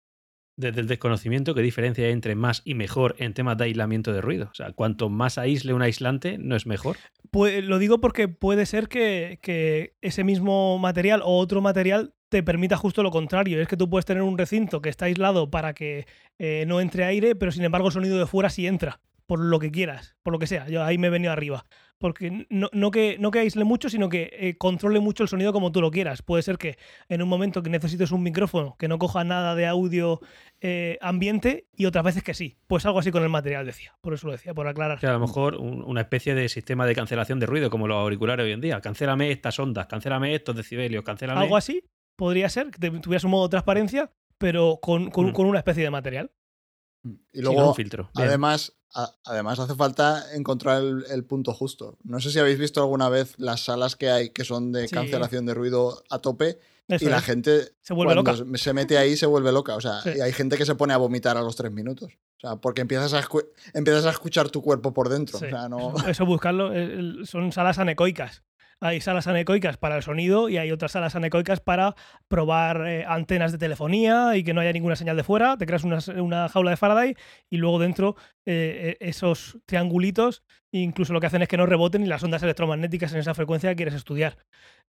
desde 0.57 0.81
el 0.81 0.87
desconocimiento, 0.87 1.53
¿qué 1.53 1.61
diferencia 1.61 2.05
hay 2.05 2.11
entre 2.11 2.35
más 2.35 2.61
y 2.65 2.73
mejor 2.73 3.15
en 3.19 3.33
temas 3.33 3.57
de 3.57 3.65
aislamiento 3.65 4.13
de 4.13 4.21
ruido? 4.21 4.49
O 4.51 4.55
sea, 4.55 4.71
cuanto 4.71 5.09
más 5.09 5.37
aísle 5.37 5.73
un 5.73 5.81
aislante, 5.81 6.37
¿no 6.37 6.55
es 6.55 6.65
mejor? 6.65 6.97
Pues 7.31 7.63
lo 7.63 7.77
digo 7.77 7.99
porque 7.99 8.27
puede 8.27 8.65
ser 8.65 8.87
que, 8.87 9.39
que 9.41 9.95
ese 10.01 10.23
mismo 10.23 10.79
material 10.79 11.21
o 11.23 11.37
otro 11.37 11.61
material 11.61 12.13
te 12.29 12.43
permita 12.43 12.77
justo 12.77 13.03
lo 13.03 13.11
contrario. 13.11 13.61
Es 13.61 13.67
que 13.67 13.77
tú 13.77 13.89
puedes 13.89 14.05
tener 14.05 14.23
un 14.23 14.37
recinto 14.37 14.81
que 14.81 14.89
está 14.89 15.05
aislado 15.05 15.51
para 15.51 15.73
que 15.73 16.07
eh, 16.39 16.65
no 16.67 16.81
entre 16.81 17.03
aire, 17.03 17.35
pero 17.35 17.51
sin 17.51 17.63
embargo 17.63 17.87
el 17.87 17.93
sonido 17.93 18.17
de 18.17 18.25
fuera 18.25 18.49
sí 18.49 18.67
entra, 18.67 19.01
por 19.25 19.39
lo 19.39 19.59
que 19.59 19.71
quieras, 19.71 20.15
por 20.23 20.33
lo 20.33 20.39
que 20.39 20.47
sea. 20.47 20.67
Yo 20.67 20.83
ahí 20.83 20.97
me 20.97 21.07
he 21.07 21.11
venido 21.11 21.31
arriba. 21.31 21.65
Porque 21.97 22.45
no, 22.49 22.69
no 22.73 22.91
que, 22.91 23.15
no 23.19 23.31
que 23.31 23.39
aísle 23.39 23.63
mucho, 23.63 23.89
sino 23.89 24.09
que 24.09 24.29
eh, 24.33 24.57
controle 24.57 24.99
mucho 24.99 25.23
el 25.23 25.29
sonido 25.29 25.53
como 25.53 25.71
tú 25.71 25.79
lo 25.79 25.91
quieras. 25.91 26.21
Puede 26.21 26.43
ser 26.43 26.57
que 26.57 26.77
en 27.07 27.21
un 27.21 27.29
momento 27.29 27.63
que 27.63 27.69
necesites 27.69 28.11
un 28.11 28.21
micrófono 28.21 28.75
que 28.77 28.87
no 28.89 28.99
coja 28.99 29.23
nada 29.23 29.55
de 29.55 29.65
audio 29.65 30.19
eh, 30.59 30.97
ambiente 31.01 31.67
y 31.75 31.85
otras 31.85 32.03
veces 32.03 32.21
que 32.23 32.33
sí. 32.33 32.57
Pues 32.67 32.85
algo 32.85 32.99
así 32.99 33.11
con 33.11 33.23
el 33.23 33.29
material, 33.29 33.65
decía. 33.65 33.95
Por 34.01 34.13
eso 34.13 34.27
lo 34.27 34.33
decía, 34.33 34.53
por 34.53 34.67
aclarar. 34.67 34.99
Que 34.99 35.07
a 35.07 35.13
lo 35.13 35.19
mejor 35.21 35.55
un- 35.55 35.83
una 35.83 36.01
especie 36.01 36.35
de 36.35 36.49
sistema 36.49 36.85
de 36.85 36.95
cancelación 36.95 37.39
de 37.39 37.45
ruido, 37.45 37.69
como 37.69 37.87
los 37.87 37.97
auriculares 37.97 38.43
hoy 38.45 38.51
en 38.51 38.61
día. 38.61 38.81
Cancélame 38.81 39.31
estas 39.31 39.57
ondas, 39.57 39.87
cancélame 39.87 40.35
estos 40.35 40.55
decibelios, 40.55 41.03
cancélame. 41.03 41.39
Algo 41.41 41.55
así 41.55 41.81
podría 42.17 42.49
ser, 42.49 42.71
que 42.71 42.89
tuvieras 42.91 43.23
un 43.23 43.31
modo 43.31 43.47
de 43.47 43.51
transparencia, 43.51 44.11
pero 44.37 44.79
con, 44.81 45.09
con- 45.11 45.27
Mm. 45.27 45.31
con 45.33 45.45
una 45.47 45.59
especie 45.59 45.83
de 45.83 45.89
material. 45.91 46.31
Y 47.33 47.41
luego, 47.41 47.69
un 47.69 47.75
filtro. 47.75 48.09
Bien. 48.15 48.27
además, 48.27 48.73
a- 48.93 49.13
además 49.25 49.59
hace 49.59 49.75
falta 49.75 50.23
encontrar 50.33 50.81
el, 50.81 51.05
el 51.09 51.23
punto 51.25 51.53
justo. 51.53 51.97
No 52.03 52.19
sé 52.19 52.31
si 52.31 52.39
habéis 52.39 52.57
visto 52.59 52.81
alguna 52.81 53.09
vez 53.09 53.33
las 53.37 53.61
salas 53.65 53.95
que 53.95 54.09
hay 54.09 54.29
que 54.29 54.43
son 54.45 54.71
de 54.71 54.87
Sí. 54.87 54.93
cancelación 54.95 55.45
de 55.45 55.53
ruido 55.53 56.03
a 56.09 56.19
tope 56.19 56.59
Eso 56.87 57.05
y 57.05 57.09
la 57.09 57.19
gente 57.21 57.73
Se 57.81 57.93
vuelve 57.93 58.13
cuando 58.13 58.31
loca. 58.45 58.57
se 58.57 58.73
mete 58.73 58.97
ahí 58.97 59.17
se 59.17 59.25
vuelve 59.25 59.51
loca. 59.51 59.75
O 59.75 59.81
sea, 59.81 60.01
Sí. 60.01 60.11
y 60.17 60.21
hay 60.21 60.31
gente 60.31 60.57
que 60.57 60.65
se 60.65 60.75
pone 60.75 60.93
a 60.93 60.97
vomitar 60.97 61.35
a 61.37 61.41
los 61.41 61.55
tres 61.55 61.71
minutos. 61.71 62.13
O 62.37 62.39
sea, 62.39 62.55
porque 62.57 62.81
empiezas 62.81 63.13
a, 63.13 63.21
escu- 63.21 63.47
empiezas 63.73 64.05
a 64.05 64.11
escuchar 64.11 64.49
tu 64.49 64.61
cuerpo 64.61 64.93
por 64.93 65.09
dentro. 65.09 65.39
Sí. 65.39 65.45
O 65.45 65.49
sea, 65.49 65.67
no... 65.69 65.93
Eso 66.07 66.25
buscarlo. 66.25 66.71
Son 67.25 67.51
salas 67.51 67.79
anecoicas. 67.79 68.43
Hay 68.81 69.01
salas 69.01 69.27
anecoicas 69.27 69.77
para 69.77 69.95
el 69.95 70.03
sonido 70.03 70.49
y 70.49 70.57
hay 70.57 70.71
otras 70.71 70.91
salas 70.91 71.15
anecoicas 71.15 71.59
para 71.59 71.95
probar 72.27 72.85
eh, 72.87 73.05
antenas 73.07 73.51
de 73.51 73.57
telefonía 73.57 74.35
y 74.35 74.43
que 74.43 74.53
no 74.53 74.61
haya 74.61 74.73
ninguna 74.73 74.95
señal 74.95 75.17
de 75.17 75.23
fuera. 75.23 75.57
Te 75.57 75.65
creas 75.65 75.83
una, 75.83 75.99
una 76.21 76.49
jaula 76.49 76.71
de 76.71 76.77
Faraday 76.77 77.15
y 77.49 77.57
luego 77.57 77.79
dentro 77.79 78.15
eh, 78.45 78.97
eh, 78.99 79.07
esos 79.07 79.57
triangulitos 79.65 80.43
incluso 80.71 81.13
lo 81.13 81.21
que 81.21 81.27
hacen 81.27 81.41
es 81.41 81.47
que 81.47 81.55
no 81.57 81.65
reboten 81.65 82.03
y 82.03 82.07
las 82.07 82.21
ondas 82.23 82.43
electromagnéticas 82.43 83.13
en 83.13 83.19
esa 83.19 83.33
frecuencia 83.33 83.69
que 83.69 83.77
quieres 83.77 83.93
estudiar. 83.93 84.37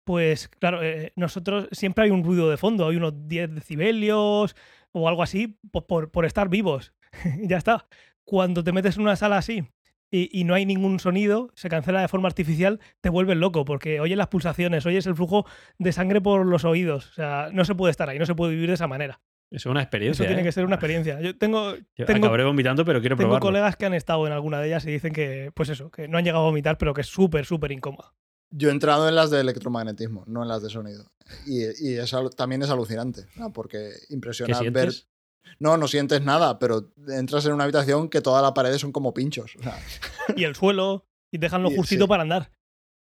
Pues 0.04 0.48
claro, 0.48 0.80
nosotros 1.16 1.68
siempre 1.72 2.06
hay 2.06 2.12
un 2.12 2.24
ruido 2.24 2.50
de 2.50 2.58
fondo, 2.58 2.88
hay 2.88 2.96
unos 2.98 3.28
10 3.28 3.54
decibelios 3.54 4.56
o 4.92 5.08
algo 5.08 5.24
así 5.24 5.58
por, 5.72 5.86
por- 5.86 6.12
por 6.12 6.26
estar 6.26 6.50
vivos. 6.50 6.94
Ya 7.42 7.58
está. 7.58 7.88
Cuando 8.24 8.64
te 8.64 8.72
metes 8.72 8.96
en 8.98 9.04
una 9.04 9.16
sala 9.16 9.38
así 9.38 9.64
y, 10.12 10.30
y 10.40 10.44
no 10.44 10.54
hay 10.54 10.66
ningún 10.66 11.00
sonido, 11.00 11.52
se 11.56 11.70
cancela 11.70 12.02
de 12.02 12.08
forma 12.08 12.28
artificial, 12.28 12.80
te 13.02 13.10
vuelves 13.10 13.38
loco 13.38 13.66
porque 13.66 14.00
oyes 14.00 14.18
las 14.18 14.28
pulsaciones, 14.28 14.86
oyes 14.86 15.06
el 15.08 15.16
flujo 15.16 15.46
de 15.80 15.92
sangre 15.92 16.22
por 16.22 16.46
los 16.46 16.64
oídos. 16.66 17.10
O 17.10 17.14
sea, 17.14 17.50
no 17.52 17.66
se 17.66 17.76
puede 17.76 17.92
estar 17.92 18.10
ahí, 18.10 18.20
no 18.20 18.26
se 18.26 18.36
puede 18.36 18.54
vivir 18.54 18.68
de 18.70 18.76
esa 18.76 18.88
manera. 18.88 19.22
Eso 19.52 19.70
es 19.70 19.72
una 19.72 19.82
Eso 19.82 19.86
experiencia. 19.86 20.26
tiene 20.26 20.42
¿eh? 20.42 20.46
que 20.46 20.52
ser 20.52 20.66
una 20.66 20.76
experiencia. 20.76 21.22
Yo 21.22 21.38
tengo, 21.38 21.76
Yo 21.96 22.06
tengo- 22.06 22.26
acabaré 22.26 22.44
vomitando, 22.44 22.84
pero 22.84 23.00
quiero 23.00 23.16
tengo 23.16 23.30
probarlo. 23.30 23.48
colegas 23.48 23.76
que 23.76 23.86
han 23.86 23.94
estado 23.94 24.26
en 24.28 24.34
alguna 24.34 24.60
de 24.60 24.68
ellas 24.68 24.86
y 24.86 24.92
dicen 24.92 25.14
que, 25.14 25.52
pues 25.54 25.70
eso, 25.70 25.92
que 25.92 26.08
no 26.08 26.18
han 26.18 26.24
llegado 26.26 26.44
a 26.44 26.48
vomitar, 26.48 26.78
pero 26.78 26.94
que 26.94 27.02
es 27.02 27.08
súper, 27.08 27.46
súper 27.46 27.72
incómodo. 27.72 28.14
Yo 28.50 28.70
he 28.70 28.72
entrado 28.72 29.08
en 29.08 29.16
las 29.16 29.30
de 29.32 29.42
electromagnetismo, 29.42 30.24
no 30.28 30.42
en 30.44 30.48
las 30.50 30.64
de 30.64 30.70
sonido. 30.70 31.12
Y, 31.46 31.62
y 31.90 31.94
es 31.98 32.14
también 32.36 32.62
es 32.64 32.70
alucinante, 32.70 33.26
¿no? 33.36 33.52
porque 33.54 33.92
¿Qué 34.08 34.14
impresiona 34.14 34.60
ver... 34.72 34.92
No, 35.60 35.78
no 35.78 35.88
sientes 35.88 36.22
nada, 36.22 36.60
pero 36.60 36.92
entras 37.08 37.46
en 37.46 37.54
una 37.54 37.64
habitación 37.64 38.10
que 38.10 38.22
todas 38.22 38.42
las 38.42 38.52
paredes 38.54 38.82
son 38.82 38.92
como 38.92 39.14
pinchos. 39.14 39.56
o 39.60 39.64
sea, 39.64 39.80
Y 40.36 40.44
el 40.44 40.56
suelo, 40.56 41.06
y 41.32 41.38
dejanlo 41.38 41.70
Y- 41.72 41.76
justito 41.78 42.06
sí. 42.06 42.10
para 42.10 42.24
andar, 42.24 42.52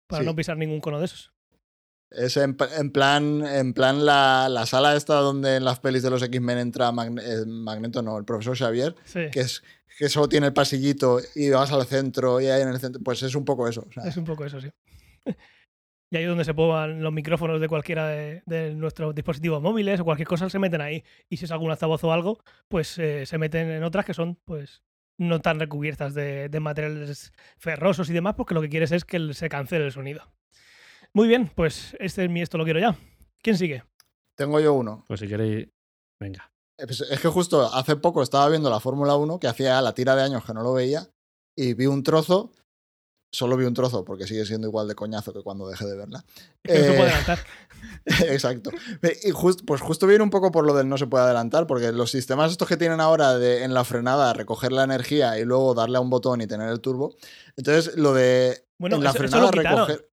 para 0.07 0.21
Sí. 0.23 0.25
no 0.25 0.35
pisar 0.35 0.57
ningún 0.57 0.81
cono 0.81 0.99
de 0.99 1.05
esos. 1.05 1.31
es 2.09 2.35
en, 2.37 2.55
plan, 2.91 3.45
en 3.45 3.73
plan 3.73 4.05
la, 4.05 4.47
la 4.49 4.65
sala 4.65 4.95
esta 4.97 5.15
donde 5.15 5.55
en 5.55 5.63
las 5.63 5.79
pelis 5.79 6.03
de 6.03 6.09
los 6.09 6.21
X-Men 6.21 6.57
entra 6.57 6.91
Magne- 6.91 7.21
eh, 7.23 7.45
Magneto, 7.45 8.01
no, 8.01 8.17
el 8.17 8.25
profesor 8.25 8.57
Xavier, 8.57 8.95
Sí, 9.05 9.21
que 9.31 9.39
es 9.41 9.63
que 9.97 10.09
solo 10.09 10.27
tiene 10.27 10.47
el 10.47 10.53
pasillito 10.53 11.19
y 11.35 11.49
vas 11.51 11.71
al 11.71 11.85
centro 11.85 12.41
y 12.41 12.47
ahí 12.47 12.61
en 12.63 12.69
el 12.69 12.79
centro, 12.79 13.01
pues 13.03 13.21
es 13.23 13.35
un 13.35 13.45
poco 13.45 13.67
eso. 13.67 13.85
o 13.87 13.91
sea, 13.93 14.03
es 14.09 14.17
un 14.17 14.25
poco 14.25 14.43
eso, 14.45 14.59
sí. 14.59 14.69
Y 16.11 16.17
ahí 16.17 16.25
donde 16.25 16.43
se 16.43 16.53
pongan 16.53 17.01
los 17.01 17.13
micrófonos 17.13 17.61
de 17.61 17.69
cualquiera 17.69 18.05
de, 18.07 18.43
de 18.45 18.75
nuestros 18.75 19.15
dispositivos 19.15 19.61
móviles 19.61 20.01
o 20.01 20.03
cualquier 20.03 20.27
cosa, 20.27 20.49
se 20.49 20.59
meten 20.59 20.81
ahí. 20.81 21.05
Y 21.29 21.37
si 21.37 21.45
es 21.45 21.51
algún 21.51 21.71
altavoz 21.71 22.03
o 22.03 22.11
algo, 22.11 22.43
pues 22.67 22.97
eh, 22.99 23.25
se 23.25 23.37
meten 23.37 23.71
en 23.71 23.83
otras 23.85 24.03
que 24.03 24.13
son, 24.13 24.35
pues, 24.43 24.83
no 25.17 25.39
tan 25.39 25.57
recubiertas 25.57 26.13
de, 26.13 26.49
de 26.49 26.59
materiales 26.59 27.31
ferrosos 27.57 28.09
y 28.09 28.13
demás, 28.13 28.35
porque 28.35 28.53
lo 28.53 28.61
que 28.61 28.67
quieres 28.67 28.91
es 28.91 29.05
que 29.05 29.33
se 29.33 29.47
cancele 29.47 29.85
el 29.85 29.93
sonido. 29.93 30.33
Muy 31.13 31.29
bien, 31.29 31.49
pues 31.55 31.95
este 31.97 32.25
es 32.25 32.29
mi 32.29 32.41
esto 32.41 32.57
lo 32.57 32.65
quiero 32.65 32.81
ya. 32.81 32.97
¿Quién 33.41 33.57
sigue? 33.57 33.83
Tengo 34.35 34.59
yo 34.59 34.73
uno. 34.73 35.05
Pues 35.07 35.21
si 35.21 35.27
queréis. 35.27 35.69
Venga. 36.19 36.51
Es 36.77 37.01
es 37.01 37.19
que 37.21 37.27
justo 37.29 37.73
hace 37.73 37.95
poco 37.95 38.21
estaba 38.21 38.49
viendo 38.49 38.69
la 38.69 38.79
Fórmula 38.81 39.15
1, 39.15 39.39
que 39.39 39.47
hacía 39.47 39.81
la 39.81 39.93
tira 39.93 40.15
de 40.15 40.23
años 40.23 40.43
que 40.43 40.53
no 40.53 40.61
lo 40.61 40.73
veía, 40.73 41.07
y 41.55 41.73
vi 41.73 41.85
un 41.85 42.03
trozo 42.03 42.51
Solo 43.31 43.55
vi 43.55 43.65
un 43.65 43.73
trozo 43.73 44.03
porque 44.03 44.27
sigue 44.27 44.45
siendo 44.45 44.67
igual 44.67 44.87
de 44.87 44.95
coñazo 44.95 45.31
que 45.33 45.41
cuando 45.41 45.67
dejé 45.69 45.85
de 45.85 45.95
verla. 45.95 46.25
Es 46.63 46.73
que 46.73 46.79
no 46.79 46.85
se 46.85 46.91
Eh, 46.93 46.97
puede 46.97 47.09
adelantar. 47.09 47.39
Exacto. 48.27 48.71
Y 49.23 49.31
just- 49.31 49.61
pues 49.65 49.81
justo 49.81 50.05
viene 50.05 50.23
un 50.23 50.29
poco 50.29 50.51
por 50.51 50.65
lo 50.65 50.73
del 50.73 50.89
no 50.89 50.97
se 50.97 51.07
puede 51.07 51.23
adelantar, 51.23 51.65
porque 51.65 51.91
los 51.91 52.11
sistemas 52.11 52.51
estos 52.51 52.67
que 52.67 52.77
tienen 52.77 52.99
ahora 52.99 53.37
de 53.37 53.63
en 53.63 53.73
la 53.73 53.83
frenada 53.85 54.33
recoger 54.33 54.71
la 54.71 54.83
energía 54.83 55.39
y 55.39 55.45
luego 55.45 55.73
darle 55.73 55.97
a 55.97 56.01
un 56.01 56.09
botón 56.09 56.41
y 56.41 56.47
tener 56.47 56.69
el 56.69 56.81
turbo. 56.81 57.15
Entonces, 57.55 57.95
lo 57.95 58.13
de 58.13 58.65
Bueno, 58.77 58.97
en 58.97 59.03
la 59.03 59.11
eso- 59.11 59.17
eso 59.23 59.27
frenada 59.29 59.43
lo 59.45 59.51
quitaron. 59.51 59.87
recoger. 59.87 60.10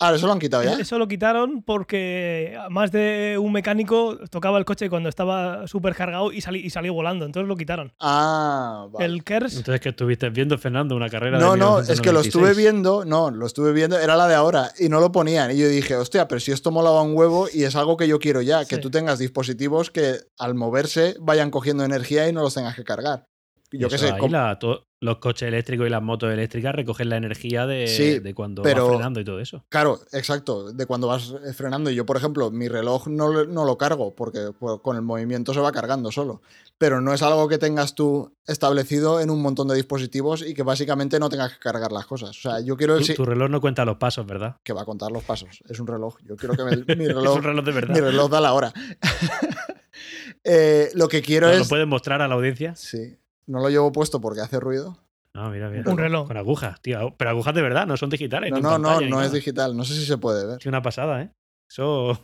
Ah, 0.00 0.14
eso 0.14 0.26
lo 0.26 0.32
han 0.32 0.38
quitado 0.38 0.62
ya. 0.62 0.74
Eso 0.74 0.96
lo 0.98 1.08
quitaron 1.08 1.62
porque 1.62 2.56
más 2.70 2.92
de 2.92 3.36
un 3.40 3.52
mecánico 3.52 4.16
tocaba 4.30 4.56
el 4.58 4.64
coche 4.64 4.88
cuando 4.88 5.08
estaba 5.08 5.66
súper 5.66 5.94
cargado 5.96 6.30
y, 6.32 6.40
salí- 6.40 6.62
y 6.64 6.70
salió 6.70 6.94
volando. 6.94 7.24
Entonces 7.26 7.48
lo 7.48 7.56
quitaron. 7.56 7.92
Ah, 7.98 8.86
vale. 8.92 9.06
El 9.06 9.24
KERS, 9.24 9.56
Entonces, 9.56 9.80
que 9.80 9.88
estuviste 9.88 10.30
viendo, 10.30 10.56
Fernando, 10.56 10.94
una 10.94 11.08
carrera 11.08 11.38
No, 11.38 11.52
de 11.54 11.58
no, 11.58 11.80
es 11.80 12.00
que 12.00 12.12
lo 12.12 12.20
estuve 12.20 12.54
1996. 12.54 12.56
viendo, 12.56 13.04
no, 13.04 13.30
lo 13.30 13.46
estuve 13.46 13.72
viendo, 13.72 13.98
era 13.98 14.14
la 14.16 14.28
de 14.28 14.34
ahora 14.36 14.70
y 14.78 14.88
no 14.88 15.00
lo 15.00 15.10
ponían. 15.10 15.50
Y 15.50 15.58
yo 15.58 15.68
dije, 15.68 15.96
hostia, 15.96 16.28
pero 16.28 16.38
si 16.40 16.52
esto 16.52 16.70
molaba 16.70 17.02
un 17.02 17.16
huevo 17.16 17.48
y 17.52 17.64
es 17.64 17.74
algo 17.74 17.96
que 17.96 18.06
yo 18.06 18.18
quiero 18.20 18.40
ya, 18.40 18.64
que 18.66 18.76
Sí. 18.76 18.80
tú 18.80 18.90
tengas 18.90 19.18
dispositivos 19.18 19.90
que 19.90 20.14
al 20.38 20.54
moverse 20.54 21.16
vayan 21.20 21.50
cogiendo 21.50 21.84
energía 21.84 22.28
y 22.28 22.32
no 22.32 22.42
los 22.42 22.54
tengas 22.54 22.76
que 22.76 22.84
cargar. 22.84 23.24
Yo 23.70 23.88
qué 23.88 23.96
Eso 23.96 24.06
sé, 24.06 24.12
ahí 24.14 24.18
com- 24.20 24.32
la- 24.32 24.58
to- 24.58 24.84
los 25.00 25.18
coches 25.18 25.46
eléctricos 25.46 25.86
y 25.86 25.90
las 25.90 26.02
motos 26.02 26.32
eléctricas 26.32 26.74
recogen 26.74 27.08
la 27.08 27.18
energía 27.18 27.66
de, 27.66 27.86
Sí, 27.86 28.18
de 28.18 28.34
cuando 28.34 28.62
pero- 28.62 28.84
vas 28.86 28.94
frenando 28.96 29.20
y 29.20 29.24
todo 29.24 29.38
eso. 29.38 29.64
Claro, 29.68 30.00
exacto, 30.12 30.72
de 30.72 30.86
cuando 30.86 31.06
vas 31.06 31.34
eh, 31.46 31.52
frenando. 31.52 31.90
Yo, 31.90 32.04
por 32.04 32.16
ejemplo, 32.16 32.50
mi 32.50 32.66
reloj 32.66 33.06
no, 33.06 33.28
lo- 33.28 33.44
no 33.46 33.64
lo 33.64 33.78
cargo 33.78 34.14
porque 34.16 34.50
pues, 34.58 34.80
con 34.82 34.96
el 34.96 35.02
movimiento 35.02 35.54
se 35.54 35.60
va 35.60 35.70
cargando 35.70 36.10
solo. 36.10 36.42
Pero 36.78 37.00
no 37.00 37.12
es 37.12 37.22
algo 37.22 37.46
que 37.48 37.58
tengas 37.58 37.94
tú 37.94 38.34
establecido 38.46 39.20
en 39.20 39.30
un 39.30 39.40
montón 39.42 39.68
de 39.68 39.74
dispositivos 39.76 40.42
y 40.42 40.54
que 40.54 40.62
básicamente 40.62 41.20
no 41.20 41.28
tengas 41.28 41.52
que 41.52 41.58
cargar 41.60 41.92
las 41.92 42.06
cosas. 42.06 42.30
O 42.30 42.40
sea, 42.40 42.60
yo 42.60 42.76
quiero 42.76 42.98
Tu, 42.98 43.14
tu 43.14 43.24
reloj 43.24 43.50
no 43.50 43.60
cuenta 43.60 43.84
los 43.84 43.98
pasos, 43.98 44.26
¿verdad? 44.26 44.56
que 44.64 44.72
va 44.72 44.82
a 44.82 44.84
contar 44.84 45.12
los 45.12 45.22
pasos. 45.24 45.62
Es 45.68 45.78
un 45.78 45.86
reloj. 45.86 46.16
Yo 46.24 46.36
quiero 46.36 46.54
que 46.56 46.64
me- 46.64 46.76
mi 46.96 47.04
Es 47.04 47.14
reloj, 47.14 47.36
un 47.36 47.42
reloj 47.44 47.64
de 47.64 47.72
verdad. 47.72 47.94
mi 47.94 48.00
reloj 48.00 48.30
da 48.30 48.40
la 48.40 48.52
hora. 48.52 48.72
Eh, 50.44 50.90
lo 50.94 51.08
que 51.08 51.22
quiero 51.22 51.48
¿No 51.48 51.52
es. 51.54 51.58
¿Lo 51.60 51.64
puedes 51.66 51.86
mostrar 51.86 52.22
a 52.22 52.28
la 52.28 52.34
audiencia? 52.34 52.74
Sí. 52.76 53.16
No 53.48 53.60
lo 53.60 53.68
llevo 53.70 53.90
puesto 53.90 54.20
porque 54.20 54.40
hace 54.40 54.60
ruido. 54.60 54.98
No, 55.34 55.50
mira, 55.50 55.68
mira. 55.70 55.90
Un 55.90 55.98
reloj. 55.98 56.26
Con 56.28 56.36
agujas, 56.36 56.80
tío. 56.80 57.14
Pero 57.16 57.30
agujas 57.30 57.54
de 57.54 57.62
verdad, 57.62 57.86
no 57.86 57.96
son 57.96 58.10
digitales. 58.10 58.50
No, 58.50 58.56
ni 58.58 58.62
no, 58.62 58.78
no, 58.78 59.00
no 59.00 59.22
es 59.22 59.32
digital. 59.32 59.76
No 59.76 59.84
sé 59.84 59.94
si 59.94 60.04
se 60.06 60.18
puede 60.18 60.46
ver. 60.46 60.58
Es 60.60 60.66
una 60.66 60.82
pasada, 60.82 61.22
¿eh? 61.22 61.32
Eso, 61.70 62.14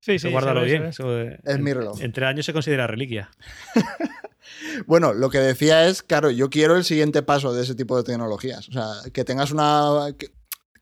sí, 0.00 0.12
eso 0.12 0.26
sí, 0.28 0.32
guárdalo 0.32 0.62
bien. 0.62 0.84
eso, 0.84 1.18
Es 1.20 1.38
en- 1.44 1.62
mi 1.62 1.72
reloj. 1.72 2.00
Entre 2.00 2.26
años 2.26 2.44
se 2.46 2.52
considera 2.52 2.86
reliquia. 2.86 3.30
Bueno, 4.86 5.12
lo 5.12 5.30
que 5.30 5.38
decía 5.38 5.86
es, 5.86 6.02
claro, 6.02 6.30
yo 6.30 6.50
quiero 6.50 6.76
el 6.76 6.84
siguiente 6.84 7.22
paso 7.22 7.52
de 7.52 7.62
ese 7.62 7.74
tipo 7.74 7.96
de 7.96 8.02
tecnologías. 8.02 8.68
O 8.68 8.72
sea, 8.72 8.86
que 9.12 9.24
tengas 9.24 9.52
una. 9.52 10.08
Que, 10.18 10.30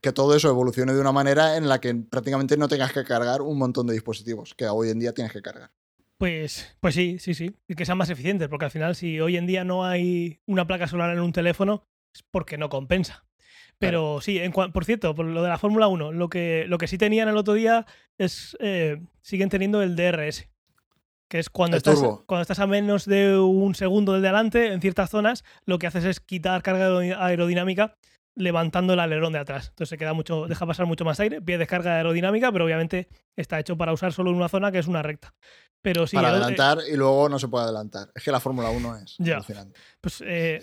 que 0.01 0.13
todo 0.13 0.35
eso 0.37 0.49
evolucione 0.49 0.95
de 0.95 1.01
una 1.01 1.13
manera 1.13 1.57
en 1.57 1.69
la 1.69 1.81
que 1.81 1.95
prácticamente 1.95 2.57
no 2.57 2.69
tengas 2.69 2.93
que 2.93 3.05
cargar 3.05 3.43
un 3.43 3.59
montón 3.59 3.87
de 3.87 3.95
dispositivos 3.95 4.55
que 4.55 4.67
hoy 4.69 4.91
en 4.91 5.01
día 5.01 5.13
tienes 5.13 5.33
que 5.33 5.43
cargar. 5.43 5.71
Pues, 6.19 6.77
pues 6.81 6.95
sí, 6.95 7.19
sí, 7.21 7.33
sí. 7.35 7.55
Y 7.69 7.75
que 7.75 7.87
sean 7.87 7.97
más 7.99 8.11
eficientes, 8.11 8.49
porque 8.49 8.65
al 8.65 8.71
final, 8.73 8.95
si 8.97 9.21
hoy 9.21 9.37
en 9.37 9.47
día 9.47 9.65
no 9.65 9.85
hay 9.85 10.41
una 10.47 10.67
placa 10.67 10.89
solar 10.89 11.11
en 11.13 11.21
un 11.21 11.33
teléfono, 11.33 11.85
es 12.13 12.23
porque 12.31 12.59
no 12.59 12.69
compensa. 12.69 13.25
Pero 13.79 14.21
sí, 14.21 14.39
en 14.41 14.51
por 14.51 14.85
cierto, 14.85 15.15
por 15.15 15.25
lo 15.27 15.41
de 15.41 15.49
la 15.49 15.59
Fórmula 15.59 15.87
1, 15.87 16.11
lo 16.11 16.29
que, 16.29 16.65
lo 16.67 16.79
que 16.79 16.89
sí 16.89 16.99
tenían 16.99 17.29
el 17.29 17.37
otro 17.37 17.55
día 17.55 17.87
es. 18.19 18.57
eh, 18.61 19.01
siguen 19.23 19.49
teniendo 19.49 19.83
el 19.83 19.95
DRS. 19.95 20.49
Que 21.29 21.39
es 21.39 21.51
cuando 21.51 21.77
El 21.77 21.79
estás, 21.79 21.97
turbo. 22.01 22.25
cuando 22.27 22.41
estás 22.43 22.59
a 22.59 22.67
menos 22.67 23.05
de 23.05 23.39
un 23.39 23.75
segundo 23.77 24.15
del 24.15 24.23
delante, 24.23 24.73
en 24.73 24.81
ciertas 24.81 25.11
zonas, 25.11 25.45
lo 25.67 25.79
que 25.79 25.87
haces 25.87 26.05
es 26.07 26.19
quitar 26.21 26.63
carga 26.63 26.89
aerodi- 26.89 27.15
aerodinámica 27.17 27.97
levantando 28.39 28.93
el 28.95 29.01
alerón 29.01 29.33
de 29.33 29.39
atrás. 29.41 29.69
Entonces 29.69 29.91
se 29.91 29.99
queda 29.99 30.13
mucho, 30.15 30.47
deja 30.47 30.65
pasar 30.67 30.87
mucho 30.87 31.05
más 31.05 31.19
aire, 31.21 31.41
pierdes 31.43 31.69
carga 31.69 31.97
aerodinámica, 31.97 32.51
pero 32.53 32.65
obviamente 32.65 33.09
está 33.37 33.59
hecho 33.59 33.77
para 33.77 33.93
usar 33.93 34.13
solo 34.13 34.31
en 34.31 34.37
una 34.37 34.49
zona 34.49 34.73
que 34.73 34.79
es 34.79 34.87
una 34.87 35.03
recta. 35.03 35.35
Pero 35.83 36.07
sí, 36.07 36.17
para 36.17 36.29
el- 36.31 36.35
adelantar 36.37 36.79
y 36.91 36.97
luego 36.97 37.29
no 37.29 37.39
se 37.39 37.49
puede 37.49 37.65
adelantar. 37.65 38.11
Es 38.15 38.23
que 38.25 38.33
la 38.33 38.41
Fórmula 38.41 38.71
1 38.71 38.97
es 38.97 39.17
Ya. 39.19 39.35
alucinante. 39.37 39.79
Pues 40.01 40.23
eh, 40.27 40.61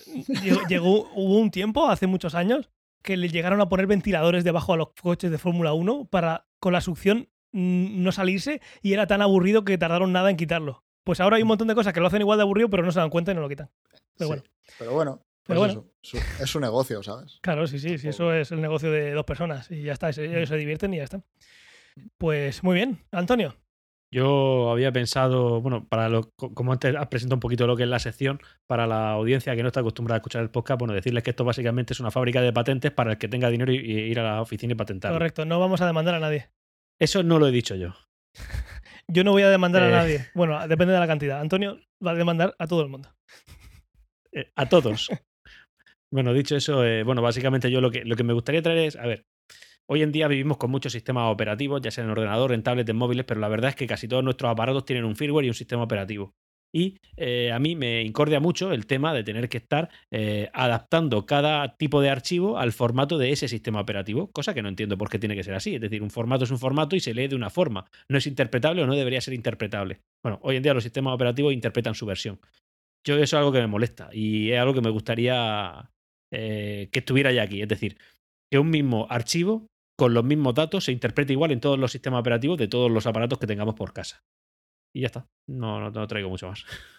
llegó, 0.69 1.09
hubo 1.15 1.37
un 1.39 1.51
tiempo, 1.51 1.87
hace 1.87 2.07
muchos 2.07 2.35
años, 2.35 2.69
que 3.01 3.17
le 3.17 3.29
llegaron 3.29 3.61
a 3.61 3.69
poner 3.69 3.87
ventiladores 3.87 4.43
debajo 4.43 4.73
a 4.73 4.77
los 4.77 4.89
coches 5.01 5.29
de 5.31 5.37
Fórmula 5.37 5.73
1 5.73 6.05
para 6.05 6.47
con 6.59 6.73
la 6.73 6.81
succión 6.81 7.29
mm, 7.51 8.01
no 8.03 8.11
salirse 8.11 8.61
y 8.81 8.93
era 8.93 9.05
tan 9.07 9.21
aburrido 9.21 9.63
que 9.63 9.77
tardaron 9.77 10.11
nada 10.11 10.29
en 10.29 10.37
quitarlo. 10.37 10.83
Pues 11.03 11.19
ahora 11.19 11.35
hay 11.35 11.43
un 11.43 11.47
montón 11.49 11.67
de 11.67 11.75
cosas 11.75 11.93
que 11.93 11.99
lo 11.99 12.07
hacen 12.07 12.21
igual 12.21 12.37
de 12.39 12.43
aburrido, 12.43 12.69
pero 12.69 12.83
no 12.83 12.91
se 12.91 12.99
dan 12.99 13.11
cuenta 13.11 13.31
y 13.31 13.35
no 13.35 13.41
lo 13.41 13.49
quitan. 13.49 13.69
Pero 14.17 14.17
Sí. 14.17 14.25
bueno, 14.25 14.43
Pero 14.79 14.91
bueno, 14.93 15.21
Pero 15.47 15.59
pues 15.61 15.75
bueno. 15.75 15.89
eso, 16.03 16.17
su- 16.17 16.43
es 16.43 16.49
su 16.49 16.59
negocio, 16.59 17.03
¿sabes? 17.03 17.39
claro, 17.41 17.67
sí, 17.67 17.79
sí, 17.79 17.97
sí, 17.97 18.07
eso 18.09 18.33
es 18.33 18.51
el 18.51 18.61
negocio 18.61 18.91
de 18.91 19.11
dos 19.11 19.25
personas 19.25 19.69
y 19.71 19.83
ya 19.83 19.93
está, 19.93 20.09
ellos 20.09 20.49
se 20.49 20.57
divierten 20.57 20.93
y 20.93 20.97
ya 20.97 21.03
está. 21.03 21.21
Pues 22.17 22.63
muy 22.63 22.75
bien, 22.75 22.99
Antonio. 23.11 23.55
Yo 24.11 24.71
había 24.71 24.91
pensado, 24.91 25.61
bueno, 25.61 25.87
para 25.89 26.07
lo, 26.09 26.29
como 26.35 26.71
antes 26.71 26.95
has 26.95 27.07
presentado 27.07 27.35
un 27.35 27.39
poquito 27.41 27.67
lo 27.67 27.75
que 27.75 27.83
es 27.83 27.89
la 27.89 27.99
sección, 27.99 28.39
para 28.65 28.87
la 28.87 29.11
audiencia 29.11 29.55
que 29.55 29.61
no 29.61 29.67
está 29.67 29.81
acostumbrada 29.81 30.15
a 30.17 30.19
escuchar 30.19 30.41
el 30.41 30.49
podcast, 30.51 30.79
bueno, 30.79 30.93
decirles 30.93 31.23
que 31.23 31.31
esto 31.31 31.43
básicamente 31.43 31.93
es 31.93 31.99
una 31.99 32.11
fábrica 32.11 32.41
de 32.41 32.53
patentes 32.53 32.91
para 32.91 33.11
el 33.13 33.17
que 33.17 33.27
tenga 33.27 33.49
dinero 33.49 33.73
y, 33.73 33.77
y 33.77 33.91
ir 34.11 34.19
a 34.19 34.23
la 34.23 34.41
oficina 34.41 34.71
y 34.73 34.75
patentarlo. 34.75 35.15
Correcto, 35.17 35.43
no 35.45 35.59
vamos 35.59 35.81
a 35.81 35.85
demandar 35.85 36.15
a 36.15 36.19
nadie. 36.19 36.49
Eso 36.99 37.23
no 37.23 37.39
lo 37.39 37.47
he 37.47 37.51
dicho 37.51 37.75
yo. 37.75 37.93
Yo 39.07 39.23
no 39.23 39.31
voy 39.31 39.43
a 39.43 39.49
demandar 39.49 39.83
Eh. 39.83 39.87
a 39.87 39.89
nadie. 39.91 40.25
Bueno, 40.33 40.65
depende 40.67 40.93
de 40.93 40.99
la 40.99 41.07
cantidad. 41.07 41.39
Antonio 41.41 41.77
va 42.05 42.11
a 42.11 42.15
demandar 42.15 42.55
a 42.57 42.67
todo 42.67 42.81
el 42.81 42.89
mundo. 42.89 43.09
Eh, 44.31 44.51
a 44.55 44.67
todos. 44.67 45.09
bueno, 46.15 46.33
dicho 46.33 46.55
eso, 46.55 46.85
eh, 46.85 47.03
bueno, 47.03 47.21
básicamente 47.21 47.69
yo 47.69 47.81
lo 47.81 47.91
que, 47.91 48.05
lo 48.05 48.15
que 48.15 48.23
me 48.23 48.31
gustaría 48.31 48.61
traer 48.61 48.79
es, 48.79 48.95
a 48.95 49.05
ver, 49.05 49.25
hoy 49.85 50.01
en 50.01 50.13
día 50.13 50.29
vivimos 50.29 50.55
con 50.55 50.71
muchos 50.71 50.93
sistemas 50.93 51.29
operativos, 51.29 51.81
ya 51.81 51.91
sea 51.91 52.05
en 52.05 52.09
ordenador, 52.09 52.53
en 52.53 52.63
tablets, 52.63 52.89
en 52.89 52.95
móviles, 52.95 53.25
pero 53.25 53.41
la 53.41 53.49
verdad 53.49 53.71
es 53.71 53.75
que 53.75 53.85
casi 53.85 54.07
todos 54.07 54.23
nuestros 54.23 54.49
aparatos 54.49 54.85
tienen 54.85 55.03
un 55.03 55.17
firmware 55.17 55.43
y 55.43 55.49
un 55.49 55.53
sistema 55.53 55.83
operativo. 55.83 56.33
Y 56.73 56.99
eh, 57.17 57.51
a 57.51 57.59
mí 57.59 57.75
me 57.75 58.01
incordia 58.01 58.39
mucho 58.39 58.71
el 58.71 58.85
tema 58.85 59.13
de 59.13 59.25
tener 59.25 59.49
que 59.49 59.57
estar 59.57 59.89
eh, 60.09 60.49
adaptando 60.53 61.25
cada 61.25 61.75
tipo 61.75 61.99
de 61.99 62.09
archivo 62.09 62.57
al 62.57 62.71
formato 62.71 63.17
de 63.17 63.33
ese 63.33 63.49
sistema 63.49 63.81
operativo, 63.81 64.31
cosa 64.31 64.53
que 64.53 64.61
no 64.61 64.69
entiendo 64.69 64.97
por 64.97 65.09
qué 65.09 65.19
tiene 65.19 65.35
que 65.35 65.43
ser 65.43 65.55
así. 65.55 65.75
Es 65.75 65.81
decir, 65.81 66.01
un 66.01 66.11
formato 66.11 66.45
es 66.45 66.51
un 66.51 66.59
formato 66.59 66.95
y 66.95 67.01
se 67.01 67.13
lee 67.13 67.27
de 67.27 67.35
una 67.35 67.49
forma. 67.49 67.85
No 68.07 68.17
es 68.17 68.25
interpretable 68.25 68.83
o 68.83 68.87
no 68.87 68.95
debería 68.95 69.19
ser 69.19 69.33
interpretable. 69.33 69.99
Bueno, 70.23 70.39
hoy 70.43 70.55
en 70.55 70.63
día 70.63 70.73
los 70.73 70.83
sistemas 70.83 71.13
operativos 71.13 71.51
interpretan 71.51 71.93
su 71.93 72.05
versión. 72.05 72.39
Yo 73.05 73.15
eso 73.15 73.23
es 73.23 73.33
algo 73.35 73.51
que 73.51 73.59
me 73.59 73.67
molesta 73.67 74.09
y 74.11 74.51
es 74.51 74.59
algo 74.59 74.73
que 74.73 74.81
me 74.81 74.89
gustaría 74.89 75.91
eh, 76.31 76.89
que 76.91 76.99
estuviera 76.99 77.31
ya 77.31 77.43
aquí. 77.43 77.61
Es 77.61 77.67
decir, 77.67 77.97
que 78.49 78.59
un 78.59 78.69
mismo 78.69 79.07
archivo 79.09 79.67
con 79.97 80.13
los 80.13 80.23
mismos 80.23 80.53
datos 80.53 80.85
se 80.85 80.91
interprete 80.91 81.33
igual 81.33 81.51
en 81.51 81.61
todos 81.61 81.79
los 81.79 81.91
sistemas 81.91 82.19
operativos 82.19 82.57
de 82.57 82.67
todos 82.67 82.91
los 82.91 83.07
aparatos 83.07 83.39
que 83.39 83.47
tengamos 83.47 83.75
por 83.75 83.93
casa. 83.93 84.23
Y 84.93 85.01
ya 85.01 85.07
está. 85.07 85.27
No, 85.47 85.79
no, 85.79 85.91
no 85.91 86.07
traigo 86.07 86.29
mucho 86.29 86.47
más. 86.47 86.63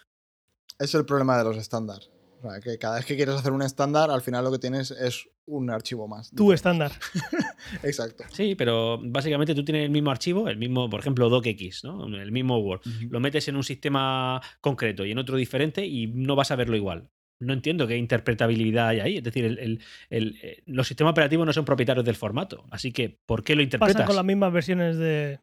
Es 0.79 0.93
el 0.93 1.05
problema 1.05 1.35
de 1.39 1.43
los 1.43 1.57
estándares. 1.57 2.11
O 2.37 2.41
sea, 2.41 2.59
que 2.59 2.77
cada 2.77 2.97
vez 2.97 3.05
que 3.05 3.15
quieres 3.15 3.33
hacer 3.33 3.51
un 3.51 3.63
estándar, 3.63 4.11
al 4.11 4.21
final 4.21 4.43
lo 4.43 4.51
que 4.51 4.59
tienes 4.59 4.91
es 4.91 5.27
un 5.47 5.71
archivo 5.71 6.07
más. 6.07 6.29
Tu 6.31 6.51
estándar. 6.53 6.91
Exacto. 7.83 8.25
Sí, 8.31 8.53
pero 8.53 8.99
básicamente 9.01 9.55
tú 9.55 9.65
tienes 9.65 9.85
el 9.85 9.89
mismo 9.89 10.11
archivo, 10.11 10.47
el 10.47 10.57
mismo, 10.57 10.89
por 10.89 10.99
ejemplo, 10.99 11.29
docx, 11.29 11.83
¿no? 11.83 12.05
El 12.05 12.31
mismo 12.31 12.59
Word. 12.59 12.81
Lo 13.09 13.19
metes 13.19 13.47
en 13.47 13.55
un 13.55 13.63
sistema 13.63 14.39
concreto 14.61 15.03
y 15.05 15.11
en 15.11 15.17
otro 15.17 15.35
diferente 15.35 15.85
y 15.85 16.07
no 16.07 16.35
vas 16.35 16.51
a 16.51 16.55
verlo 16.55 16.75
igual. 16.75 17.09
No 17.39 17.53
entiendo 17.53 17.85
qué 17.87 17.97
interpretabilidad 17.97 18.87
hay 18.89 18.99
ahí. 18.99 19.17
Es 19.17 19.23
decir, 19.23 19.45
el- 19.45 19.59
el- 19.59 19.79
el- 20.09 20.39
eh, 20.41 20.63
los 20.65 20.87
sistemas 20.87 21.11
operativos 21.11 21.45
no 21.45 21.53
son 21.53 21.65
propietarios 21.65 22.05
del 22.05 22.15
formato. 22.15 22.65
Así 22.71 22.91
que, 22.91 23.19
¿por 23.25 23.43
qué 23.43 23.55
lo 23.55 23.61
interpretas? 23.61 23.93
Pasa 23.95 24.05
con 24.05 24.15
las 24.15 24.25
mismas 24.25 24.51
versiones 24.51 24.97
de. 24.97 25.39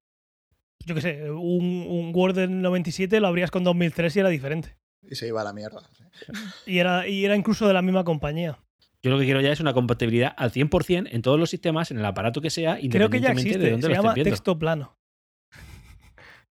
Yo 0.86 0.94
qué 0.94 1.00
sé, 1.00 1.30
un, 1.30 1.86
un 1.88 2.12
Word 2.14 2.34
del 2.34 2.60
97 2.60 3.20
lo 3.20 3.28
abrías 3.28 3.50
con 3.50 3.64
2003 3.64 4.16
y 4.16 4.20
era 4.20 4.28
diferente. 4.28 4.76
Y 5.08 5.14
se 5.14 5.28
iba 5.28 5.40
a 5.40 5.44
la 5.44 5.52
mierda. 5.52 5.88
Y 6.66 6.78
era, 6.78 7.06
y 7.08 7.24
era 7.24 7.36
incluso 7.36 7.66
de 7.68 7.74
la 7.74 7.82
misma 7.82 8.04
compañía. 8.04 8.58
Yo 9.02 9.10
lo 9.10 9.18
que 9.18 9.24
quiero 9.26 9.40
ya 9.40 9.52
es 9.52 9.60
una 9.60 9.74
compatibilidad 9.74 10.32
al 10.36 10.50
100% 10.50 11.08
en 11.12 11.22
todos 11.22 11.38
los 11.38 11.50
sistemas, 11.50 11.90
en 11.90 11.98
el 11.98 12.04
aparato 12.06 12.40
que 12.40 12.48
sea, 12.50 12.76
Creo 12.90 13.10
que 13.10 13.20
ya 13.20 13.30
independientemente 13.32 13.40
existe. 13.50 13.58
de 13.64 13.70
dónde 13.70 13.84
Se 13.86 13.88
lo 13.90 13.94
llama 13.94 14.14
viendo. 14.14 14.30
texto 14.30 14.58
plano. 14.58 14.96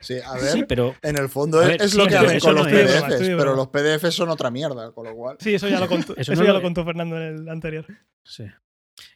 Sí, 0.03 0.15
a 0.23 0.33
ver. 0.33 0.43
Sí, 0.43 0.63
pero 0.67 0.95
En 1.01 1.17
el 1.17 1.29
fondo 1.29 1.61
es, 1.61 1.67
ver, 1.67 1.81
es 1.81 1.91
sí, 1.91 1.97
lo 1.97 2.07
que 2.07 2.15
hacen 2.17 2.39
con 2.39 2.55
los 2.55 2.67
PDFs, 2.67 3.17
pero 3.37 3.55
los 3.55 3.67
PDFs 3.69 4.13
son 4.13 4.29
otra 4.29 4.51
mierda, 4.51 4.91
con 4.91 5.05
lo 5.05 5.15
cual. 5.15 5.37
Sí, 5.39 5.53
eso 5.55 5.67
ya 5.67 5.79
lo 5.79 5.87
contó, 5.87 6.13
Eso 6.17 6.33
eso 6.33 6.41
no 6.41 6.45
ya 6.47 6.53
lo- 6.53 6.59
lo 6.59 6.63
contó 6.63 6.83
Fernando 6.85 7.17
en 7.17 7.23
el 7.41 7.49
anterior. 7.49 7.85
Sí. 8.23 8.45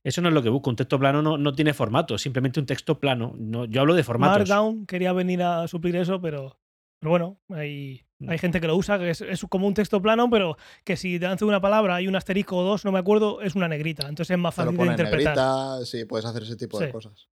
Eso 0.04 0.22
no 0.22 0.30
es 0.30 0.34
lo 0.34 0.42
que 0.42 0.50
busco. 0.50 0.70
Un 0.72 0.76
texto 0.76 0.98
plano 0.98 1.22
no, 1.22 1.38
no 1.38 1.54
tiene 1.54 1.74
formato, 1.74 2.16
es 2.16 2.22
simplemente 2.22 2.60
un 2.60 2.66
texto 2.66 3.00
plano. 3.00 3.36
No, 3.38 3.66
yo 3.66 3.82
hablo 3.82 3.94
de 3.94 4.04
formatos. 4.04 4.38
Markdown 4.50 4.86
quería 4.88 5.14
venir 5.14 5.44
a 5.44 5.68
suplir 5.68 5.96
eso, 5.98 6.20
pero, 6.20 6.60
pero 7.00 7.10
bueno, 7.12 7.40
hay, 7.50 8.04
Mm. 8.20 8.32
hay 8.32 8.40
gente 8.40 8.60
que 8.60 8.66
lo 8.66 8.76
usa, 8.76 8.98
que 8.98 9.12
es, 9.12 9.22
es 9.22 9.46
como 9.48 9.68
un 9.68 9.76
texto 9.76 10.02
plano, 10.02 10.28
pero 10.32 10.58
que 10.84 10.98
si 10.98 11.20
te 11.20 11.28
hace 11.28 11.46
una 11.46 11.62
palabra, 11.62 11.94
hay 11.98 12.08
un 12.08 12.16
asterisco 12.16 12.58
o 12.58 12.64
dos, 12.64 12.84
no 12.84 12.92
me 12.92 12.98
acuerdo, 12.98 13.42
es 13.44 13.54
una 13.54 13.68
negrita. 13.68 14.08
Entonces 14.10 14.32
es 14.32 14.40
más 14.40 14.56
fácil 14.56 14.76
de 14.76 14.86
interpretar. 14.88 15.36
negrita, 15.38 15.86
sí, 15.86 16.06
puedes 16.06 16.26
hacer 16.26 16.42
ese 16.42 16.56
tipo 16.56 16.80
de 16.80 16.90
cosas. 16.92 17.28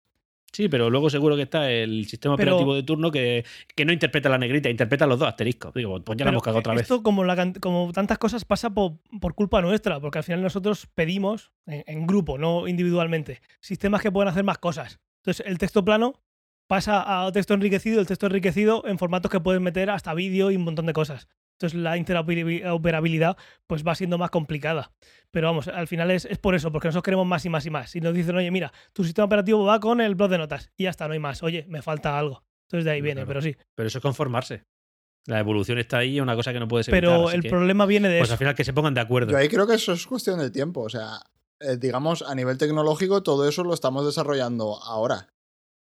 Sí, 0.53 0.69
pero 0.69 0.89
luego 0.91 1.09
seguro 1.09 1.35
que 1.35 1.41
está 1.41 1.69
el 1.71 2.05
sistema 2.05 2.37
Pero- 2.37 2.51
operativo 2.53 2.75
de 2.75 2.83
turno 2.83 3.11
que, 3.11 3.43
que 3.75 3.85
no 3.85 3.91
interpreta 3.91 4.29
la 4.29 4.37
negrita, 4.37 4.69
interpreta 4.69 5.07
los 5.07 5.17
dos 5.17 5.27
asteriscos. 5.27 5.73
Digo, 5.73 5.99
pues 6.01 6.15
ya 6.17 6.25
la 6.25 6.31
hemos 6.31 6.43
cagado 6.43 6.59
otra 6.59 6.73
vez. 6.73 6.83
Esto, 6.83 7.01
como, 7.01 7.23
la 7.23 7.51
como 7.59 7.91
tantas 7.91 8.19
cosas, 8.19 8.45
pasa 8.45 8.69
po- 8.69 8.99
por, 9.19 9.33
culpa 9.33 9.61
nuestra, 9.63 9.99
porque 9.99 10.19
al 10.19 10.23
final 10.23 10.43
nosotros 10.43 10.87
pedimos, 10.93 11.51
en, 11.65 11.83
en 11.87 12.05
grupo, 12.05 12.37
no 12.37 12.67
individualmente, 12.67 13.41
sistemas 13.61 14.01
que 14.03 14.11
puedan 14.11 14.29
hacer 14.29 14.43
más 14.43 14.59
cosas. 14.59 14.99
Entonces, 15.23 15.43
el 15.47 15.57
texto 15.57 15.83
plano 15.83 16.13
pasa 16.67 17.25
a 17.25 17.31
texto 17.31 17.53
enriquecido, 17.55 17.99
el 17.99 18.05
texto 18.07 18.27
enriquecido 18.27 18.83
en 18.87 18.97
formatos 18.99 19.31
que 19.31 19.39
pueden 19.39 19.63
meter 19.63 19.89
hasta 19.89 20.13
vídeo 20.13 20.51
y 20.51 20.55
un 20.55 20.63
montón 20.63 20.85
de 20.85 20.93
cosas. 20.93 21.27
Entonces, 21.53 21.79
la 21.79 21.97
interoperabilidad 21.97 23.37
pues 23.67 23.83
va 23.85 23.95
siendo 23.95 24.17
más 24.17 24.29
complicada. 24.31 24.91
Pero 25.31 25.47
vamos, 25.47 25.67
al 25.67 25.87
final 25.87 26.11
es, 26.11 26.25
es 26.25 26.37
por 26.37 26.55
eso, 26.55 26.71
porque 26.71 26.87
nosotros 26.87 27.03
queremos 27.03 27.25
más 27.25 27.45
y 27.45 27.49
más 27.49 27.65
y 27.65 27.69
más. 27.69 27.95
Y 27.95 28.01
nos 28.01 28.13
dicen, 28.13 28.35
oye, 28.35 28.51
mira, 28.51 28.71
tu 28.91 29.03
sistema 29.03 29.25
operativo 29.25 29.63
va 29.63 29.79
con 29.79 30.01
el 30.01 30.15
blog 30.15 30.29
de 30.29 30.37
notas 30.37 30.71
y 30.77 30.83
ya 30.83 30.89
está, 30.89 31.07
no 31.07 31.13
hay 31.13 31.19
más. 31.19 31.41
Oye, 31.43 31.65
me 31.69 31.81
falta 31.81 32.17
algo. 32.17 32.43
Entonces 32.67 32.85
de 32.85 32.91
ahí 32.91 33.01
viene, 33.01 33.21
Claro. 33.21 33.27
pero 33.27 33.41
sí. 33.41 33.55
Pero 33.75 33.87
eso 33.87 33.97
es 33.97 34.01
conformarse. 34.01 34.63
La 35.25 35.39
evolución 35.39 35.77
está 35.77 35.99
ahí, 35.99 36.17
es 36.17 36.21
una 36.21 36.35
cosa 36.35 36.51
que 36.51 36.59
no 36.59 36.67
puedes 36.67 36.87
evitar. 36.89 37.01
Pero 37.01 37.31
el 37.31 37.41
que, 37.43 37.49
problema 37.49 37.85
viene 37.85 38.09
de 38.09 38.17
Pues 38.19 38.27
eso. 38.27 38.33
al 38.33 38.39
final 38.39 38.55
que 38.55 38.63
se 38.65 38.73
pongan 38.73 38.93
de 38.93 39.01
acuerdo. 39.01 39.31
Yo 39.31 39.37
ahí 39.37 39.47
creo 39.47 39.65
que 39.65 39.75
eso 39.75 39.93
es 39.93 40.05
cuestión 40.05 40.39
de 40.39 40.49
tiempo. 40.51 40.81
O 40.81 40.89
sea, 40.89 41.19
eh, 41.61 41.77
digamos, 41.77 42.23
a 42.23 42.35
nivel 42.35 42.57
tecnológico, 42.57 43.23
todo 43.23 43.47
eso 43.47 43.63
lo 43.63 43.73
estamos 43.73 44.05
desarrollando 44.05 44.79
ahora. 44.83 45.29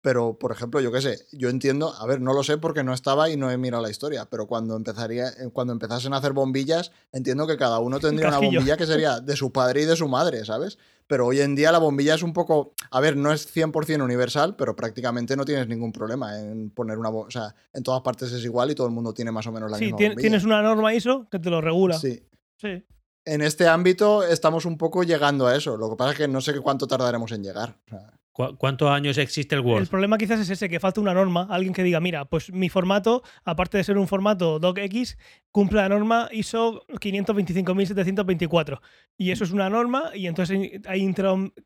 Pero, 0.04 0.38
por 0.38 0.52
ejemplo, 0.52 0.82
yo 0.82 0.92
qué 0.92 1.02
sé, 1.02 1.26
yo 1.32 1.48
entiendo, 1.48 1.94
a 1.98 2.06
ver, 2.06 2.20
no 2.20 2.34
lo 2.34 2.44
sé 2.44 2.58
porque 2.58 2.84
no 2.84 2.94
estaba 2.94 3.30
y 3.30 3.38
no 3.38 3.50
he 3.50 3.58
mirado 3.58 3.82
la 3.82 3.90
historia, 3.90 4.26
pero 4.30 4.48
cuando 4.48 4.76
empezaría, 4.76 5.30
eh, 5.30 5.50
cuando 5.54 5.72
empezasen 5.72 6.14
a 6.14 6.18
hacer 6.18 6.34
bombillas, 6.34 6.92
entiendo 7.14 7.48
que 7.48 7.56
cada 7.56 7.80
uno 7.80 8.00
tendría 8.02 8.28
una 8.28 8.40
bombilla 8.40 8.76
que 8.76 8.86
sería 8.86 9.22
de 9.22 9.36
su 9.38 9.54
padre 9.54 9.84
y 9.84 9.86
de 9.86 9.96
su 9.96 10.10
madre, 10.10 10.44
¿sabes? 10.44 10.78
Pero 11.08 11.26
hoy 11.28 11.40
en 11.40 11.56
día 11.56 11.72
la 11.72 11.78
bombilla 11.78 12.16
es 12.16 12.22
un 12.22 12.34
poco, 12.34 12.74
a 12.92 13.00
ver, 13.00 13.16
no 13.16 13.32
es 13.32 13.48
100% 13.56 14.04
universal, 14.04 14.58
pero 14.58 14.76
prácticamente 14.76 15.38
no 15.38 15.46
tienes 15.46 15.70
ningún 15.70 15.94
problema 15.94 16.38
en 16.38 16.70
poner 16.70 16.98
una. 16.98 17.10
O 17.10 17.32
sea, 17.32 17.56
en 17.74 17.82
todas 17.84 18.02
partes 18.02 18.30
es 18.34 18.44
igual 18.44 18.72
y 18.72 18.76
todo 18.76 18.88
el 18.88 18.94
mundo 18.94 19.14
tiene 19.14 19.32
más 19.32 19.48
o 19.48 19.54
menos 19.54 19.72
la 19.72 19.78
Sí, 19.78 19.86
misma 19.86 20.00
bombilla. 20.00 20.16
tienes 20.20 20.44
una 20.44 20.62
norma 20.62 20.94
ISO 20.94 21.28
que 21.32 21.40
te 21.40 21.50
lo 21.50 21.62
regula. 21.62 21.98
Sí. 21.98 22.22
Sí. 22.58 22.84
En 23.26 23.42
este 23.42 23.70
ámbito 23.70 24.22
estamos 24.24 24.66
un 24.66 24.78
poco 24.78 25.04
llegando 25.04 25.48
a 25.48 25.56
eso. 25.56 25.78
Lo 25.78 25.90
que 25.90 25.96
pasa 25.96 26.12
es 26.12 26.18
que 26.18 26.28
no 26.28 26.42
sé 26.42 26.60
cuánto 26.60 26.88
tardaremos 26.88 27.32
en 27.32 27.42
llegar. 27.44 27.78
O 27.88 27.90
sea, 27.90 28.14
¿Cu- 28.34 28.58
¿Cuántos 28.58 28.90
años 28.90 29.18
existe 29.20 29.54
el 29.56 29.62
El 29.62 29.66
Word? 29.68 29.88
problema 29.88 30.18
quizás 30.18 30.40
es 30.40 30.50
ese, 30.50 30.68
que 30.68 30.80
falta 30.80 31.00
una 31.00 31.14
norma, 31.14 31.48
alguien 31.50 31.72
que 31.74 31.84
diga, 31.84 32.00
mira, 32.00 32.26
pues 32.26 32.52
mi 32.52 32.68
formato, 32.68 33.22
aparte 33.46 33.78
de 33.78 33.84
ser 33.84 33.98
un 33.98 34.08
formato 34.08 34.58
docx, 34.60 35.18
cumple 35.52 35.78
la 35.82 35.90
norma 35.90 36.30
ISO 36.32 36.84
525.724. 36.88 38.82
Y 39.18 39.32
eso 39.32 39.44
es 39.44 39.52
una 39.52 39.70
norma 39.70 40.10
y 40.16 40.26
entonces 40.28 40.58
hay 40.88 41.14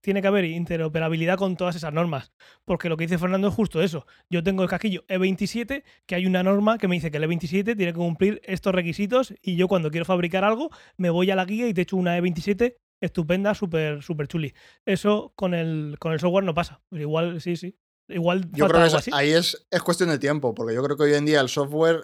tiene 0.01 0.21
que 0.21 0.27
haber 0.27 0.43
interoperabilidad 0.45 1.37
con 1.37 1.55
todas 1.55 1.75
esas 1.77 1.93
normas. 1.93 2.33
Porque 2.65 2.89
lo 2.89 2.97
que 2.97 3.05
dice 3.05 3.17
Fernando 3.17 3.47
es 3.47 3.53
justo 3.53 3.81
eso. 3.81 4.05
Yo 4.29 4.43
tengo 4.43 4.63
el 4.63 4.69
casquillo 4.69 5.05
E27, 5.07 5.83
que 6.05 6.15
hay 6.15 6.25
una 6.25 6.43
norma 6.43 6.77
que 6.77 6.87
me 6.89 6.95
dice 6.95 7.11
que 7.11 7.17
el 7.17 7.23
E27 7.23 7.77
tiene 7.77 7.93
que 7.93 7.93
cumplir 7.93 8.41
estos 8.43 8.75
requisitos 8.75 9.33
y 9.41 9.55
yo 9.55 9.67
cuando 9.69 9.89
quiero 9.89 10.05
fabricar 10.05 10.43
algo 10.43 10.69
me 10.97 11.09
voy 11.09 11.31
a 11.31 11.35
la 11.35 11.45
guía 11.45 11.67
y 11.69 11.73
te 11.73 11.81
echo 11.83 11.95
una 11.95 12.17
E27 12.19 12.75
estupenda, 13.01 13.53
súper 13.55 14.01
super 14.03 14.27
chuli. 14.27 14.53
Eso 14.85 15.33
con 15.35 15.53
el, 15.53 15.97
con 15.99 16.13
el 16.13 16.19
software 16.19 16.43
no 16.45 16.53
pasa. 16.53 16.81
Pero 16.89 17.01
igual, 17.01 17.41
sí, 17.41 17.55
sí. 17.55 17.77
Igual 18.09 18.49
yo 18.51 18.67
creo 18.67 18.69
que 18.69 18.77
algo 18.85 18.87
es- 18.87 18.93
así. 18.95 19.11
ahí 19.13 19.31
es, 19.31 19.67
es 19.69 19.81
cuestión 19.83 20.09
de 20.09 20.17
tiempo, 20.19 20.53
porque 20.55 20.73
yo 20.73 20.81
creo 20.83 20.95
que 20.95 21.03
hoy 21.03 21.13
en 21.13 21.25
día 21.25 21.41
el 21.41 21.49
software, 21.49 22.01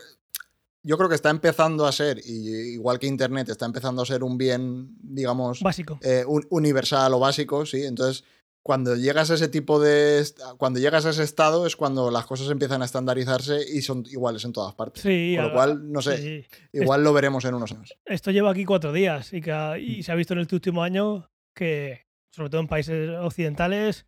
yo 0.84 0.98
creo 0.98 1.08
que 1.08 1.16
está 1.16 1.30
empezando 1.30 1.86
a 1.86 1.92
ser, 1.94 2.20
y 2.26 2.74
igual 2.74 3.00
que 3.00 3.08
Internet, 3.08 3.48
está 3.50 3.66
empezando 3.66 4.02
a 4.02 4.06
ser 4.06 4.22
un 4.24 4.38
bien, 4.38 4.90
digamos, 5.02 5.62
Básico. 5.62 5.98
eh, 6.02 6.26
un- 6.28 6.46
universal 6.50 7.14
o 7.14 7.20
básico, 7.20 7.66
¿sí? 7.66 7.84
Entonces, 7.86 8.26
cuando 8.64 8.96
llegas 8.96 9.30
a 9.30 9.34
ese 9.36 9.50
tipo 9.50 9.80
de. 9.80 10.24
Cuando 10.58 10.80
llegas 10.80 11.06
a 11.06 11.10
ese 11.10 11.24
estado 11.24 11.68
es 11.68 11.76
cuando 11.76 12.10
las 12.10 12.26
cosas 12.26 12.50
empiezan 12.50 12.82
a 12.82 12.86
estandarizarse 12.86 13.60
y 13.72 13.82
son 13.82 14.06
iguales 14.10 14.46
en 14.46 14.54
todas 14.54 14.74
partes. 14.74 15.04
Sí, 15.04 15.34
Con 15.36 15.46
lo 15.46 15.50
a- 15.52 15.54
cual, 15.54 15.92
no 15.92 16.02
sé, 16.02 16.18
sí. 16.18 16.46
igual 16.72 17.04
lo 17.04 17.12
veremos 17.14 17.44
en 17.46 17.56
unos 17.56 17.72
años. 17.74 17.94
Esto 18.06 18.32
lleva 18.32 18.52
aquí 18.52 18.64
cuatro 18.66 18.94
días 18.94 19.34
y, 19.34 19.42
que- 19.42 19.52
y 19.80 20.00
Mm. 20.00 20.04
se 20.04 20.12
ha 20.12 20.16
visto 20.16 20.34
en 20.34 20.40
el 20.40 20.48
último 20.52 20.82
año 20.82 21.30
que, 21.54 22.06
sobre 22.32 22.50
todo 22.50 22.62
en 22.62 22.68
países 22.68 23.10
occidentales, 23.20 24.06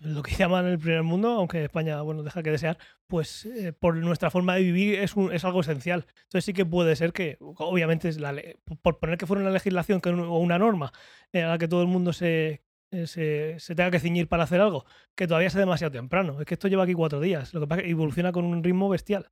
lo 0.00 0.22
que 0.22 0.32
llaman 0.48 0.66
el 0.66 0.78
primer 0.78 1.02
mundo, 1.02 1.28
aunque 1.30 1.62
España, 1.64 2.00
bueno, 2.02 2.22
deja 2.22 2.42
que 2.42 2.50
desear, 2.50 2.78
pues 3.06 3.44
eh, 3.46 3.72
por 3.72 3.94
nuestra 3.96 4.30
forma 4.30 4.54
de 4.56 4.62
vivir 4.62 4.98
es, 4.98 5.14
un- 5.14 5.32
es 5.32 5.44
algo 5.44 5.60
esencial. 5.60 6.06
Entonces 6.24 6.44
sí 6.46 6.52
que 6.52 6.66
puede 6.66 6.96
ser 6.96 7.12
que, 7.12 7.36
obviamente, 7.38 8.08
es 8.08 8.18
la 8.18 8.32
le- 8.32 8.58
por 8.82 8.98
poner 8.98 9.18
que 9.18 9.26
fuera 9.26 9.42
una 9.42 9.50
legislación 9.52 10.00
que 10.00 10.08
o 10.08 10.38
una 10.38 10.58
norma 10.58 10.92
en 11.32 11.48
la 11.48 11.58
que 11.58 11.68
todo 11.68 11.82
el 11.82 11.88
mundo 11.88 12.12
se, 12.12 12.62
se, 12.92 13.58
se 13.58 13.74
tenga 13.74 13.90
que 13.90 14.00
ciñir 14.00 14.28
para 14.28 14.44
hacer 14.44 14.60
algo, 14.60 14.84
que 15.16 15.26
todavía 15.26 15.50
sea 15.50 15.60
demasiado 15.60 15.90
temprano. 15.92 16.40
Es 16.40 16.46
que 16.46 16.54
esto 16.54 16.68
lleva 16.68 16.84
aquí 16.84 16.94
cuatro 16.94 17.20
días, 17.20 17.52
lo 17.54 17.60
que 17.60 17.66
pasa 17.66 17.80
es 17.80 17.84
que 17.86 17.90
evoluciona 17.90 18.32
con 18.32 18.44
un 18.44 18.62
ritmo 18.62 18.88
bestial. 18.88 19.30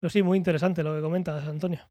Pero 0.00 0.10
sí, 0.10 0.22
muy 0.22 0.36
interesante 0.38 0.82
lo 0.82 0.94
que 0.94 1.00
comentas, 1.02 1.46
Antonio. 1.48 1.90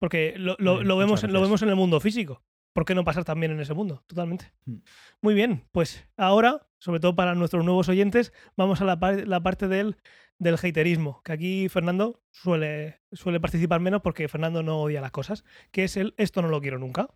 Porque 0.00 0.34
lo, 0.36 0.56
lo- 0.58 0.76
Bien, 0.76 0.88
lo 0.88 0.94
muchas 0.96 1.06
vemos, 1.06 1.24
en- 1.24 1.32
lo 1.32 1.40
vemos 1.40 1.62
en 1.62 1.68
el 1.70 1.76
mundo 1.76 2.00
físico. 2.00 2.42
¿Por 2.74 2.84
qué 2.84 2.94
no 2.94 3.02
pasar 3.04 3.24
también 3.24 3.50
en 3.52 3.60
ese 3.60 3.74
mundo? 3.74 4.04
Totalmente. 4.06 4.52
Mm. 4.66 4.76
Muy 5.22 5.34
bien, 5.34 5.64
pues 5.72 6.06
ahora, 6.16 6.68
sobre 6.78 7.00
todo 7.00 7.16
para 7.16 7.34
nuestros 7.34 7.64
nuevos 7.64 7.88
oyentes, 7.88 8.32
vamos 8.56 8.80
a 8.80 8.84
la, 8.84 9.00
par- 9.00 9.26
la 9.26 9.40
parte 9.42 9.66
del, 9.66 9.96
del 10.38 10.54
haterismo, 10.54 11.20
que 11.24 11.32
aquí 11.32 11.68
Fernando 11.68 12.22
suele, 12.30 13.00
suele 13.10 13.40
participar 13.40 13.80
menos 13.80 14.02
porque 14.02 14.28
Fernando 14.28 14.62
no 14.62 14.80
odia 14.82 15.00
las 15.00 15.10
cosas, 15.10 15.44
que 15.72 15.82
es 15.84 15.96
el 15.96 16.14
esto 16.18 16.40
no 16.42 16.48
lo 16.48 16.60
quiero 16.60 16.78
nunca. 16.78 17.08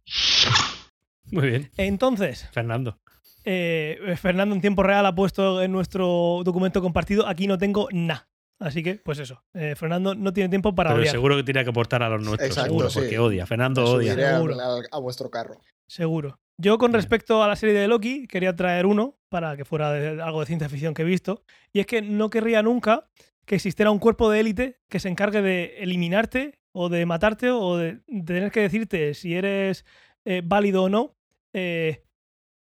Muy 1.32 1.48
bien, 1.48 1.70
Entonces, 1.76 2.48
Fernando. 2.52 2.98
eh, 3.44 4.14
Fernando 4.20 4.54
en 4.54 4.60
tiempo 4.60 4.82
real 4.82 5.04
ha 5.06 5.14
puesto 5.14 5.62
en 5.62 5.72
nuestro 5.72 6.42
documento 6.44 6.80
compartido, 6.80 7.26
aquí 7.26 7.46
no 7.46 7.58
tengo 7.58 7.88
nada. 7.92 8.28
Así 8.60 8.82
que, 8.84 8.94
pues 8.94 9.18
eso, 9.18 9.42
eh, 9.54 9.74
Fernando 9.76 10.14
no 10.14 10.32
tiene 10.32 10.48
tiempo 10.48 10.72
para 10.72 10.90
Pero 10.90 11.00
odiar. 11.00 11.12
seguro 11.12 11.36
que 11.36 11.42
tiene 11.42 11.64
que 11.64 11.70
aportar 11.70 12.02
a 12.04 12.08
los 12.08 12.22
nuestros, 12.22 12.48
Exacto, 12.50 12.68
seguro, 12.70 12.90
sí. 12.90 12.98
porque 13.00 13.18
odia. 13.18 13.44
Fernando 13.46 13.84
odia. 13.84 14.36
al- 14.36 14.86
a 14.92 14.98
vuestro 15.00 15.30
carro. 15.30 15.56
Seguro. 15.88 16.38
Yo 16.58 16.78
con 16.78 16.92
respecto 16.92 17.42
a 17.42 17.48
la 17.48 17.56
serie 17.56 17.74
de 17.74 17.88
Loki 17.88 18.28
quería 18.28 18.54
traer 18.54 18.86
uno 18.86 19.18
para 19.28 19.56
que 19.56 19.64
fuera 19.64 19.90
de- 19.90 20.22
algo 20.22 20.38
de 20.40 20.46
ciencia 20.46 20.68
ficción 20.68 20.94
que 20.94 21.02
he 21.02 21.04
visto. 21.04 21.42
Y 21.72 21.80
es 21.80 21.86
que 21.86 22.02
no 22.02 22.30
querría 22.30 22.62
nunca 22.62 23.08
que 23.46 23.56
existiera 23.56 23.90
un 23.90 23.98
cuerpo 23.98 24.30
de 24.30 24.38
élite 24.40 24.76
que 24.88 25.00
se 25.00 25.08
encargue 25.08 25.42
de 25.42 25.74
eliminarte 25.78 26.60
o 26.72 26.88
de 26.88 27.04
matarte 27.04 27.50
o 27.50 27.76
de 27.78 27.98
tener 28.24 28.52
que 28.52 28.60
decirte 28.60 29.14
si 29.14 29.34
eres 29.34 29.84
eh, 30.24 30.40
válido 30.44 30.84
o 30.84 30.88
no 30.88 31.16
eh, 31.52 32.02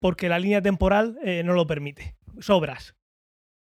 porque 0.01 0.29
la 0.29 0.39
línea 0.39 0.63
temporal 0.63 1.19
eh, 1.23 1.43
no 1.45 1.53
lo 1.55 1.67
permite. 1.67 2.17
Sobras. 2.39 2.95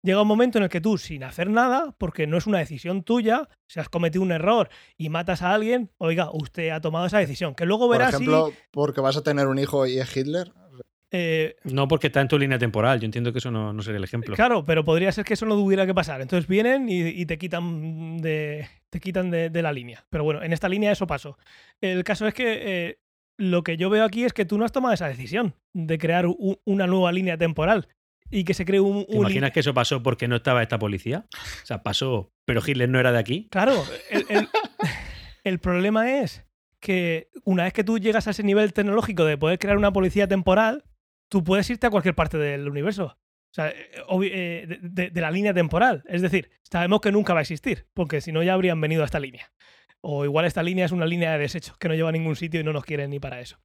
Llega 0.03 0.22
un 0.22 0.29
momento 0.29 0.59
en 0.59 0.64
el 0.64 0.70
que 0.70 0.81
tú, 0.81 0.99
sin 0.99 1.24
hacer 1.24 1.51
nada, 1.51 1.95
porque 1.99 2.29
no 2.29 2.37
es 2.37 2.47
una 2.47 2.59
decisión 2.59 3.03
tuya, 3.03 3.49
si 3.66 3.81
has 3.81 3.89
cometido 3.89 4.22
un 4.22 4.31
error 4.31 4.68
y 4.97 5.09
matas 5.09 5.43
a 5.43 5.53
alguien, 5.53 5.91
oiga, 5.99 6.31
usted 6.33 6.68
ha 6.70 6.81
tomado 6.81 7.07
esa 7.07 7.18
decisión. 7.18 7.55
Que 7.57 7.64
luego 7.66 7.87
Por 7.89 7.99
verás 7.99 8.11
si, 8.11 8.22
ejemplo, 8.22 8.53
porque 8.70 9.01
vas 9.01 9.16
a 9.16 9.22
tener 9.22 9.49
un 9.49 9.59
hijo 9.59 9.85
y 9.87 9.99
es 9.99 10.16
Hitler. 10.16 10.53
eh, 11.11 11.57
No 11.64 11.89
porque 11.89 12.07
está 12.09 12.20
en 12.20 12.29
tu 12.29 12.39
línea 12.39 12.57
temporal. 12.59 13.01
Yo 13.01 13.07
entiendo 13.07 13.33
que 13.33 13.39
eso 13.39 13.51
no, 13.51 13.72
no 13.72 13.83
sería 13.83 13.99
el 13.99 14.05
ejemplo. 14.05 14.37
Claro, 14.37 14.64
pero 14.64 14.85
podría 14.85 15.11
ser 15.11 15.24
que 15.24 15.35
eso 15.35 15.47
no 15.47 15.57
tuviera 15.57 15.87
que 15.87 15.95
pasar. 15.95 16.20
Entonces 16.20 16.47
vienen 16.47 16.89
y, 16.89 17.01
y 17.09 17.27
te 17.27 17.37
quitan 17.39 18.18
de 18.18 18.68
te 18.91 19.01
quitan 19.01 19.31
de, 19.31 19.51
de 19.51 19.62
la 19.62 19.72
línea. 19.72 20.05
Pero 20.11 20.22
bueno, 20.22 20.41
en 20.43 20.53
esta 20.53 20.68
línea 20.68 20.93
eso 20.93 21.09
pasó. 21.09 21.37
El 21.81 22.05
caso 22.05 22.29
es 22.29 22.35
que 22.35 22.61
eh, 22.89 22.99
lo 23.39 23.62
que 23.62 23.76
yo 23.76 23.91
veo 23.91 24.05
aquí 24.05 24.24
es 24.24 24.32
que 24.32 24.45
tú 24.45 24.59
no 24.59 24.64
has 24.64 24.72
tomado 24.72 24.95
esa 24.95 25.09
decisión 25.09 25.55
de 25.74 25.99
crear 25.99 26.26
u- 26.26 26.61
una 26.64 26.87
nueva 26.87 27.12
línea 27.12 27.37
temporal 27.37 27.89
y 28.30 28.45
que 28.45 28.55
se 28.55 28.64
cree 28.64 28.80
un, 28.80 29.05
¿Te 29.07 29.16
imaginas 29.16 29.53
que 29.53 29.61
eso 29.61 29.74
pasó 29.74 30.03
porque 30.03 30.26
no 30.28 30.37
estaba 30.37 30.62
esta 30.62 30.78
policía? 30.78 31.26
O 31.62 31.66
sea, 31.66 31.82
pasó, 31.82 32.32
pero 32.45 32.61
Hitler 32.66 32.89
no 32.89 32.99
era 32.99 33.12
de 33.12 33.18
aquí. 33.18 33.49
Claro, 33.51 33.84
el, 34.11 34.24
el- 34.28 34.49
el 35.45 35.59
problema 35.61 36.18
es 36.20 36.45
que 36.80 37.30
una 37.45 37.64
vez 37.64 37.72
que 37.72 37.84
tú 37.84 37.99
llegas 37.99 38.26
a 38.26 38.30
ese 38.30 38.43
nivel 38.43 38.72
tecnológico 38.72 39.24
de 39.24 39.39
poder 39.39 39.59
crear 39.59 39.76
una 39.76 39.93
policía 39.93 40.26
temporal, 40.28 40.84
tú 41.30 41.43
puedes 41.45 41.68
irte 41.70 41.87
a 41.87 41.91
cualquier 41.91 42.14
parte 42.14 42.39
del 42.39 42.68
universo. 42.68 43.16
O 43.51 43.55
sea, 43.57 43.70
eh, 43.70 43.91
eh, 44.22 44.66
de, 44.68 44.78
de- 44.82 45.11
de 45.11 45.20
la 45.20 45.30
línea 45.30 45.55
temporal. 45.55 46.03
Es 46.09 46.20
decir, 46.20 46.51
sabemos 46.62 47.01
que 47.01 47.12
nunca 47.12 47.32
va 47.32 47.41
a 47.41 47.43
existir, 47.43 47.87
porque 47.95 48.20
si 48.20 48.30
no 48.32 48.43
ya 48.43 48.53
habrían 48.55 48.80
venido 48.80 49.03
a 49.03 49.07
esta 49.07 49.20
línea. 49.20 49.51
O 50.09 50.24
igual 50.24 50.44
esta 50.44 50.62
línea 50.62 50.84
es 50.84 50.92
una 50.92 51.04
línea 51.07 51.32
de 51.32 51.38
desecho, 51.38 51.74
que 51.80 51.88
no 51.88 51.94
lleva 51.94 52.11
a 52.11 52.12
ningún 52.12 52.36
sitio 52.36 52.61
y 52.61 52.64
no 52.64 52.72
nos 52.72 52.84
quieren 52.84 53.11
ni 53.11 53.18
para 53.18 53.40
eso. 53.40 53.59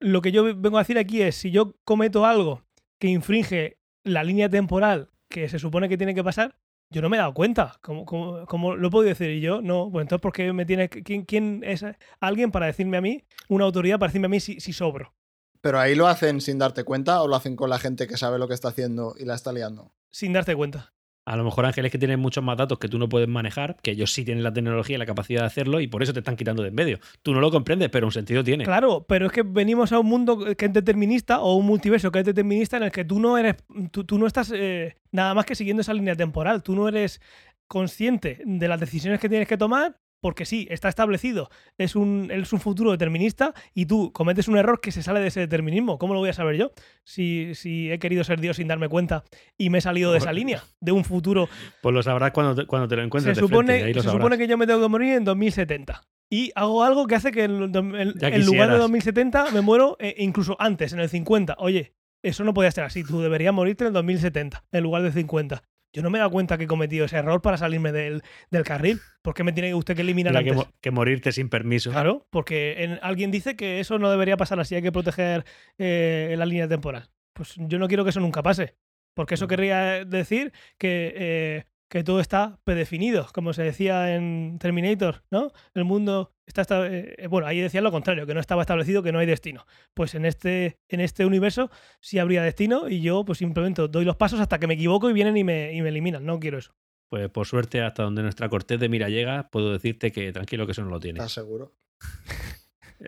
Lo 0.00 0.22
que 0.22 0.30
yo 0.30 0.44
vengo 0.56 0.76
a 0.78 0.82
decir 0.82 0.98
aquí 0.98 1.20
es, 1.22 1.34
si 1.34 1.50
yo 1.50 1.74
cometo 1.84 2.24
algo 2.26 2.62
que 3.00 3.08
infringe 3.08 3.78
la 4.04 4.22
línea 4.22 4.48
temporal 4.48 5.10
que 5.28 5.48
se 5.48 5.58
supone 5.58 5.88
que 5.88 5.96
tiene 5.98 6.14
que 6.14 6.22
pasar, 6.22 6.56
yo 6.92 7.02
no 7.02 7.08
me 7.08 7.16
he 7.16 7.20
dado 7.20 7.34
cuenta. 7.34 7.78
¿Cómo, 7.82 8.04
cómo- 8.04 8.46
cómo 8.46 8.76
lo 8.76 8.88
puedo 8.90 9.04
decir? 9.08 9.30
Y 9.30 9.40
yo, 9.40 9.60
no. 9.62 9.88
Pues 9.90 10.04
entonces, 10.04 10.22
¿por 10.22 10.32
qué 10.32 10.52
me 10.52 10.64
tiene 10.64 10.88
¿quién, 10.88 11.24
quién 11.24 11.62
es 11.64 11.84
alguien 12.20 12.52
para 12.52 12.66
decirme 12.66 12.98
a 12.98 13.00
mí, 13.00 13.24
una 13.48 13.64
autoridad 13.64 13.98
para 13.98 14.10
decirme 14.10 14.26
a 14.26 14.28
mí 14.28 14.38
si, 14.38 14.60
si 14.60 14.72
sobro? 14.72 15.12
Pero 15.60 15.80
ahí 15.80 15.96
lo 15.96 16.06
hacen 16.06 16.40
sin 16.40 16.58
darte 16.58 16.84
cuenta 16.84 17.20
o 17.22 17.26
lo 17.26 17.34
hacen 17.34 17.56
con 17.56 17.68
la 17.70 17.78
gente 17.80 18.06
que 18.06 18.16
sabe 18.16 18.38
lo 18.38 18.46
que 18.46 18.54
está 18.54 18.68
haciendo 18.68 19.14
y 19.18 19.24
la 19.24 19.34
está 19.34 19.52
liando. 19.52 19.90
Sin 20.12 20.32
darte 20.34 20.54
cuenta. 20.54 20.93
A 21.26 21.36
lo 21.36 21.44
mejor 21.44 21.64
Ángeles 21.64 21.90
que 21.90 21.98
tienen 21.98 22.20
muchos 22.20 22.44
más 22.44 22.56
datos 22.56 22.78
que 22.78 22.88
tú 22.88 22.98
no 22.98 23.08
puedes 23.08 23.28
manejar, 23.28 23.76
que 23.82 23.92
ellos 23.92 24.12
sí 24.12 24.24
tienen 24.24 24.44
la 24.44 24.52
tecnología 24.52 24.96
y 24.96 24.98
la 24.98 25.06
capacidad 25.06 25.40
de 25.40 25.46
hacerlo 25.46 25.80
y 25.80 25.86
por 25.86 26.02
eso 26.02 26.12
te 26.12 26.18
están 26.18 26.36
quitando 26.36 26.62
de 26.62 26.68
en 26.68 26.74
medio. 26.74 26.98
Tú 27.22 27.32
no 27.32 27.40
lo 27.40 27.50
comprendes, 27.50 27.88
pero 27.88 28.06
un 28.06 28.12
sentido 28.12 28.44
tiene. 28.44 28.64
Claro, 28.64 29.06
pero 29.08 29.26
es 29.26 29.32
que 29.32 29.42
venimos 29.42 29.92
a 29.92 29.98
un 29.98 30.06
mundo 30.06 30.54
que 30.56 30.66
es 30.66 30.72
determinista 30.72 31.40
o 31.40 31.54
un 31.54 31.66
multiverso 31.66 32.10
que 32.10 32.18
es 32.18 32.24
determinista 32.24 32.76
en 32.76 32.84
el 32.84 32.92
que 32.92 33.04
tú 33.04 33.20
no 33.20 33.38
eres, 33.38 33.56
tú, 33.90 34.18
no 34.18 34.26
estás 34.26 34.52
eh, 34.54 34.96
nada 35.12 35.34
más 35.34 35.46
que 35.46 35.54
siguiendo 35.54 35.80
esa 35.80 35.94
línea 35.94 36.14
temporal. 36.14 36.62
Tú 36.62 36.74
no 36.74 36.88
eres 36.88 37.20
consciente 37.66 38.40
de 38.44 38.68
las 38.68 38.78
decisiones 38.78 39.20
que 39.20 39.28
tienes 39.28 39.48
que 39.48 39.56
tomar 39.56 39.96
porque 40.24 40.46
sí, 40.46 40.66
está 40.70 40.88
establecido, 40.88 41.50
es 41.76 41.94
un, 41.96 42.30
es 42.32 42.50
un 42.54 42.58
futuro 42.60 42.90
determinista 42.92 43.52
y 43.74 43.84
tú 43.84 44.10
cometes 44.10 44.48
un 44.48 44.56
error 44.56 44.80
que 44.80 44.90
se 44.90 45.02
sale 45.02 45.20
de 45.20 45.26
ese 45.26 45.40
determinismo. 45.40 45.98
¿Cómo 45.98 46.14
lo 46.14 46.20
voy 46.20 46.30
a 46.30 46.32
saber 46.32 46.56
yo? 46.56 46.72
Si, 47.04 47.54
si 47.54 47.92
he 47.92 47.98
querido 47.98 48.24
ser 48.24 48.40
Dios 48.40 48.56
sin 48.56 48.66
darme 48.66 48.88
cuenta 48.88 49.22
y 49.58 49.68
me 49.68 49.78
he 49.78 49.80
salido 49.82 50.12
de 50.12 50.18
esa 50.18 50.32
línea, 50.32 50.62
de 50.80 50.92
un 50.92 51.04
futuro. 51.04 51.46
Pues 51.82 51.94
lo 51.94 52.02
sabrás 52.02 52.30
cuando 52.32 52.54
te, 52.54 52.66
cuando 52.66 52.88
te 52.88 52.96
lo 52.96 53.02
encuentres. 53.02 53.36
Se, 53.36 53.42
de 53.42 53.46
supone, 53.46 53.66
frente, 53.66 53.84
ahí 53.84 53.92
lo 53.92 54.00
se 54.00 54.06
sabrás. 54.06 54.22
supone 54.22 54.38
que 54.38 54.46
yo 54.48 54.56
me 54.56 54.66
tengo 54.66 54.80
que 54.80 54.88
morir 54.88 55.12
en 55.12 55.24
2070. 55.24 56.02
Y 56.30 56.52
hago 56.54 56.82
algo 56.84 57.06
que 57.06 57.16
hace 57.16 57.30
que 57.30 57.44
en, 57.44 57.62
en- 57.62 57.94
en 57.94 58.14
Ya 58.14 58.30
lugar 58.30 58.30
de 58.30 58.38
quisieras. 58.40 58.78
2070 58.80 59.50
me 59.50 59.60
muero 59.60 59.98
eh, 60.00 60.14
incluso 60.16 60.56
antes, 60.58 60.94
en 60.94 61.00
el 61.00 61.10
50. 61.10 61.56
Oye, 61.58 61.92
eso 62.22 62.44
no 62.44 62.54
podía 62.54 62.70
ser 62.70 62.84
así. 62.84 63.04
Tú 63.04 63.20
deberías 63.20 63.52
morirte 63.52 63.84
en 63.84 63.88
el 63.88 63.92
2070 63.92 64.64
en 64.72 64.82
lugar 64.82 65.02
de 65.02 65.12
50. 65.12 65.62
Yo 65.94 66.02
no 66.02 66.10
me 66.10 66.18
he 66.18 66.20
dado 66.20 66.30
cuenta 66.30 66.58
que 66.58 66.64
he 66.64 66.66
cometido 66.66 67.06
ese 67.06 67.16
error 67.16 67.40
para 67.40 67.56
salirme 67.56 67.92
del, 67.92 68.22
del 68.50 68.64
carril. 68.64 69.00
¿Por 69.22 69.32
qué 69.32 69.44
me 69.44 69.52
tiene 69.52 69.74
usted 69.74 69.94
que 69.94 70.02
eliminar 70.02 70.32
Mira 70.32 70.42
que, 70.44 70.50
antes? 70.50 70.66
mo- 70.66 70.72
que 70.80 70.90
morirte 70.90 71.32
sin 71.32 71.48
permiso. 71.48 71.90
Claro, 71.92 72.26
porque 72.30 72.82
en- 72.84 72.98
alguien 73.00 73.30
dice 73.30 73.56
que 73.56 73.80
eso 73.80 73.98
no 73.98 74.10
debería 74.10 74.36
pasar 74.36 74.58
así, 74.60 74.74
hay 74.74 74.82
que 74.82 74.92
proteger 74.92 75.44
eh, 75.78 76.34
la 76.36 76.44
línea 76.44 76.68
temporal. 76.68 77.08
Pues 77.32 77.54
yo 77.56 77.78
no 77.78 77.88
quiero 77.88 78.04
que 78.04 78.10
eso 78.10 78.20
nunca 78.20 78.42
pase, 78.42 78.74
porque 79.14 79.34
eso 79.34 79.46
querría 79.48 80.04
decir 80.04 80.52
que, 80.78 81.14
eh, 81.16 81.64
que 81.88 82.02
todo 82.02 82.18
está 82.20 82.58
predefinido, 82.64 83.28
como 83.32 83.52
se 83.52 83.62
decía 83.62 84.14
en 84.16 84.58
Terminator, 84.58 85.22
¿no? 85.30 85.52
El 85.74 85.84
mundo 85.84 86.32
está, 86.46 86.62
esta- 86.62 86.86
eh, 86.88 87.26
bueno, 87.28 87.46
ahí 87.46 87.60
decían 87.60 87.84
lo 87.84 87.92
contrario, 87.92 88.26
que 88.26 88.34
no 88.34 88.40
estaba 88.40 88.62
establecido, 88.62 89.02
que 89.02 89.12
no 89.12 89.18
hay 89.20 89.26
destino. 89.26 89.64
Pues 89.94 90.14
en 90.14 90.24
este, 90.24 90.78
en 90.88 91.00
este 91.00 91.24
universo 91.26 91.70
sí 92.00 92.18
habría 92.18 92.42
destino 92.42 92.88
y 92.88 93.00
yo 93.00 93.24
pues 93.24 93.38
simplemente 93.38 93.86
doy 93.88 94.04
los 94.04 94.16
pasos 94.16 94.40
hasta 94.40 94.58
que 94.58 94.66
me 94.66 94.74
equivoco 94.74 95.08
y 95.08 95.12
vienen 95.12 95.36
y 95.36 95.44
me, 95.44 95.72
y 95.72 95.82
me 95.82 95.90
eliminan, 95.90 96.24
no 96.26 96.40
quiero 96.40 96.58
eso. 96.58 96.74
Pues 97.10 97.28
por 97.28 97.46
suerte, 97.46 97.80
hasta 97.82 98.02
donde 98.02 98.22
nuestra 98.22 98.48
cortés 98.48 98.80
de 98.80 98.88
mira 98.88 99.08
llega, 99.08 99.48
puedo 99.50 99.70
decirte 99.72 100.10
que 100.10 100.32
tranquilo 100.32 100.66
que 100.66 100.72
eso 100.72 100.82
no 100.82 100.90
lo 100.90 100.98
tiene. 100.98 101.18
¿Estás 101.18 101.32
seguro? 101.32 101.74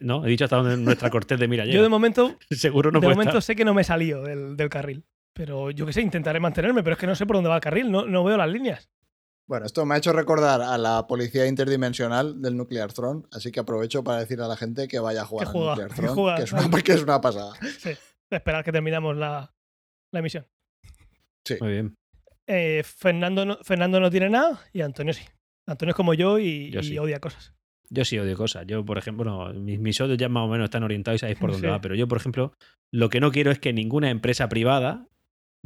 No, 0.01 0.24
he 0.24 0.28
dicho 0.28 0.44
hasta 0.44 0.57
donde 0.57 0.77
nuestra 0.77 1.11
cortés 1.11 1.40
de 1.40 1.48
mira 1.48 1.65
llega. 1.65 1.77
Yo 1.77 1.82
de 1.82 1.89
momento 1.89 2.36
Seguro 2.51 2.90
no 2.93 3.01
de 3.01 3.09
momento 3.09 3.31
estar. 3.31 3.43
sé 3.43 3.57
que 3.57 3.65
no 3.65 3.73
me 3.74 3.81
he 3.81 3.85
salido 3.85 4.23
del, 4.23 4.57
del 4.57 4.69
carril. 4.69 5.05
Pero 5.37 5.71
yo 5.71 5.85
qué 5.85 5.93
sé, 5.93 6.01
intentaré 6.01 6.41
mantenerme, 6.41 6.83
pero 6.83 6.95
es 6.95 6.99
que 7.01 7.07
no 7.07 7.15
sé 7.15 7.27
por 7.27 7.37
dónde 7.37 7.51
va 7.51 7.57
el 7.57 7.61
carril, 7.61 7.91
no, 7.93 8.07
no 8.07 8.25
veo 8.25 8.37
las 8.39 8.49
líneas. 8.49 8.89
Bueno, 9.47 9.67
esto 9.67 9.85
me 9.85 9.95
ha 9.95 9.99
hecho 9.99 10.13
recordar 10.13 10.61
a 10.63 10.77
la 10.79 11.07
policía 11.07 11.47
interdimensional 11.47 12.41
del 12.41 12.57
Nuclear 12.57 12.93
Throne, 12.93 13.23
así 13.31 13.53
que 13.53 13.61
aprovecho 13.61 14.03
para 14.03 14.19
decir 14.21 14.41
a 14.41 14.49
la 14.49 14.57
gente 14.57 14.89
que 14.89 14.99
vaya 14.99 15.23
a 15.23 15.25
jugar 15.27 15.47
al 15.49 15.53
juega, 15.53 15.71
Nuclear 15.73 15.89
que 15.95 15.95
Throne, 15.97 16.13
juega. 16.15 16.37
que 16.39 16.43
es, 16.43 16.53
una, 16.53 16.71
que 16.83 16.93
es 16.93 17.03
una 17.03 17.21
pasada. 17.21 17.53
Sí, 17.79 17.91
esperar 18.31 18.65
que 18.65 18.73
terminamos 18.73 19.17
la, 19.17 19.55
la 20.13 20.19
emisión. 20.19 20.47
Muy 21.61 21.71
bien. 21.71 21.95
Eh, 22.49 22.83
Fernando, 22.85 23.45
no, 23.45 23.59
Fernando 23.63 24.01
no 24.01 24.11
tiene 24.11 24.31
nada 24.31 24.61
y 24.73 24.81
Antonio 24.81 25.13
sí. 25.13 25.23
Antonio 25.69 25.91
es 25.91 25.97
como 25.97 26.15
yo 26.15 26.39
y, 26.39 26.71
Yo 26.71 26.81
y 26.81 26.85
sí. 26.85 26.99
odia 26.99 27.21
cosas. 27.21 27.53
Yo 27.89 28.05
sí 28.05 28.19
odio 28.19 28.37
cosas. 28.37 28.65
Yo, 28.67 28.85
por 28.85 28.99
ejemplo, 28.99 29.25
no, 29.25 29.53
mis, 29.61 29.79
mis 29.79 30.01
odios 30.01 30.19
ya 30.19 30.29
más 30.29 30.45
o 30.45 30.49
menos 30.49 30.65
están 30.65 30.83
orientados 30.83 31.17
y 31.17 31.21
sabéis 31.21 31.39
por 31.39 31.53
dónde 31.53 31.69
Sí. 31.69 31.71
va. 31.71 31.81
Pero 31.81 31.95
yo, 31.95 32.09
por 32.09 32.19
ejemplo, 32.19 32.53
lo 32.93 33.09
que 33.11 33.21
no 33.21 33.31
quiero 33.31 33.51
es 33.53 33.59
que 33.61 33.73
ninguna 33.73 34.11
empresa 34.11 34.49
privada, 34.49 35.07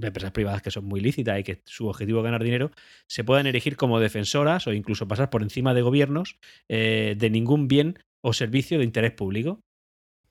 empresas 0.00 0.32
privadas 0.32 0.62
que 0.62 0.70
son 0.70 0.84
muy 0.84 1.00
lícitas 1.00 1.38
y 1.38 1.42
que 1.42 1.62
su 1.64 1.88
objetivo 1.88 2.20
es 2.20 2.24
ganar 2.24 2.42
dinero, 2.42 2.70
se 3.06 3.24
puedan 3.24 3.46
erigir 3.46 3.76
como 3.76 4.00
defensoras 4.00 4.66
o 4.66 4.72
incluso 4.72 5.08
pasar 5.08 5.30
por 5.30 5.42
encima 5.42 5.74
de 5.74 5.82
gobiernos 5.82 6.36
eh, 6.68 7.14
de 7.18 7.30
ningún 7.30 7.68
bien 7.68 7.98
o 8.22 8.32
servicio 8.32 8.78
de 8.78 8.84
interés 8.84 9.12
público. 9.12 9.60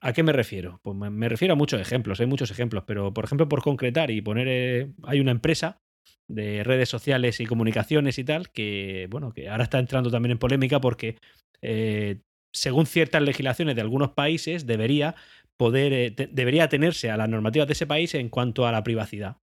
¿A 0.02 0.14
qué 0.14 0.24
me 0.24 0.32
refiero? 0.32 0.80
Pues 0.82 0.96
me, 0.96 1.28
refiero 1.28 1.54
a 1.54 1.58
muchos 1.58 1.82
ejemplos, 1.82 2.20
hay 2.20 2.26
muchos 2.26 2.52
ejemplos, 2.52 2.84
pero 2.88 3.14
por 3.14 3.26
ejemplo, 3.26 3.50
por 3.50 3.62
concretar 3.62 4.12
y 4.12 4.22
poner, 4.22 4.48
eh, 4.48 4.92
hay 5.04 5.20
una 5.20 5.32
empresa 5.32 5.82
de 6.28 6.64
redes 6.64 6.88
sociales 6.88 7.40
y 7.40 7.46
comunicaciones 7.46 8.18
y 8.18 8.24
tal, 8.24 8.50
que 8.52 9.08
bueno, 9.10 9.34
que 9.34 9.50
ahora 9.50 9.64
está 9.64 9.80
entrando 9.80 10.10
también 10.10 10.32
en 10.32 10.38
polémica 10.38 10.80
porque 10.80 11.18
eh, 11.62 12.22
según 12.54 12.86
ciertas 12.86 13.22
legislaciones 13.22 13.76
de 13.76 13.82
algunos 13.82 14.12
países 14.12 14.66
debería 14.66 15.16
poder 15.58 16.16
debería 16.16 16.64
atenerse 16.64 17.12
a 17.12 17.18
las 17.18 17.28
normativas 17.28 17.68
de 17.68 17.74
ese 17.74 17.86
país 17.86 18.16
en 18.16 18.30
cuanto 18.30 18.66
a 18.66 18.72
la 18.72 18.84
privacidad, 18.84 19.38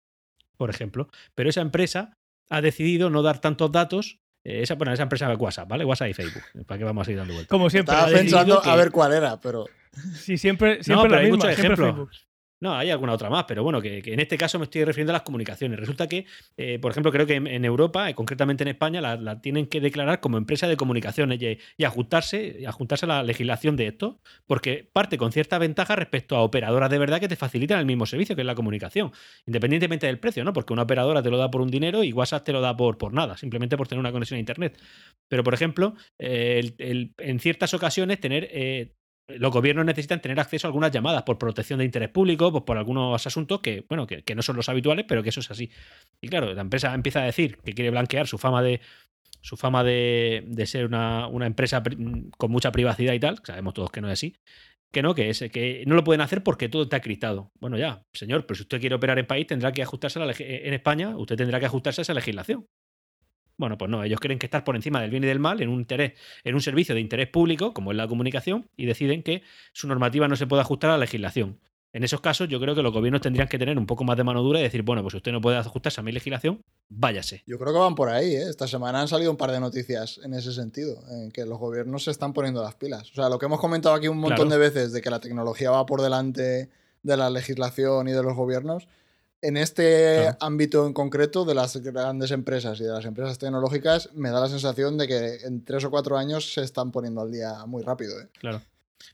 por 0.57 0.71
ejemplo. 0.71 1.09
Pero 1.35 1.51
esa 1.51 1.61
empresa 1.61 2.13
ha 2.49 2.61
decidido 2.61 3.11
no 3.11 3.23
dar 3.23 3.41
tantos 3.41 3.71
datos. 3.73 4.19
eh, 4.45 4.63
esa, 4.63 4.75
bueno, 4.77 4.93
esa 4.93 5.03
empresa 5.03 5.33
es 5.33 5.39
WhatsApp, 5.39 5.69
¿vale? 5.69 5.85
WhatsApp 5.85 6.09
y 6.09 6.15
Facebook. 6.15 6.43
¿Para 6.67 6.79
qué 6.79 6.85
vamos 6.85 7.09
a 7.09 7.11
ir 7.11 7.17
dando 7.17 7.35
vueltas? 7.35 7.51
Como 7.51 7.69
siempre. 7.69 7.95
Estaba 7.95 8.13
pensando 8.13 8.63
que- 8.63 8.71
a 8.71 8.77
ver 8.77 8.91
cuál 8.93 9.13
era, 9.13 9.41
pero 9.41 9.67
Sí, 10.15 10.37
siempre, 10.39 10.85
siempre 10.85 10.95
No, 10.95 11.03
pero 11.03 11.15
la 11.15 11.21
hay 11.21 11.31
misma, 11.31 11.47
muchos 11.47 11.59
ejemplos. 11.59 12.27
No, 12.59 12.75
hay 12.75 12.89
alguna 12.89 13.13
otra 13.13 13.29
más, 13.29 13.45
pero 13.45 13.63
bueno, 13.63 13.83
que, 13.83 14.03
en 14.05 14.19
este 14.19 14.39
caso 14.39 14.59
me 14.59 14.65
estoy 14.65 14.83
refiriendo 14.85 15.13
a 15.13 15.15
las 15.15 15.23
comunicaciones. 15.23 15.79
Resulta 15.79 16.07
que, 16.07 16.25
eh, 16.57 16.79
por 16.79 16.91
ejemplo, 16.91 17.13
creo 17.13 17.27
que 17.27 17.35
en, 17.35 17.65
Europa, 17.67 18.09
eh, 18.09 18.15
concretamente 18.15 18.65
en 18.65 18.69
España, 18.69 19.03
la, 19.03 19.41
tienen 19.43 19.67
que 19.67 19.79
declarar 19.79 20.21
como 20.21 20.39
empresa 20.39 20.67
de 20.67 20.77
comunicaciones 20.77 21.39
y, 21.77 21.85
ajustarse, 21.85 22.57
y 22.61 22.65
ajustarse 22.65 23.05
a 23.05 23.09
la 23.09 23.23
legislación 23.23 23.77
de 23.77 23.89
esto, 23.89 24.21
porque 24.47 24.89
parte 24.91 25.19
con 25.19 25.33
cierta 25.33 25.59
ventaja 25.59 25.97
respecto 25.97 26.35
a 26.35 26.41
operadoras 26.41 26.91
de 26.91 26.99
verdad 26.99 27.21
que 27.21 27.29
te 27.29 27.37
facilitan 27.37 27.79
el 27.79 27.85
mismo 27.85 28.07
servicio, 28.07 28.35
que 28.35 28.43
es 28.43 28.47
la 28.47 28.55
comunicación, 28.55 29.13
independientemente 29.47 30.07
del 30.07 30.19
precio, 30.19 30.43
¿no? 30.43 30.55
Porque 30.55 30.73
una 30.73 30.83
operadora 30.83 31.23
te 31.23 31.31
lo 31.31 31.37
da 31.37 31.51
por 31.51 31.61
un 31.61 31.71
dinero 31.71 32.03
y 32.05 32.13
WhatsApp 32.15 32.45
te 32.45 32.53
lo 32.53 32.63
da 32.63 32.75
por, 32.75 32.97
por 32.97 33.13
nada, 33.13 33.37
simplemente 33.37 33.77
por 33.77 33.87
tener 33.87 34.01
una 34.01 34.13
conexión 34.13 34.37
a 34.37 34.41
Internet. 34.41 34.81
Pero, 35.29 35.45
por 35.45 35.53
ejemplo, 35.53 35.95
eh, 36.19 36.73
en 37.19 37.39
ciertas 37.39 37.75
ocasiones 37.75 38.19
tener... 38.19 38.96
los 39.29 39.53
gobiernos 39.53 39.85
necesitan 39.85 40.21
tener 40.21 40.39
acceso 40.39 40.67
a 40.67 40.69
algunas 40.69 40.93
llamadas 40.93 41.23
por 41.25 41.39
protección 41.39 41.79
de 41.79 41.85
interés 41.85 42.11
público, 42.11 42.53
pues 42.53 42.65
por 42.65 42.79
algunos 42.79 43.27
asuntos 43.27 43.61
que, 43.61 43.85
bueno, 43.89 44.07
que, 44.07 44.35
no 44.35 44.43
son 44.43 44.57
los 44.57 44.69
habituales, 44.69 45.05
pero 45.09 45.23
que 45.23 45.31
eso 45.31 45.41
es 45.41 45.51
así. 45.51 45.71
Y 46.21 46.29
claro, 46.29 46.53
la 46.55 46.63
empresa 46.63 46.95
empieza 46.95 47.23
a 47.23 47.25
decir 47.25 47.59
que 47.65 47.73
quiere 47.73 47.91
blanquear 47.91 48.27
su 48.27 48.39
fama 48.39 48.63
de 48.63 48.81
su 49.41 49.57
fama 49.57 49.85
de, 49.85 50.43
de 50.47 50.67
ser 50.67 50.87
una, 50.87 51.29
una 51.29 51.47
empresa 51.47 51.83
con 52.37 52.51
mucha 52.51 52.73
privacidad 52.73 53.13
y 53.13 53.21
tal, 53.21 53.41
sabemos 53.45 53.75
todos 53.75 53.91
que 53.91 54.01
no 54.01 54.09
es 54.09 54.15
así, 54.15 54.35
que 54.93 55.03
no, 55.03 55.15
que 55.15 55.31
es 55.31 55.45
que 55.53 55.85
no 55.87 55.95
lo 55.95 56.05
pueden 56.05 56.21
hacer 56.21 56.43
porque 56.43 56.69
todo 56.69 56.85
está 56.85 57.01
criptado. 57.01 57.53
Bueno, 57.61 57.79
ya, 57.79 58.03
señor, 58.13 58.47
pero 58.47 58.57
si 58.57 58.63
usted 58.63 58.81
quiere 58.81 58.97
operar 58.97 59.19
en 59.19 59.27
país, 59.27 59.47
tendrá 59.47 59.71
que 59.73 59.83
ajustarse 59.83 60.19
a 60.21 60.25
la 60.25 60.35
en 60.39 60.75
España, 60.75 61.17
usted 61.17 61.37
tendrá 61.37 61.61
que 61.61 61.67
ajustarse 61.67 62.01
a 62.01 62.03
esa 62.03 62.15
legislación. 62.15 62.67
Bueno, 63.59 63.79
pues 63.79 63.91
no, 63.91 64.05
ellos 64.05 64.21
creen 64.21 64.39
que 64.39 64.47
estar 64.47 64.65
por 64.65 64.77
encima 64.77 65.01
del 65.01 65.11
bien 65.11 65.25
y 65.25 65.27
del 65.27 65.39
mal 65.39 65.61
en 65.63 65.69
un 65.71 65.81
interés, 65.81 66.13
en 66.45 66.55
un 66.55 66.61
servicio 66.61 66.95
de 66.95 67.01
interés 67.01 67.29
público, 67.29 67.73
como 67.73 67.91
es 67.91 67.97
la 67.97 68.07
comunicación, 68.07 68.69
y 68.77 68.87
deciden 68.87 69.23
que 69.23 69.43
su 69.73 69.89
normativa 69.89 70.29
no 70.29 70.37
se 70.37 70.47
puede 70.47 70.63
ajustar 70.63 70.91
a 70.91 70.95
la 70.95 70.99
legislación. 71.01 71.59
En 71.93 72.05
esos 72.05 72.21
casos, 72.21 72.49
yo 72.49 72.61
creo 72.61 72.75
que 72.75 72.83
los 72.83 72.93
gobiernos 72.93 73.23
tendrían 73.23 73.49
que 73.49 73.59
tener 73.59 73.79
un 73.79 73.87
poco 73.87 74.05
más 74.05 74.19
de 74.19 74.25
mano 74.25 74.43
dura 74.43 74.61
y 74.61 74.63
decir, 74.65 74.83
bueno, 74.83 75.01
pues 75.01 75.13
si 75.13 75.17
usted 75.17 75.33
no 75.33 75.41
puede 75.41 75.57
ajustarse 75.57 76.01
a 76.01 76.05
mi 76.05 76.13
legislación, 76.13 76.61
váyase. 76.91 77.43
yo 77.47 77.59
creo 77.59 77.73
que 77.73 77.79
van 77.79 77.95
por 77.95 78.11
ahí. 78.11 78.35
¿eh? 78.35 78.51
Esta 78.51 78.67
semana 78.69 79.01
han 79.01 79.09
salido 79.09 79.31
un 79.31 79.39
par 79.39 79.51
de 79.51 79.61
noticias 79.61 80.21
en 80.23 80.35
ese 80.35 80.53
sentido, 80.53 81.03
en 81.11 81.31
que 81.31 81.47
los 81.47 81.59
gobiernos 81.59 82.05
se 82.05 82.11
están 82.11 82.35
poniendo 82.35 82.63
las 82.63 82.75
pilas. 82.75 83.11
O 83.13 83.15
sea, 83.15 83.31
lo 83.31 83.39
que 83.39 83.47
hemos 83.47 83.61
comentado 83.61 83.95
aquí 83.95 84.09
un 84.09 84.19
montón 84.19 84.49
Claro. 84.49 84.61
de 84.61 84.69
veces 84.69 84.93
de 84.93 85.01
que 85.01 85.09
la 85.09 85.21
tecnología 85.21 85.71
va 85.71 85.87
por 85.87 86.03
delante 86.03 86.69
de 87.03 87.17
la 87.17 87.31
legislación 87.31 88.09
y 88.09 88.13
de 88.13 88.23
los 88.23 88.35
gobiernos, 88.37 88.89
en 89.43 89.57
este 89.57 90.17
Claro. 90.23 90.37
ámbito 90.41 90.87
en 90.87 90.93
concreto 90.93 91.45
de 91.45 91.55
las 91.55 91.77
grandes 91.77 92.31
empresas 92.31 92.81
y 92.81 92.85
de 92.85 92.91
las 92.91 93.05
empresas 93.05 93.39
tecnológicas, 93.39 94.11
me 94.15 94.31
da 94.31 94.41
la 94.41 94.49
sensación 94.49 94.97
de 94.99 95.07
que 95.07 95.37
en 95.45 95.65
tres 95.65 95.85
o 95.85 95.91
cuatro 95.91 96.17
años 96.17 96.53
se 96.53 96.63
están 96.63 96.91
poniendo 96.91 97.21
al 97.21 97.31
día 97.31 97.65
muy 97.67 97.83
rápido. 97.83 98.21
¿eh? 98.21 98.29
Claro. 98.39 98.63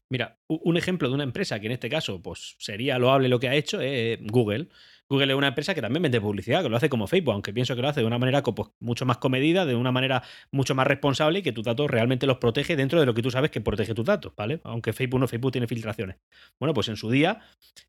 Mira, 0.08 0.38
un 0.46 0.76
ejemplo 0.76 1.08
de 1.08 1.14
una 1.14 1.24
empresa 1.24 1.58
que 1.58 1.66
en 1.66 1.72
este 1.72 1.88
caso 1.90 2.22
pues, 2.22 2.54
sería 2.58 2.98
loable 2.98 3.28
lo 3.28 3.40
que 3.40 3.48
ha 3.48 3.54
hecho 3.54 3.80
es 3.80 4.18
Google. 4.22 4.68
Google 5.12 5.30
es 5.30 5.36
una 5.36 5.48
empresa 5.48 5.74
que 5.74 5.82
también 5.82 6.02
vende 6.02 6.22
publicidad, 6.22 6.62
que 6.62 6.70
lo 6.70 6.76
hace 6.76 6.88
como 6.88 7.06
Facebook, 7.06 7.34
aunque 7.34 7.52
pienso 7.52 7.76
que 7.76 7.82
lo 7.82 7.88
hace 7.88 8.00
de 8.00 8.06
una 8.06 8.18
manera 8.18 8.42
pues, 8.42 8.70
mucho 8.80 9.04
más 9.04 9.18
comedida, 9.18 9.66
de 9.66 9.74
una 9.74 9.92
manera 9.92 10.22
mucho 10.50 10.74
más 10.74 10.86
responsable 10.86 11.40
y 11.40 11.42
que 11.42 11.52
tus 11.52 11.64
datos 11.64 11.90
realmente 11.90 12.26
los 12.26 12.38
protege 12.38 12.76
dentro 12.76 12.98
de 12.98 13.04
lo 13.04 13.12
que 13.12 13.20
tú 13.20 13.30
sabes 13.30 13.50
que 13.50 13.60
protege 13.60 13.92
tus 13.92 14.06
datos, 14.06 14.32
¿vale? 14.34 14.62
Aunque 14.64 14.94
Facebook 14.94 15.20
no, 15.20 15.28
Facebook 15.28 15.52
tiene 15.52 15.66
filtraciones. 15.66 16.16
Bueno, 16.58 16.72
pues 16.72 16.88
en 16.88 16.96
su 16.96 17.10
día, 17.10 17.40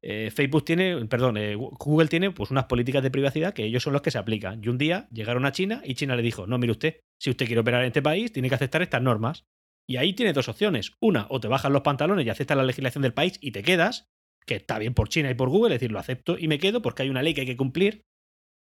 eh, 0.01 0.31
Facebook 0.35 0.65
tiene, 0.65 1.05
perdón, 1.05 1.37
eh, 1.37 1.55
Google 1.55 2.09
tiene 2.09 2.31
pues 2.31 2.51
unas 2.51 2.65
políticas 2.65 3.01
de 3.01 3.09
privacidad 3.09 3.53
que 3.53 3.63
ellos 3.63 3.81
son 3.81 3.93
los 3.93 4.01
que 4.01 4.11
se 4.11 4.17
aplican. 4.17 4.61
Y 4.61 4.67
un 4.67 4.77
día 4.77 5.07
llegaron 5.09 5.45
a 5.45 5.53
China 5.53 5.81
y 5.85 5.95
China 5.95 6.17
le 6.17 6.23
dijo, 6.23 6.45
no, 6.45 6.57
mire 6.57 6.71
usted, 6.71 6.99
si 7.21 7.29
usted 7.29 7.45
quiere 7.45 7.61
operar 7.61 7.83
en 7.83 7.87
este 7.87 8.01
país, 8.01 8.33
tiene 8.33 8.49
que 8.49 8.55
aceptar 8.55 8.81
estas 8.81 9.01
normas. 9.01 9.45
Y 9.87 9.95
ahí 9.95 10.11
tiene 10.11 10.33
dos 10.33 10.49
opciones. 10.49 10.91
Una, 10.99 11.27
o 11.29 11.39
te 11.39 11.47
bajas 11.47 11.71
los 11.71 11.83
pantalones 11.83 12.25
y 12.25 12.29
aceptas 12.29 12.57
la 12.57 12.63
legislación 12.63 13.01
del 13.01 13.13
país 13.13 13.37
y 13.39 13.51
te 13.51 13.63
quedas, 13.63 14.09
que 14.45 14.55
está 14.55 14.79
bien 14.79 14.93
por 14.93 15.09
China 15.09 15.29
y 15.29 15.35
por 15.35 15.49
Google, 15.49 15.75
es 15.75 15.81
decir, 15.81 15.91
lo 15.91 15.99
acepto 15.99 16.37
y 16.37 16.47
me 16.47 16.59
quedo 16.59 16.81
porque 16.81 17.03
hay 17.03 17.09
una 17.09 17.21
ley 17.21 17.33
que 17.33 17.41
hay 17.41 17.47
que 17.47 17.57
cumplir. 17.57 18.03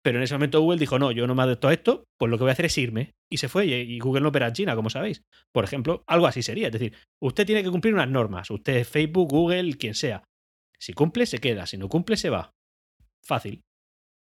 Pero 0.03 0.19
en 0.19 0.23
ese 0.23 0.35
momento 0.35 0.61
Google 0.61 0.79
dijo, 0.79 1.01
no, 1.01 1.11
yo 1.11 1.27
no 1.27 1.35
me 1.35 1.43
adapto 1.43 1.67
a 1.67 1.73
esto, 1.73 2.05
pues 2.17 2.31
lo 2.31 2.39
que 2.39 2.45
voy 2.45 2.51
a 2.51 2.53
hacer 2.53 2.67
es 2.67 2.79
irme. 2.79 3.15
Y 3.29 3.39
se 3.39 3.49
fue, 3.49 3.67
y, 3.67 3.99
Google 3.99 4.21
no 4.21 4.29
opera 4.29 4.47
en 4.47 4.53
China, 4.53 4.77
como 4.77 4.89
sabéis. 4.89 5.23
Por 5.53 5.65
ejemplo, 5.65 6.05
algo 6.07 6.29
así 6.29 6.43
sería. 6.43 6.69
Es 6.69 6.73
decir, 6.73 6.95
usted 7.21 7.45
tiene 7.45 7.65
que 7.65 7.71
cumplir 7.71 7.93
unas 7.93 8.09
normas. 8.09 8.49
Usted 8.51 8.77
es 8.77 8.89
Facebook, 8.89 9.29
Google, 9.29 9.77
quien 9.77 9.95
sea. 9.95 10.23
Si 10.79 10.93
cumple, 10.93 11.27
se 11.27 11.39
queda. 11.39 11.67
Si 11.67 11.77
no 11.77 11.89
cumple, 11.89 12.17
se 12.17 12.31
va. 12.31 12.53
Fácil. 13.25 13.66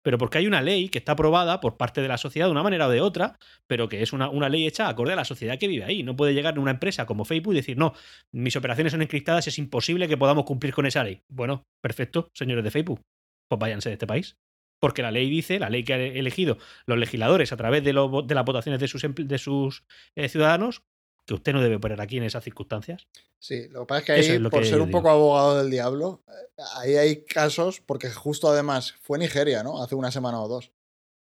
Pero 0.04 0.18
porque 0.18 0.38
hay 0.38 0.46
una 0.46 0.60
ley 0.62 0.88
que 0.90 0.98
está 0.98 1.12
aprobada 1.12 1.60
por 1.60 1.76
parte 1.76 2.02
de 2.02 2.08
la 2.08 2.18
sociedad 2.18 2.46
de 2.46 2.52
una 2.52 2.62
manera 2.62 2.86
o 2.86 2.90
de 2.90 3.00
otra, 3.00 3.38
pero 3.66 3.88
que 3.88 4.02
es 4.02 4.12
una, 4.12 4.28
una 4.28 4.48
ley 4.48 4.66
hecha 4.66 4.88
acorde 4.88 5.14
a 5.14 5.16
la 5.16 5.24
sociedad 5.24 5.58
que 5.58 5.66
vive 5.66 5.84
ahí. 5.84 6.02
No 6.02 6.14
puede 6.14 6.34
llegar 6.34 6.58
una 6.58 6.72
empresa 6.72 7.06
como 7.06 7.24
Facebook 7.24 7.54
y 7.54 7.56
decir, 7.56 7.76
no, 7.78 7.94
mis 8.32 8.54
operaciones 8.56 8.92
son 8.92 9.02
encriptadas, 9.02 9.46
es 9.48 9.58
imposible 9.58 10.06
que 10.06 10.16
podamos 10.16 10.44
cumplir 10.44 10.74
con 10.74 10.86
esa 10.86 11.02
ley. 11.02 11.22
Bueno, 11.30 11.64
perfecto, 11.82 12.28
señores 12.34 12.62
de 12.64 12.70
Facebook, 12.70 13.00
pues 13.48 13.58
váyanse 13.58 13.88
de 13.88 13.94
este 13.94 14.06
país. 14.06 14.36
Porque 14.80 15.00
la 15.00 15.10
ley 15.10 15.30
dice, 15.30 15.58
la 15.58 15.70
ley 15.70 15.82
que 15.84 15.94
han 15.94 16.00
elegido 16.00 16.58
los 16.86 16.98
legisladores 16.98 17.52
a 17.52 17.56
través 17.56 17.82
de, 17.82 17.94
lo- 17.94 18.20
de 18.22 18.34
las 18.34 18.44
votaciones 18.44 18.80
de 18.80 18.88
sus, 18.88 19.02
de 19.16 19.38
sus 19.38 19.84
eh, 20.14 20.28
ciudadanos, 20.28 20.82
que 21.26 21.34
usted 21.34 21.52
no 21.52 21.62
debe 21.62 21.76
operar 21.76 22.00
aquí 22.00 22.16
en 22.18 22.24
esas 22.24 22.44
circunstancias. 22.44 23.06
Sí, 23.38 23.68
lo 23.68 23.80
que 23.80 23.86
pasa 23.86 23.98
es 24.00 24.04
que 24.06 24.12
ahí, 24.12 24.20
es 24.42 24.50
por 24.50 24.62
que 24.62 24.68
ser 24.68 24.80
un 24.80 24.88
digo. 24.88 24.98
poco 24.98 25.10
abogado 25.10 25.58
del 25.58 25.70
diablo, 25.70 26.22
eh, 26.28 26.62
ahí 26.76 26.96
hay 26.96 27.24
casos, 27.24 27.80
porque 27.84 28.10
justo 28.10 28.48
además 28.48 28.94
fue 29.02 29.18
Nigeria, 29.18 29.62
¿no? 29.62 29.82
Hace 29.82 29.94
una 29.94 30.10
semana 30.10 30.40
o 30.42 30.48
dos, 30.48 30.70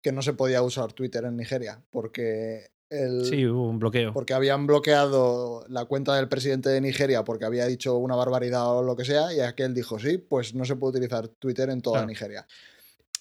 que 0.02 0.12
no 0.12 0.22
se 0.22 0.34
podía 0.34 0.62
usar 0.64 0.94
Twitter 0.94 1.24
en 1.26 1.38
Nigeria, 1.38 1.82
porque 1.92 2.72
el, 2.90 3.26
Sí, 3.26 3.46
hubo 3.46 3.68
un 3.70 3.80
bloqueo. 3.80 4.12
porque 4.14 4.34
habían 4.34 4.68
bloqueado 4.68 5.66
la 5.70 5.86
cuenta 5.86 6.16
del 6.16 6.28
presidente 6.28 6.70
de 6.70 6.82
Nigeria 6.82 7.24
porque 7.24 7.46
había 7.46 7.66
dicho 7.68 7.96
una 7.98 8.16
barbaridad 8.16 8.68
o 8.76 8.84
lo 8.84 8.96
que 8.96 9.06
sea, 9.06 9.34
y 9.34 9.40
aquel 9.40 9.74
dijo, 9.74 9.98
sí, 10.00 10.18
pues 10.18 10.54
no 10.56 10.66
se 10.66 10.76
puede 10.76 10.92
utilizar 10.98 11.28
Twitter 11.28 11.70
en 11.70 11.82
toda 11.82 11.98
Claro. 12.00 12.08
Nigeria. 12.08 12.46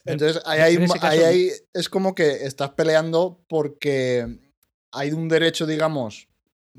En- 0.07 0.15
Entonces, 0.15 0.43
ahí, 0.47 0.75
en 0.77 0.83
hay, 0.83 0.89
ahí 1.03 1.19
hay- 1.21 1.51
es 1.75 1.89
como 1.91 2.15
que 2.15 2.45
estás 2.47 2.71
peleando 2.71 3.39
porque 3.49 4.39
hay 4.93 5.13
un 5.13 5.29
derecho, 5.29 5.67
digamos, 5.67 6.27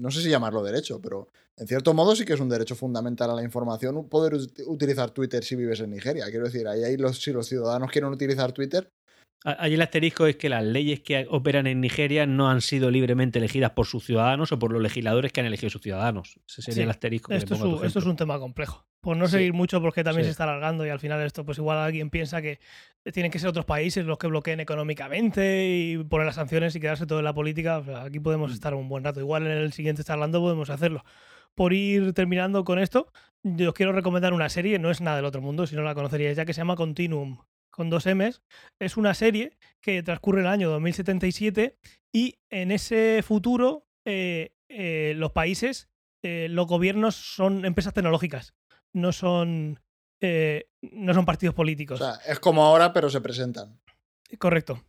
no 0.01 0.11
sé 0.11 0.21
si 0.21 0.29
llamarlo 0.29 0.63
derecho, 0.63 0.99
pero 1.01 1.29
en 1.57 1.67
cierto 1.67 1.93
modo 1.93 2.15
sí 2.15 2.25
que 2.25 2.33
es 2.33 2.39
un 2.39 2.49
derecho 2.49 2.75
fundamental 2.75 3.29
a 3.29 3.35
la 3.35 3.43
información 3.43 4.09
poder 4.09 4.33
ut- 4.33 4.63
utilizar 4.67 5.11
Twitter 5.11 5.43
si 5.43 5.55
vives 5.55 5.79
en 5.79 5.91
Nigeria. 5.91 6.25
Quiero 6.29 6.45
decir, 6.45 6.67
ahí, 6.67 6.83
hay 6.83 6.97
los, 6.97 7.21
si 7.21 7.31
los 7.31 7.47
ciudadanos 7.47 7.91
quieren 7.91 8.11
utilizar 8.11 8.51
Twitter, 8.51 8.91
A- 9.43 9.63
Ahí 9.63 9.73
el 9.73 9.81
asterisco 9.81 10.27
es 10.27 10.35
que 10.35 10.49
las 10.49 10.63
leyes 10.63 10.99
que 10.99 11.25
operan 11.29 11.65
en 11.67 11.81
Nigeria 11.81 12.25
no 12.27 12.49
han 12.49 12.61
sido 12.61 12.91
libremente 12.91 13.39
elegidas 13.39 13.71
por 13.71 13.87
sus 13.87 14.05
ciudadanos 14.05 14.51
o 14.51 14.59
por 14.59 14.71
los 14.71 14.81
legisladores 14.81 15.31
que 15.33 15.39
han 15.39 15.47
elegido 15.47 15.69
sus 15.71 15.81
ciudadanos. 15.81 16.39
Ese 16.47 16.61
sería 16.61 16.75
Sí, 16.75 16.81
el 16.83 16.89
asterisco 16.91 17.29
que 17.29 17.37
Esto 17.37 17.55
le 17.55 17.59
es, 17.59 17.65
un, 17.65 17.85
esto 17.85 17.99
es 17.99 18.05
un 18.05 18.15
tema 18.15 18.37
complejo. 18.39 18.85
Por 19.01 19.17
no 19.17 19.25
Sí. 19.25 19.31
seguir 19.33 19.53
mucho, 19.53 19.81
porque 19.81 20.03
también 20.03 20.25
Sí. 20.25 20.27
se 20.27 20.31
está 20.31 20.43
alargando 20.43 20.85
y 20.85 20.89
al 20.89 20.99
final 20.99 21.19
esto, 21.25 21.43
pues 21.43 21.57
igual 21.57 21.79
alguien 21.79 22.11
piensa 22.11 22.39
que 22.41 22.59
tienen 23.13 23.31
que 23.31 23.39
ser 23.39 23.49
otros 23.49 23.65
países 23.65 24.05
los 24.05 24.19
que 24.19 24.27
bloqueen 24.27 24.59
económicamente 24.59 25.67
y 25.67 25.97
poner 26.03 26.27
las 26.27 26.35
sanciones 26.35 26.75
y 26.75 26.79
quedarse 26.79 27.07
todo 27.07 27.17
en 27.19 27.25
la 27.25 27.33
política. 27.33 27.79
O 27.79 27.83
sea, 27.83 28.03
aquí 28.03 28.19
podemos 28.19 28.51
Mm. 28.51 28.53
estar 28.53 28.73
un 28.75 28.87
buen 28.89 29.03
rato. 29.03 29.19
Igual 29.19 29.47
en 29.47 29.53
el 29.57 29.73
siguiente 29.73 30.03
charlando 30.03 30.39
podemos 30.39 30.69
hacerlo. 30.69 31.03
Por 31.55 31.73
ir 31.73 32.13
terminando 32.13 32.63
con 32.63 32.77
esto, 32.77 33.11
yo 33.43 33.69
os 33.69 33.73
quiero 33.73 33.91
recomendar 33.91 34.33
una 34.33 34.49
serie, 34.49 34.77
no 34.77 34.91
es 34.91 35.01
nada 35.01 35.17
del 35.17 35.25
otro 35.25 35.41
mundo, 35.41 35.65
si 35.65 35.75
no 35.75 35.81
la 35.81 35.95
conoceríais 35.95 36.37
ya, 36.37 36.45
que 36.45 36.53
se 36.53 36.61
llama 36.61 36.75
Continuum, 36.75 37.39
con 37.71 37.89
dos 37.89 38.05
M's. 38.05 38.43
Es 38.79 38.97
una 38.97 39.13
serie 39.13 39.57
que 39.81 40.03
transcurre 40.03 40.41
el 40.41 40.47
año 40.47 40.69
2077 40.69 41.77
y 42.13 42.39
en 42.49 42.71
ese 42.71 43.23
futuro 43.23 43.87
eh, 44.05 44.53
eh, 44.69 45.13
los 45.15 45.31
países, 45.31 45.89
eh, 46.23 46.47
los 46.49 46.67
gobiernos 46.67 47.15
son 47.15 47.65
empresas 47.65 47.93
tecnológicas, 47.93 48.53
no 48.93 49.11
son, 49.11 49.79
no 50.21 51.13
son 51.13 51.25
partidos 51.25 51.53
o 51.53 51.55
políticos. 51.55 51.99
sea, 51.99 52.19
es 52.27 52.39
como 52.39 52.63
ahora, 52.63 52.93
pero 52.93 53.09
se 53.09 53.21
presentan. 53.21 53.79
Correcto. 54.37 54.83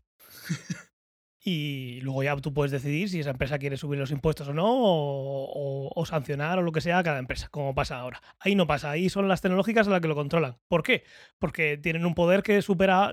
Y 1.44 2.00
luego 2.02 2.22
ya 2.22 2.36
tú 2.36 2.54
puedes 2.54 2.70
decidir 2.70 3.08
si 3.08 3.18
esa 3.20 3.30
empresa 3.30 3.58
quiere 3.58 3.76
subir 3.76 3.98
los 3.98 4.10
impuestos 4.12 4.46
o 4.48 4.54
no, 4.54 4.64
o, 4.66 5.44
o- 5.86 5.90
o 5.94 6.06
sancionar 6.06 6.58
o 6.58 6.62
lo 6.62 6.70
que 6.72 6.80
sea 6.80 6.98
a 6.98 7.02
cada 7.02 7.18
empresa, 7.18 7.48
como 7.50 7.74
pasa 7.74 7.98
ahora. 7.98 8.22
Ahí 8.38 8.54
no 8.54 8.66
pasa, 8.66 8.90
ahí 8.90 9.08
son 9.08 9.26
las 9.28 9.40
tecnológicas 9.40 9.86
las 9.88 10.00
que 10.00 10.08
lo 10.08 10.14
controlan. 10.14 10.56
¿Por 10.68 10.82
qué? 10.82 11.02
Porque 11.38 11.76
tienen 11.78 12.06
un 12.06 12.14
poder 12.14 12.42
que 12.42 12.62
supera 12.62 13.10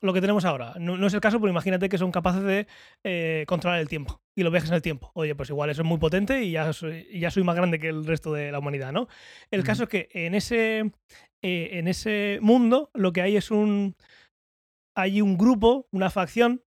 lo 0.00 0.12
que 0.12 0.20
tenemos 0.20 0.44
ahora. 0.44 0.74
No, 0.78 0.96
no 0.96 1.06
es 1.06 1.14
el 1.14 1.20
caso, 1.20 1.40
pero 1.40 1.50
imagínate 1.50 1.88
que 1.88 1.98
son 1.98 2.10
capaces 2.12 2.42
de 2.42 2.66
eh, 3.04 3.44
controlar 3.48 3.78
el 3.80 3.88
tiempo 3.88 4.22
y 4.36 4.42
los 4.42 4.52
viajes 4.52 4.70
en 4.70 4.76
el 4.76 4.82
tiempo. 4.82 5.10
Oye, 5.14 5.34
pues 5.36 5.50
igual 5.50 5.70
eso 5.70 5.82
es 5.82 5.88
muy 5.88 5.98
potente 5.98 6.42
y 6.42 6.52
ya 6.52 6.72
soy, 6.72 7.06
ya 7.18 7.30
soy 7.30 7.42
más 7.44 7.54
grande 7.56 7.78
que 7.78 7.88
el 7.88 8.04
resto 8.06 8.32
de 8.32 8.50
la 8.52 8.58
humanidad, 8.60 8.92
¿no? 8.92 9.08
El 9.50 9.62
caso 9.64 9.84
es 9.84 9.88
que 9.88 10.08
en 10.12 10.34
ese, 10.34 10.92
eh, 11.42 11.70
en 11.72 11.86
ese 11.88 12.38
mundo 12.42 12.90
lo 12.94 13.12
que 13.12 13.22
hay 13.22 13.36
es 13.36 13.50
un, 13.50 13.94
hay 14.96 15.20
un 15.20 15.36
grupo, 15.36 15.86
una 15.92 16.10
facción, 16.10 16.62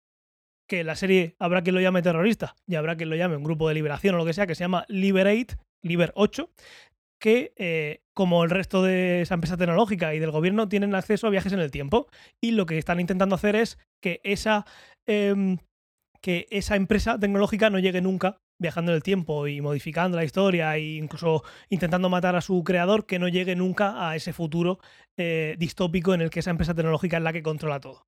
que 0.71 0.85
la 0.85 0.95
serie 0.95 1.35
habrá 1.37 1.63
quien 1.63 1.75
lo 1.75 1.81
llame 1.81 2.01
terrorista 2.01 2.55
y 2.65 2.75
habrá 2.75 2.95
quien 2.95 3.09
lo 3.09 3.17
llame 3.17 3.35
un 3.35 3.43
grupo 3.43 3.67
de 3.67 3.73
liberación 3.73 4.15
o 4.15 4.19
lo 4.19 4.25
que 4.25 4.31
sea, 4.31 4.47
que 4.47 4.55
se 4.55 4.63
llama 4.63 4.85
Liberate, 4.87 5.57
Liber 5.83 6.13
8, 6.15 6.49
que 7.19 7.51
eh, 7.57 7.99
como 8.13 8.45
el 8.45 8.49
resto 8.51 8.81
de 8.81 9.21
esa 9.21 9.33
empresa 9.33 9.57
tecnológica 9.57 10.15
y 10.15 10.19
del 10.19 10.31
gobierno 10.31 10.69
tienen 10.69 10.95
acceso 10.95 11.27
a 11.27 11.29
viajes 11.29 11.51
en 11.51 11.59
el 11.59 11.71
tiempo 11.71 12.07
y 12.39 12.51
lo 12.51 12.65
que 12.65 12.77
están 12.77 13.01
intentando 13.01 13.35
hacer 13.35 13.57
es 13.57 13.79
que 14.01 14.21
esa, 14.23 14.65
em, 15.07 15.57
que 16.21 16.47
esa 16.51 16.77
empresa 16.77 17.19
tecnológica 17.19 17.69
no 17.69 17.77
llegue 17.77 17.99
nunca 17.99 18.37
viajando 18.57 18.93
en 18.93 18.95
el 18.95 19.03
tiempo 19.03 19.47
y 19.47 19.59
modificando 19.59 20.15
la 20.15 20.23
historia 20.23 20.77
e 20.77 20.95
incluso 20.95 21.43
intentando 21.67 22.07
matar 22.07 22.37
a 22.37 22.41
su 22.41 22.63
creador, 22.63 23.05
que 23.05 23.19
no 23.19 23.27
llegue 23.27 23.57
nunca 23.57 24.07
a 24.09 24.15
ese 24.15 24.31
futuro 24.31 24.79
eh, 25.17 25.55
distópico 25.59 26.13
en 26.13 26.21
el 26.21 26.29
que 26.29 26.39
esa 26.39 26.51
empresa 26.51 26.73
tecnológica 26.73 27.17
es 27.17 27.23
la 27.23 27.33
que 27.33 27.43
controla 27.43 27.81
todo. 27.81 28.05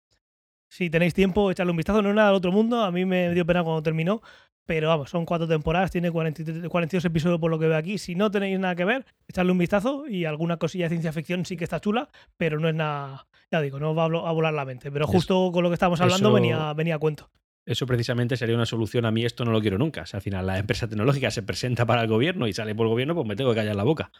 Si 0.75 0.89
tenéis 0.89 1.13
tiempo, 1.13 1.51
echarle 1.51 1.69
un 1.71 1.77
vistazo. 1.77 2.01
No 2.01 2.09
es 2.09 2.15
nada 2.15 2.29
del 2.29 2.37
otro 2.37 2.51
mundo. 2.51 2.81
A 2.83 2.91
mí 2.91 3.05
me 3.05 3.31
dio 3.33 3.45
pena 3.45 3.63
cuando 3.63 3.83
terminó. 3.83 4.21
Pero 4.65 4.87
vamos, 4.87 5.09
son 5.09 5.25
cuatro 5.25 5.45
temporadas, 5.45 5.91
tiene 5.91 6.09
43 6.09 6.69
42 6.69 7.03
episodios 7.03 7.37
por 7.39 7.51
lo 7.51 7.59
que 7.59 7.67
veo 7.67 7.75
aquí. 7.77 7.97
Si 7.97 8.15
no 8.15 8.31
tenéis 8.31 8.57
nada 8.59 8.75
que 8.75 8.85
ver, 8.85 9.05
echarle 9.27 9.51
un 9.51 9.57
vistazo 9.57 10.07
y 10.07 10.23
alguna 10.23 10.55
cosilla 10.55 10.85
de 10.85 10.89
ciencia 10.91 11.11
ficción 11.11 11.45
sí 11.45 11.57
que 11.57 11.65
está 11.65 11.81
chula, 11.81 12.07
pero 12.37 12.59
no 12.61 12.69
es 12.69 12.73
nada, 12.75 13.27
ya 13.51 13.59
digo, 13.59 13.77
no 13.77 13.93
va 13.93 14.05
a 14.05 14.31
volar 14.31 14.53
la 14.53 14.63
mente. 14.63 14.89
Pero 14.89 15.03
Eso- 15.03 15.11
justo 15.11 15.51
con 15.51 15.63
lo 15.63 15.69
que 15.69 15.73
estábamos 15.73 15.99
hablando 15.99 16.29
eso- 16.29 16.33
venía, 16.33 16.73
venía 16.73 16.95
a 16.95 16.99
cuento. 16.99 17.29
Eso 17.65 17.85
precisamente 17.85 18.37
sería 18.37 18.55
una 18.55 18.65
solución 18.65 19.05
a 19.05 19.11
mí, 19.11 19.25
esto 19.25 19.43
no 19.43 19.51
lo 19.51 19.59
quiero 19.59 19.77
nunca. 19.77 20.03
O 20.03 20.05
sea, 20.05 20.19
al 20.19 20.21
final 20.23 20.45
la 20.47 20.57
empresa 20.57 20.87
tecnológica 20.87 21.29
se 21.29 21.43
presenta 21.43 21.85
para 21.85 22.01
el 22.03 22.07
gobierno 22.07 22.47
y 22.47 22.53
sale 22.53 22.73
por 22.73 22.85
el 22.87 22.91
gobierno, 22.91 23.15
pues 23.15 23.27
me 23.27 23.35
tengo 23.35 23.49
que 23.51 23.57
callar 23.57 23.75
la 23.75 23.83
boca. 23.83 24.11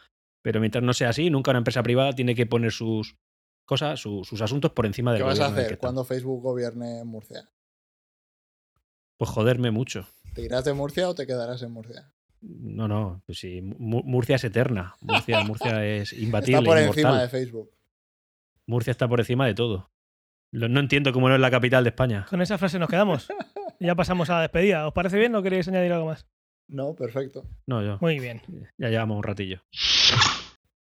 Pero 0.42 0.60
mientras 0.60 0.84
no 0.84 0.92
sea 0.92 1.08
así, 1.08 1.30
nunca 1.30 1.52
una 1.52 1.58
empresa 1.58 1.82
privada 1.82 2.12
tiene 2.12 2.34
que 2.34 2.44
poner 2.44 2.70
sus 2.70 3.16
cosas, 3.64 4.00
su- 4.00 4.24
sus 4.24 4.40
asuntos 4.42 4.72
por 4.72 4.86
encima 4.86 5.12
del 5.12 5.20
¿Qué 5.20 5.24
vas 5.24 5.38
a 5.40 5.44
gobierno 5.44 5.58
hacer 5.60 5.72
está. 5.72 5.80
cuando 5.80 6.04
Facebook 6.04 6.42
gobierne 6.42 7.04
Murcia? 7.04 7.48
Pues 9.16 9.30
joderme 9.30 9.70
mucho. 9.70 10.06
¿Te 10.34 10.42
irás 10.42 10.64
de 10.64 10.72
Murcia 10.74 11.08
o 11.08 11.14
te 11.14 11.26
quedarás 11.26 11.62
en 11.62 11.70
Murcia? 11.72 12.12
No, 12.40 12.88
no, 12.88 13.22
pues 13.26 13.38
sí, 13.38 13.62
Mu- 13.62 14.02
Murcia 14.04 14.36
es 14.36 14.44
eterna. 14.44 14.94
Murcia, 15.00 15.42
Murcia 15.44 15.84
es 15.86 16.12
imbatible, 16.12 16.58
Está 16.58 16.68
por 16.70 16.78
inmortal. 16.78 17.04
encima 17.04 17.22
de 17.22 17.28
Facebook. 17.28 17.70
Murcia 18.66 18.90
está 18.90 19.08
por 19.08 19.20
encima 19.20 19.46
de 19.46 19.54
todo. 19.54 19.90
No 20.52 20.78
entiendo 20.80 21.12
cómo 21.12 21.28
no 21.28 21.34
es 21.34 21.40
la 21.40 21.50
capital 21.50 21.82
de 21.84 21.90
España. 21.90 22.26
Con 22.30 22.40
esa 22.42 22.58
frase 22.58 22.78
nos 22.78 22.88
quedamos. 22.88 23.28
ya 23.80 23.94
pasamos 23.94 24.30
a 24.30 24.34
la 24.34 24.40
despedida. 24.42 24.86
¿Os 24.86 24.92
parece 24.94 25.18
bien 25.18 25.34
o 25.34 25.42
queréis 25.42 25.66
añadir 25.68 25.92
algo 25.92 26.06
más? 26.06 26.26
No, 26.68 26.94
perfecto. 26.94 27.44
No, 27.66 27.82
yo. 27.82 27.98
Muy 28.00 28.18
bien. 28.20 28.40
Ya 28.78 28.88
llevamos 28.88 29.16
un 29.16 29.22
ratillo. 29.24 29.62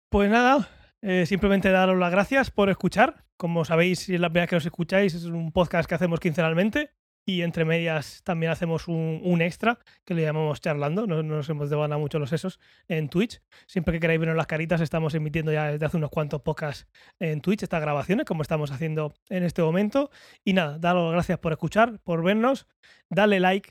Pues 0.09 0.29
nada, 0.29 0.69
eh, 1.07 1.27
simplemente 1.27 1.69
daros 1.69 1.99
las 1.99 2.09
gracias 2.09 2.49
por 2.49 2.71
escuchar. 2.71 3.25
Como 3.37 3.63
sabéis, 3.63 3.99
si 3.99 4.15
es 4.15 4.19
la 4.19 4.29
primera 4.29 4.45
vez 4.45 4.49
que 4.49 4.55
nos 4.55 4.65
escucháis, 4.65 5.13
es 5.13 5.25
un 5.25 5.51
podcast 5.51 5.87
que 5.87 5.93
hacemos 5.93 6.19
quincenalmente 6.19 6.89
y 7.23 7.43
entre 7.43 7.63
medias 7.63 8.23
también 8.23 8.51
hacemos 8.51 8.87
un, 8.87 9.39
extra 9.39 9.77
que 10.03 10.15
le 10.15 10.23
llamamos 10.23 10.61
charlando. 10.61 11.05
No, 11.05 11.21
no 11.21 11.35
nos 11.35 11.47
hemos 11.47 11.69
devanado 11.69 12.01
mucho 12.01 12.17
los 12.17 12.31
sesos 12.31 12.59
en 12.87 13.07
Twitch. 13.09 13.39
Siempre 13.67 13.93
que 13.93 13.99
queráis 13.99 14.19
vernos 14.19 14.35
las 14.35 14.47
caritas, 14.47 14.81
estamos 14.81 15.13
emitiendo 15.13 15.53
ya 15.53 15.73
desde 15.73 15.85
hace 15.85 15.97
unos 15.97 16.09
cuantos 16.09 16.41
podcasts 16.41 16.87
en 17.19 17.39
Twitch 17.39 17.61
estas 17.61 17.81
grabaciones, 17.81 18.25
como 18.25 18.41
estamos 18.41 18.71
haciendo 18.71 19.13
en 19.29 19.43
este 19.43 19.61
momento. 19.61 20.09
Y 20.43 20.53
nada, 20.53 20.79
daros 20.79 21.03
las 21.03 21.13
gracias 21.13 21.37
por 21.37 21.51
escuchar, 21.51 21.99
por 21.99 22.23
vernos. 22.23 22.65
Dale 23.11 23.39
like, 23.39 23.69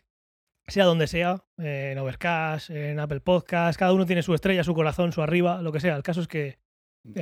sea 0.68 0.84
donde 0.84 1.08
sea, 1.08 1.42
en 1.58 1.98
Overcast, 1.98 2.70
en 2.70 3.00
Apple 3.00 3.22
Podcast, 3.22 3.76
cada 3.76 3.92
uno 3.92 4.06
tiene 4.06 4.22
su 4.22 4.34
estrella, 4.34 4.62
su 4.62 4.72
corazón, 4.72 5.10
su 5.10 5.20
arriba, 5.20 5.60
lo 5.62 5.72
que 5.72 5.80
sea. 5.80 5.96
El 5.96 6.04
caso 6.04 6.20
es 6.20 6.28
que 6.28 6.62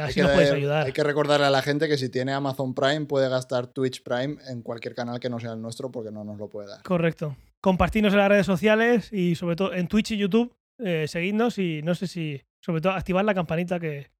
Así 0.01 0.21
hay, 0.21 0.23
nos 0.23 0.31
que, 0.31 0.35
puedes 0.37 0.51
ayudar. 0.53 0.87
hay 0.87 0.93
que 0.93 1.03
recordarle 1.03 1.47
a 1.47 1.51
la 1.51 1.63
gente 1.63 1.89
que 1.89 1.97
si 1.99 2.09
tiene 2.09 2.33
Amazon 2.33 2.75
Prime 2.75 3.07
puede 3.07 3.29
gastar 3.29 3.67
Twitch 3.67 4.03
Prime 4.03 4.37
en 4.49 4.63
cualquier 4.63 4.95
canal 4.95 5.19
que 5.19 5.29
no 5.29 5.41
sea 5.41 5.53
el 5.53 5.61
nuestro 5.61 5.91
porque 5.91 6.11
no 6.13 6.23
nos 6.25 6.39
lo 6.39 6.49
puede 6.49 6.69
dar. 6.69 6.83
Correcto. 6.83 7.37
Compartirnos 7.61 8.13
en 8.13 8.19
las 8.21 8.29
redes 8.29 8.47
sociales 8.47 9.13
y 9.13 9.35
sobre 9.35 9.57
todo 9.57 9.73
en 9.75 9.89
Twitch 9.89 10.13
y 10.13 10.17
YouTube, 10.19 10.55
eh, 10.79 11.07
seguidnos 11.09 11.59
y 11.59 11.83
no 11.83 11.95
sé 11.95 12.07
si, 12.07 12.43
sobre 12.65 12.81
todo, 12.81 12.93
activar 12.93 13.25
la 13.25 13.35
campanita 13.35 13.81
que, 13.81 14.11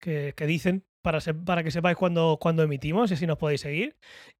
que, 0.00 0.34
que 0.36 0.46
dicen 0.46 0.84
para, 1.02 1.20
se- 1.20 1.34
para 1.34 1.62
que 1.64 1.70
sepáis 1.70 1.96
cuando, 1.96 2.38
cuando 2.40 2.62
emitimos 2.62 3.10
y 3.10 3.14
así 3.14 3.26
nos 3.26 3.38
podéis 3.38 3.60
seguir. 3.62 3.96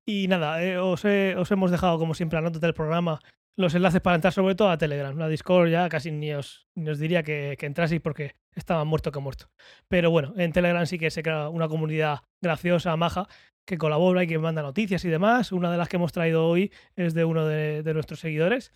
Y 0.07 0.27
nada, 0.29 0.63
eh, 0.63 0.79
os, 0.79 1.05
he- 1.05 1.35
os 1.37 1.51
hemos 1.51 1.71
dejado 1.71 1.99
como 1.99 2.15
siempre 2.15 2.39
a 2.39 2.43
nota 2.43 2.59
del 2.59 2.75
programa 2.75 3.21
los 3.59 3.75
enlaces 3.75 4.01
para 4.01 4.15
entrar 4.15 4.33
sobre 4.33 4.55
todo 4.55 4.71
a 4.71 4.79
Telegram. 4.79 5.19
La 5.19 5.29
Discord 5.29 5.69
ya 5.69 5.89
casi 5.89 6.13
ni 6.13 6.33
os, 6.33 6.69
ni 6.77 6.89
os 6.89 6.99
diría 6.99 7.25
que, 7.25 7.57
que 7.59 7.67
entraseis 7.67 8.01
porque 8.01 8.37
estaba 8.55 8.85
muerto 8.85 9.11
que 9.11 9.19
muerto. 9.19 9.51
Pero 9.89 10.11
bueno, 10.11 10.33
en 10.37 10.53
Telegram 10.53 10.87
sí 10.87 10.99
que 10.99 11.11
se 11.11 11.23
crea 11.23 11.49
una 11.49 11.69
comunidad 11.69 12.21
graciosa, 12.41 12.97
maja, 12.97 13.27
que 13.67 13.77
colabora 13.77 14.23
y 14.23 14.29
que 14.29 14.39
manda 14.39 14.63
noticias 14.63 15.05
y 15.05 15.09
demás. 15.09 15.51
Una 15.51 15.73
de 15.73 15.77
las 15.77 15.89
que 15.89 15.97
hemos 15.97 16.13
traído 16.13 16.47
hoy 16.47 16.73
es 16.97 17.15
de 17.15 17.25
uno 17.25 17.47
de, 17.47 17.83
de 17.83 17.95
nuestros 17.95 18.21
seguidores. 18.21 18.73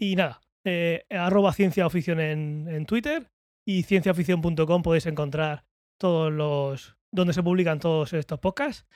Y 0.00 0.16
nada, 0.16 0.40
eh, 0.64 1.04
arroba 1.10 1.52
cienciaofición 1.52 2.18
en, 2.18 2.68
en 2.68 2.86
Twitter 2.86 3.30
y 3.66 3.82
cienciaofición.com 3.82 4.82
podéis 4.82 5.06
encontrar 5.06 5.64
todos 6.00 6.32
los, 6.32 6.96
donde 7.12 7.34
se 7.34 7.42
publican 7.42 7.80
todos 7.80 8.14
estos 8.14 8.38
podcasts. 8.38 8.86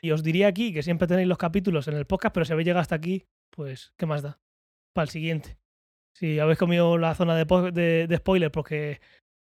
Y 0.00 0.10
os 0.12 0.22
diría 0.22 0.48
aquí 0.48 0.72
que 0.72 0.82
siempre 0.82 1.06
tenéis 1.06 1.28
los 1.28 1.38
capítulos 1.38 1.86
en 1.86 1.96
el 1.96 2.06
podcast, 2.06 2.32
pero 2.32 2.46
si 2.46 2.52
habéis 2.54 2.66
llegado 2.66 2.80
hasta 2.80 2.94
aquí, 2.94 3.26
pues, 3.50 3.92
¿qué 3.98 4.06
más 4.06 4.22
da? 4.22 4.40
Para 4.96 5.04
el 5.04 5.10
siguiente. 5.10 5.56
Si 6.16 6.38
habéis 6.40 6.58
comido 6.58 6.98
la 6.98 7.14
zona 7.14 7.36
de, 7.36 7.46
po- 7.46 7.70
de, 7.70 8.06
de 8.08 8.16
spoiler 8.16 8.50
porque, 8.50 9.00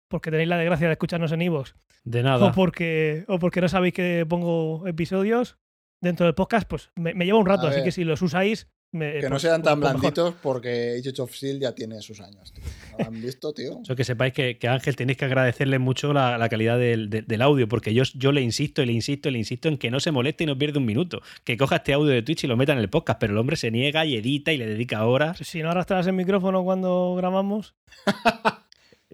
porque 0.09 0.31
tenéis 0.31 0.48
la 0.48 0.56
desgracia 0.56 0.86
de 0.86 0.93
escucharnos 0.93 1.32
en 1.32 1.43
iVoox, 1.43 1.74
De 2.05 2.22
nada. 2.22 2.47
o 2.47 2.52
porque, 2.52 3.24
o 3.28 3.39
porque 3.39 3.60
no 3.60 3.68
sabéis 3.68 3.93
que 3.94 4.24
pongo 4.28 4.86
episodios 4.86 5.59
dentro 6.01 6.24
del 6.27 6.35
podcast, 6.35 6.66
pues 6.68 6.90
me, 6.97 7.12
me 7.14 7.27
lleva 7.27 7.39
un 7.39 7.47
rato, 7.47 7.66
A 7.66 7.70
así 7.70 7.77
ver. 7.81 7.85
que 7.85 7.93
si 7.93 8.05
los 8.05 8.22
usáis... 8.22 8.68
me- 8.93 9.15
Que 9.15 9.23
no 9.23 9.31
pues- 9.31 9.43
sean 9.43 9.62
tan 9.62 9.79
mejor. 9.79 9.99
blanditos 10.01 10.35
porque 10.43 10.97
Age 10.99 11.23
of 11.23 11.33
Steel 11.35 11.61
ya 11.61 11.73
tiene 11.75 12.01
sus 12.03 12.21
años. 12.21 12.53
Tío. 12.53 12.65
¿No 12.93 12.99
lo 12.99 13.05
han 13.07 13.21
visto, 13.23 13.53
tío? 13.53 13.81
Eso 13.83 13.95
que 13.97 14.05
sepáis 14.05 14.33
que, 14.33 14.59
que 14.59 14.69
Ángel 14.69 14.97
tenéis 14.97 15.17
que 15.19 15.25
agradecerle 15.25 15.79
mucho 15.79 16.12
la, 16.12 16.37
la 16.39 16.49
calidad 16.49 16.79
del, 16.79 17.09
de- 17.11 17.23
del 17.23 17.43
audio, 17.43 17.69
porque 17.69 17.95
yo, 17.95 18.03
yo 18.15 18.33
le 18.33 18.41
insisto 18.41 18.83
y 18.83 18.87
le 18.87 18.93
insisto 18.93 19.29
y 19.29 19.33
le 19.33 19.39
insisto 19.39 19.69
en 19.69 19.79
que 19.79 19.91
no 19.91 20.01
se 20.01 20.11
moleste 20.11 20.45
y 20.45 20.47
no 20.47 20.59
pierda 20.59 20.79
un 20.81 20.87
minuto. 20.87 21.21
Que 21.45 21.57
coja 21.57 21.77
este 21.77 21.93
audio 21.93 22.11
de 22.12 22.23
Twitch 22.23 22.45
y 22.45 22.47
lo 22.47 22.57
meta 22.57 22.73
en 22.73 22.79
el 22.79 22.91
podcast, 22.91 23.21
pero 23.21 23.33
el 23.33 23.39
hombre 23.39 23.57
se 23.57 23.71
niega 23.71 24.05
y 24.05 24.17
edita 24.17 24.53
y 24.53 24.57
le 24.59 24.67
dedica 24.67 25.05
horas. 25.07 25.39
Si 25.39 25.62
no 25.62 25.71
arrastras 25.71 26.07
el 26.07 26.12
micrófono 26.15 26.65
cuando 26.65 27.15
grabamos... 27.17 27.75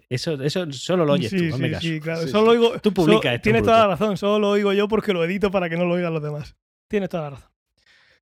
Eso, 0.09 0.41
eso 0.41 0.71
solo 0.71 1.03
lo 1.05 1.13
oyes 1.13 1.29
sí, 1.29 1.49
tú, 1.49 1.57
sí, 1.57 1.69
caso. 1.69 1.81
sí, 1.81 1.99
claro. 1.99 2.21
Sí, 2.21 2.29
solo 2.29 2.51
sí. 2.53 2.57
oigo- 2.57 2.79
Tú 2.79 2.93
publica 2.93 3.23
solo- 3.23 3.31
esto, 3.33 3.43
Tienes 3.43 3.61
bruto. 3.61 3.73
toda 3.73 3.83
la 3.83 3.87
razón, 3.95 4.15
solo 4.15 4.39
lo 4.39 4.49
oigo 4.51 4.71
yo 4.71 4.87
porque 4.87 5.11
lo 5.11 5.21
edito 5.25 5.51
para 5.51 5.69
que 5.69 5.75
no 5.75 5.83
lo 5.85 5.95
oigan 5.95 6.13
los 6.13 6.23
demás. 6.23 6.55
Tienes 6.87 7.09
toda 7.09 7.23
la 7.23 7.29
razón. 7.31 7.49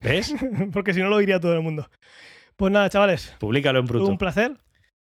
¿Ves? 0.01 0.34
porque 0.73 0.93
si 0.93 1.01
no 1.01 1.09
lo 1.09 1.15
oiría 1.17 1.39
todo 1.39 1.53
el 1.55 1.61
mundo. 1.61 1.89
Pues 2.55 2.72
nada, 2.72 2.89
chavales, 2.89 3.35
Públicalo 3.39 3.80
en 3.80 3.85
bruto. 3.85 4.05
un 4.07 4.17
placer 4.17 4.57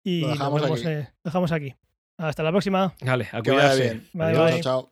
y 0.03 0.21
Lo 0.21 0.27
nos 0.29 0.37
dejamos 0.37 0.61
vemos, 0.61 0.79
aquí. 0.79 0.89
eh, 0.89 1.09
dejamos 1.23 1.51
aquí. 1.51 1.75
Hasta 2.17 2.43
la 2.43 2.51
próxima. 2.51 2.93
Vale, 3.01 3.27
a 3.31 3.41
Que 3.41 3.51
vaya 3.51 3.69
cuidarse. 3.69 3.81
bien. 3.83 4.07
Bye, 4.13 4.25
Adiós. 4.25 4.51
bye. 4.51 4.61
Chao, 4.61 4.91